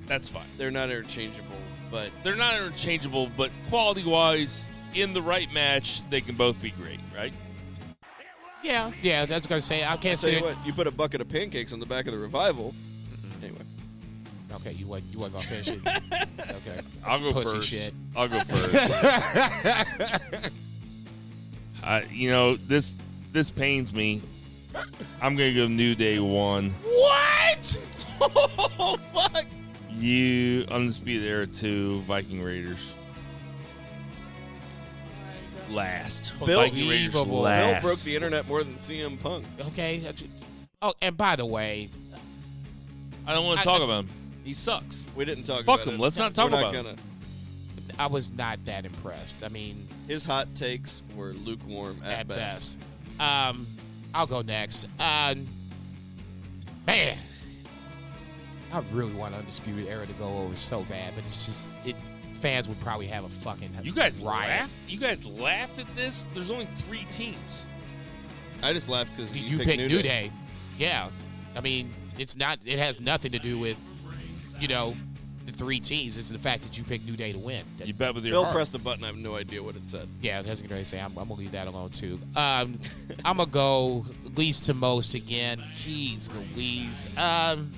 that's 0.06 0.28
fine. 0.28 0.46
They're 0.58 0.70
not 0.70 0.90
interchangeable, 0.90 1.56
but 1.90 2.10
They're 2.22 2.36
not 2.36 2.54
interchangeable, 2.56 3.30
but 3.36 3.50
quality 3.68 4.04
wise, 4.04 4.66
in 4.94 5.14
the 5.14 5.22
right 5.22 5.50
match, 5.52 6.08
they 6.10 6.20
can 6.20 6.34
both 6.34 6.60
be 6.60 6.70
great, 6.72 7.00
right? 7.16 7.32
Yeah, 8.62 8.92
yeah, 9.00 9.24
that's 9.24 9.46
gonna 9.46 9.60
say 9.60 9.82
I 9.82 9.96
can't 9.96 10.02
tell 10.02 10.16
say 10.16 10.36
you 10.38 10.44
what, 10.44 10.66
you 10.66 10.72
put 10.72 10.86
a 10.86 10.90
bucket 10.92 11.20
of 11.20 11.28
pancakes 11.28 11.72
on 11.72 11.80
the 11.80 11.86
back 11.86 12.06
of 12.06 12.12
the 12.12 12.18
revival. 12.18 12.74
Anyway, 13.42 13.58
Okay, 14.54 14.72
you 14.72 14.86
wasn't 14.86 15.12
you 15.12 15.18
wasn't 15.18 15.36
gonna 15.36 15.46
finish 15.46 15.68
it. 15.68 15.80
okay. 16.56 16.78
I'll 17.04 17.18
go 17.18 17.32
Pussy 17.32 17.56
first. 17.56 17.68
shit. 17.68 17.94
I'll 18.14 18.28
go 18.28 18.38
first. 18.38 20.52
I, 21.82 22.02
you 22.04 22.30
know 22.30 22.56
this 22.56 22.92
this 23.32 23.50
pains 23.50 23.92
me. 23.92 24.22
I'm 25.20 25.36
gonna 25.36 25.52
go 25.54 25.66
New 25.68 25.94
Day 25.94 26.18
one. 26.18 26.70
what? 26.82 27.86
oh 28.78 28.96
fuck! 29.12 29.44
You 29.90 30.64
Undisputed 30.70 31.26
Era 31.28 31.46
two. 31.46 32.00
Viking 32.02 32.42
Raiders 32.42 32.94
last. 35.70 36.34
Bill- 36.44 36.60
Viking 36.60 36.88
Raiders 36.88 37.14
Unbelievable. 37.14 37.34
Bill 37.36 37.42
last. 37.42 37.82
broke 37.82 38.00
the 38.00 38.14
internet 38.14 38.46
more 38.46 38.62
than 38.62 38.74
CM 38.74 39.18
Punk. 39.20 39.44
Okay. 39.68 39.98
that's- 40.00 40.22
Oh, 40.82 40.92
and 41.00 41.16
by 41.16 41.36
the 41.36 41.46
way, 41.46 41.88
I 43.26 43.32
don't 43.32 43.46
want 43.46 43.60
I- 43.60 43.62
to 43.62 43.68
talk 43.68 43.80
I- 43.80 43.84
about 43.84 44.04
him. 44.04 44.10
He 44.44 44.52
sucks. 44.52 45.06
We 45.14 45.24
didn't 45.24 45.44
talk 45.44 45.64
Fuck 45.64 45.82
about 45.82 45.94
him. 45.94 46.00
it. 46.00 46.02
Let's 46.02 46.18
not 46.18 46.34
talk 46.34 46.50
We're 46.50 46.58
about 46.58 46.72
not 46.74 46.84
him. 46.86 46.96
gonna. 46.96 47.94
I 47.98 48.06
was 48.06 48.32
not 48.32 48.64
that 48.64 48.84
impressed. 48.84 49.44
I 49.44 49.48
mean, 49.48 49.86
His 50.12 50.26
hot 50.26 50.54
takes 50.54 51.00
were 51.16 51.32
lukewarm 51.32 51.98
at, 52.04 52.10
at, 52.10 52.28
best. 52.28 52.78
best. 53.18 53.48
Um, 53.48 53.66
I'll 54.12 54.26
go 54.26 54.42
next. 54.42 54.84
Um, 55.00 55.48
man, 56.86 57.16
I 58.70 58.82
really 58.92 59.14
want 59.14 59.34
Undisputed 59.34 59.86
Era 59.86 60.06
to 60.06 60.12
go 60.12 60.28
over 60.36 60.54
so 60.54 60.82
bad, 60.82 61.14
but 61.14 61.24
it's 61.24 61.46
just 61.46 61.78
it. 61.86 61.96
Fans 62.34 62.68
would 62.68 62.78
probably 62.80 63.06
have 63.06 63.24
a 63.24 63.30
fucking 63.30 63.70
You 63.82 63.94
guys 63.94 64.22
riot. 64.22 64.50
laughed. 64.50 64.74
You 64.86 64.98
guys 64.98 65.24
laughed 65.26 65.78
at 65.78 65.96
this. 65.96 66.28
There's 66.34 66.50
only 66.50 66.68
three 66.74 67.06
teams. 67.06 67.64
I 68.62 68.74
just 68.74 68.90
laughed 68.90 69.16
because 69.16 69.34
You, 69.34 69.44
you, 69.48 69.56
picked 69.56 69.70
picked 69.70 69.90
New 69.90 70.02
Day. 70.02 70.30
Yeah, 70.76 71.08
I 71.56 71.62
mean, 71.62 71.90
it's 72.18 72.36
not. 72.36 72.58
It 72.66 72.78
has 72.78 73.00
nothing 73.00 73.32
to 73.32 73.38
do 73.38 73.58
with, 73.58 73.78
you 74.60 74.68
know, 74.68 74.94
the 75.46 75.52
three 75.52 75.80
teams. 75.80 76.16
It's 76.16 76.30
the 76.30 76.38
fact 76.38 76.62
that 76.62 76.76
you 76.78 76.84
picked 76.84 77.04
New 77.06 77.16
Day 77.16 77.32
to 77.32 77.38
win. 77.38 77.64
That- 77.78 77.88
You 77.88 77.94
bet 77.94 78.14
with 78.14 78.24
your 78.24 78.32
Bill 78.32 78.42
heart. 78.44 78.54
pressed 78.54 78.72
the 78.72 78.78
button. 78.78 79.04
I 79.04 79.08
have 79.08 79.16
no 79.16 79.34
idea 79.34 79.62
what 79.62 79.76
it 79.76 79.84
said. 79.84 80.08
Yeah, 80.20 80.42
that's 80.42 80.62
gonna 80.62 80.84
say 80.84 81.00
I'm, 81.00 81.16
I'm 81.18 81.28
gonna 81.28 81.34
leave 81.40 81.52
that 81.52 81.66
alone 81.66 81.90
too. 81.90 82.18
Um, 82.36 82.78
I'm 83.24 83.36
gonna 83.36 83.46
go 83.46 84.04
least 84.36 84.64
to 84.64 84.74
most 84.74 85.14
again. 85.14 85.62
Jeez 85.74 86.28
Louise. 86.54 87.08
Um, 87.16 87.70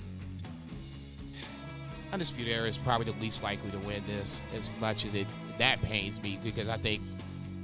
Undisputed 2.13 2.53
Era 2.55 2.69
is 2.69 2.79
probably 2.79 3.11
the 3.11 3.19
least 3.21 3.43
likely 3.43 3.71
to 3.73 3.79
win 3.79 4.03
this. 4.07 4.47
As 4.55 4.71
much 4.81 5.05
as 5.05 5.15
it 5.15 5.27
that 5.59 5.81
pains 5.83 6.23
me 6.23 6.39
because 6.43 6.69
I 6.69 6.77
think 6.77 7.03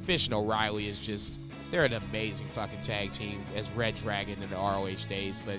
Fish 0.04 0.26
and 0.26 0.34
O'Reilly 0.34 0.88
is 0.88 0.98
just 0.98 1.40
they're 1.70 1.84
an 1.84 1.92
amazing 1.92 2.48
fucking 2.48 2.80
tag 2.82 3.12
team 3.12 3.44
as 3.54 3.70
Red 3.72 3.94
Dragon 3.96 4.42
in 4.42 4.50
the 4.50 4.56
ROH 4.56 5.06
days, 5.08 5.40
but 5.44 5.58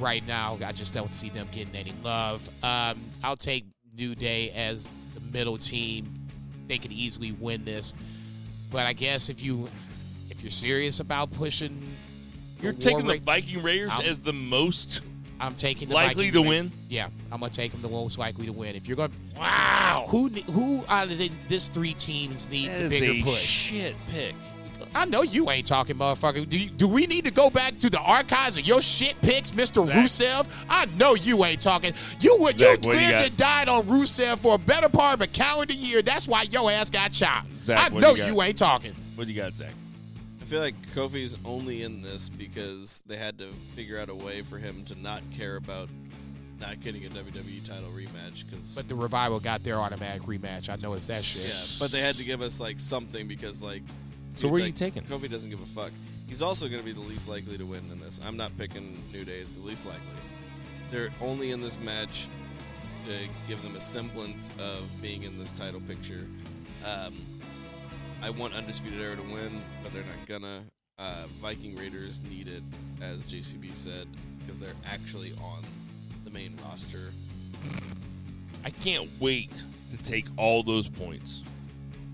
right 0.00 0.26
now 0.26 0.58
I 0.64 0.72
just 0.72 0.94
don't 0.94 1.10
see 1.10 1.28
them 1.28 1.48
getting 1.52 1.76
any 1.76 1.94
love. 2.02 2.48
Um, 2.62 3.00
I'll 3.22 3.36
take 3.36 3.64
New 3.96 4.14
Day 4.14 4.50
as 4.50 4.88
the 5.14 5.20
middle 5.32 5.58
team. 5.58 6.12
They 6.68 6.78
could 6.78 6.92
easily 6.92 7.32
win 7.32 7.64
this, 7.64 7.94
but 8.70 8.86
I 8.86 8.92
guess 8.92 9.28
if 9.28 9.42
you 9.42 9.68
if 10.30 10.42
you're 10.42 10.50
serious 10.50 11.00
about 11.00 11.30
pushing, 11.32 11.94
You're 12.62 12.72
taking 12.72 13.04
War 13.06 13.14
the 13.16 13.20
Viking 13.20 13.62
Raiders 13.62 13.90
I'm- 13.92 14.02
as 14.06 14.22
the 14.22 14.32
most 14.32 15.00
I'm 15.42 15.54
taking 15.54 15.88
the 15.88 15.94
likely 15.94 16.26
Viking 16.30 16.42
to 16.44 16.48
win. 16.48 16.72
Yeah, 16.90 17.08
I'm 17.32 17.40
gonna 17.40 17.50
take 17.52 17.72
them 17.72 17.80
the 17.82 17.88
most 17.88 18.18
likely 18.18 18.44
to 18.46 18.52
win. 18.52 18.76
If 18.76 18.86
you're 18.86 18.96
gonna 18.98 19.12
Wow. 19.36 20.04
who 20.08 20.28
who 20.28 20.84
out 20.88 21.10
of 21.10 21.16
this, 21.18 21.38
this 21.48 21.68
three 21.70 21.94
teams 21.94 22.48
need 22.50 22.68
That 22.68 22.88
the 22.90 23.00
bigger 23.00 23.12
a 23.12 23.22
push? 23.22 23.38
shit 23.40 23.96
pick. 24.08 24.34
I 24.94 25.04
know 25.04 25.22
you 25.22 25.50
ain't 25.50 25.66
talking, 25.66 25.96
motherfucker. 25.96 26.48
Do 26.48 26.58
you, 26.58 26.68
do 26.68 26.88
we 26.88 27.06
need 27.06 27.24
to 27.24 27.30
go 27.30 27.48
back 27.48 27.78
to 27.78 27.88
the 27.88 28.00
archives 28.00 28.58
of 28.58 28.66
your 28.66 28.82
shit 28.82 29.20
picks, 29.22 29.52
Mr. 29.52 29.86
Zach. 29.86 29.96
Rusev? 29.96 30.66
I 30.68 30.86
know 30.96 31.14
you 31.14 31.44
ain't 31.44 31.60
talking. 31.60 31.92
You 32.18 32.36
would 32.40 32.58
Zach, 32.58 32.82
you 32.82 32.88
what 32.88 32.98
do 32.98 33.04
you 33.04 33.12
lived 33.12 33.26
and 33.26 33.36
died 33.36 33.68
on 33.68 33.86
Rusev 33.86 34.38
for 34.38 34.56
a 34.56 34.58
better 34.58 34.88
part 34.88 35.14
of 35.14 35.20
a 35.20 35.28
calendar 35.28 35.74
year. 35.74 36.02
That's 36.02 36.26
why 36.26 36.42
your 36.50 36.70
ass 36.70 36.90
got 36.90 37.12
chopped. 37.12 37.48
Zach, 37.62 37.92
I 37.92 37.94
know 37.96 38.14
you 38.14 38.24
you 38.24 38.42
ain't 38.42 38.58
talking. 38.58 38.94
What 39.14 39.26
do 39.26 39.32
you 39.32 39.40
got, 39.40 39.56
Zach? 39.56 39.72
I 40.40 40.44
feel 40.44 40.60
like 40.60 40.74
Kofi's 40.92 41.36
only 41.44 41.84
in 41.84 42.02
this 42.02 42.28
because 42.28 43.04
they 43.06 43.16
had 43.16 43.38
to 43.38 43.48
figure 43.76 43.98
out 43.98 44.08
a 44.08 44.14
way 44.14 44.42
for 44.42 44.58
him 44.58 44.82
to 44.86 45.00
not 45.00 45.22
care 45.32 45.56
about 45.56 45.88
not 46.60 46.80
getting 46.80 47.06
a 47.06 47.08
WWE 47.08 47.62
title 47.62 47.90
rematch. 47.90 48.44
Because 48.44 48.74
But 48.74 48.88
the 48.88 48.96
revival 48.96 49.38
got 49.38 49.62
their 49.62 49.76
automatic 49.76 50.22
rematch. 50.22 50.68
I 50.68 50.76
know 50.76 50.94
it's 50.94 51.06
that 51.06 51.22
shit. 51.22 51.42
yeah, 51.48 51.78
but 51.78 51.92
they 51.92 52.00
had 52.00 52.16
to 52.16 52.24
give 52.24 52.42
us 52.42 52.58
like 52.60 52.80
something 52.80 53.28
because 53.28 53.62
like. 53.62 53.82
So 54.34 54.48
where 54.48 54.62
are 54.62 54.66
you 54.66 54.72
taking? 54.72 55.02
Kofi 55.04 55.30
doesn't 55.30 55.50
give 55.50 55.60
a 55.60 55.66
fuck. 55.66 55.92
He's 56.26 56.42
also 56.42 56.68
going 56.68 56.80
to 56.80 56.84
be 56.84 56.92
the 56.92 57.00
least 57.00 57.28
likely 57.28 57.58
to 57.58 57.64
win 57.64 57.82
in 57.90 57.98
this. 57.98 58.20
I'm 58.24 58.36
not 58.36 58.56
picking 58.56 59.02
New 59.12 59.24
Day 59.24 59.42
as 59.42 59.56
the 59.56 59.62
least 59.62 59.84
likely. 59.84 60.02
They're 60.90 61.10
only 61.20 61.50
in 61.50 61.60
this 61.60 61.78
match 61.80 62.28
to 63.04 63.12
give 63.48 63.62
them 63.62 63.76
a 63.76 63.80
semblance 63.80 64.50
of 64.58 64.84
being 65.02 65.24
in 65.24 65.38
this 65.38 65.50
title 65.52 65.80
picture. 65.80 66.26
Um, 66.84 67.14
I 68.22 68.30
want 68.30 68.54
Undisputed 68.54 69.00
Era 69.00 69.16
to 69.16 69.22
win, 69.22 69.62
but 69.82 69.92
they're 69.92 70.04
not 70.04 70.26
gonna. 70.26 70.62
Uh, 70.98 71.26
Viking 71.40 71.76
Raiders 71.76 72.20
need 72.28 72.46
it, 72.46 72.62
as 73.00 73.20
JCB 73.20 73.74
said, 73.74 74.06
because 74.38 74.60
they're 74.60 74.74
actually 74.84 75.32
on 75.42 75.64
the 76.24 76.30
main 76.30 76.56
roster. 76.64 77.12
I 78.64 78.70
can't 78.70 79.08
wait 79.18 79.64
to 79.90 79.96
take 79.96 80.26
all 80.36 80.62
those 80.62 80.88
points 80.88 81.42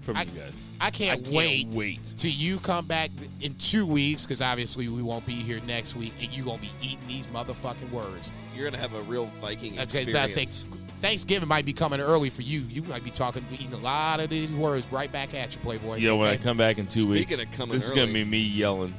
from 0.06 0.16
I- 0.16 0.22
you 0.22 0.30
guys. 0.40 0.64
I 0.80 0.86
I 0.86 0.90
can't, 0.90 1.24
can't 1.24 1.34
wait 1.34 1.66
wait. 1.68 2.00
till 2.16 2.30
you 2.30 2.58
come 2.58 2.86
back 2.86 3.10
in 3.40 3.54
two 3.56 3.84
weeks 3.84 4.24
because 4.24 4.40
obviously 4.40 4.88
we 4.88 5.02
won't 5.02 5.26
be 5.26 5.34
here 5.34 5.60
next 5.66 5.96
week 5.96 6.14
and 6.22 6.32
you're 6.32 6.46
gonna 6.46 6.62
be 6.62 6.70
eating 6.80 7.06
these 7.08 7.26
motherfucking 7.26 7.90
words. 7.90 8.30
You're 8.54 8.70
gonna 8.70 8.80
have 8.80 8.94
a 8.94 9.02
real 9.02 9.26
Viking 9.40 9.72
Okay, 9.78 10.04
that's 10.10 10.36
experience. 10.36 10.66
Thanksgiving 11.02 11.48
might 11.48 11.66
be 11.66 11.72
coming 11.74 12.00
early 12.00 12.30
for 12.30 12.40
you. 12.42 12.60
You 12.70 12.82
might 12.84 13.04
be 13.04 13.10
talking, 13.10 13.44
eating 13.52 13.72
a 13.74 13.78
lot 13.78 14.20
of 14.20 14.30
these 14.30 14.50
words 14.52 14.86
right 14.90 15.12
back 15.12 15.34
at 15.34 15.54
you, 15.54 15.60
Playboy. 15.60 15.96
Yo, 15.96 16.16
when 16.16 16.28
I 16.30 16.36
come 16.38 16.56
back 16.56 16.78
in 16.78 16.86
two 16.86 17.02
Speaking 17.02 17.28
weeks, 17.38 17.42
of 17.42 17.50
coming 17.52 17.74
this 17.74 17.84
is 17.84 17.90
early. 17.90 18.00
gonna 18.00 18.12
be 18.12 18.24
me 18.24 18.38
yelling. 18.38 18.94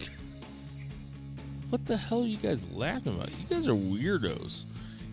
what 1.70 1.84
the 1.86 1.96
hell 1.96 2.22
are 2.22 2.26
you 2.26 2.36
guys 2.36 2.68
laughing 2.72 3.14
about? 3.16 3.30
You 3.30 3.46
guys 3.56 3.66
are 3.66 3.72
weirdos. 3.72 4.64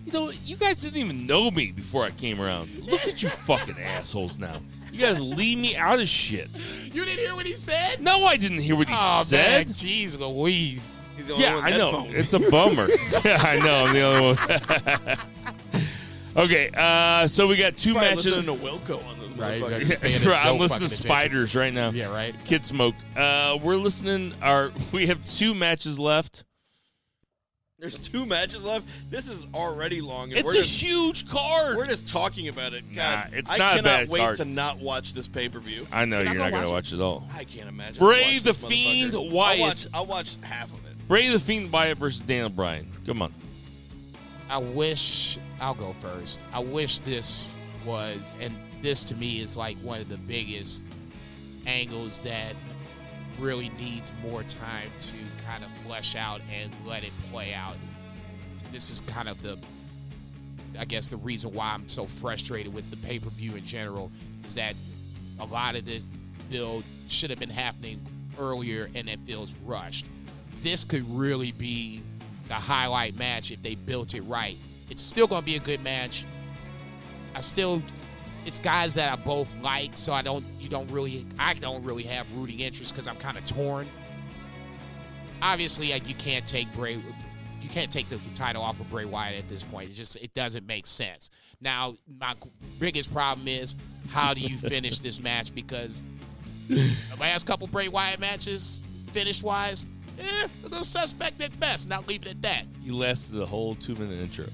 You 0.06 0.12
know, 0.12 0.32
you 0.44 0.56
guys 0.56 0.78
didn't 0.78 0.98
even 0.98 1.26
know 1.26 1.50
me 1.52 1.72
before 1.72 2.04
I 2.06 2.12
came 2.12 2.40
around. 2.40 2.70
Look 2.86 3.08
at 3.08 3.22
you 3.24 3.30
fucking 3.30 3.80
assholes 3.82 4.38
now. 4.38 4.60
You 4.92 5.00
guys 5.02 5.20
leave 5.20 5.58
me 5.58 5.76
out 5.76 6.00
of 6.00 6.08
shit. 6.08 6.50
You 6.94 7.04
didn't 7.06 7.20
hear 7.20 7.36
what 7.36 7.46
he 7.48 7.54
said? 7.54 8.02
No, 8.02 8.26
I 8.26 8.38
didn't 8.38 8.60
hear 8.60 8.76
what 8.76 8.88
he 8.88 8.94
oh 8.98 9.24
said. 9.26 9.68
man, 9.68 9.74
jeez 9.74 10.18
Louise. 10.18 10.92
He's 11.18 11.28
the 11.28 11.34
only 11.34 11.46
Yeah, 11.46 11.56
one 11.56 11.64
I 11.64 11.70
know. 11.72 11.86
headphones. 12.04 12.14
It's 12.16 12.34
a 12.34 12.52
bummer. 12.52 12.88
yeah, 13.26 13.38
I 13.42 13.60
know. 13.60 13.86
I'm 13.86 13.94
the 13.94 14.02
only 14.04 15.16
one. 15.16 15.18
okay, 16.46 16.70
uh, 16.76 17.28
so 17.28 17.48
we 17.48 17.56
got 17.58 17.76
two 17.78 17.94
Probably 17.94 18.10
matches. 18.10 18.26
listening 18.28 18.58
to 18.58 18.64
Wilco 18.64 19.06
on 19.08 19.20
those 19.20 19.34
Right, 19.34 19.62
motherfuckers. 19.62 20.26
right. 20.28 20.36
I'm 20.46 20.56
no 20.58 20.62
listening 20.62 20.68
fucking 20.68 20.70
to 20.70 20.76
attention. 20.86 20.90
Spiders 20.90 21.56
right 21.56 21.74
now. 21.74 21.90
Yeah, 21.90 22.14
right. 22.14 22.34
Kid 22.46 22.64
Smoke. 22.64 22.96
Uh, 23.18 23.58
we're 23.62 23.76
listening. 23.76 24.34
Our 24.42 24.72
we 24.94 25.08
have 25.08 25.22
two 25.26 25.54
matches 25.54 26.00
left. 26.00 26.46
There's 27.86 28.00
two 28.08 28.26
matches 28.26 28.66
left. 28.66 28.88
This 29.12 29.30
is 29.30 29.46
already 29.54 30.02
long. 30.02 30.30
And 30.30 30.38
It's 30.40 30.46
we're 30.48 30.60
a 30.60 30.64
just, 30.64 30.82
huge 30.82 31.30
card. 31.30 31.78
We're 31.78 31.86
just 31.86 32.08
talking 32.08 32.48
about 32.48 32.74
it. 32.74 32.84
God, 32.96 33.30
Nah, 33.32 33.38
it's 33.38 33.52
I 33.52 33.58
not 33.58 33.74
a 33.74 33.76
cannot 33.76 33.84
bad 33.84 34.10
wait 34.10 34.20
card. 34.22 34.38
to 34.38 34.46
not 34.46 34.80
watch 34.80 35.14
this 35.14 35.28
pay 35.28 35.50
per 35.50 35.60
view. 35.60 35.86
I 35.92 36.06
know 36.06 36.18
You're 36.18 36.26
you're 36.26 36.34
not 36.36 36.46
not 36.46 36.52
gonna 36.52 36.64
gonna 36.64 36.74
watch 36.74 36.92
watch 36.92 36.94
it 36.94 37.00
all. 37.00 37.28
I 37.36 37.44
can't 37.44 37.70
imagine. 37.70 38.04
Bray 38.04 38.40
the 38.40 38.46
this 38.46 38.58
motherfucker. 38.58 38.68
Fiend 38.70 39.14
I'll 39.16 39.30
Wyatt. 39.30 39.60
watch, 39.60 39.88
I'll 39.94 40.06
watch 40.08 40.38
half 40.42 40.74
of 40.74 40.84
it. 40.88 41.08
Bray 41.08 41.30
the 41.30 41.40
Fiend 41.40 41.72
Wyatt 41.72 42.00
versus 42.00 42.22
Daniel 42.22 42.50
Bryan. 42.50 42.90
Come 43.06 43.22
on. 43.22 43.32
I 44.50 44.58
wish 44.58 45.38
I'll 45.62 45.76
go 45.76 45.94
first. 45.94 46.44
I 46.54 46.60
wish 46.60 47.00
this 47.00 47.48
was, 47.86 48.36
and 48.42 48.56
this 48.82 49.04
to 49.06 49.16
me 49.16 49.42
is 49.42 49.56
like 49.56 49.78
one 49.84 50.02
of 50.02 50.10
the 50.10 50.18
biggest 50.18 50.88
angles 51.68 52.18
that 52.22 52.54
really 53.40 53.70
needs 53.78 54.12
more 54.24 54.42
time 54.44 54.90
to 55.00 55.16
kind 55.46 55.64
of 55.64 55.70
flesh 55.86 56.16
out 56.16 56.42
and 56.52 56.72
let 56.86 57.04
it 57.04 57.12
play 57.32 57.54
out. 57.54 57.76
This 58.72 58.90
is 58.90 59.02
kind 59.02 59.30
of 59.30 59.42
the, 59.42 59.58
I 60.80 60.86
guess, 60.86 61.08
the 61.08 61.18
reason 61.18 61.54
why 61.54 61.74
I'm 61.74 61.88
so 61.88 62.06
frustrated 62.06 62.74
with 62.74 62.90
the 62.90 62.98
pay 62.98 63.20
per 63.20 63.30
view 63.30 63.56
in 63.56 63.64
general 63.64 64.12
is 64.46 64.56
that 64.56 64.76
a 65.40 65.46
lot 65.46 65.76
of 65.76 65.86
this 65.86 66.08
build 66.50 66.84
should 67.08 67.30
have 67.30 67.40
been 67.40 67.50
happening 67.50 68.00
earlier 68.40 68.90
and 68.96 69.10
it 69.10 69.20
feels 69.22 69.56
rushed. 69.66 70.10
This 70.62 70.84
could 70.84 71.06
really 71.10 71.52
be 71.52 72.02
the 72.48 72.54
highlight 72.54 73.16
match 73.16 73.52
if 73.52 73.62
they 73.62 73.76
built 73.76 74.14
it 74.14 74.22
right. 74.22 74.58
It's 74.90 75.02
still 75.02 75.28
going 75.28 75.42
to 75.42 75.46
be 75.46 75.56
a 75.56 75.60
good 75.60 75.82
match. 75.84 76.26
I 77.34 77.42
still, 77.42 77.82
it's 78.46 78.60
guys 78.60 78.94
that 78.96 79.12
I 79.12 79.16
both 79.22 79.54
like, 79.62 79.92
so 79.98 80.14
I 80.14 80.22
don't, 80.22 80.46
you 80.60 80.70
don't 80.70 80.90
really, 80.90 81.26
I 81.40 81.54
don't 81.56 81.84
really 81.84 82.04
have 82.04 82.32
rooting 82.36 82.60
interest 82.60 82.94
because 82.94 83.08
I'm 83.08 83.18
kind 83.18 83.38
of 83.38 83.46
torn. 83.46 83.88
Obviously, 85.46 85.92
like, 85.92 86.10
you 86.10 86.16
can't 86.16 86.44
take 86.44 86.74
Bray, 86.74 86.96
you 86.96 87.70
can't 87.70 87.92
take 87.92 88.10
the 88.10 88.20
title 88.34 88.64
off 88.64 88.80
of 88.80 88.90
Bray 88.90 89.06
Wyatt 89.06 89.38
at 89.38 89.48
this 89.48 89.64
point. 89.64 89.92
It 89.92 89.94
just, 89.94 90.16
it 90.16 90.34
doesn't 90.34 90.66
make 90.66 90.88
sense. 90.88 91.30
Now, 91.62 91.96
my 92.20 92.34
biggest 92.80 93.14
problem 93.14 93.48
is 93.48 93.76
how 94.10 94.34
do 94.34 94.42
you 94.42 94.58
finish 94.58 95.00
this 95.00 95.20
match 95.20 95.54
because 95.54 96.08
the 96.68 96.96
last 97.20 97.46
couple 97.46 97.68
Bray 97.68 97.90
Wyatt 97.90 98.20
matches, 98.20 98.82
finish 99.12 99.44
wise, 99.44 99.86
eh, 100.18 100.48
a 100.64 100.68
little 100.68 100.84
suspect 100.84 101.40
at 101.42 101.58
best. 101.60 101.90
Not 101.90 102.08
leave 102.08 102.24
it 102.24 102.30
at 102.30 102.42
that. 102.42 102.64
You 102.82 102.98
lasted 102.98 103.36
the 103.36 103.46
whole 103.46 103.76
two 103.76 103.94
minute 103.94 104.20
intro. 104.20 104.48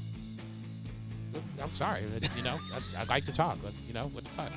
I'm 1.61 1.73
sorry, 1.73 2.01
you 2.35 2.43
know, 2.43 2.57
I, 2.97 3.01
I 3.01 3.03
like 3.05 3.23
to 3.25 3.31
talk. 3.31 3.59
You 3.87 3.93
know, 3.93 4.07
what 4.07 4.25
the 4.25 4.29
fuck? 4.31 4.51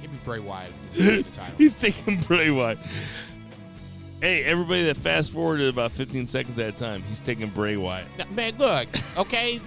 Give 0.00 0.10
me 0.10 0.18
Bray 0.24 0.38
Wyatt 0.38 0.72
if 0.94 0.98
you 0.98 1.22
the 1.22 1.30
title. 1.30 1.54
He's 1.58 1.76
taking 1.76 2.20
Bray 2.20 2.50
Wyatt. 2.50 2.78
Hey, 4.20 4.42
everybody 4.44 4.84
that 4.84 4.96
fast 4.96 5.32
forwarded 5.32 5.68
about 5.68 5.92
15 5.92 6.26
seconds 6.26 6.58
at 6.58 6.68
a 6.68 6.72
time, 6.72 7.02
he's 7.02 7.20
taking 7.20 7.50
Bray 7.50 7.76
Wyatt. 7.76 8.08
Now, 8.18 8.24
man, 8.30 8.56
look, 8.56 8.88
okay. 9.18 9.60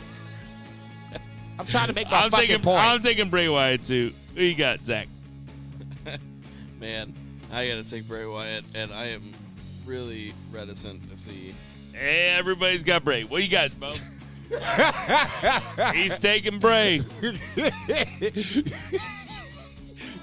I'm 1.59 1.67
trying 1.67 1.87
to 1.87 1.93
make 1.93 2.09
my 2.09 2.23
I'm 2.23 2.31
fucking 2.31 2.47
taking, 2.47 2.63
point. 2.63 2.79
I'm 2.79 2.99
taking 2.99 3.29
Bray 3.29 3.47
Wyatt 3.47 3.85
too. 3.85 4.11
Who 4.35 4.43
you 4.43 4.55
got, 4.55 4.83
Zach? 4.85 5.07
Man, 6.79 7.13
I 7.51 7.67
got 7.67 7.75
to 7.75 7.83
take 7.83 8.07
Bray 8.07 8.25
Wyatt, 8.25 8.63
and 8.73 8.91
I 8.93 9.07
am 9.07 9.33
really 9.85 10.33
reticent 10.51 11.07
to 11.09 11.17
see. 11.17 11.53
Hey, 11.91 12.33
everybody's 12.37 12.81
got 12.81 13.03
Bray. 13.03 13.25
What 13.25 13.43
you 13.43 13.49
got, 13.49 13.77
Bo? 13.79 13.91
he's 15.93 16.17
taking 16.17 16.59
Bray. 16.59 16.99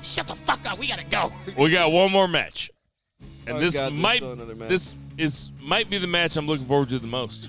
Shut 0.00 0.26
the 0.26 0.34
fuck 0.34 0.68
up. 0.68 0.78
We 0.78 0.88
gotta 0.88 1.04
go. 1.04 1.32
We 1.58 1.70
got 1.70 1.92
one 1.92 2.10
more 2.10 2.26
match, 2.26 2.70
Oh, 3.46 3.50
and 3.50 3.56
Oh, 3.58 3.60
this 3.60 3.74
God, 3.76 3.92
might 3.92 4.16
still 4.16 4.32
another 4.32 4.54
match. 4.54 4.68
this 4.68 4.94
is 5.18 5.52
might 5.60 5.88
be 5.88 5.98
the 5.98 6.06
match 6.06 6.36
I'm 6.36 6.46
looking 6.46 6.66
forward 6.66 6.88
to 6.90 6.98
the 6.98 7.06
most. 7.06 7.48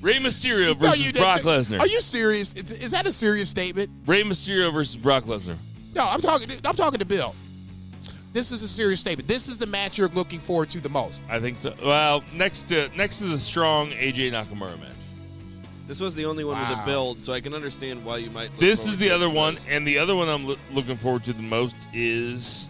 Rey 0.00 0.16
Mysterio 0.16 0.76
versus 0.76 1.04
you 1.06 1.12
Brock. 1.14 1.40
Lesnar. 1.40 1.80
Are 1.80 1.86
you 1.86 2.00
serious? 2.00 2.52
Is, 2.54 2.70
is 2.72 2.90
that 2.90 3.06
a 3.06 3.12
serious 3.12 3.48
statement? 3.48 3.90
Rey 4.06 4.22
Mysterio 4.22 4.70
versus 4.72 4.96
Brock 4.96 5.24
Lesnar. 5.24 5.56
No, 5.94 6.06
I'm 6.06 6.20
talking. 6.20 6.48
I'm 6.66 6.74
talking 6.74 6.98
to 6.98 7.06
Bill. 7.06 7.34
This 8.32 8.50
is 8.52 8.62
a 8.62 8.68
serious 8.68 9.00
statement. 9.00 9.28
This 9.28 9.48
is 9.48 9.56
the 9.56 9.66
match 9.66 9.96
you're 9.96 10.08
looking 10.08 10.40
forward 10.40 10.68
to 10.70 10.80
the 10.80 10.88
most. 10.88 11.22
I 11.30 11.38
think 11.38 11.56
so. 11.56 11.72
Well, 11.82 12.22
next 12.34 12.68
to 12.68 12.88
next 12.96 13.18
to 13.20 13.24
the 13.26 13.38
strong 13.38 13.90
AJ 13.92 14.32
Nakamura 14.32 14.78
match. 14.78 14.90
This 15.86 16.00
was 16.00 16.14
the 16.14 16.24
only 16.24 16.44
one 16.44 16.58
with 16.58 16.68
Wow. 16.70 16.82
a 16.82 16.86
build, 16.86 17.22
so 17.24 17.32
I 17.32 17.40
can 17.40 17.54
understand 17.54 18.04
why 18.04 18.16
you 18.18 18.30
might. 18.30 18.50
look 18.50 18.58
This 18.60 18.86
is 18.86 18.96
the 18.98 19.08
it 19.08 19.12
other 19.12 19.28
one, 19.30 19.54
most. 19.54 19.68
and 19.68 19.86
the 19.86 19.98
other 19.98 20.16
one 20.16 20.28
I'm 20.30 20.46
loo- 20.46 20.56
looking 20.72 20.96
forward 20.96 21.24
to 21.24 21.32
the 21.34 21.42
most 21.42 21.76
is 21.92 22.68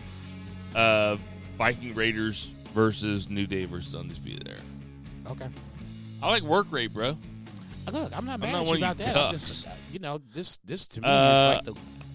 uh, 0.75 1.17
Viking 1.57 1.95
Raiders 1.95 2.51
versus 2.75 3.29
New 3.31 3.47
Day 3.47 3.65
versus 3.65 3.95
Undisputed 3.95 4.49
Era. 4.49 4.59
Okay. 5.33 5.49
I 6.23 6.31
like 6.31 6.43
work 6.43 6.67
rate, 6.71 6.93
bro. 6.93 7.17
Look, 7.93 8.17
I'm 8.17 8.25
not 8.25 8.41
mad 8.41 8.53
not 8.53 8.63
at 8.63 8.69
you 8.69 8.77
about 8.85 8.99
you 8.99 9.05
that. 9.05 9.17
I'm 9.17 9.33
just, 9.33 9.67
uh, 9.67 9.71
you 9.93 9.99
know, 9.99 10.21
this 10.33 10.57
this 10.65 10.87
to 10.89 11.01
me 11.03 11.07
Uh, 11.07 11.37
is 11.37 11.43
like 11.57 11.65
the, 11.65 11.75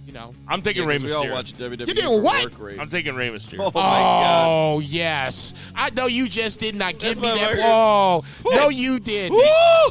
you 0.10 0.16
know. 0.16 0.34
I'm 0.48 0.64
taking 0.64 0.82
Yeah, 0.82 0.90
Rey 0.90 0.96
'cause 0.96 1.04
we 1.04 1.14
all 1.14 1.30
watch 1.30 1.56
WWE. 1.56 1.88
You 1.88 1.94
doing 1.94 2.24
what? 2.24 2.44
work 2.46 2.60
rate. 2.60 2.80
I'm 2.80 2.90
taking 2.90 3.14
Rey 3.14 3.30
Mysterio. 3.30 3.60
Oh, 3.70 3.72
my 3.76 3.82
God. 3.82 4.46
Oh 4.48 4.80
yes, 4.80 5.54
I 5.76 5.92
know 5.92 6.08
you 6.08 6.28
just 6.28 6.60
did 6.60 6.76
not 6.76 6.94
give 6.98 7.16
That's 7.16 7.20
me 7.20 7.28
that. 7.28 7.50
record. 7.52 7.64
Oh 7.64 8.24
no, 8.46 8.70
you 8.70 9.00
did. 9.00 9.32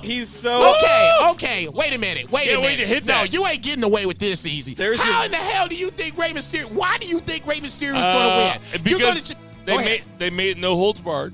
He's 0.02 0.28
so. 0.28 0.74
Okay, 0.76 1.10
okay. 1.30 1.68
Wait 1.68 1.94
a 1.94 1.98
minute. 1.98 2.30
Wait 2.32 2.46
Can't 2.46 2.58
a 2.58 2.60
wait 2.60 2.78
minute. 2.78 2.82
to 2.82 2.86
hit 2.94 3.06
no, 3.06 3.22
you 3.22 3.46
ain't 3.46 3.62
getting 3.62 3.84
away 3.84 4.06
with 4.06 4.18
this 4.18 4.44
easy. 4.44 4.74
There's 4.74 5.00
How 5.00 5.18
your- 5.18 5.26
in 5.26 5.30
the 5.30 5.36
hell 5.36 5.68
do 5.68 5.76
you 5.76 5.90
think 5.90 6.18
Rey 6.18 6.30
Mysterio? 6.30 6.70
Why 6.72 6.96
do 6.98 7.06
you 7.06 7.20
think 7.20 7.46
Rey 7.46 7.60
Mysterio 7.60 7.94
is 7.96 8.04
Uh, 8.04 8.12
going 8.12 8.30
to 8.30 8.58
win? 8.72 8.82
Because 8.82 8.98
You're 9.00 9.08
gonna, 9.08 9.20
they 9.66 9.76
made 9.76 9.86
ahead. 9.86 10.02
they 10.18 10.30
made 10.30 10.48
it 10.50 10.58
no 10.58 10.74
holds 10.74 11.00
barred. 11.00 11.32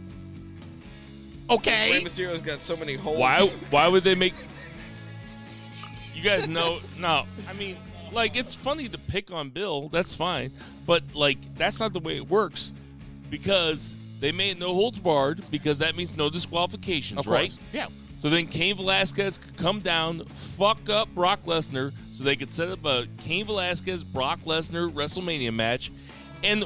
Okay. 1.49 1.93
Rey 1.93 2.01
Mysterio's 2.03 2.41
got 2.43 2.63
so 2.63 2.77
many 2.77 2.95
holes. 2.95 3.19
Why 3.19 3.47
why 3.71 3.89
would 3.89 4.05
they 4.05 4.15
make 4.15 4.35
You 6.15 6.23
guys 6.23 6.47
know 6.49 6.81
no. 6.99 7.25
I 7.49 7.53
mean, 7.55 7.77
like 8.15 8.37
it's 8.37 8.55
funny 8.55 8.89
to 8.89 8.99
pick 8.99 9.33
on 9.33 9.51
Bill, 9.51 9.89
that's 9.89 10.15
fine. 10.15 10.53
But 10.87 11.03
like 11.15 11.39
that's 11.57 11.81
not 11.81 11.93
the 11.93 12.01
way 12.01 12.17
it 12.17 12.29
works. 12.29 12.73
Because 13.31 13.97
they 14.21 14.33
made 14.33 14.59
no 14.59 14.73
holds 14.75 14.99
barred 14.99 15.43
because 15.51 15.79
that 15.79 15.97
means 15.97 16.17
no 16.17 16.31
disqualifications, 16.31 17.21
Of 17.21 17.27
right? 17.27 17.51
course. 17.51 17.59
Yeah. 17.73 17.87
So 18.19 18.31
then 18.31 18.47
Cain 18.47 18.77
Velasquez 18.77 19.37
could 19.39 19.57
come 19.57 19.81
down, 19.81 20.25
fuck 20.27 20.89
up 20.89 21.15
Brock 21.15 21.43
Lesnar, 21.43 21.93
so 22.11 22.25
they 22.25 22.37
could 22.37 22.51
set 22.51 22.69
up 22.69 22.85
a 22.87 23.07
Cain 23.19 23.45
Velasquez 23.45 24.03
Brock 24.03 24.41
Lesnar 24.47 24.91
WrestleMania 24.91 25.53
match, 25.53 25.93
and 26.43 26.65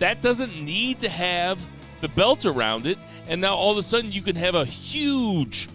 that 0.00 0.20
doesn't 0.20 0.60
need 0.60 0.98
to 1.00 1.08
have 1.08 1.60
the 2.00 2.08
belt 2.08 2.44
around 2.44 2.86
it. 2.86 2.98
And 3.28 3.40
now 3.40 3.54
all 3.54 3.70
of 3.72 3.78
a 3.78 3.82
sudden 3.84 4.10
you 4.10 4.20
can 4.22 4.34
have 4.36 4.54
a 4.56 4.64
huge, 4.64 5.68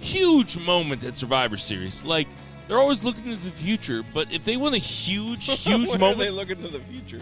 huge 0.00 0.58
moment 0.58 1.02
at 1.04 1.16
Survivor 1.16 1.56
Series. 1.56 2.04
Like 2.04 2.28
they're 2.66 2.78
always 2.78 3.04
looking 3.04 3.24
to 3.24 3.36
the 3.36 3.50
future, 3.50 4.02
but 4.14 4.32
if 4.32 4.44
they 4.44 4.56
want 4.56 4.74
a 4.74 4.78
huge, 4.78 5.46
huge 5.64 5.88
moment, 5.98 6.02
Are 6.20 6.24
they 6.24 6.30
looking 6.30 6.60
to 6.60 6.68
the 6.68 6.80
future? 6.80 7.20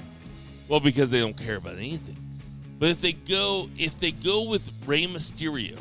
well, 0.68 0.80
because 0.80 1.10
they 1.10 1.20
don't 1.20 1.36
care 1.36 1.56
about 1.56 1.76
anything. 1.76 2.16
But 2.78 2.88
if 2.90 3.00
they 3.00 3.12
go, 3.12 3.68
if 3.78 3.98
they 3.98 4.10
go 4.12 4.48
with 4.48 4.70
Rey 4.86 5.06
Mysterio 5.06 5.78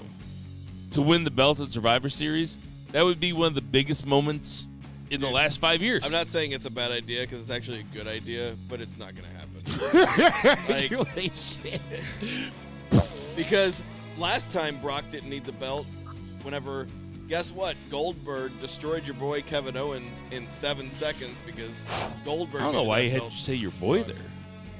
to 0.91 1.01
win 1.01 1.23
the 1.23 1.31
belt 1.31 1.59
at 1.59 1.71
Survivor 1.71 2.09
Series, 2.09 2.59
that 2.91 3.03
would 3.03 3.19
be 3.19 3.33
one 3.33 3.47
of 3.47 3.55
the 3.55 3.61
biggest 3.61 4.05
moments 4.05 4.67
in 5.09 5.19
the 5.19 5.29
last 5.29 5.59
five 5.59 5.81
years. 5.81 6.05
I'm 6.05 6.11
not 6.11 6.27
saying 6.27 6.51
it's 6.51 6.65
a 6.65 6.71
bad 6.71 6.91
idea 6.91 7.21
because 7.21 7.41
it's 7.41 7.51
actually 7.51 7.79
a 7.79 7.95
good 7.95 8.07
idea, 8.07 8.55
but 8.69 8.81
it's 8.81 8.97
not 8.99 9.13
going 9.15 9.25
to 9.25 9.33
happen. 9.33 9.41
Like- 10.69 11.17
ain't 11.17 11.35
shit. 11.35 11.81
because 13.35 13.83
last 14.17 14.51
time 14.53 14.77
Brock 14.79 15.05
didn't 15.09 15.29
need 15.29 15.45
the 15.45 15.53
belt. 15.53 15.85
Whenever, 16.43 16.87
guess 17.31 17.53
what? 17.53 17.77
Goldberg 17.89 18.59
destroyed 18.59 19.07
your 19.07 19.15
boy 19.15 19.41
Kevin 19.41 19.77
Owens 19.77 20.21
in 20.31 20.45
seven 20.47 20.91
seconds 20.91 21.41
because 21.41 21.81
Goldberg. 22.25 22.59
I 22.61 22.65
don't 22.65 22.73
know 22.73 22.83
why 22.83 22.99
that 22.99 23.05
you 23.05 23.11
had 23.21 23.31
to 23.31 23.37
say 23.37 23.55
your 23.55 23.71
boy 23.71 24.03
there. 24.03 24.17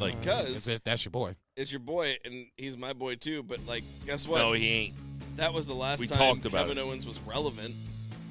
Like, 0.01 0.19
Because 0.19 0.65
That's- 0.65 0.81
That's 0.83 1.05
your 1.05 1.11
boy. 1.11 1.33
it's 1.55 1.71
your 1.71 1.79
boy 1.79 2.13
and 2.25 2.47
he's 2.57 2.75
my 2.75 2.91
boy 2.91 3.15
too. 3.15 3.41
But 3.41 3.65
like, 3.65 3.85
guess 4.05 4.27
what? 4.27 4.39
no, 4.39 4.51
he 4.51 4.67
ain't. 4.67 4.93
that 5.37 5.53
was 5.53 5.65
the 5.65 5.73
last 5.73 6.01
We 6.01 6.07
time 6.07 6.17
talked 6.17 6.45
about 6.45 6.67
Kevin 6.67 6.77
it. 6.77 6.81
Owens 6.81 7.07
was 7.07 7.21
relevant. 7.21 7.73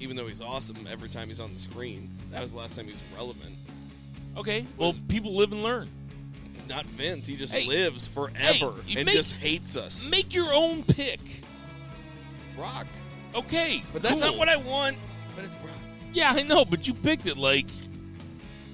even 0.01 0.17
though 0.17 0.27
he's 0.27 0.43
awesome 0.43 0.77
every 0.91 1.09
time 1.09 1.29
he's 1.29 1.41
on 1.41 1.53
the 1.55 1.59
screen. 1.59 2.11
That 2.31 2.43
was 2.43 2.53
the 2.53 2.59
last 2.59 2.77
time 2.77 2.85
he 2.87 2.93
was 2.93 3.05
relevant. 3.17 3.57
Okay. 4.37 4.67
Well, 4.77 4.95
people 5.09 5.35
live 5.35 5.53
and 5.53 5.63
learn. 5.63 5.89
Not 6.69 6.85
Vince. 6.87 7.27
He 7.27 7.37
just 7.37 7.53
Hey, 7.55 7.65
lives 7.67 8.07
forever 8.07 8.75
you 8.87 8.99
and 8.99 9.07
make- 9.07 9.15
just 9.15 9.33
hates 9.37 9.77
us. 9.79 10.11
Make 10.11 10.35
your 10.35 10.53
own 10.53 10.85
pick. 10.85 11.21
Rock. 12.59 12.87
Okay. 13.35 13.83
But 13.93 14.03
that's 14.03 14.15
cool. 14.15 14.31
not 14.33 14.37
what 14.39 14.49
I 14.49 14.57
want. 14.57 14.97
But 15.37 15.45
it's 15.45 15.57
Rock. 15.57 15.71
Yeah, 16.13 16.33
I 16.35 16.43
know, 16.43 16.65
but 16.65 16.89
you 16.89 16.95
picked 16.95 17.27
it 17.27 17.37
like 17.37 17.67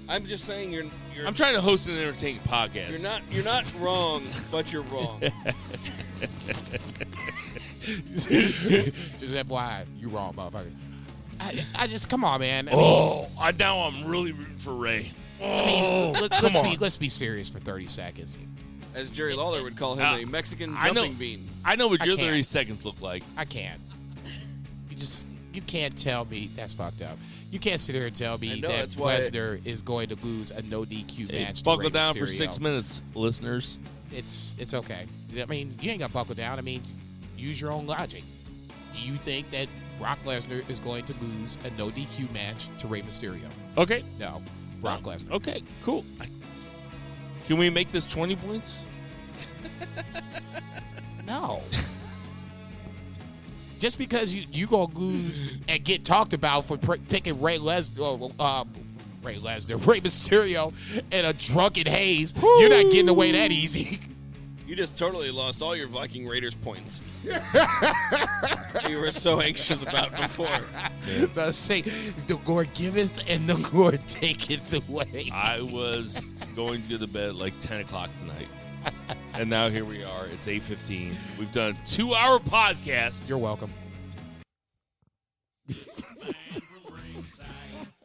I'm 0.09 0.25
just 0.25 0.45
saying 0.45 0.73
you're 0.73 0.85
you're 1.15 1.27
I'm 1.27 1.35
trying 1.35 1.55
to 1.55 1.61
host 1.61 1.87
an 1.89 1.97
entertaining 1.99 2.41
podcast. 2.43 2.93
you're 2.93 3.01
not 3.03 3.23
you're 3.31 3.45
not 3.45 3.71
wrong, 3.79 4.23
but 4.51 4.73
you're 4.73 4.83
wrong. 4.83 5.21
just 7.81 8.31
FYI, 9.21 9.85
you 9.99 10.09
wrong, 10.09 10.35
motherfucker. 10.35 10.73
I, 11.41 11.65
I 11.79 11.87
just 11.87 12.09
come 12.09 12.25
on, 12.25 12.41
man. 12.41 12.69
I 12.69 12.73
mean, 12.73 12.81
Oh, 12.83 13.29
I 13.39 13.53
now 13.53 13.81
I'm 13.81 14.05
really 14.07 14.33
rooting 14.33 14.57
for 14.59 14.73
Rey. 14.75 15.13
I 15.43 15.67
mean, 15.67 16.13
let's, 16.15 16.29
come 16.29 16.43
let's 16.45 16.57
on. 16.57 16.65
be 16.65 16.77
let's 16.79 16.97
be 16.97 17.09
serious 17.11 17.51
for 17.51 17.59
thirty 17.59 17.87
seconds. 17.87 18.39
As 18.95 19.11
Jerry 19.11 19.35
Lawler 19.35 19.63
would 19.63 19.77
call 19.77 19.95
him, 19.95 20.07
Uh, 20.07 20.17
a 20.17 20.25
Mexican 20.25 20.75
I 20.75 20.89
know- 20.89 21.03
jumping 21.03 21.15
bean. 21.19 21.51
I 21.67 21.77
know 21.77 21.89
what 21.89 22.03
your 22.07 22.17
30 22.17 22.43
seconds 22.45 22.87
look 22.87 23.03
like. 23.03 23.23
I 23.37 23.45
can't. 23.45 23.79
You 24.97 25.01
just 25.01 25.27
you 25.53 25.61
can't 25.63 25.97
tell 25.97 26.25
me 26.25 26.51
that's 26.57 26.73
fucked 26.75 27.03
up. 27.03 27.19
You 27.51 27.59
can't 27.59 27.79
sit 27.81 27.95
here 27.95 28.07
and 28.07 28.17
tell 28.17 28.39
me 28.39 28.61
know, 28.61 28.69
that 28.69 28.77
that's 28.77 28.97
why- 28.97 29.19
Lesnar 29.19 29.65
is 29.65 29.81
going 29.83 30.09
to 30.09 30.17
lose 30.23 30.51
a 30.51 30.63
no 30.63 30.85
DQ 30.85 31.31
Hey, 31.31 31.45
match. 31.45 31.59
to 31.59 31.65
buckle 31.65 31.85
Rey 31.85 31.91
down 31.91 32.13
for 32.15 32.21
Mysterio. 32.27 32.37
six 32.39 32.61
minutes, 32.61 33.03
listeners. 33.15 33.79
It's 34.13 34.57
it's 34.59 34.73
okay. 34.75 35.07
I 35.39 35.45
mean, 35.47 35.77
you 35.81 35.91
ain't 35.91 36.01
got 36.01 36.09
to 36.09 36.13
buckle 36.13 36.35
down. 36.35 36.59
I 36.59 36.63
mean, 36.63 36.83
use 37.37 37.61
your 37.61 37.71
own 37.73 37.87
logic. 37.87 38.23
Do 38.93 38.99
you 38.99 39.17
think 39.17 39.51
that 39.51 39.69
Brock 39.99 40.19
Lesnar 40.25 40.69
is 40.71 40.81
going 40.81 41.05
to 41.07 41.15
lose 41.21 41.59
a 41.65 41.71
no 41.79 41.89
DQ 41.91 42.31
match 42.33 42.69
to 42.79 42.87
Rey 42.87 43.03
Mysterio? 43.03 43.49
Okay. 43.77 44.03
No, 44.19 44.43
Brock 44.81 45.03
Lesnar. 45.03 45.33
Okay, 45.33 45.63
cool. 45.85 46.05
I- 46.21 46.29
Can 47.47 47.59
we 47.59 47.69
make 47.71 47.91
this 47.93 48.07
20 48.07 48.35
points? 48.37 48.85
No. 51.27 51.61
Just 53.79 53.99
because 53.99 54.35
you 54.35 54.47
you 54.51 54.67
gonna 54.67 54.93
lose 54.95 55.59
and 55.69 55.85
get 55.85 56.05
talked 56.05 56.33
about 56.33 56.65
for 56.65 56.77
pr- 56.79 56.97
picking 57.09 57.41
Ray 57.41 57.59
Lesnar, 57.59 58.33
uh, 58.39 58.65
Ray 59.23 59.37
Lesnar, 59.37 59.85
Rey 59.87 60.01
Mysterio, 60.01 60.73
in 61.13 61.25
a 61.25 61.33
drunken 61.33 61.87
haze, 61.87 62.35
you're 62.37 62.71
not 62.71 62.91
getting 62.93 63.09
away 63.09 63.33
that 63.33 63.53
easy. 63.53 63.99
You 64.67 64.75
just 64.75 64.99
totally 64.99 65.31
lost 65.31 65.63
all 65.63 65.77
your 65.77 65.87
Viking 65.87 66.27
Raiders 66.27 66.57
points. 66.57 67.01
you 68.89 68.99
were 68.99 69.13
so 69.13 69.41
anxious 69.41 69.85
about 69.85 70.11
before. 70.11 70.49
the 71.35 71.53
say, 71.53 71.83
the 71.83 72.41
Lord 72.45 72.75
giveth 72.75 73.31
and 73.31 73.49
the 73.49 73.57
Lord 73.73 74.05
taketh 74.09 74.75
away. 74.75 75.31
I 75.33 75.61
was 75.61 76.33
going 76.57 76.83
to 76.83 76.89
go 76.89 76.99
to 76.99 77.07
bed 77.07 77.29
at 77.29 77.35
like 77.37 77.57
10 77.61 77.83
o'clock 77.83 78.11
tonight. 78.19 78.49
And 79.39 79.51
now 79.51 79.69
here 79.69 79.85
we 79.85 80.03
are. 80.03 80.27
It's 80.29 80.47
8.15. 80.47 81.15
We've 81.39 81.53
done 81.53 81.77
a 81.77 81.87
two-hour 81.87 82.39
podcast. 82.41 83.29
You're 83.29 83.37
welcome. 83.37 83.71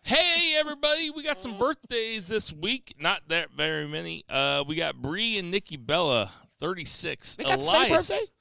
Hey, 0.04 0.56
everybody. 0.58 1.10
We 1.10 1.24
got 1.24 1.42
some 1.42 1.58
birthdays 1.58 2.28
this 2.28 2.52
week. 2.52 2.96
Not 3.00 3.22
that 3.30 3.52
very 3.52 3.88
many. 3.88 4.26
Uh, 4.28 4.66
we 4.68 4.76
got 4.76 4.96
Brie 5.02 5.38
and 5.38 5.50
Nikki 5.52 5.78
Bella, 5.78 6.30
36. 6.60 7.38
They 7.38 7.44
got 7.46 7.60
the 7.60 7.64
Elias. 7.66 8.08
same 8.08 8.18
birthday? 8.18 8.32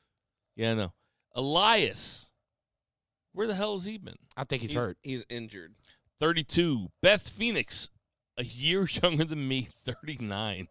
Yeah, 0.57 0.71
I 0.73 0.75
know. 0.75 0.93
Elias. 1.37 2.29
Where 3.33 3.47
the 3.47 3.55
hell 3.55 3.75
has 3.77 3.85
he 3.85 3.99
been? 3.99 4.17
I 4.37 4.43
think 4.43 4.62
he's, 4.62 4.73
He's, 4.73 4.81
hurt. 4.81 4.99
he's 5.03 5.25
injured. 5.31 5.75
32. 6.19 6.89
Beth 7.03 7.29
Phoenix, 7.29 7.89
a 8.37 8.43
year 8.43 8.89
younger 9.03 9.25
than 9.25 9.47
me, 9.47 9.69
39. 9.73 10.67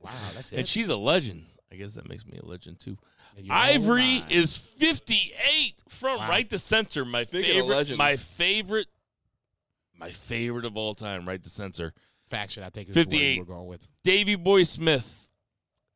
Wow, 0.00 0.10
that's 0.34 0.52
it. 0.52 0.58
And 0.60 0.66
she's 0.66 0.88
a 0.88 0.96
legend. 0.96 1.44
I 1.72 1.76
guess 1.76 1.94
that 1.94 2.08
makes 2.08 2.26
me 2.26 2.38
a 2.42 2.46
legend 2.46 2.80
too. 2.80 2.98
Ivory 3.48 4.22
oh 4.24 4.26
is 4.28 4.56
58 4.56 5.82
from 5.88 6.18
Wow. 6.18 6.28
Right 6.28 6.48
to 6.50 6.58
Censor. 6.58 7.04
My 7.04 7.22
Speaking 7.22 7.62
favorite 7.68 7.96
my 7.96 8.16
favorite 8.16 8.86
my 9.98 10.10
favorite 10.10 10.64
of 10.64 10.76
all 10.76 10.94
time, 10.94 11.26
Right 11.28 11.42
to 11.42 11.50
Censor. 11.50 11.92
faction. 12.28 12.62
I 12.62 12.70
think 12.70 12.88
is 12.88 12.96
what 12.96 13.04
58. 13.10 13.38
we're 13.38 13.44
going 13.44 13.66
with. 13.68 13.86
Davey 14.02 14.34
Boy 14.34 14.64
Smith, 14.64 15.30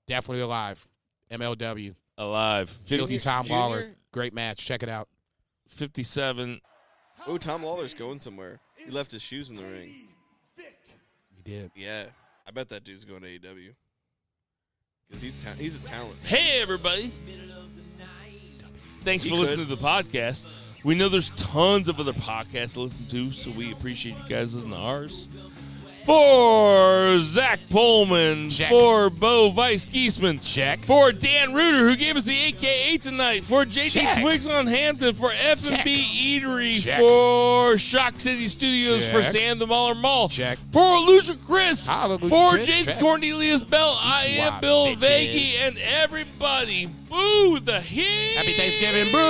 Definitely 0.07 0.43
alive. 0.43 0.87
MLW. 1.31 1.95
alive. 2.19 2.69
50, 2.71 2.97
Guilty 2.97 3.19
Tom 3.19 3.47
Jr.? 3.47 3.53
Lawlor. 3.55 3.95
Great 4.13 4.35
match. 4.35 4.59
Check 4.65 4.83
it 4.83 4.89
out. 4.89 5.09
57. 5.71 6.61
Oh, 7.27 7.39
Tom 7.39 7.63
Lawlor's 7.65 7.95
going 7.95 8.19
somewhere. 8.19 8.61
He 8.77 8.91
left 8.91 9.11
his 9.11 9.23
shoes 9.23 9.51
in 9.51 9.57
the 9.57 9.63
ring. 9.63 9.95
He 10.57 11.43
did. 11.43 11.71
Yeah, 11.75 12.05
I 12.47 12.51
bet 12.51 12.69
that 12.69 12.85
dude's 12.85 13.05
going 13.07 13.23
to 13.23 13.27
AEW. 13.39 13.75
Because 15.09 15.22
he's 15.22 15.35
ta- 15.35 15.55
he's 15.59 15.78
a 15.78 15.82
talent. 15.82 16.16
Hey 16.24 16.60
everybody. 16.60 17.12
Thanks 19.05 19.22
He 19.22 19.28
for 19.31 19.36
could. 19.36 19.43
listening 19.43 19.68
to 19.68 19.74
the 19.76 19.82
podcast. 19.82 20.47
We 20.82 20.94
know 20.94 21.09
there's 21.10 21.31
tons 21.31 21.89
of 21.89 22.01
other 22.01 22.12
podcasts 22.14 22.74
to 22.74 22.81
listen 22.81 23.06
to, 23.09 23.32
so 23.32 23.51
we 23.51 23.70
appreciate 23.72 24.16
you 24.16 24.28
guys 24.28 24.55
listening 24.55 24.72
to 24.74 24.78
ours 24.81 25.28
for 26.06 27.18
Zach 27.20 27.60
Pullman, 27.70 28.51
Check. 28.51 28.68
for 28.68 29.09
Bo 29.10 29.51
Vice 29.51 29.86
Geisman, 29.86 30.40
Check. 30.43 30.85
for 30.85 31.12
Dan 31.12 31.55
Reuter, 31.55 31.89
who 31.89 31.97
gave 31.97 32.16
us 32.16 32.24
the 32.26 32.36
AKA 32.36 32.98
tonight, 32.98 33.44
for 33.44 33.64
JT 33.64 33.90
Check. 33.90 34.20
Twigs 34.20 34.47
on 34.47 34.66
Hampton, 34.66 35.14
for 35.14 35.32
F&B 35.32 36.40
Eatery, 36.40 36.82
Check. 36.82 36.98
for 37.01 37.78
Shock 37.78 38.20
City 38.20 38.48
Studios, 38.48 39.05
Check. 39.05 39.12
for 39.14 39.22
Sam 39.22 39.59
the 39.59 39.66
Mahler 39.66 39.94
Mall, 39.94 40.28
Check. 40.28 40.59
for 40.72 40.98
Loser 41.01 41.35
Chris, 41.47 41.86
Hallelujah, 41.86 42.28
for 42.28 42.59
Jason 42.59 42.98
Cornelius 42.98 43.64
Bell, 43.64 43.97
I 44.01 44.26
am 44.26 44.60
Bill 44.60 44.94
Vagey, 44.97 45.56
and 45.66 45.78
everybody, 45.78 46.86
boo 47.09 47.60
the 47.60 47.81
heat! 47.81 48.36
Happy 48.36 48.52
Thanksgiving, 48.52 49.10
boo! 49.12 49.20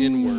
Inward. 0.00 0.35